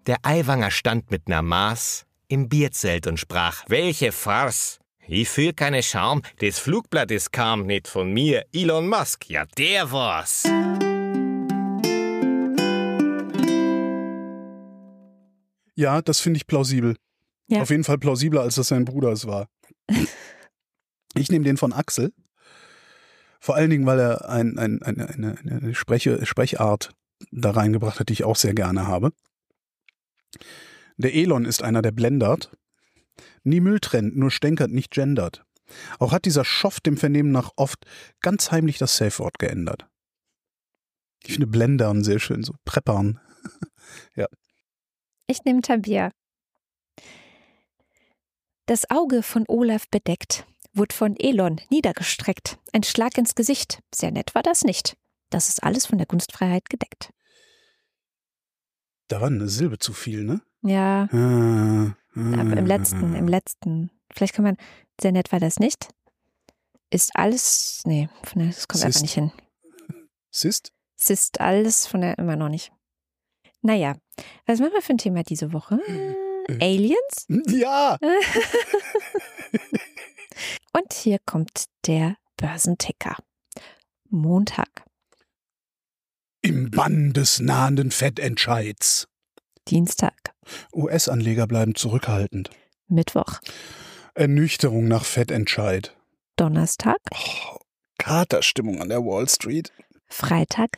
Der 0.05 0.17
Eiwanger 0.23 0.69
stand 0.69 1.11
mit 1.11 1.29
ner 1.29 1.41
Maß 1.41 2.05
im 2.27 2.49
Bierzelt 2.49 3.07
und 3.07 3.21
sprach: 3.21 3.63
Welche 3.69 4.11
Farce! 4.11 4.79
Ich 5.07 5.29
fühl 5.29 5.53
keine 5.53 5.81
Scham, 5.81 6.21
das 6.39 6.59
Flugblatt 6.59 7.09
es 7.09 7.31
kam 7.31 7.65
nicht 7.65 7.87
von 7.87 8.11
mir, 8.11 8.45
Elon 8.51 8.89
Musk, 8.89 9.29
ja 9.29 9.45
der 9.57 9.91
war's. 9.93 10.43
Ja, 15.75 16.01
das 16.01 16.19
finde 16.19 16.37
ich 16.37 16.47
plausibel. 16.47 16.97
Ja. 17.47 17.61
Auf 17.61 17.69
jeden 17.69 17.85
Fall 17.85 17.97
plausibler, 17.97 18.41
als 18.41 18.55
das 18.55 18.67
sein 18.67 18.83
Bruder 18.83 19.13
es 19.13 19.25
war. 19.25 19.47
ich 21.15 21.31
nehme 21.31 21.45
den 21.45 21.55
von 21.55 21.71
Axel. 21.71 22.11
Vor 23.39 23.55
allen 23.55 23.69
Dingen, 23.69 23.85
weil 23.85 23.99
er 23.99 24.29
ein, 24.29 24.57
ein, 24.57 24.81
eine, 24.81 25.07
eine, 25.07 25.37
eine 25.39 25.75
Spreche, 25.75 26.25
Sprechart 26.25 26.91
da 27.31 27.51
reingebracht 27.51 28.01
hat, 28.01 28.09
die 28.09 28.13
ich 28.13 28.23
auch 28.25 28.35
sehr 28.35 28.53
gerne 28.53 28.85
habe. 28.85 29.13
Der 30.97 31.13
Elon 31.13 31.45
ist 31.45 31.63
einer, 31.63 31.81
der 31.81 31.91
blendert. 31.91 32.55
Nie 33.43 33.59
Müll 33.59 33.79
trennt, 33.79 34.15
nur 34.15 34.31
stänkert, 34.31 34.71
nicht 34.71 34.91
gendert. 34.91 35.45
Auch 35.99 36.11
hat 36.11 36.25
dieser 36.25 36.45
Schoff 36.45 36.79
dem 36.79 36.97
Vernehmen 36.97 37.31
nach 37.31 37.51
oft 37.55 37.85
ganz 38.21 38.51
heimlich 38.51 38.77
das 38.77 38.97
Safe-Wort 38.97 39.39
geändert. 39.39 39.87
Ich 41.23 41.33
finde 41.33 41.47
Blendern 41.47 42.03
sehr 42.03 42.19
schön, 42.19 42.43
so 42.43 42.53
Preppern. 42.65 43.19
Ich 45.25 45.45
nehme 45.45 45.61
Tabia. 45.61 46.11
Das 48.65 48.89
Auge 48.89 49.23
von 49.23 49.45
Olaf 49.47 49.87
bedeckt, 49.89 50.45
wurde 50.73 50.93
von 50.93 51.15
Elon 51.17 51.61
niedergestreckt. 51.69 52.59
Ein 52.73 52.83
Schlag 52.83 53.17
ins 53.17 53.33
Gesicht. 53.33 53.79
Sehr 53.95 54.11
nett 54.11 54.35
war 54.35 54.43
das 54.43 54.63
nicht. 54.63 54.97
Das 55.29 55.47
ist 55.47 55.63
alles 55.63 55.85
von 55.85 55.97
der 55.97 56.07
Kunstfreiheit 56.07 56.69
gedeckt. 56.69 57.13
Da 59.13 59.21
war 59.21 59.27
eine 59.27 59.47
Silbe 59.47 59.77
zu 59.77 59.93
viel, 59.93 60.23
ne? 60.23 60.41
Ja, 60.63 61.07
Ah, 61.11 61.95
aber 62.15 62.57
im 62.57 62.65
letzten, 62.65 63.13
im 63.13 63.27
letzten. 63.27 63.91
Vielleicht 64.11 64.33
kann 64.33 64.43
man, 64.43 64.57
sehr 64.99 65.11
nett 65.11 65.31
war 65.31 65.39
das 65.39 65.59
nicht. 65.59 65.89
Ist 66.89 67.15
alles, 67.15 67.83
nee, 67.85 68.09
von 68.23 68.41
der, 68.41 68.47
das 68.49 68.67
kommt 68.67 68.81
Sist. 68.81 68.85
einfach 68.87 69.01
nicht 69.01 69.13
hin. 69.13 69.31
Sist? 70.31 70.73
Es 70.99 71.11
ist 71.11 71.41
alles 71.41 71.85
von 71.85 72.01
der, 72.01 72.17
immer 72.17 72.35
noch 72.35 72.49
nicht. 72.49 72.71
Naja, 73.61 73.95
was 74.47 74.59
machen 74.59 74.73
wir 74.73 74.81
für 74.81 74.93
ein 74.93 74.97
Thema 74.97 75.21
diese 75.21 75.53
Woche? 75.53 75.79
Äh. 76.47 76.57
Aliens? 76.59 77.27
Ja! 77.49 77.99
Und 80.73 80.91
hier 80.91 81.19
kommt 81.23 81.65
der 81.85 82.17
Börsenticker. 82.37 83.15
Montag, 84.09 84.69
Im 86.45 86.69
Bann 86.71 87.13
des 87.13 87.39
nahenden 87.39 87.89
Fettentscheids. 87.89 89.07
Dienstag, 89.69 90.33
US-Anleger 90.73 91.47
bleiben 91.47 91.73
zurückhaltend. 91.73 92.49
Mittwoch, 92.89 93.39
Ernüchterung 94.13 94.89
nach 94.89 95.05
Fettentscheid. 95.05 95.95
Donnerstag, 96.35 96.97
Oh, 97.13 97.57
Katerstimmung 97.97 98.81
an 98.81 98.89
der 98.89 99.05
Wall 99.05 99.29
Street. 99.29 99.71
Freitag. 100.07 100.77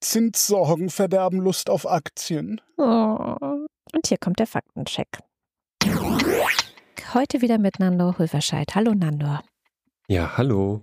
Zinssorgen 0.00 0.88
verderben 0.88 1.40
Lust 1.40 1.68
auf 1.68 1.84
Aktien. 1.90 2.60
Oh. 2.76 3.34
Und 3.92 4.06
hier 4.06 4.18
kommt 4.18 4.38
der 4.38 4.46
Faktencheck. 4.46 5.08
Heute 7.12 7.40
wieder 7.40 7.58
mit 7.58 7.80
Nandor 7.80 8.18
Hulverscheid. 8.18 8.74
Hallo 8.76 8.92
Nandor. 8.94 9.42
Ja, 10.08 10.36
hallo. 10.36 10.82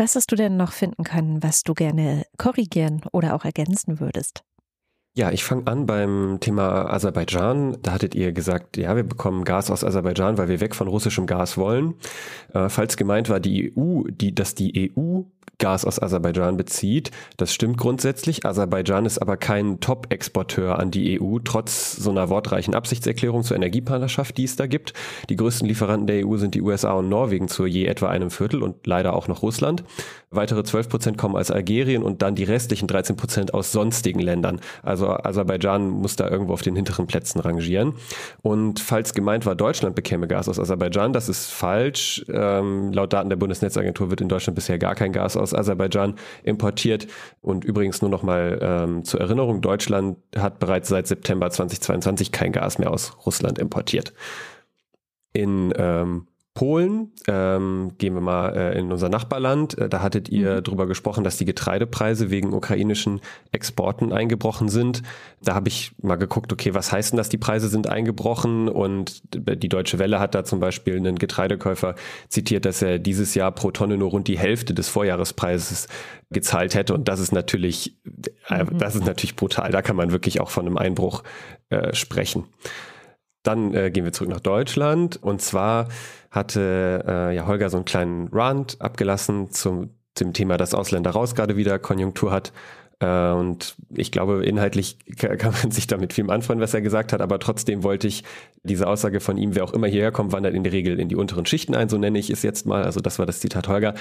Was 0.00 0.16
hast 0.16 0.32
du 0.32 0.36
denn 0.36 0.56
noch 0.56 0.72
finden 0.72 1.04
können, 1.04 1.42
was 1.42 1.62
du 1.62 1.74
gerne 1.74 2.24
korrigieren 2.38 3.02
oder 3.12 3.34
auch 3.34 3.44
ergänzen 3.44 4.00
würdest? 4.00 4.44
Ja, 5.14 5.30
ich 5.30 5.44
fange 5.44 5.66
an 5.66 5.84
beim 5.84 6.38
Thema 6.40 6.90
Aserbaidschan. 6.90 7.76
Da 7.82 7.92
hattet 7.92 8.14
ihr 8.14 8.32
gesagt, 8.32 8.78
ja, 8.78 8.96
wir 8.96 9.02
bekommen 9.02 9.44
Gas 9.44 9.70
aus 9.70 9.84
Aserbaidschan, 9.84 10.38
weil 10.38 10.48
wir 10.48 10.60
weg 10.60 10.74
von 10.74 10.88
russischem 10.88 11.26
Gas 11.26 11.58
wollen. 11.58 11.96
Äh, 12.54 12.70
falls 12.70 12.96
gemeint 12.96 13.28
war, 13.28 13.40
die 13.40 13.76
EU, 13.76 14.04
die, 14.08 14.34
dass 14.34 14.54
die 14.54 14.90
EU 14.96 15.20
Gas 15.60 15.84
aus 15.84 16.02
Aserbaidschan 16.02 16.56
bezieht. 16.56 17.12
Das 17.36 17.54
stimmt 17.54 17.76
grundsätzlich. 17.76 18.44
Aserbaidschan 18.44 19.06
ist 19.06 19.18
aber 19.18 19.36
kein 19.36 19.78
Top-Exporteur 19.78 20.80
an 20.80 20.90
die 20.90 21.20
EU, 21.20 21.38
trotz 21.38 21.94
so 21.94 22.10
einer 22.10 22.28
wortreichen 22.28 22.74
Absichtserklärung 22.74 23.44
zur 23.44 23.56
Energiepartnerschaft, 23.56 24.36
die 24.36 24.44
es 24.44 24.56
da 24.56 24.66
gibt. 24.66 24.94
Die 25.28 25.36
größten 25.36 25.68
Lieferanten 25.68 26.08
der 26.08 26.26
EU 26.26 26.36
sind 26.36 26.56
die 26.56 26.62
USA 26.62 26.94
und 26.94 27.08
Norwegen 27.08 27.46
zu 27.46 27.66
je 27.66 27.86
etwa 27.86 28.08
einem 28.08 28.30
Viertel 28.30 28.62
und 28.62 28.86
leider 28.86 29.14
auch 29.14 29.28
noch 29.28 29.42
Russland. 29.42 29.84
Weitere 30.32 30.62
12 30.62 30.88
Prozent 30.88 31.18
kommen 31.18 31.36
aus 31.36 31.50
Algerien 31.50 32.04
und 32.04 32.22
dann 32.22 32.36
die 32.36 32.44
restlichen 32.44 32.86
13 32.86 33.16
Prozent 33.16 33.52
aus 33.52 33.72
sonstigen 33.72 34.20
Ländern. 34.20 34.60
Also 34.82 35.08
Aserbaidschan 35.08 35.90
muss 35.90 36.14
da 36.14 36.28
irgendwo 36.28 36.52
auf 36.52 36.62
den 36.62 36.76
hinteren 36.76 37.08
Plätzen 37.08 37.40
rangieren. 37.40 37.94
Und 38.40 38.78
falls 38.78 39.12
gemeint 39.12 39.44
war, 39.44 39.56
Deutschland 39.56 39.96
bekäme 39.96 40.28
Gas 40.28 40.48
aus 40.48 40.60
Aserbaidschan, 40.60 41.12
das 41.12 41.28
ist 41.28 41.50
falsch. 41.50 42.24
Ähm, 42.32 42.92
laut 42.92 43.12
Daten 43.12 43.28
der 43.28 43.36
Bundesnetzagentur 43.36 44.10
wird 44.10 44.20
in 44.20 44.28
Deutschland 44.28 44.54
bisher 44.54 44.78
gar 44.78 44.94
kein 44.94 45.12
Gas 45.12 45.36
aus 45.36 45.49
Aserbaidschan 45.54 46.14
importiert. 46.42 47.06
Und 47.40 47.64
übrigens 47.64 48.02
nur 48.02 48.10
noch 48.10 48.22
mal 48.22 48.58
ähm, 48.60 49.04
zur 49.04 49.20
Erinnerung, 49.20 49.60
Deutschland 49.60 50.18
hat 50.36 50.58
bereits 50.58 50.88
seit 50.88 51.06
September 51.06 51.50
2022 51.50 52.32
kein 52.32 52.52
Gas 52.52 52.78
mehr 52.78 52.90
aus 52.90 53.16
Russland 53.26 53.58
importiert. 53.58 54.12
In 55.32 55.72
ähm, 55.76 56.26
Polen, 56.52 57.12
ähm, 57.28 57.92
gehen 57.98 58.14
wir 58.14 58.20
mal 58.20 58.56
äh, 58.56 58.78
in 58.78 58.90
unser 58.90 59.08
Nachbarland, 59.08 59.78
äh, 59.78 59.88
da 59.88 60.02
hattet 60.02 60.28
ihr 60.28 60.56
mhm. 60.56 60.62
drüber 60.64 60.86
gesprochen, 60.88 61.22
dass 61.22 61.36
die 61.36 61.44
Getreidepreise 61.44 62.30
wegen 62.30 62.52
ukrainischen 62.52 63.20
Exporten 63.52 64.12
eingebrochen 64.12 64.68
sind. 64.68 65.02
Da 65.42 65.54
habe 65.54 65.68
ich 65.68 65.92
mal 66.02 66.16
geguckt, 66.16 66.52
okay, 66.52 66.74
was 66.74 66.90
heißt 66.90 67.12
denn 67.12 67.18
das, 67.18 67.28
die 67.28 67.38
Preise 67.38 67.68
sind 67.68 67.88
eingebrochen? 67.88 68.68
Und 68.68 69.22
die 69.32 69.68
Deutsche 69.68 70.00
Welle 70.00 70.18
hat 70.18 70.34
da 70.34 70.42
zum 70.42 70.58
Beispiel 70.58 70.96
einen 70.96 71.20
Getreidekäufer 71.20 71.94
zitiert, 72.28 72.64
dass 72.64 72.82
er 72.82 72.98
dieses 72.98 73.36
Jahr 73.36 73.52
pro 73.52 73.70
Tonne 73.70 73.96
nur 73.96 74.10
rund 74.10 74.26
die 74.26 74.38
Hälfte 74.38 74.74
des 74.74 74.88
Vorjahrespreises 74.88 75.86
gezahlt 76.30 76.74
hätte. 76.74 76.94
Und 76.94 77.06
das 77.06 77.20
ist 77.20 77.32
natürlich, 77.32 77.96
äh, 78.48 78.64
mhm. 78.64 78.76
das 78.78 78.96
ist 78.96 79.06
natürlich 79.06 79.36
brutal. 79.36 79.70
Da 79.70 79.82
kann 79.82 79.94
man 79.94 80.10
wirklich 80.10 80.40
auch 80.40 80.50
von 80.50 80.66
einem 80.66 80.76
Einbruch 80.76 81.22
äh, 81.68 81.94
sprechen. 81.94 82.44
Dann 83.42 83.74
äh, 83.74 83.90
gehen 83.90 84.04
wir 84.04 84.12
zurück 84.12 84.30
nach 84.30 84.40
Deutschland 84.40 85.22
und 85.22 85.40
zwar 85.40 85.88
hatte 86.30 87.04
äh, 87.06 87.34
ja 87.34 87.46
Holger 87.46 87.70
so 87.70 87.78
einen 87.78 87.84
kleinen 87.84 88.28
Rant 88.28 88.76
abgelassen 88.80 89.50
zum, 89.50 89.90
zum 90.14 90.32
Thema, 90.32 90.56
dass 90.56 90.74
Ausländer 90.74 91.10
raus 91.10 91.34
gerade 91.34 91.56
wieder 91.56 91.78
Konjunktur 91.78 92.30
hat. 92.30 92.52
Äh, 93.00 93.30
und 93.30 93.76
ich 93.94 94.12
glaube, 94.12 94.44
inhaltlich 94.44 94.98
kann 95.16 95.54
man 95.62 95.70
sich 95.70 95.86
damit 95.86 96.12
viel 96.12 96.30
anfreunden, 96.30 96.62
was 96.62 96.74
er 96.74 96.82
gesagt 96.82 97.12
hat, 97.12 97.20
aber 97.20 97.38
trotzdem 97.38 97.82
wollte 97.82 98.06
ich 98.06 98.24
diese 98.62 98.86
Aussage 98.86 99.20
von 99.20 99.38
ihm, 99.38 99.54
wer 99.54 99.64
auch 99.64 99.72
immer 99.72 99.86
hierher 99.86 100.12
kommt, 100.12 100.32
wandert 100.32 100.54
in 100.54 100.62
der 100.62 100.72
Regel 100.72 101.00
in 101.00 101.08
die 101.08 101.16
unteren 101.16 101.46
Schichten 101.46 101.74
ein, 101.74 101.88
so 101.88 101.96
nenne 101.96 102.18
ich 102.18 102.30
es 102.30 102.42
jetzt 102.42 102.66
mal. 102.66 102.84
Also 102.84 103.00
das 103.00 103.18
war 103.18 103.26
das 103.26 103.40
Zitat 103.40 103.68
Holger. 103.68 103.94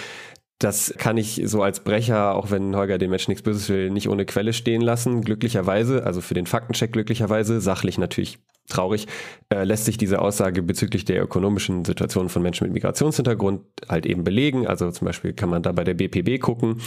Das 0.60 0.94
kann 0.98 1.16
ich 1.16 1.42
so 1.46 1.64
als 1.64 1.80
Brecher, 1.80 2.36
auch 2.36 2.52
wenn 2.52 2.76
Holger 2.76 2.98
den 2.98 3.10
Menschen 3.10 3.32
nichts 3.32 3.44
Böses 3.44 3.70
will, 3.70 3.90
nicht 3.90 4.10
ohne 4.10 4.26
Quelle 4.26 4.52
stehen 4.52 4.82
lassen. 4.82 5.22
Glücklicherweise, 5.22 6.06
also 6.06 6.20
für 6.20 6.34
den 6.34 6.48
Faktencheck 6.48 6.92
glücklicherweise, 6.92 7.62
sachlich 7.62 7.98
natürlich 7.98 8.40
traurig, 8.68 9.08
äh, 9.54 9.64
lässt 9.64 9.86
sich 9.86 9.98
diese 9.98 10.20
Aussage 10.22 10.62
bezüglich 10.62 11.06
der 11.06 11.24
ökonomischen 11.24 11.86
Situation 11.86 12.28
von 12.28 12.42
Menschen 12.42 12.66
mit 12.66 12.74
Migrationshintergrund 12.74 13.62
halt 13.88 14.06
eben 14.06 14.26
belegen. 14.26 14.68
Also 14.68 14.92
zum 14.92 15.06
Beispiel 15.06 15.32
kann 15.32 15.50
man 15.50 15.64
da 15.64 15.72
bei 15.72 15.86
der 15.86 15.94
BPB 15.94 16.42
gucken. 16.42 16.82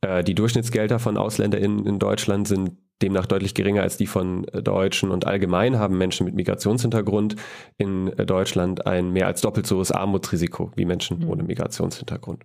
Äh, 0.00 0.24
die 0.24 0.34
Durchschnittsgelder 0.34 0.98
von 0.98 1.18
AusländerInnen 1.18 1.86
in 1.86 1.98
Deutschland 1.98 2.48
sind 2.48 2.78
demnach 3.02 3.26
deutlich 3.26 3.54
geringer 3.54 3.82
als 3.82 3.98
die 3.98 4.06
von 4.06 4.46
Deutschen 4.46 5.10
und 5.10 5.26
allgemein 5.26 5.78
haben 5.78 5.98
Menschen 5.98 6.24
mit 6.24 6.34
Migrationshintergrund 6.34 7.36
in 7.76 8.06
Deutschland 8.26 8.86
ein 8.86 9.12
mehr 9.12 9.26
als 9.28 9.42
doppelt 9.42 9.66
so 9.66 9.76
hohes 9.76 9.92
Armutsrisiko 9.92 10.72
wie 10.74 10.84
Menschen 10.84 11.20
mhm. 11.20 11.28
ohne 11.28 11.42
Migrationshintergrund. 11.44 12.44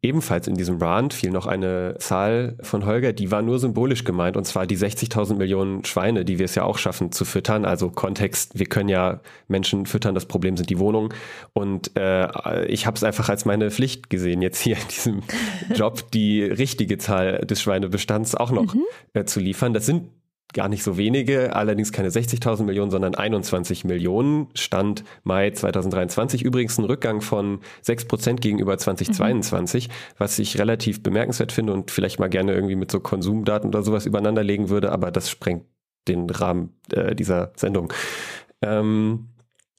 Ebenfalls 0.00 0.46
in 0.46 0.54
diesem 0.54 0.78
Rand 0.78 1.12
fiel 1.12 1.30
noch 1.30 1.46
eine 1.46 1.96
Zahl 1.98 2.56
von 2.62 2.86
Holger, 2.86 3.12
die 3.12 3.32
war 3.32 3.42
nur 3.42 3.58
symbolisch 3.58 4.04
gemeint, 4.04 4.36
und 4.36 4.44
zwar 4.44 4.64
die 4.64 4.76
60.000 4.76 5.34
Millionen 5.34 5.84
Schweine, 5.84 6.24
die 6.24 6.38
wir 6.38 6.44
es 6.44 6.54
ja 6.54 6.62
auch 6.62 6.78
schaffen 6.78 7.10
zu 7.10 7.24
füttern. 7.24 7.64
Also 7.64 7.90
Kontext, 7.90 8.56
wir 8.56 8.66
können 8.66 8.88
ja 8.88 9.20
Menschen 9.48 9.86
füttern, 9.86 10.14
das 10.14 10.26
Problem 10.26 10.56
sind 10.56 10.70
die 10.70 10.78
Wohnungen. 10.78 11.12
Und 11.52 11.96
äh, 11.96 12.64
ich 12.66 12.86
habe 12.86 12.96
es 12.96 13.02
einfach 13.02 13.28
als 13.28 13.44
meine 13.44 13.72
Pflicht 13.72 14.08
gesehen, 14.08 14.40
jetzt 14.40 14.60
hier 14.60 14.76
in 14.76 14.88
diesem 14.88 15.22
Job 15.74 16.08
die 16.12 16.44
richtige 16.44 16.98
Zahl 16.98 17.38
des 17.40 17.60
Schweinebestands 17.60 18.36
auch 18.36 18.52
noch 18.52 18.74
mhm. 18.74 18.84
äh, 19.14 19.24
zu 19.24 19.40
liefern. 19.40 19.74
Das 19.74 19.84
sind 19.84 20.10
gar 20.54 20.68
nicht 20.68 20.82
so 20.82 20.96
wenige, 20.96 21.54
allerdings 21.54 21.92
keine 21.92 22.08
60.000 22.08 22.64
Millionen, 22.64 22.90
sondern 22.90 23.14
21 23.14 23.84
Millionen. 23.84 24.48
Stand 24.54 25.04
Mai 25.22 25.50
2023 25.50 26.42
übrigens 26.42 26.78
ein 26.78 26.84
Rückgang 26.84 27.20
von 27.20 27.60
6 27.82 28.06
Prozent 28.06 28.40
gegenüber 28.40 28.78
2022, 28.78 29.88
mhm. 29.88 29.92
was 30.16 30.38
ich 30.38 30.58
relativ 30.58 31.02
bemerkenswert 31.02 31.52
finde 31.52 31.72
und 31.74 31.90
vielleicht 31.90 32.18
mal 32.18 32.28
gerne 32.28 32.54
irgendwie 32.54 32.76
mit 32.76 32.90
so 32.90 33.00
Konsumdaten 33.00 33.68
oder 33.68 33.82
sowas 33.82 34.06
übereinander 34.06 34.42
legen 34.42 34.70
würde, 34.70 34.90
aber 34.90 35.10
das 35.10 35.28
sprengt 35.28 35.64
den 36.08 36.30
Rahmen 36.30 36.74
äh, 36.92 37.14
dieser 37.14 37.52
Sendung. 37.56 37.92
Ähm, 38.62 39.28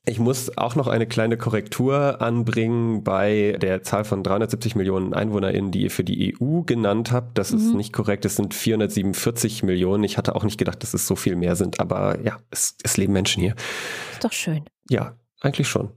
ich 0.10 0.20
muss 0.20 0.58
auch 0.58 0.76
noch 0.76 0.88
eine 0.88 1.08
kleine 1.08 1.38
Korrektur 1.38 2.22
anbringen 2.22 3.04
bei 3.04 3.56
der 3.62 3.84
Zahl 3.84 4.04
von 4.04 4.24
370 4.24 4.76
Millionen 4.76 5.14
EinwohnerInnen, 5.14 5.72
die 5.72 5.84
ihr 5.84 5.92
für 5.92 6.04
die 6.04 6.36
EU 6.36 6.62
genannt 6.62 7.12
habt. 7.12 7.38
Das 7.38 7.52
mhm. 7.52 7.58
ist 7.58 7.74
nicht 7.76 7.94
korrekt. 7.94 8.26
Es 8.26 8.36
sind 8.36 8.54
447 8.54 9.64
Millionen. 9.64 10.04
Ich 10.04 10.18
hatte 10.18 10.36
auch 10.36 10.44
nicht 10.44 10.58
gedacht, 10.58 10.84
dass 10.84 10.94
es 10.94 11.08
so 11.08 11.16
viel 11.16 11.36
mehr 11.36 11.56
sind. 11.56 11.80
Aber 11.80 12.20
ja, 12.24 12.38
es, 12.52 12.76
es 12.84 12.98
leben 12.98 13.14
Menschen 13.14 13.42
hier. 13.42 13.56
Ist 14.12 14.24
doch 14.24 14.34
schön. 14.34 14.66
Ja, 14.90 15.16
eigentlich 15.42 15.68
schon 15.68 15.92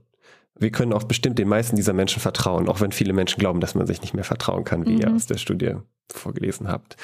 wir 0.55 0.71
können 0.71 0.93
auch 0.93 1.03
bestimmt 1.03 1.39
den 1.39 1.47
meisten 1.47 1.75
dieser 1.75 1.93
Menschen 1.93 2.19
vertrauen, 2.19 2.69
auch 2.69 2.79
wenn 2.79 2.91
viele 2.91 3.13
Menschen 3.13 3.39
glauben, 3.39 3.59
dass 3.59 3.75
man 3.75 3.87
sich 3.87 4.01
nicht 4.01 4.13
mehr 4.13 4.23
vertrauen 4.23 4.63
kann, 4.63 4.85
wie 4.85 4.93
mhm. 4.93 5.01
ihr 5.01 5.11
aus 5.13 5.25
der 5.25 5.37
Studie 5.37 5.75
vorgelesen 6.11 6.67
habt. 6.67 6.95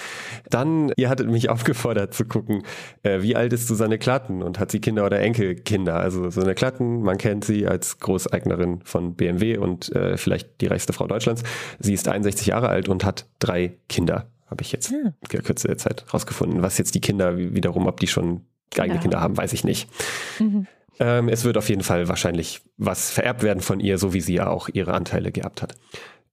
Dann, 0.50 0.92
ihr 0.98 1.10
hattet 1.10 1.30
mich 1.30 1.50
aufgefordert 1.50 2.14
zu 2.14 2.26
gucken, 2.26 2.64
äh, 3.04 3.22
wie 3.22 3.36
alt 3.36 3.54
ist 3.54 3.68
Susanne 3.68 3.98
Klatten 3.98 4.44
und 4.44 4.60
hat 4.60 4.72
sie 4.72 4.80
Kinder 4.80 5.06
oder 5.06 5.20
Enkelkinder? 5.20 5.96
Also 5.96 6.30
Susanne 6.30 6.54
Klatten, 6.54 7.02
man 7.02 7.18
kennt 7.18 7.44
sie 7.44 7.66
als 7.68 8.00
Großeignerin 8.00 8.82
von 8.84 9.16
BMW 9.16 9.58
und 9.58 9.92
äh, 9.96 10.18
vielleicht 10.18 10.62
die 10.62 10.68
reichste 10.68 10.94
Frau 10.94 11.08
Deutschlands. 11.08 11.44
Sie 11.80 11.94
ist 11.94 12.08
61 12.08 12.48
Jahre 12.48 12.70
alt 12.70 12.88
und 12.88 13.04
hat 13.04 13.28
drei 13.40 13.78
Kinder, 13.88 14.30
habe 14.48 14.62
ich 14.62 14.72
jetzt 14.72 14.92
ja. 14.92 14.98
in 15.00 15.14
der 15.32 15.42
Kürze 15.42 15.68
der 15.68 15.78
Zeit 15.78 16.06
rausgefunden. 16.14 16.62
Was 16.62 16.78
jetzt 16.78 16.94
die 16.94 17.02
Kinder 17.02 17.38
wiederum, 17.38 17.88
ob 17.88 18.00
die 18.00 18.08
schon 18.08 18.42
eigene 18.78 18.96
ja. 18.96 19.02
Kinder 19.02 19.22
haben, 19.22 19.38
weiß 19.38 19.54
ich 19.54 19.64
nicht. 19.64 19.90
Mhm. 20.40 20.68
Ähm, 21.00 21.30
es 21.30 21.46
wird 21.46 21.58
auf 21.58 21.70
jeden 21.70 21.84
Fall 21.84 22.08
wahrscheinlich 22.08 22.62
was 22.78 23.10
vererbt 23.10 23.44
werden 23.44 23.62
von 23.62 23.80
ihr, 23.80 23.98
so 23.98 24.14
wie 24.14 24.22
sie 24.22 24.36
ja 24.36 24.48
auch 24.48 24.70
ihre 24.72 24.94
Anteile 24.94 25.32
geerbt 25.32 25.62
hat. 25.62 25.76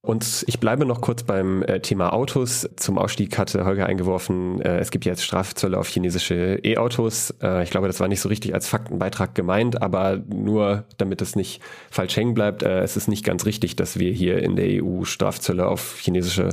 Und 0.06 0.44
ich 0.46 0.60
bleibe 0.60 0.86
noch 0.86 1.00
kurz 1.00 1.24
beim 1.24 1.64
äh, 1.64 1.80
Thema 1.80 2.12
Autos. 2.12 2.68
Zum 2.76 2.96
Ausstieg 2.96 3.36
hatte 3.38 3.64
Holger 3.64 3.86
eingeworfen, 3.86 4.60
äh, 4.60 4.78
es 4.78 4.92
gibt 4.92 5.04
jetzt 5.04 5.24
Strafzölle 5.24 5.76
auf 5.76 5.88
chinesische 5.88 6.60
E-Autos. 6.62 7.34
Äh, 7.42 7.64
ich 7.64 7.70
glaube, 7.70 7.88
das 7.88 7.98
war 7.98 8.06
nicht 8.06 8.20
so 8.20 8.28
richtig 8.28 8.54
als 8.54 8.68
Faktenbeitrag 8.68 9.34
gemeint, 9.34 9.82
aber 9.82 10.22
nur 10.28 10.84
damit 10.98 11.22
es 11.22 11.34
nicht 11.34 11.60
falsch 11.90 12.16
hängen 12.16 12.34
bleibt. 12.34 12.62
Es 12.62 12.96
ist 12.96 13.08
nicht 13.08 13.24
ganz 13.24 13.46
richtig, 13.46 13.74
dass 13.74 13.98
wir 13.98 14.12
hier 14.12 14.40
in 14.44 14.54
der 14.54 14.84
EU 14.84 15.02
Strafzölle 15.02 15.66
auf 15.66 15.98
chinesische 15.98 16.50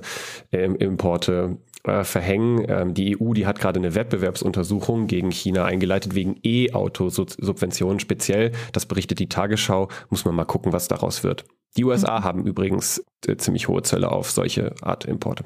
ähm, 0.51 0.75
Importe 0.75 1.57
äh, 1.83 2.03
verhängen. 2.03 2.65
Ähm, 2.67 2.93
die 2.93 3.19
EU, 3.19 3.33
die 3.33 3.45
hat 3.45 3.59
gerade 3.59 3.79
eine 3.79 3.95
Wettbewerbsuntersuchung 3.95 5.07
gegen 5.07 5.31
China 5.31 5.65
eingeleitet 5.65 6.15
wegen 6.15 6.39
E-Auto-Subventionen 6.43 7.99
speziell. 7.99 8.51
Das 8.71 8.85
berichtet 8.85 9.19
die 9.19 9.29
Tagesschau. 9.29 9.89
Muss 10.09 10.25
man 10.25 10.35
mal 10.35 10.45
gucken, 10.45 10.73
was 10.73 10.87
daraus 10.87 11.23
wird. 11.23 11.45
Die 11.77 11.83
USA 11.83 12.19
mhm. 12.19 12.23
haben 12.23 12.45
übrigens 12.45 13.03
äh, 13.27 13.35
ziemlich 13.37 13.67
hohe 13.67 13.81
Zölle 13.83 14.11
auf 14.11 14.31
solche 14.31 14.73
Art 14.81 15.05
Importe. 15.05 15.43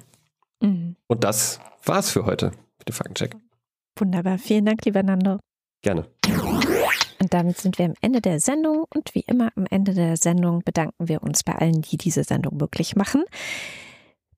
Mhm. 0.61 0.95
Und 1.07 1.23
das 1.23 1.59
war's 1.83 2.11
für 2.11 2.25
heute 2.25 2.51
mit 2.79 2.89
dem 2.89 2.93
Faktencheck. 2.93 3.35
Wunderbar. 3.97 4.37
Vielen 4.37 4.65
Dank, 4.65 4.85
lieber 4.85 5.03
Nando. 5.03 5.39
Gerne. 5.81 6.05
Und 7.19 7.33
damit 7.33 7.57
sind 7.57 7.77
wir 7.79 7.85
am 7.85 7.93
Ende 8.01 8.21
der 8.21 8.39
Sendung. 8.39 8.85
Und 8.93 9.15
wie 9.15 9.21
immer 9.21 9.49
am 9.55 9.65
Ende 9.69 9.93
der 9.93 10.17
Sendung 10.17 10.61
bedanken 10.63 11.07
wir 11.07 11.23
uns 11.23 11.43
bei 11.43 11.53
allen, 11.55 11.81
die 11.81 11.97
diese 11.97 12.23
Sendung 12.23 12.57
möglich 12.57 12.95
machen. 12.95 13.23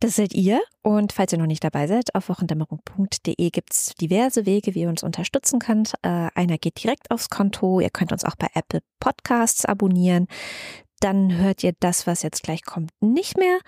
Das 0.01 0.15
seid 0.15 0.33
ihr. 0.33 0.61
Und 0.81 1.11
falls 1.11 1.33
ihr 1.33 1.39
noch 1.39 1.45
nicht 1.45 1.63
dabei 1.63 1.87
seid, 1.87 2.15
auf 2.15 2.29
wochendämmerung.de 2.29 3.49
gibt 3.49 3.73
es 3.73 3.95
diverse 3.95 4.45
Wege, 4.45 4.73
wie 4.73 4.81
ihr 4.81 4.89
uns 4.89 5.03
unterstützen 5.03 5.59
könnt. 5.59 5.93
Äh, 6.03 6.29
einer 6.35 6.57
geht 6.57 6.81
direkt 6.81 7.11
aufs 7.11 7.29
Konto. 7.29 7.81
Ihr 7.81 7.89
könnt 7.89 8.13
uns 8.13 8.23
auch 8.23 8.35
bei 8.37 8.47
Apple 8.53 8.79
Podcasts 9.01 9.65
abonnieren. 9.65 10.27
Dann 11.01 11.37
hört 11.37 11.63
ihr 11.63 11.73
das, 11.79 12.07
was 12.07 12.23
jetzt 12.23 12.43
gleich 12.43 12.63
kommt, 12.63 12.91
nicht 13.01 13.37
mehr. 13.37 13.59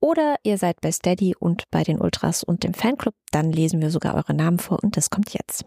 Oder 0.00 0.36
ihr 0.42 0.58
seid 0.58 0.80
bei 0.80 0.90
Steady 0.90 1.34
und 1.38 1.64
bei 1.70 1.84
den 1.84 2.00
Ultras 2.00 2.42
und 2.42 2.64
dem 2.64 2.74
Fanclub. 2.74 3.14
Dann 3.30 3.52
lesen 3.52 3.80
wir 3.80 3.90
sogar 3.90 4.14
eure 4.14 4.34
Namen 4.34 4.58
vor 4.58 4.82
und 4.82 4.96
das 4.96 5.10
kommt 5.10 5.32
jetzt. 5.32 5.64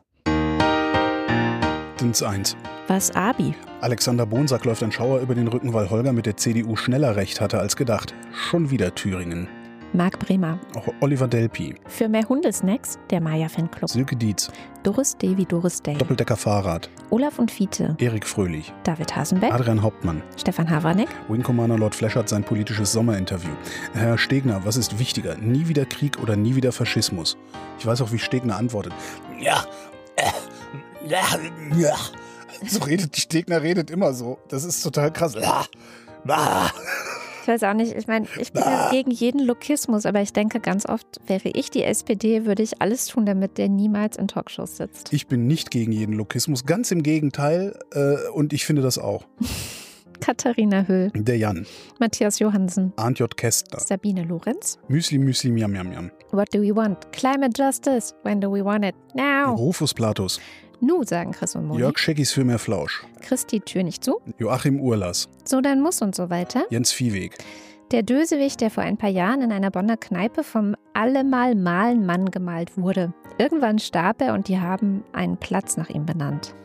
Sind's 1.98 2.24
eins. 2.24 2.58
Was 2.88 3.12
Abi? 3.12 3.54
Alexander 3.80 4.26
Bonsack 4.26 4.66
läuft 4.66 4.84
ein 4.84 4.92
Schauer 4.92 5.20
über 5.20 5.36
den 5.36 5.48
Rücken, 5.48 5.74
weil 5.74 5.90
Holger 5.90 6.12
mit 6.12 6.26
der 6.26 6.36
CDU 6.36 6.76
schneller 6.76 7.16
recht 7.16 7.40
hatte 7.40 7.60
als 7.60 7.76
gedacht. 7.76 8.14
Schon 8.34 8.72
wieder 8.72 8.96
Thüringen. 8.96 9.48
Marc 9.94 10.20
Bremer. 10.20 10.60
Auch 10.76 10.88
Oliver 11.02 11.28
Delpi, 11.28 11.76
Für 11.88 12.08
mehr 12.08 12.28
Hundesnacks 12.28 12.98
der 13.10 13.22
Maya 13.22 13.50
Fanclub. 13.50 13.90
Silke 13.90 14.16
Dietz, 14.16 14.50
Doris 14.84 15.18
Day 15.18 15.36
wie 15.38 15.46
Doris 15.46 15.82
Day. 15.82 15.98
Doppeldecker 15.98 16.38
Fahrrad, 16.38 16.90
Olaf 17.10 17.40
und 17.40 17.52
Fiete. 17.52 17.96
Erik 18.00 18.26
Fröhlich, 18.26 18.74
David 18.84 19.16
Hasenbeck. 19.16 19.54
Adrian 19.54 19.82
Hauptmann, 19.82 20.22
Stefan 20.38 20.70
Havranek. 20.70 21.10
Wing 21.28 21.44
Commander 21.44 21.78
Lord 21.78 21.94
Flashert 21.94 22.30
sein 22.30 22.44
politisches 22.44 22.92
Sommerinterview. 22.92 23.52
Herr 23.94 24.18
Stegner, 24.18 24.66
was 24.66 24.78
ist 24.78 24.98
wichtiger? 25.00 25.36
Nie 25.38 25.68
wieder 25.68 25.86
Krieg 25.86 26.20
oder 26.22 26.36
nie 26.36 26.56
wieder 26.56 26.72
Faschismus? 26.72 27.38
Ich 27.80 27.86
weiß 27.86 28.02
auch, 28.02 28.12
wie 28.12 28.20
Stegner 28.20 28.58
antwortet. 28.58 28.94
Ja, 29.40 29.66
äh, 30.16 31.08
ja, 31.08 31.24
ja. 31.78 31.96
So 32.68 32.84
redet 32.84 33.18
Stegner 33.18 33.62
redet 33.62 33.90
immer 33.90 34.14
so. 34.14 34.38
Das 34.48 34.64
ist 34.64 34.82
total 34.84 35.12
krass. 35.12 35.34
Ja, 35.34 35.66
ah. 36.28 36.70
Ich 37.52 37.62
weiß 37.62 37.70
auch 37.70 37.74
nicht, 37.74 37.94
ich 37.98 38.08
meine, 38.08 38.28
ich 38.40 38.54
bin 38.54 38.64
ja 38.64 38.90
gegen 38.92 39.12
jeden 39.12 39.42
Lokismus, 39.42 40.06
aber 40.06 40.22
ich 40.22 40.32
denke 40.32 40.62
ganz 40.62 40.86
oft, 40.86 41.20
wäre 41.28 41.50
ich 41.50 41.70
die 41.70 41.84
SPD, 41.84 42.46
würde 42.46 42.64
ich 42.64 42.82
alles 42.82 43.08
tun, 43.08 43.26
damit 43.26 43.58
der 43.58 43.68
niemals 43.68 44.16
in 44.16 44.30
Talkshows 44.30 44.78
sitzt. 44.78 45.12
Ich 45.12 45.28
bin 45.28 45.48
nicht 45.48 45.70
gegen 45.70 45.92
jeden 45.92 46.14
Lokismus, 46.14 46.66
ganz 46.66 46.92
im 46.92 47.04
Gegenteil. 47.04 47.78
Äh, 47.92 48.30
und 48.34 48.54
ich 48.54 48.64
finde 48.66 48.82
das 48.84 48.98
auch. 48.98 49.26
Katharina 50.22 50.88
Höll, 50.88 51.10
Der 51.14 51.38
Jan, 51.38 51.66
Matthias 52.00 52.40
Johansen, 52.40 52.94
Arndt 52.96 53.20
J. 53.20 53.36
Kästner, 53.36 53.80
Sabine 53.80 54.24
Lorenz. 54.24 54.80
Müsli 54.88 55.18
Müsli 55.18 55.52
Miam 55.52 55.72
Miam 55.72 55.90
Miam, 55.90 56.12
What 56.32 56.54
do 56.54 56.62
we 56.62 56.74
want? 56.74 57.12
Climate 57.12 57.52
justice. 57.58 58.14
When 58.24 58.40
do 58.40 58.50
we 58.50 58.64
want 58.64 58.86
it? 58.86 58.96
Now. 59.14 59.56
Rufus 59.56 59.94
Platus, 59.94 60.40
Nu, 60.82 61.04
sagen 61.04 61.32
Chris 61.32 61.56
und 61.56 61.68
Moni. 61.68 61.80
Jörg 61.80 61.98
Scheckis 62.00 62.32
für 62.32 62.44
mehr 62.44 62.60
Flausch, 62.60 63.06
Chris 63.22 63.46
die 63.46 63.60
Tür 63.60 63.84
nicht 63.84 64.04
zu. 64.04 64.20
Joachim 64.40 64.80
Urlas, 64.80 65.30
So, 65.46 65.62
dann 65.62 65.80
muss 65.82 66.02
und 66.02 66.16
so 66.16 66.30
weiter. 66.30 66.64
Jens 66.70 66.92
Viehweg, 66.92 67.38
Der 67.92 68.02
Dösewicht, 68.04 68.62
der 68.62 68.72
vor 68.72 68.84
ein 68.84 68.98
paar 68.98 69.10
Jahren 69.10 69.42
in 69.42 69.52
einer 69.52 69.70
Bonner 69.70 69.98
Kneipe 69.98 70.44
vom 70.44 70.76
allemal 70.94 71.56
malen 71.56 72.06
Mann 72.06 72.32
gemalt 72.32 72.78
wurde. 72.78 73.14
Irgendwann 73.38 73.80
starb 73.80 74.22
er 74.22 74.34
und 74.34 74.48
die 74.48 74.60
haben 74.60 75.04
einen 75.14 75.38
Platz 75.38 75.78
nach 75.78 75.90
ihm 75.90 76.06
benannt. 76.06 76.56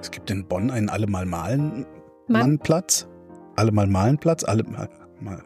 Es 0.00 0.10
gibt 0.10 0.30
in 0.30 0.46
Bonn 0.46 0.70
einen 0.70 0.88
Allemal 0.88 1.26
Malen 1.26 1.86
Mann. 2.26 2.42
Mannplatz. 2.42 3.06
Allemal 3.56 3.86
Malen 3.86 4.18
Platz. 4.18 4.42
Alle 4.44 4.62
mal, 4.64 4.88
mal. 5.20 5.42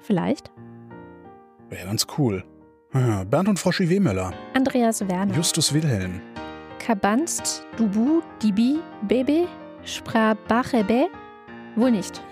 Vielleicht? 0.00 0.50
Wäre 1.70 1.86
ganz 1.86 2.06
cool. 2.18 2.44
Ja, 2.92 3.24
Bernd 3.24 3.48
und 3.48 3.58
Froschi 3.58 3.88
Wehmöller. 3.88 4.32
Andreas 4.54 5.06
Werner. 5.08 5.34
Justus 5.34 5.72
Wilhelm. 5.72 6.20
Kabanst, 6.86 7.64
Dubu, 7.76 8.22
Dibi, 8.40 8.78
Bebe, 9.02 9.48
Sprabachebe? 9.84 11.08
Wohl 11.74 11.90
nicht. 11.90 12.22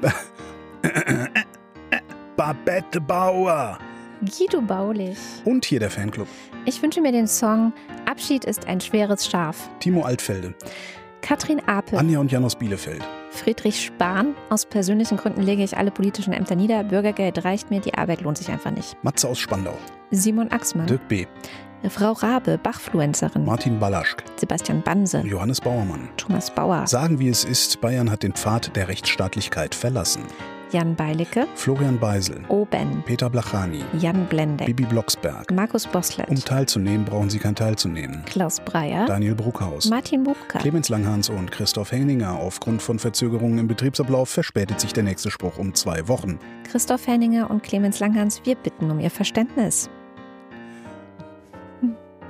Babette 2.36 3.00
Bauer. 3.00 3.76
Guido 4.20 4.60
Baulich. 4.60 5.18
Und 5.44 5.64
hier 5.64 5.80
der 5.80 5.90
Fanclub. 5.90 6.28
Ich 6.64 6.80
wünsche 6.80 7.00
mir 7.00 7.10
den 7.10 7.26
Song 7.26 7.72
Abschied 8.08 8.44
ist 8.44 8.68
ein 8.68 8.80
schweres 8.80 9.28
Schaf. 9.28 9.68
Timo 9.80 10.02
Altfelde. 10.02 10.54
Katrin 11.22 11.60
Apel. 11.66 11.98
Anja 11.98 12.20
und 12.20 12.30
Jan 12.30 12.44
aus 12.44 12.54
Bielefeld. 12.54 13.02
Friedrich 13.32 13.84
Spahn. 13.84 14.36
Aus 14.48 14.64
persönlichen 14.64 15.16
Gründen 15.16 15.42
lege 15.42 15.64
ich 15.64 15.76
alle 15.76 15.90
politischen 15.90 16.32
Ämter 16.32 16.54
nieder. 16.54 16.84
Bürgergeld 16.84 17.44
reicht 17.44 17.70
mir, 17.72 17.80
die 17.80 17.94
Arbeit 17.94 18.20
lohnt 18.20 18.38
sich 18.38 18.48
einfach 18.48 18.70
nicht. 18.70 18.96
Matze 19.02 19.26
aus 19.28 19.40
Spandau. 19.40 19.76
Simon 20.12 20.52
Axmann. 20.52 20.86
Dirk 20.86 21.08
B. 21.08 21.26
Frau 21.88 22.12
Rabe, 22.12 22.58
Bachfluencerin. 22.58 23.44
Martin 23.44 23.78
Balaschk. 23.78 24.22
Sebastian 24.36 24.82
Banse. 24.82 25.20
Johannes 25.20 25.60
Bauermann. 25.60 26.08
Thomas 26.16 26.50
Bauer. 26.50 26.86
Sagen 26.86 27.18
wie 27.18 27.28
es 27.28 27.44
ist, 27.44 27.80
Bayern 27.80 28.10
hat 28.10 28.22
den 28.22 28.32
Pfad 28.32 28.76
der 28.76 28.88
Rechtsstaatlichkeit 28.88 29.74
verlassen. 29.74 30.24
Jan 30.72 30.94
Beilicke. 30.94 31.48
Florian 31.56 31.98
Beisel. 31.98 32.44
Oben. 32.48 33.02
Peter 33.04 33.28
Blachani. 33.28 33.82
Jan 33.98 34.26
Blendeck. 34.26 34.68
Bibi 34.68 34.84
Blocksberg. 34.84 35.50
Markus 35.50 35.86
Boslett. 35.86 36.28
Um 36.28 36.36
teilzunehmen, 36.36 37.04
brauchen 37.04 37.28
Sie 37.28 37.40
kein 37.40 37.56
Teilzunehmen. 37.56 38.22
Klaus 38.26 38.60
Breyer. 38.60 39.06
Daniel 39.06 39.34
Bruckhaus. 39.34 39.90
Martin 39.90 40.22
Bubka. 40.22 40.60
Clemens 40.60 40.88
Langhans 40.88 41.28
und 41.28 41.50
Christoph 41.50 41.90
Henninger. 41.90 42.38
Aufgrund 42.38 42.82
von 42.82 43.00
Verzögerungen 43.00 43.58
im 43.58 43.66
Betriebsablauf 43.66 44.28
verspätet 44.28 44.80
sich 44.80 44.92
der 44.92 45.02
nächste 45.02 45.30
Spruch 45.32 45.58
um 45.58 45.74
zwei 45.74 46.06
Wochen. 46.06 46.38
Christoph 46.70 47.04
Henninger 47.08 47.50
und 47.50 47.64
Clemens 47.64 47.98
Langhans, 47.98 48.40
wir 48.44 48.54
bitten 48.54 48.92
um 48.92 49.00
Ihr 49.00 49.10
Verständnis. 49.10 49.90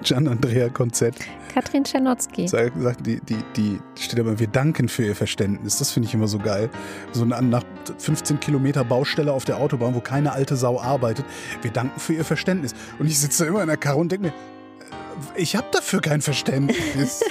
Gian 0.03 0.29
Andrea 0.29 0.69
Konzett 0.69 1.15
Katrin 1.53 1.85
Czernotzki. 1.85 2.49
sagt, 2.49 3.07
die, 3.07 3.21
die, 3.21 3.39
die 3.57 3.81
steht 3.99 4.21
aber, 4.21 4.39
wir 4.39 4.47
danken 4.47 4.89
für 4.89 5.05
Ihr 5.05 5.17
Verständnis. 5.17 5.79
Das 5.79 5.91
finde 5.91 6.09
ich 6.09 6.15
immer 6.15 6.29
so 6.29 6.39
geil. 6.39 6.71
So 7.13 7.25
eine, 7.25 7.43
nach 7.43 7.65
15 7.99 8.39
Kilometer 8.39 8.85
Baustelle 8.85 9.33
auf 9.33 9.45
der 9.45 9.59
Autobahn, 9.59 9.95
wo 9.95 10.01
keine 10.01 10.33
alte 10.33 10.57
Sau 10.57 10.81
arbeitet. 10.81 11.25
Wir 11.63 11.73
danken 11.73 11.99
für 11.99 12.15
Ihr 12.15 12.25
Verständnis. 12.25 12.75
Und 12.99 13.07
ich 13.07 13.19
sitze 13.19 13.47
immer 13.47 13.63
in 13.63 13.69
der 13.69 13.77
Karre 13.77 13.99
und 13.99 14.13
denke 14.13 14.29
mir, 14.29 14.33
äh, 14.33 15.43
ich 15.43 15.57
habe 15.57 15.67
dafür 15.73 16.01
kein 16.01 16.21
Verständnis. 16.21 17.25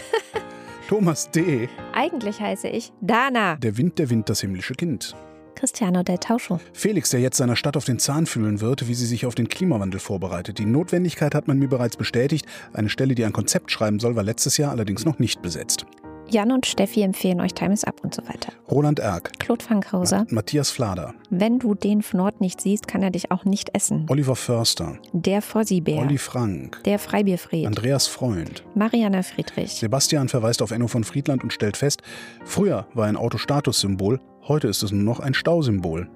Thomas 0.90 1.30
D. 1.32 1.70
Eigentlich 1.94 2.42
heiße 2.42 2.68
ich 2.68 2.92
Dana. 3.00 3.56
Der 3.58 3.78
Wind, 3.78 4.00
der 4.00 4.10
Wind, 4.10 4.28
das 4.30 4.42
himmlische 4.42 4.74
Kind. 4.74 5.16
Cristiano 5.60 6.04
del 6.04 6.18
Tauscho. 6.20 6.62
Felix, 6.72 7.10
der 7.10 7.20
jetzt 7.20 7.36
seiner 7.36 7.58
Stadt 7.58 7.76
auf 7.76 7.84
den 7.84 8.00
Zahn 8.00 8.26
fühlen 8.26 8.62
wird, 8.62 8.88
wie 8.88 8.94
sie 8.94 9.06
sich 9.06 9.26
auf 9.26 9.36
den 9.36 9.50
Klimawandel 9.50 10.00
vorbereitet. 10.00 10.58
Die 10.58 10.66
Notwendigkeit 10.66 11.36
hat 11.36 11.50
man 11.50 11.60
mir 11.60 11.68
bereits 11.68 11.98
bestätigt. 11.98 12.46
Eine 12.72 12.88
Stelle, 12.88 13.14
die 13.14 13.26
ein 13.26 13.34
Konzept 13.34 13.70
schreiben 13.70 14.00
soll, 14.00 14.16
war 14.16 14.24
letztes 14.24 14.56
Jahr 14.56 14.72
allerdings 14.72 15.04
noch 15.04 15.20
nicht 15.20 15.42
besetzt. 15.42 15.86
Jan 16.30 16.52
und 16.52 16.66
Steffi 16.68 17.02
empfehlen 17.02 17.42
euch 17.42 17.56
Time 17.56 17.74
is 17.74 17.84
Up 17.84 18.02
und 18.04 18.14
so 18.14 18.22
weiter. 18.28 18.54
Roland 18.70 19.00
Erck, 19.00 19.32
Claude 19.40 19.66
Fankhauser. 19.66 20.28
Matthias 20.30 20.70
Flader, 20.70 21.16
Wenn 21.32 21.58
du 21.60 21.74
den 21.74 22.04
Fnord 22.04 22.40
nicht 22.40 22.62
siehst, 22.62 22.88
kann 22.88 23.02
er 23.02 23.10
dich 23.10 23.32
auch 23.32 23.46
nicht 23.46 23.76
essen. 23.76 24.06
Oliver 24.10 24.36
Förster, 24.36 24.98
Der 25.12 25.42
Fossibär. 25.42 25.98
Olli 25.98 26.20
Frank, 26.20 26.82
Der 26.86 27.00
Freibierfried. 27.00 27.66
Andreas 27.66 28.08
Freund. 28.08 28.64
Mariana 28.76 29.24
Friedrich. 29.24 29.72
Sebastian 29.74 30.30
verweist 30.30 30.62
auf 30.62 30.72
Enno 30.72 30.88
von 30.88 31.04
Friedland 31.04 31.44
und 31.44 31.52
stellt 31.52 31.76
fest, 31.76 32.02
früher 32.46 32.88
war 32.94 33.08
ein 33.08 33.18
Auto 33.18 33.40
Statussymbol, 33.40 34.20
heute 34.50 34.68
ist 34.68 34.84
es 34.84 34.92
nur 34.92 35.04
noch 35.04 35.22
ein 35.22 35.34
Stausymbol. 35.34 36.10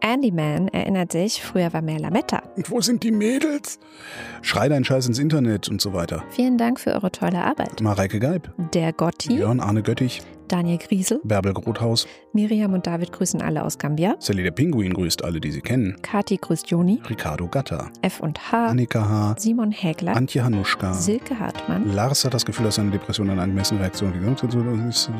Andyman 0.00 0.68
erinnert 0.68 1.12
sich, 1.12 1.42
früher 1.42 1.72
war 1.72 1.82
mehr 1.82 1.98
Lametta. 1.98 2.42
Und 2.56 2.70
wo 2.70 2.80
sind 2.80 3.02
die 3.02 3.10
Mädels? 3.10 3.78
Schrei 4.42 4.68
deinen 4.68 4.84
Scheiß 4.84 5.06
ins 5.06 5.18
Internet 5.18 5.68
und 5.68 5.80
so 5.80 5.92
weiter. 5.92 6.22
Vielen 6.30 6.56
Dank 6.56 6.78
für 6.78 6.92
eure 6.92 7.10
tolle 7.10 7.42
Arbeit. 7.42 7.80
Mareike 7.80 8.20
Geib, 8.20 8.50
Der 8.74 8.92
Gotti, 8.92 9.34
Jörn 9.36 9.60
Arne 9.60 9.82
Göttich, 9.82 10.22
Daniel 10.48 10.78
Griesel, 10.78 11.20
Bärbel 11.24 11.52
Grothaus, 11.52 12.06
Miriam 12.32 12.72
und 12.72 12.86
David 12.86 13.12
grüßen 13.12 13.40
alle 13.42 13.64
aus 13.64 13.78
Gambia. 13.78 14.16
Sally 14.18 14.42
der 14.42 14.50
Pinguin 14.50 14.94
grüßt 14.94 15.24
alle, 15.24 15.40
die 15.40 15.50
sie 15.50 15.60
kennen, 15.60 15.96
Kati 16.02 16.36
grüßt 16.38 16.68
Joni, 16.70 17.00
Ricardo 17.08 17.46
Gatter, 17.48 17.90
F 18.02 18.20
und 18.20 18.50
H, 18.50 18.66
Annika 18.68 19.08
H., 19.08 19.34
Simon 19.38 19.70
Hägler, 19.70 20.16
Antje 20.16 20.42
Hanuschka. 20.42 20.92
Silke 20.92 21.38
Hartmann, 21.38 21.92
Lars 21.92 22.24
hat 22.24 22.34
das 22.34 22.44
Gefühl, 22.44 22.64
dass 22.66 22.76
seine 22.76 22.90
Depression 22.90 23.30
eine 23.30 23.42
angemessene 23.42 23.80
Reaktion 23.80 24.12
ist. 24.88 25.10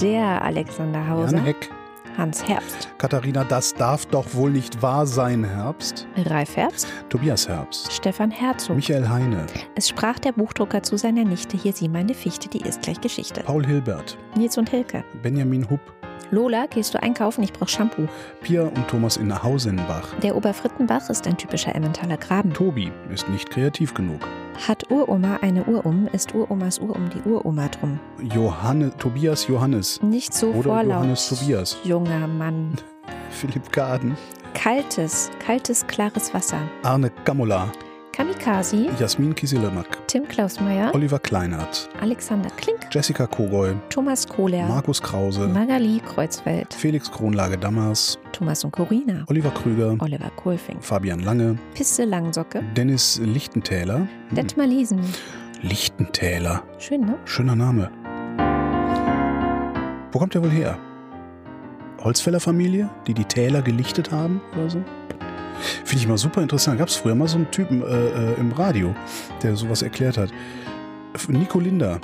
der 0.00 0.42
Alexander 0.42 1.08
Hauser, 1.08 1.36
Jan 1.36 1.44
Heck, 1.44 1.70
Hans 2.16 2.46
Herbst, 2.46 2.88
Katharina, 2.98 3.44
das 3.44 3.74
darf 3.74 4.06
doch 4.06 4.34
wohl 4.34 4.50
nicht 4.50 4.80
wahr 4.82 5.06
sein, 5.06 5.44
Herbst. 5.44 6.06
Ralf 6.26 6.56
Herbst, 6.56 6.86
Tobias 7.08 7.48
Herbst, 7.48 7.92
Stefan 7.92 8.30
Herzog. 8.30 8.76
Michael 8.76 9.08
Heine, 9.08 9.46
Es 9.74 9.88
sprach 9.88 10.18
der 10.18 10.32
Buchdrucker 10.32 10.82
zu 10.82 10.96
seiner 10.96 11.24
Nichte, 11.24 11.56
hier 11.56 11.72
sieh 11.72 11.88
meine 11.88 12.14
Fichte, 12.14 12.48
die 12.48 12.60
ist 12.60 12.82
gleich 12.82 13.00
Geschichte. 13.00 13.42
Paul 13.42 13.66
Hilbert, 13.66 14.16
Nils 14.36 14.56
und 14.56 14.70
Hilke. 14.70 15.04
Benjamin 15.22 15.68
Hupp, 15.68 15.80
Lola, 16.30 16.66
gehst 16.66 16.94
du 16.94 17.02
einkaufen? 17.02 17.42
Ich 17.44 17.52
brauch 17.52 17.68
Shampoo. 17.68 18.06
Pia 18.42 18.62
und 18.62 18.88
Thomas 18.88 19.16
in 19.16 19.42
Hausenbach. 19.42 20.08
Der 20.22 20.34
Oberfrittenbach 20.36 21.08
ist 21.10 21.26
ein 21.26 21.36
typischer 21.36 21.74
Emmentaler 21.74 22.16
Graben. 22.16 22.52
Tobi 22.52 22.90
ist 23.12 23.28
nicht 23.28 23.50
kreativ 23.50 23.94
genug. 23.94 24.20
Hat 24.66 24.90
Uroma 24.90 25.38
eine 25.42 25.64
Urum, 25.64 26.08
ist 26.12 26.34
Uromas 26.34 26.78
Urum 26.78 27.10
die 27.10 27.20
Uroma 27.28 27.68
drum. 27.68 27.98
Johanne, 28.22 28.96
Tobias 28.96 29.46
Johannes, 29.48 30.00
Nicht 30.02 30.32
so 30.32 30.48
Oder 30.50 30.62
vorlaut. 30.62 30.86
Johannes 31.02 31.28
Tobias. 31.28 31.76
Junger 31.84 32.26
Mann. 32.26 32.72
Philipp 33.30 33.70
Gaden, 33.72 34.16
Kaltes, 34.54 35.30
kaltes, 35.44 35.86
klares 35.86 36.32
Wasser. 36.32 36.58
Arne 36.84 37.10
Gamola, 37.24 37.70
Kamikaze, 38.12 38.88
Jasmin 38.98 39.34
Kisilemak, 39.34 40.06
Tim 40.06 40.26
Klausmeier, 40.28 40.94
Oliver 40.94 41.18
Kleinert, 41.18 41.88
Alexander 42.00 42.48
Klink, 42.50 42.83
Jessica 42.94 43.26
Kogoy, 43.26 43.74
Thomas 43.90 44.24
Kohler, 44.24 44.68
Markus 44.68 45.02
Krause, 45.02 45.48
Magali 45.48 46.00
Kreuzfeld, 46.06 46.72
Felix 46.72 47.10
Kronlage 47.10 47.58
Dammers, 47.58 48.20
Thomas 48.30 48.62
und 48.62 48.70
Corina, 48.70 49.24
Oliver 49.26 49.50
Krüger, 49.50 49.96
Oliver 49.98 50.30
Kohlfing, 50.36 50.80
Fabian 50.80 51.18
Lange, 51.18 51.58
Piste 51.74 52.04
Langsocke, 52.04 52.62
Dennis 52.76 53.20
Lichtentäler. 53.20 54.06
Hm, 54.28 54.36
Detmar 54.36 54.68
Liesen. 54.68 55.00
Lichtentäler. 55.62 56.62
Schön, 56.78 57.00
ne? 57.00 57.18
Schöner 57.24 57.56
Name. 57.56 57.90
Wo 60.12 60.20
kommt 60.20 60.34
der 60.34 60.44
wohl 60.44 60.50
her? 60.50 60.78
Holzfäller 61.98 62.38
Familie, 62.38 62.88
die 63.08 63.14
die 63.14 63.24
Täler 63.24 63.62
gelichtet 63.62 64.12
haben 64.12 64.40
oder 64.52 64.70
so? 64.70 64.84
Finde 65.84 66.00
ich 66.00 66.06
mal 66.06 66.16
super 66.16 66.42
interessant. 66.42 66.78
Gab 66.78 66.86
es 66.86 66.94
früher 66.94 67.16
mal 67.16 67.26
so 67.26 67.38
einen 67.38 67.50
Typen 67.50 67.82
äh, 67.82 67.86
äh, 67.86 68.34
im 68.38 68.52
Radio, 68.52 68.94
der 69.42 69.56
sowas 69.56 69.82
erklärt 69.82 70.16
hat. 70.16 70.30
Nico 71.28 71.58
Linder, 71.58 72.00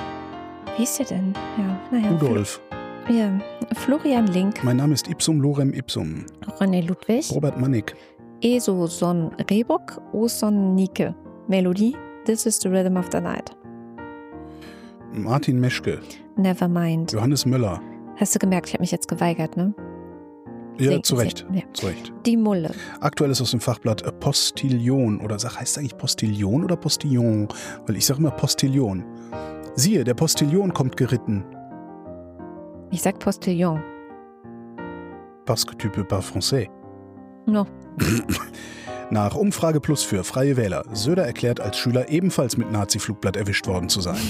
Wie 0.77 0.83
ist 0.85 0.99
der 0.99 1.07
denn? 1.07 1.35
Ja, 1.59 1.81
naja. 1.91 2.11
Rudolf. 2.13 2.61
Ja, 3.09 3.31
Florian 3.75 4.27
Link, 4.29 4.63
Mein 4.63 4.77
Name 4.77 4.95
ist 4.95 5.09
Ipsum 5.09 5.41
Lorem 5.41 5.73
Ipsum. 5.75 6.25
René 6.59 6.83
Ludwig, 6.87 7.31
Robert 7.35 7.59
Mannig. 7.61 7.95
Eso 8.43 8.87
Son 8.87 9.31
Rehbock, 9.51 10.01
Oson 10.13 10.75
Nike. 10.75 11.13
Melodie 11.49 11.97
This 12.25 12.47
is 12.47 12.59
the 12.61 12.69
Rhythm 12.69 12.97
of 12.97 13.09
the 13.11 13.21
Night. 13.21 13.51
Martin 15.13 15.59
Meschke. 15.61 15.99
Nevermind. 16.37 17.13
Johannes 17.13 17.45
Möller. 17.45 17.81
Hast 18.17 18.35
du 18.35 18.39
gemerkt, 18.39 18.69
ich 18.69 18.75
habe 18.75 18.83
mich 18.83 18.93
jetzt 18.93 19.09
geweigert, 19.09 19.57
ne? 19.57 19.75
Ja, 20.79 20.93
Sing- 20.93 21.03
zu 21.03 21.17
Recht. 21.17 21.39
sing- 21.39 21.55
ja. 21.55 21.63
Zu 21.73 21.87
Recht. 21.87 22.13
Die 22.27 22.37
Mulle. 22.37 22.71
Aktuell 23.01 23.31
ist 23.31 23.41
aus 23.41 23.51
dem 23.51 23.61
Fachblatt 23.61 24.03
äh, 24.03 24.13
Postillon. 24.13 25.21
Oder 25.21 25.39
sag, 25.39 25.59
heißt 25.59 25.73
es 25.73 25.79
eigentlich 25.79 25.97
Postillon 25.99 26.63
oder 26.65 26.77
Postillon? 26.77 27.49
Weil 27.87 27.97
ich 27.97 28.07
sage 28.07 28.21
immer 28.21 28.31
Postillon. 28.31 29.05
Siehe, 29.75 30.05
der 30.05 30.15
Postillon 30.15 30.73
kommt 30.73 30.97
geritten. 30.97 31.45
Ich 32.91 33.03
sag 33.03 33.19
Postillon. 33.19 33.81
Parce 35.47 35.65
que 35.65 35.75
tu 35.75 35.89
peux 35.89 36.05
pas 36.05 36.21
français. 36.21 36.69
No. 37.47 37.67
Nach 39.11 39.35
Umfrage 39.35 39.81
Plus 39.81 40.05
für 40.05 40.23
Freie 40.23 40.57
Wähler. 40.57 40.85
Söder 40.93 41.25
erklärt 41.27 41.61
als 41.61 41.77
Schüler 41.77 42.09
ebenfalls 42.11 42.57
mit 42.57 42.71
Nazi-Flugblatt 42.71 43.37
erwischt 43.37 43.67
worden 43.67 43.89
zu 43.89 44.01
sein. 44.01 44.21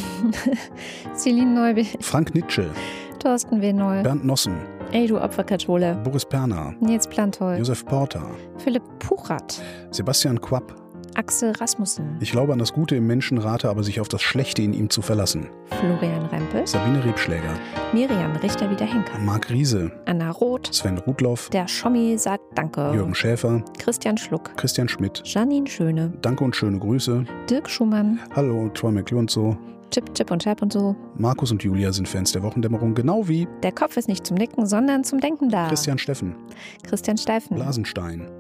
Celine 1.15 1.53
Neubel, 1.55 1.85
Frank 2.01 2.35
Nitsche, 2.35 2.71
Thorsten 3.19 3.61
W. 3.61 3.73
Neu. 3.75 4.03
Bernd 4.03 4.25
Nossen, 4.25 4.55
Ey, 4.93 5.07
du 5.07 5.19
Opferkathole. 5.21 5.97
Boris 6.03 6.25
Perner, 6.25 6.75
Nils 6.81 7.07
Plantoy. 7.07 7.59
Josef 7.59 7.85
Porter, 7.85 8.23
Philipp 8.57 8.83
Puchert. 8.99 9.61
Sebastian 9.91 10.41
Quapp. 10.41 10.75
Axel 11.15 11.53
Rasmussen. 11.53 12.17
Ich 12.21 12.31
glaube 12.31 12.53
an 12.53 12.59
das 12.59 12.73
Gute 12.73 12.97
im 12.97 13.07
Menschen, 13.07 13.39
rate 13.39 13.69
aber 13.69 13.83
sich 13.83 14.01
auf 14.01 14.09
das 14.09 14.23
Schlechte 14.23 14.63
in 14.63 14.73
ihm 14.73 14.91
zu 14.91 15.03
verlassen. 15.03 15.49
Florian 15.81 16.27
Rempel. 16.27 16.67
Sabine 16.67 17.05
Rebschläger, 17.05 17.55
Miriam 17.93 18.35
Richter 18.37 18.71
wieder 18.71 18.87
Henker. 18.87 19.19
Marc 19.19 19.51
Riese, 19.51 19.91
Anna 20.07 20.31
Roth. 20.31 20.73
Sven 20.73 20.99
Rudloff, 20.99 21.49
Der 21.51 21.69
Schommi 21.69 22.17
sagt 22.19 22.43
Danke. 22.55 22.93
Jürgen 22.95 23.15
Schäfer, 23.15 23.63
Christian 23.79 24.17
Schluck. 24.17 24.57
Christian 24.57 24.89
Schmidt. 24.89 25.23
Janine 25.25 25.67
Schöne. 25.67 26.13
Danke 26.23 26.45
und 26.45 26.55
schöne 26.57 26.79
Grüße. 26.79 27.25
Dirk 27.49 27.69
Schumann. 27.69 28.19
Hallo, 28.35 28.69
Troy 28.75 28.93
McClure 28.93 29.21
und 29.21 29.31
so. 29.31 29.57
Chip, 29.91 30.15
Chip 30.15 30.31
und 30.31 30.41
Chap 30.43 30.63
und 30.63 30.73
so. 30.73 30.95
Markus 31.17 31.51
und 31.51 31.65
Julia 31.65 31.93
sind 31.93 32.09
Fans 32.09 32.31
der 32.31 32.45
Wochendämmerung, 32.45 32.95
genau 32.95 33.27
wie 33.27 33.49
Der 33.65 33.73
Kopf 33.73 33.97
ist 33.97 34.07
nicht 34.09 34.25
zum 34.25 34.37
Nicken, 34.37 34.65
sondern 34.67 35.03
zum 35.03 35.19
Denken 35.19 35.49
da. 35.49 35.67
Christian 35.67 35.99
Steffen, 35.99 36.37
Christian 36.85 37.19
Steifen. 37.19 37.57
Blasenstein. 37.57 38.31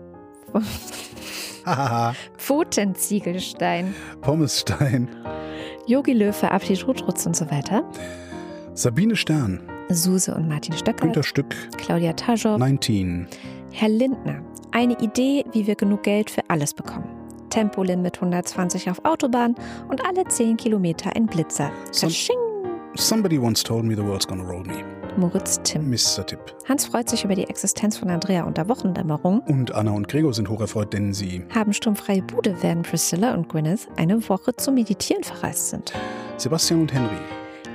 Pfotenziegelstein. 2.36 3.94
Pommesstein, 4.20 5.08
Yogi 5.86 6.12
Löw 6.12 6.34
verabschiedet 6.34 6.86
Rutschrutz 6.86 7.26
und 7.26 7.36
so 7.36 7.50
weiter. 7.50 7.84
Sabine 8.74 9.16
Stern, 9.16 9.60
Suse 9.88 10.34
und 10.34 10.48
Martin 10.48 10.74
Stöcker. 10.74 11.06
Günter 11.06 11.22
Stück, 11.22 11.54
Claudia 11.76 12.12
Taschow. 12.12 12.58
19, 12.58 13.26
Herr 13.72 13.88
Lindner. 13.88 14.42
Eine 14.72 14.98
Idee, 15.00 15.44
wie 15.52 15.66
wir 15.66 15.74
genug 15.74 16.04
Geld 16.04 16.30
für 16.30 16.42
alles 16.48 16.74
bekommen. 16.74 17.08
Tempolimit 17.50 18.16
120 18.16 18.88
auf 18.88 19.04
Autobahn 19.04 19.56
und 19.88 20.06
alle 20.06 20.24
10 20.24 20.56
Kilometer 20.56 21.14
ein 21.16 21.26
Blitzer. 21.26 21.72
Some-. 21.90 22.12
Somebody 22.96 23.38
once 23.38 23.62
told 23.62 23.84
me 23.84 23.94
the 23.94 24.02
world's 24.02 24.26
gonna 24.26 24.44
roll 24.44 24.62
me. 24.62 24.84
Moritz 25.16 25.60
Timm. 25.62 25.90
Mr. 25.90 26.26
Tipp. 26.26 26.38
Hans 26.68 26.86
freut 26.86 27.08
sich 27.08 27.24
über 27.24 27.34
die 27.34 27.48
Existenz 27.48 27.96
von 27.98 28.10
Andrea 28.10 28.44
unter 28.44 28.68
Wochendämmerung. 28.68 29.40
Und 29.40 29.74
Anna 29.74 29.92
und 29.92 30.08
Gregor 30.08 30.34
sind 30.34 30.48
hocherfreut, 30.48 30.92
denn 30.92 31.12
sie 31.12 31.44
Haben 31.54 31.72
sturmfreie 31.72 32.22
Bude, 32.22 32.56
während 32.60 32.88
Priscilla 32.88 33.34
und 33.34 33.48
Gwyneth 33.48 33.88
eine 33.96 34.28
Woche 34.28 34.54
zum 34.56 34.74
Meditieren 34.74 35.24
verreist 35.24 35.70
sind. 35.70 35.92
Sebastian 36.36 36.82
und 36.82 36.92
Henry. 36.92 37.18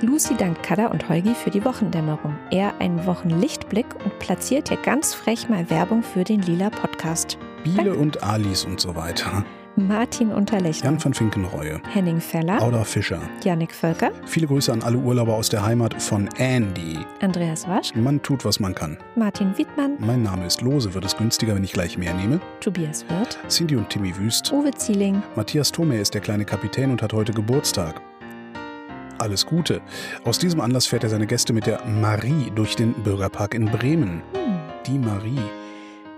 Lucy 0.02 0.36
dankt 0.36 0.62
Kada 0.62 0.88
und 0.88 1.08
Holgi 1.08 1.34
für 1.34 1.50
die 1.50 1.64
Wochendämmerung. 1.64 2.36
Er 2.50 2.78
einen 2.80 3.06
Wochenlichtblick 3.06 3.86
und 4.04 4.18
platziert 4.18 4.68
hier 4.68 4.76
ganz 4.78 5.14
frech 5.14 5.48
mal 5.48 5.70
Werbung 5.70 6.02
für 6.02 6.22
den 6.22 6.42
Lila 6.42 6.68
Podcast. 6.68 7.38
Biele 7.64 7.94
und 7.94 8.22
Alice 8.22 8.66
und 8.66 8.78
so 8.78 8.94
weiter. 8.94 9.44
Martin 9.78 10.32
Unterlechner, 10.32 10.90
Jan 10.92 11.04
van 11.04 11.12
Finkenreue. 11.12 11.80
Henning 11.92 12.18
Feller, 12.18 12.62
Auda 12.62 12.82
Fischer. 12.82 13.20
Yannick 13.44 13.74
Völker, 13.74 14.10
Viele 14.24 14.46
Grüße 14.46 14.72
an 14.72 14.82
alle 14.82 14.96
Urlauber 14.96 15.34
aus 15.34 15.50
der 15.50 15.64
Heimat 15.66 16.00
von 16.02 16.28
Andy. 16.38 16.98
Andreas 17.20 17.68
Wasch, 17.68 17.94
Man 17.94 18.22
tut, 18.22 18.46
was 18.46 18.58
man 18.58 18.74
kann. 18.74 18.96
Martin 19.16 19.56
Wiedmann, 19.58 19.96
Mein 19.98 20.22
Name 20.22 20.46
ist 20.46 20.62
Lose. 20.62 20.94
Wird 20.94 21.04
es 21.04 21.14
günstiger, 21.16 21.54
wenn 21.54 21.62
ich 21.64 21.74
gleich 21.74 21.98
mehr 21.98 22.14
nehme? 22.14 22.40
Tobias 22.60 23.04
Wirth, 23.10 23.38
Cindy 23.48 23.76
und 23.76 23.90
Timmy 23.90 24.16
Wüst. 24.16 24.50
Uwe 24.50 24.70
Zieling, 24.72 25.22
Matthias 25.36 25.70
Thome 25.72 25.98
ist 25.98 26.14
der 26.14 26.22
kleine 26.22 26.46
Kapitän 26.46 26.90
und 26.90 27.02
hat 27.02 27.12
heute 27.12 27.32
Geburtstag. 27.32 28.00
Alles 29.18 29.44
Gute. 29.44 29.82
Aus 30.24 30.38
diesem 30.38 30.60
Anlass 30.60 30.86
fährt 30.86 31.02
er 31.04 31.10
seine 31.10 31.26
Gäste 31.26 31.52
mit 31.52 31.66
der 31.66 31.84
Marie 31.86 32.50
durch 32.54 32.76
den 32.76 32.92
Bürgerpark 33.02 33.52
in 33.54 33.66
Bremen. 33.66 34.22
hm, 34.32 34.58
Die 34.86 34.98
Marie. 34.98 35.40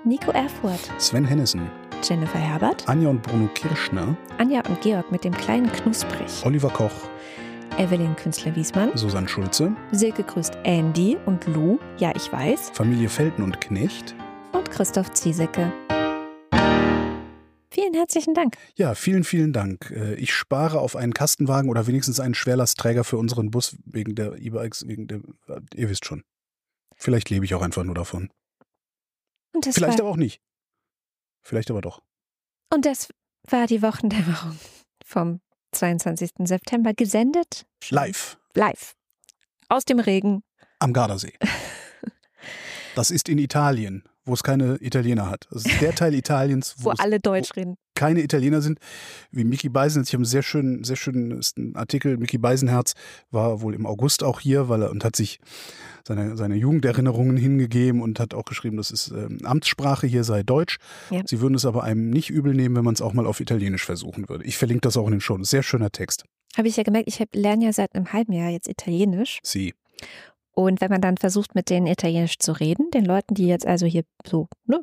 Nico 0.04 0.30
Erfurt, 0.30 0.80
Sven 0.98 1.24
Hennissen. 1.24 1.62
Jennifer 2.02 2.38
Herbert, 2.38 2.88
Anja 2.88 3.08
und 3.08 3.22
Bruno 3.22 3.48
Kirschner. 3.54 4.16
Anja 4.38 4.62
und 4.68 4.80
Georg 4.80 5.10
mit 5.10 5.24
dem 5.24 5.34
kleinen 5.36 5.70
Knusprig, 5.72 6.26
Oliver 6.44 6.70
Koch. 6.70 6.92
Evelyn 7.76 8.16
Künstler-Wiesmann, 8.16 8.96
Susanne 8.96 9.28
Schulze. 9.28 9.74
Silke 9.92 10.22
grüßt 10.24 10.56
Andy 10.64 11.16
und 11.26 11.46
Lou, 11.46 11.78
ja 11.98 12.12
ich 12.16 12.32
weiß, 12.32 12.70
Familie 12.70 13.08
Felten 13.08 13.42
und 13.42 13.60
Knecht. 13.60 14.14
und 14.52 14.70
Christoph 14.70 15.12
Ziesecke. 15.12 15.72
Vielen 17.70 17.94
herzlichen 17.94 18.34
Dank. 18.34 18.56
Ja, 18.76 18.94
vielen, 18.94 19.22
vielen 19.24 19.52
Dank. 19.52 19.90
Äh, 19.90 20.14
Ich 20.14 20.32
spare 20.32 20.80
auf 20.80 20.96
einen 20.96 21.12
Kastenwagen 21.14 21.70
oder 21.70 21.86
wenigstens 21.86 22.18
einen 22.18 22.34
Schwerlastträger 22.34 23.04
für 23.04 23.18
unseren 23.18 23.50
Bus 23.50 23.76
wegen 23.84 24.14
der 24.14 24.34
E-Bikes, 24.36 24.86
wegen 24.88 25.06
der, 25.06 25.20
ihr 25.74 25.88
wisst 25.90 26.04
schon. 26.04 26.24
Vielleicht 26.96 27.30
lebe 27.30 27.44
ich 27.44 27.54
auch 27.54 27.62
einfach 27.62 27.84
nur 27.84 27.94
davon. 27.94 28.30
Vielleicht 29.62 29.98
war, 29.98 30.00
aber 30.00 30.08
auch 30.10 30.16
nicht. 30.16 30.40
Vielleicht 31.42 31.70
aber 31.70 31.80
doch. 31.80 32.02
und 32.72 32.84
das 32.84 33.08
war 33.48 33.66
die 33.66 33.80
Wochendämmerung 33.82 34.58
vom 35.04 35.40
22. 35.72 36.30
September 36.44 36.92
gesendet. 36.94 37.66
Live 37.90 38.38
Live. 38.54 38.94
Aus 39.68 39.84
dem 39.84 40.00
Regen. 40.00 40.42
am 40.78 40.92
Gardasee. 40.92 41.34
Das 42.94 43.12
ist 43.12 43.28
in 43.28 43.38
Italien, 43.38 44.02
wo 44.24 44.34
es 44.34 44.42
keine 44.42 44.74
Italiener 44.80 45.30
hat. 45.30 45.46
Das 45.52 45.64
ist 45.64 45.80
der 45.80 45.94
Teil 45.94 46.14
Italiens, 46.14 46.74
wo, 46.78 46.86
wo 46.86 46.94
alle 46.98 47.20
Deutsch 47.20 47.54
reden. 47.54 47.76
Keine 47.98 48.22
Italiener 48.22 48.62
sind, 48.62 48.78
wie 49.32 49.44
Mickey 49.44 49.68
Beisenherz. 49.68 50.08
Ich 50.08 50.14
habe 50.14 50.20
einen 50.20 50.24
sehr 50.24 50.44
schönen, 50.44 50.84
sehr 50.84 50.96
schönen 50.96 51.32
ist 51.32 51.58
Artikel. 51.74 52.16
Mickey 52.16 52.38
Beisenherz 52.38 52.94
war 53.32 53.60
wohl 53.60 53.74
im 53.74 53.86
August 53.86 54.22
auch 54.22 54.38
hier, 54.38 54.68
weil 54.68 54.82
er 54.82 54.90
und 54.90 55.04
hat 55.04 55.16
sich 55.16 55.40
seine, 56.06 56.36
seine 56.36 56.54
Jugenderinnerungen 56.54 57.36
hingegeben 57.36 58.00
und 58.00 58.20
hat 58.20 58.34
auch 58.34 58.44
geschrieben, 58.44 58.76
dass 58.76 58.92
es 58.92 59.10
ähm, 59.10 59.40
Amtssprache 59.42 60.06
hier 60.06 60.22
sei 60.22 60.44
Deutsch. 60.44 60.78
Ja. 61.10 61.22
Sie 61.26 61.40
würden 61.40 61.56
es 61.56 61.66
aber 61.66 61.82
einem 61.82 62.08
nicht 62.08 62.30
übel 62.30 62.54
nehmen, 62.54 62.76
wenn 62.76 62.84
man 62.84 62.94
es 62.94 63.02
auch 63.02 63.12
mal 63.12 63.26
auf 63.26 63.40
Italienisch 63.40 63.84
versuchen 63.84 64.28
würde. 64.28 64.44
Ich 64.44 64.56
verlinke 64.56 64.82
das 64.82 64.96
auch 64.96 65.06
in 65.06 65.12
den 65.12 65.20
Show. 65.20 65.36
Sehr 65.42 65.64
schöner 65.64 65.90
Text. 65.90 66.24
Habe 66.56 66.68
ich 66.68 66.76
ja 66.76 66.84
gemerkt, 66.84 67.08
ich 67.08 67.22
lerne 67.34 67.64
ja 67.64 67.72
seit 67.72 67.94
einem 67.94 68.12
halben 68.12 68.32
Jahr 68.32 68.50
jetzt 68.50 68.68
Italienisch. 68.68 69.40
Sie. 69.42 69.74
Und 70.52 70.80
wenn 70.80 70.90
man 70.90 71.00
dann 71.00 71.16
versucht, 71.16 71.56
mit 71.56 71.68
denen 71.68 71.86
Italienisch 71.88 72.38
zu 72.38 72.52
reden, 72.52 72.90
den 72.92 73.04
Leuten, 73.04 73.34
die 73.34 73.48
jetzt 73.48 73.66
also 73.66 73.86
hier 73.86 74.04
so 74.24 74.48
ne, 74.66 74.80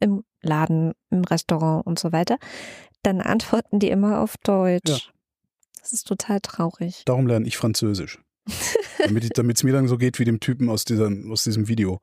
im 0.00 0.24
Laden, 0.44 0.92
im 1.10 1.24
Restaurant 1.24 1.86
und 1.86 1.98
so 1.98 2.12
weiter, 2.12 2.38
dann 3.02 3.20
antworten 3.20 3.78
die 3.78 3.88
immer 3.88 4.20
auf 4.20 4.36
Deutsch. 4.38 4.88
Ja. 4.88 4.98
Das 5.80 5.92
ist 5.92 6.06
total 6.06 6.40
traurig. 6.40 7.02
Darum 7.04 7.26
lerne 7.26 7.46
ich 7.46 7.56
Französisch. 7.56 8.18
Damit 8.98 9.38
es 9.38 9.62
mir 9.62 9.72
dann 9.72 9.88
so 9.88 9.98
geht 9.98 10.18
wie 10.18 10.24
dem 10.24 10.40
Typen 10.40 10.70
aus, 10.70 10.84
dieser, 10.84 11.10
aus 11.30 11.44
diesem 11.44 11.68
Video, 11.68 12.00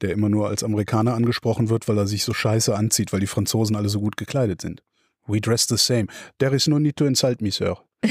der 0.00 0.12
immer 0.12 0.28
nur 0.28 0.48
als 0.48 0.62
Amerikaner 0.62 1.14
angesprochen 1.14 1.68
wird, 1.68 1.88
weil 1.88 1.98
er 1.98 2.06
sich 2.06 2.24
so 2.24 2.32
scheiße 2.32 2.74
anzieht, 2.74 3.12
weil 3.12 3.20
die 3.20 3.26
Franzosen 3.26 3.76
alle 3.76 3.88
so 3.88 4.00
gut 4.00 4.16
gekleidet 4.16 4.62
sind. 4.62 4.82
We 5.26 5.40
dress 5.40 5.66
the 5.66 5.76
same. 5.76 6.06
There 6.38 6.54
is 6.54 6.66
no 6.66 6.78
need 6.78 6.96
to 6.96 7.06
insult 7.06 7.40
me, 7.40 7.50
Sir. 7.50 7.78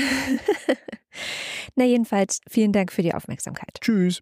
Na 1.76 1.86
jedenfalls, 1.86 2.42
vielen 2.50 2.72
Dank 2.72 2.92
für 2.92 3.02
die 3.02 3.14
Aufmerksamkeit. 3.14 3.78
Tschüss. 3.82 4.22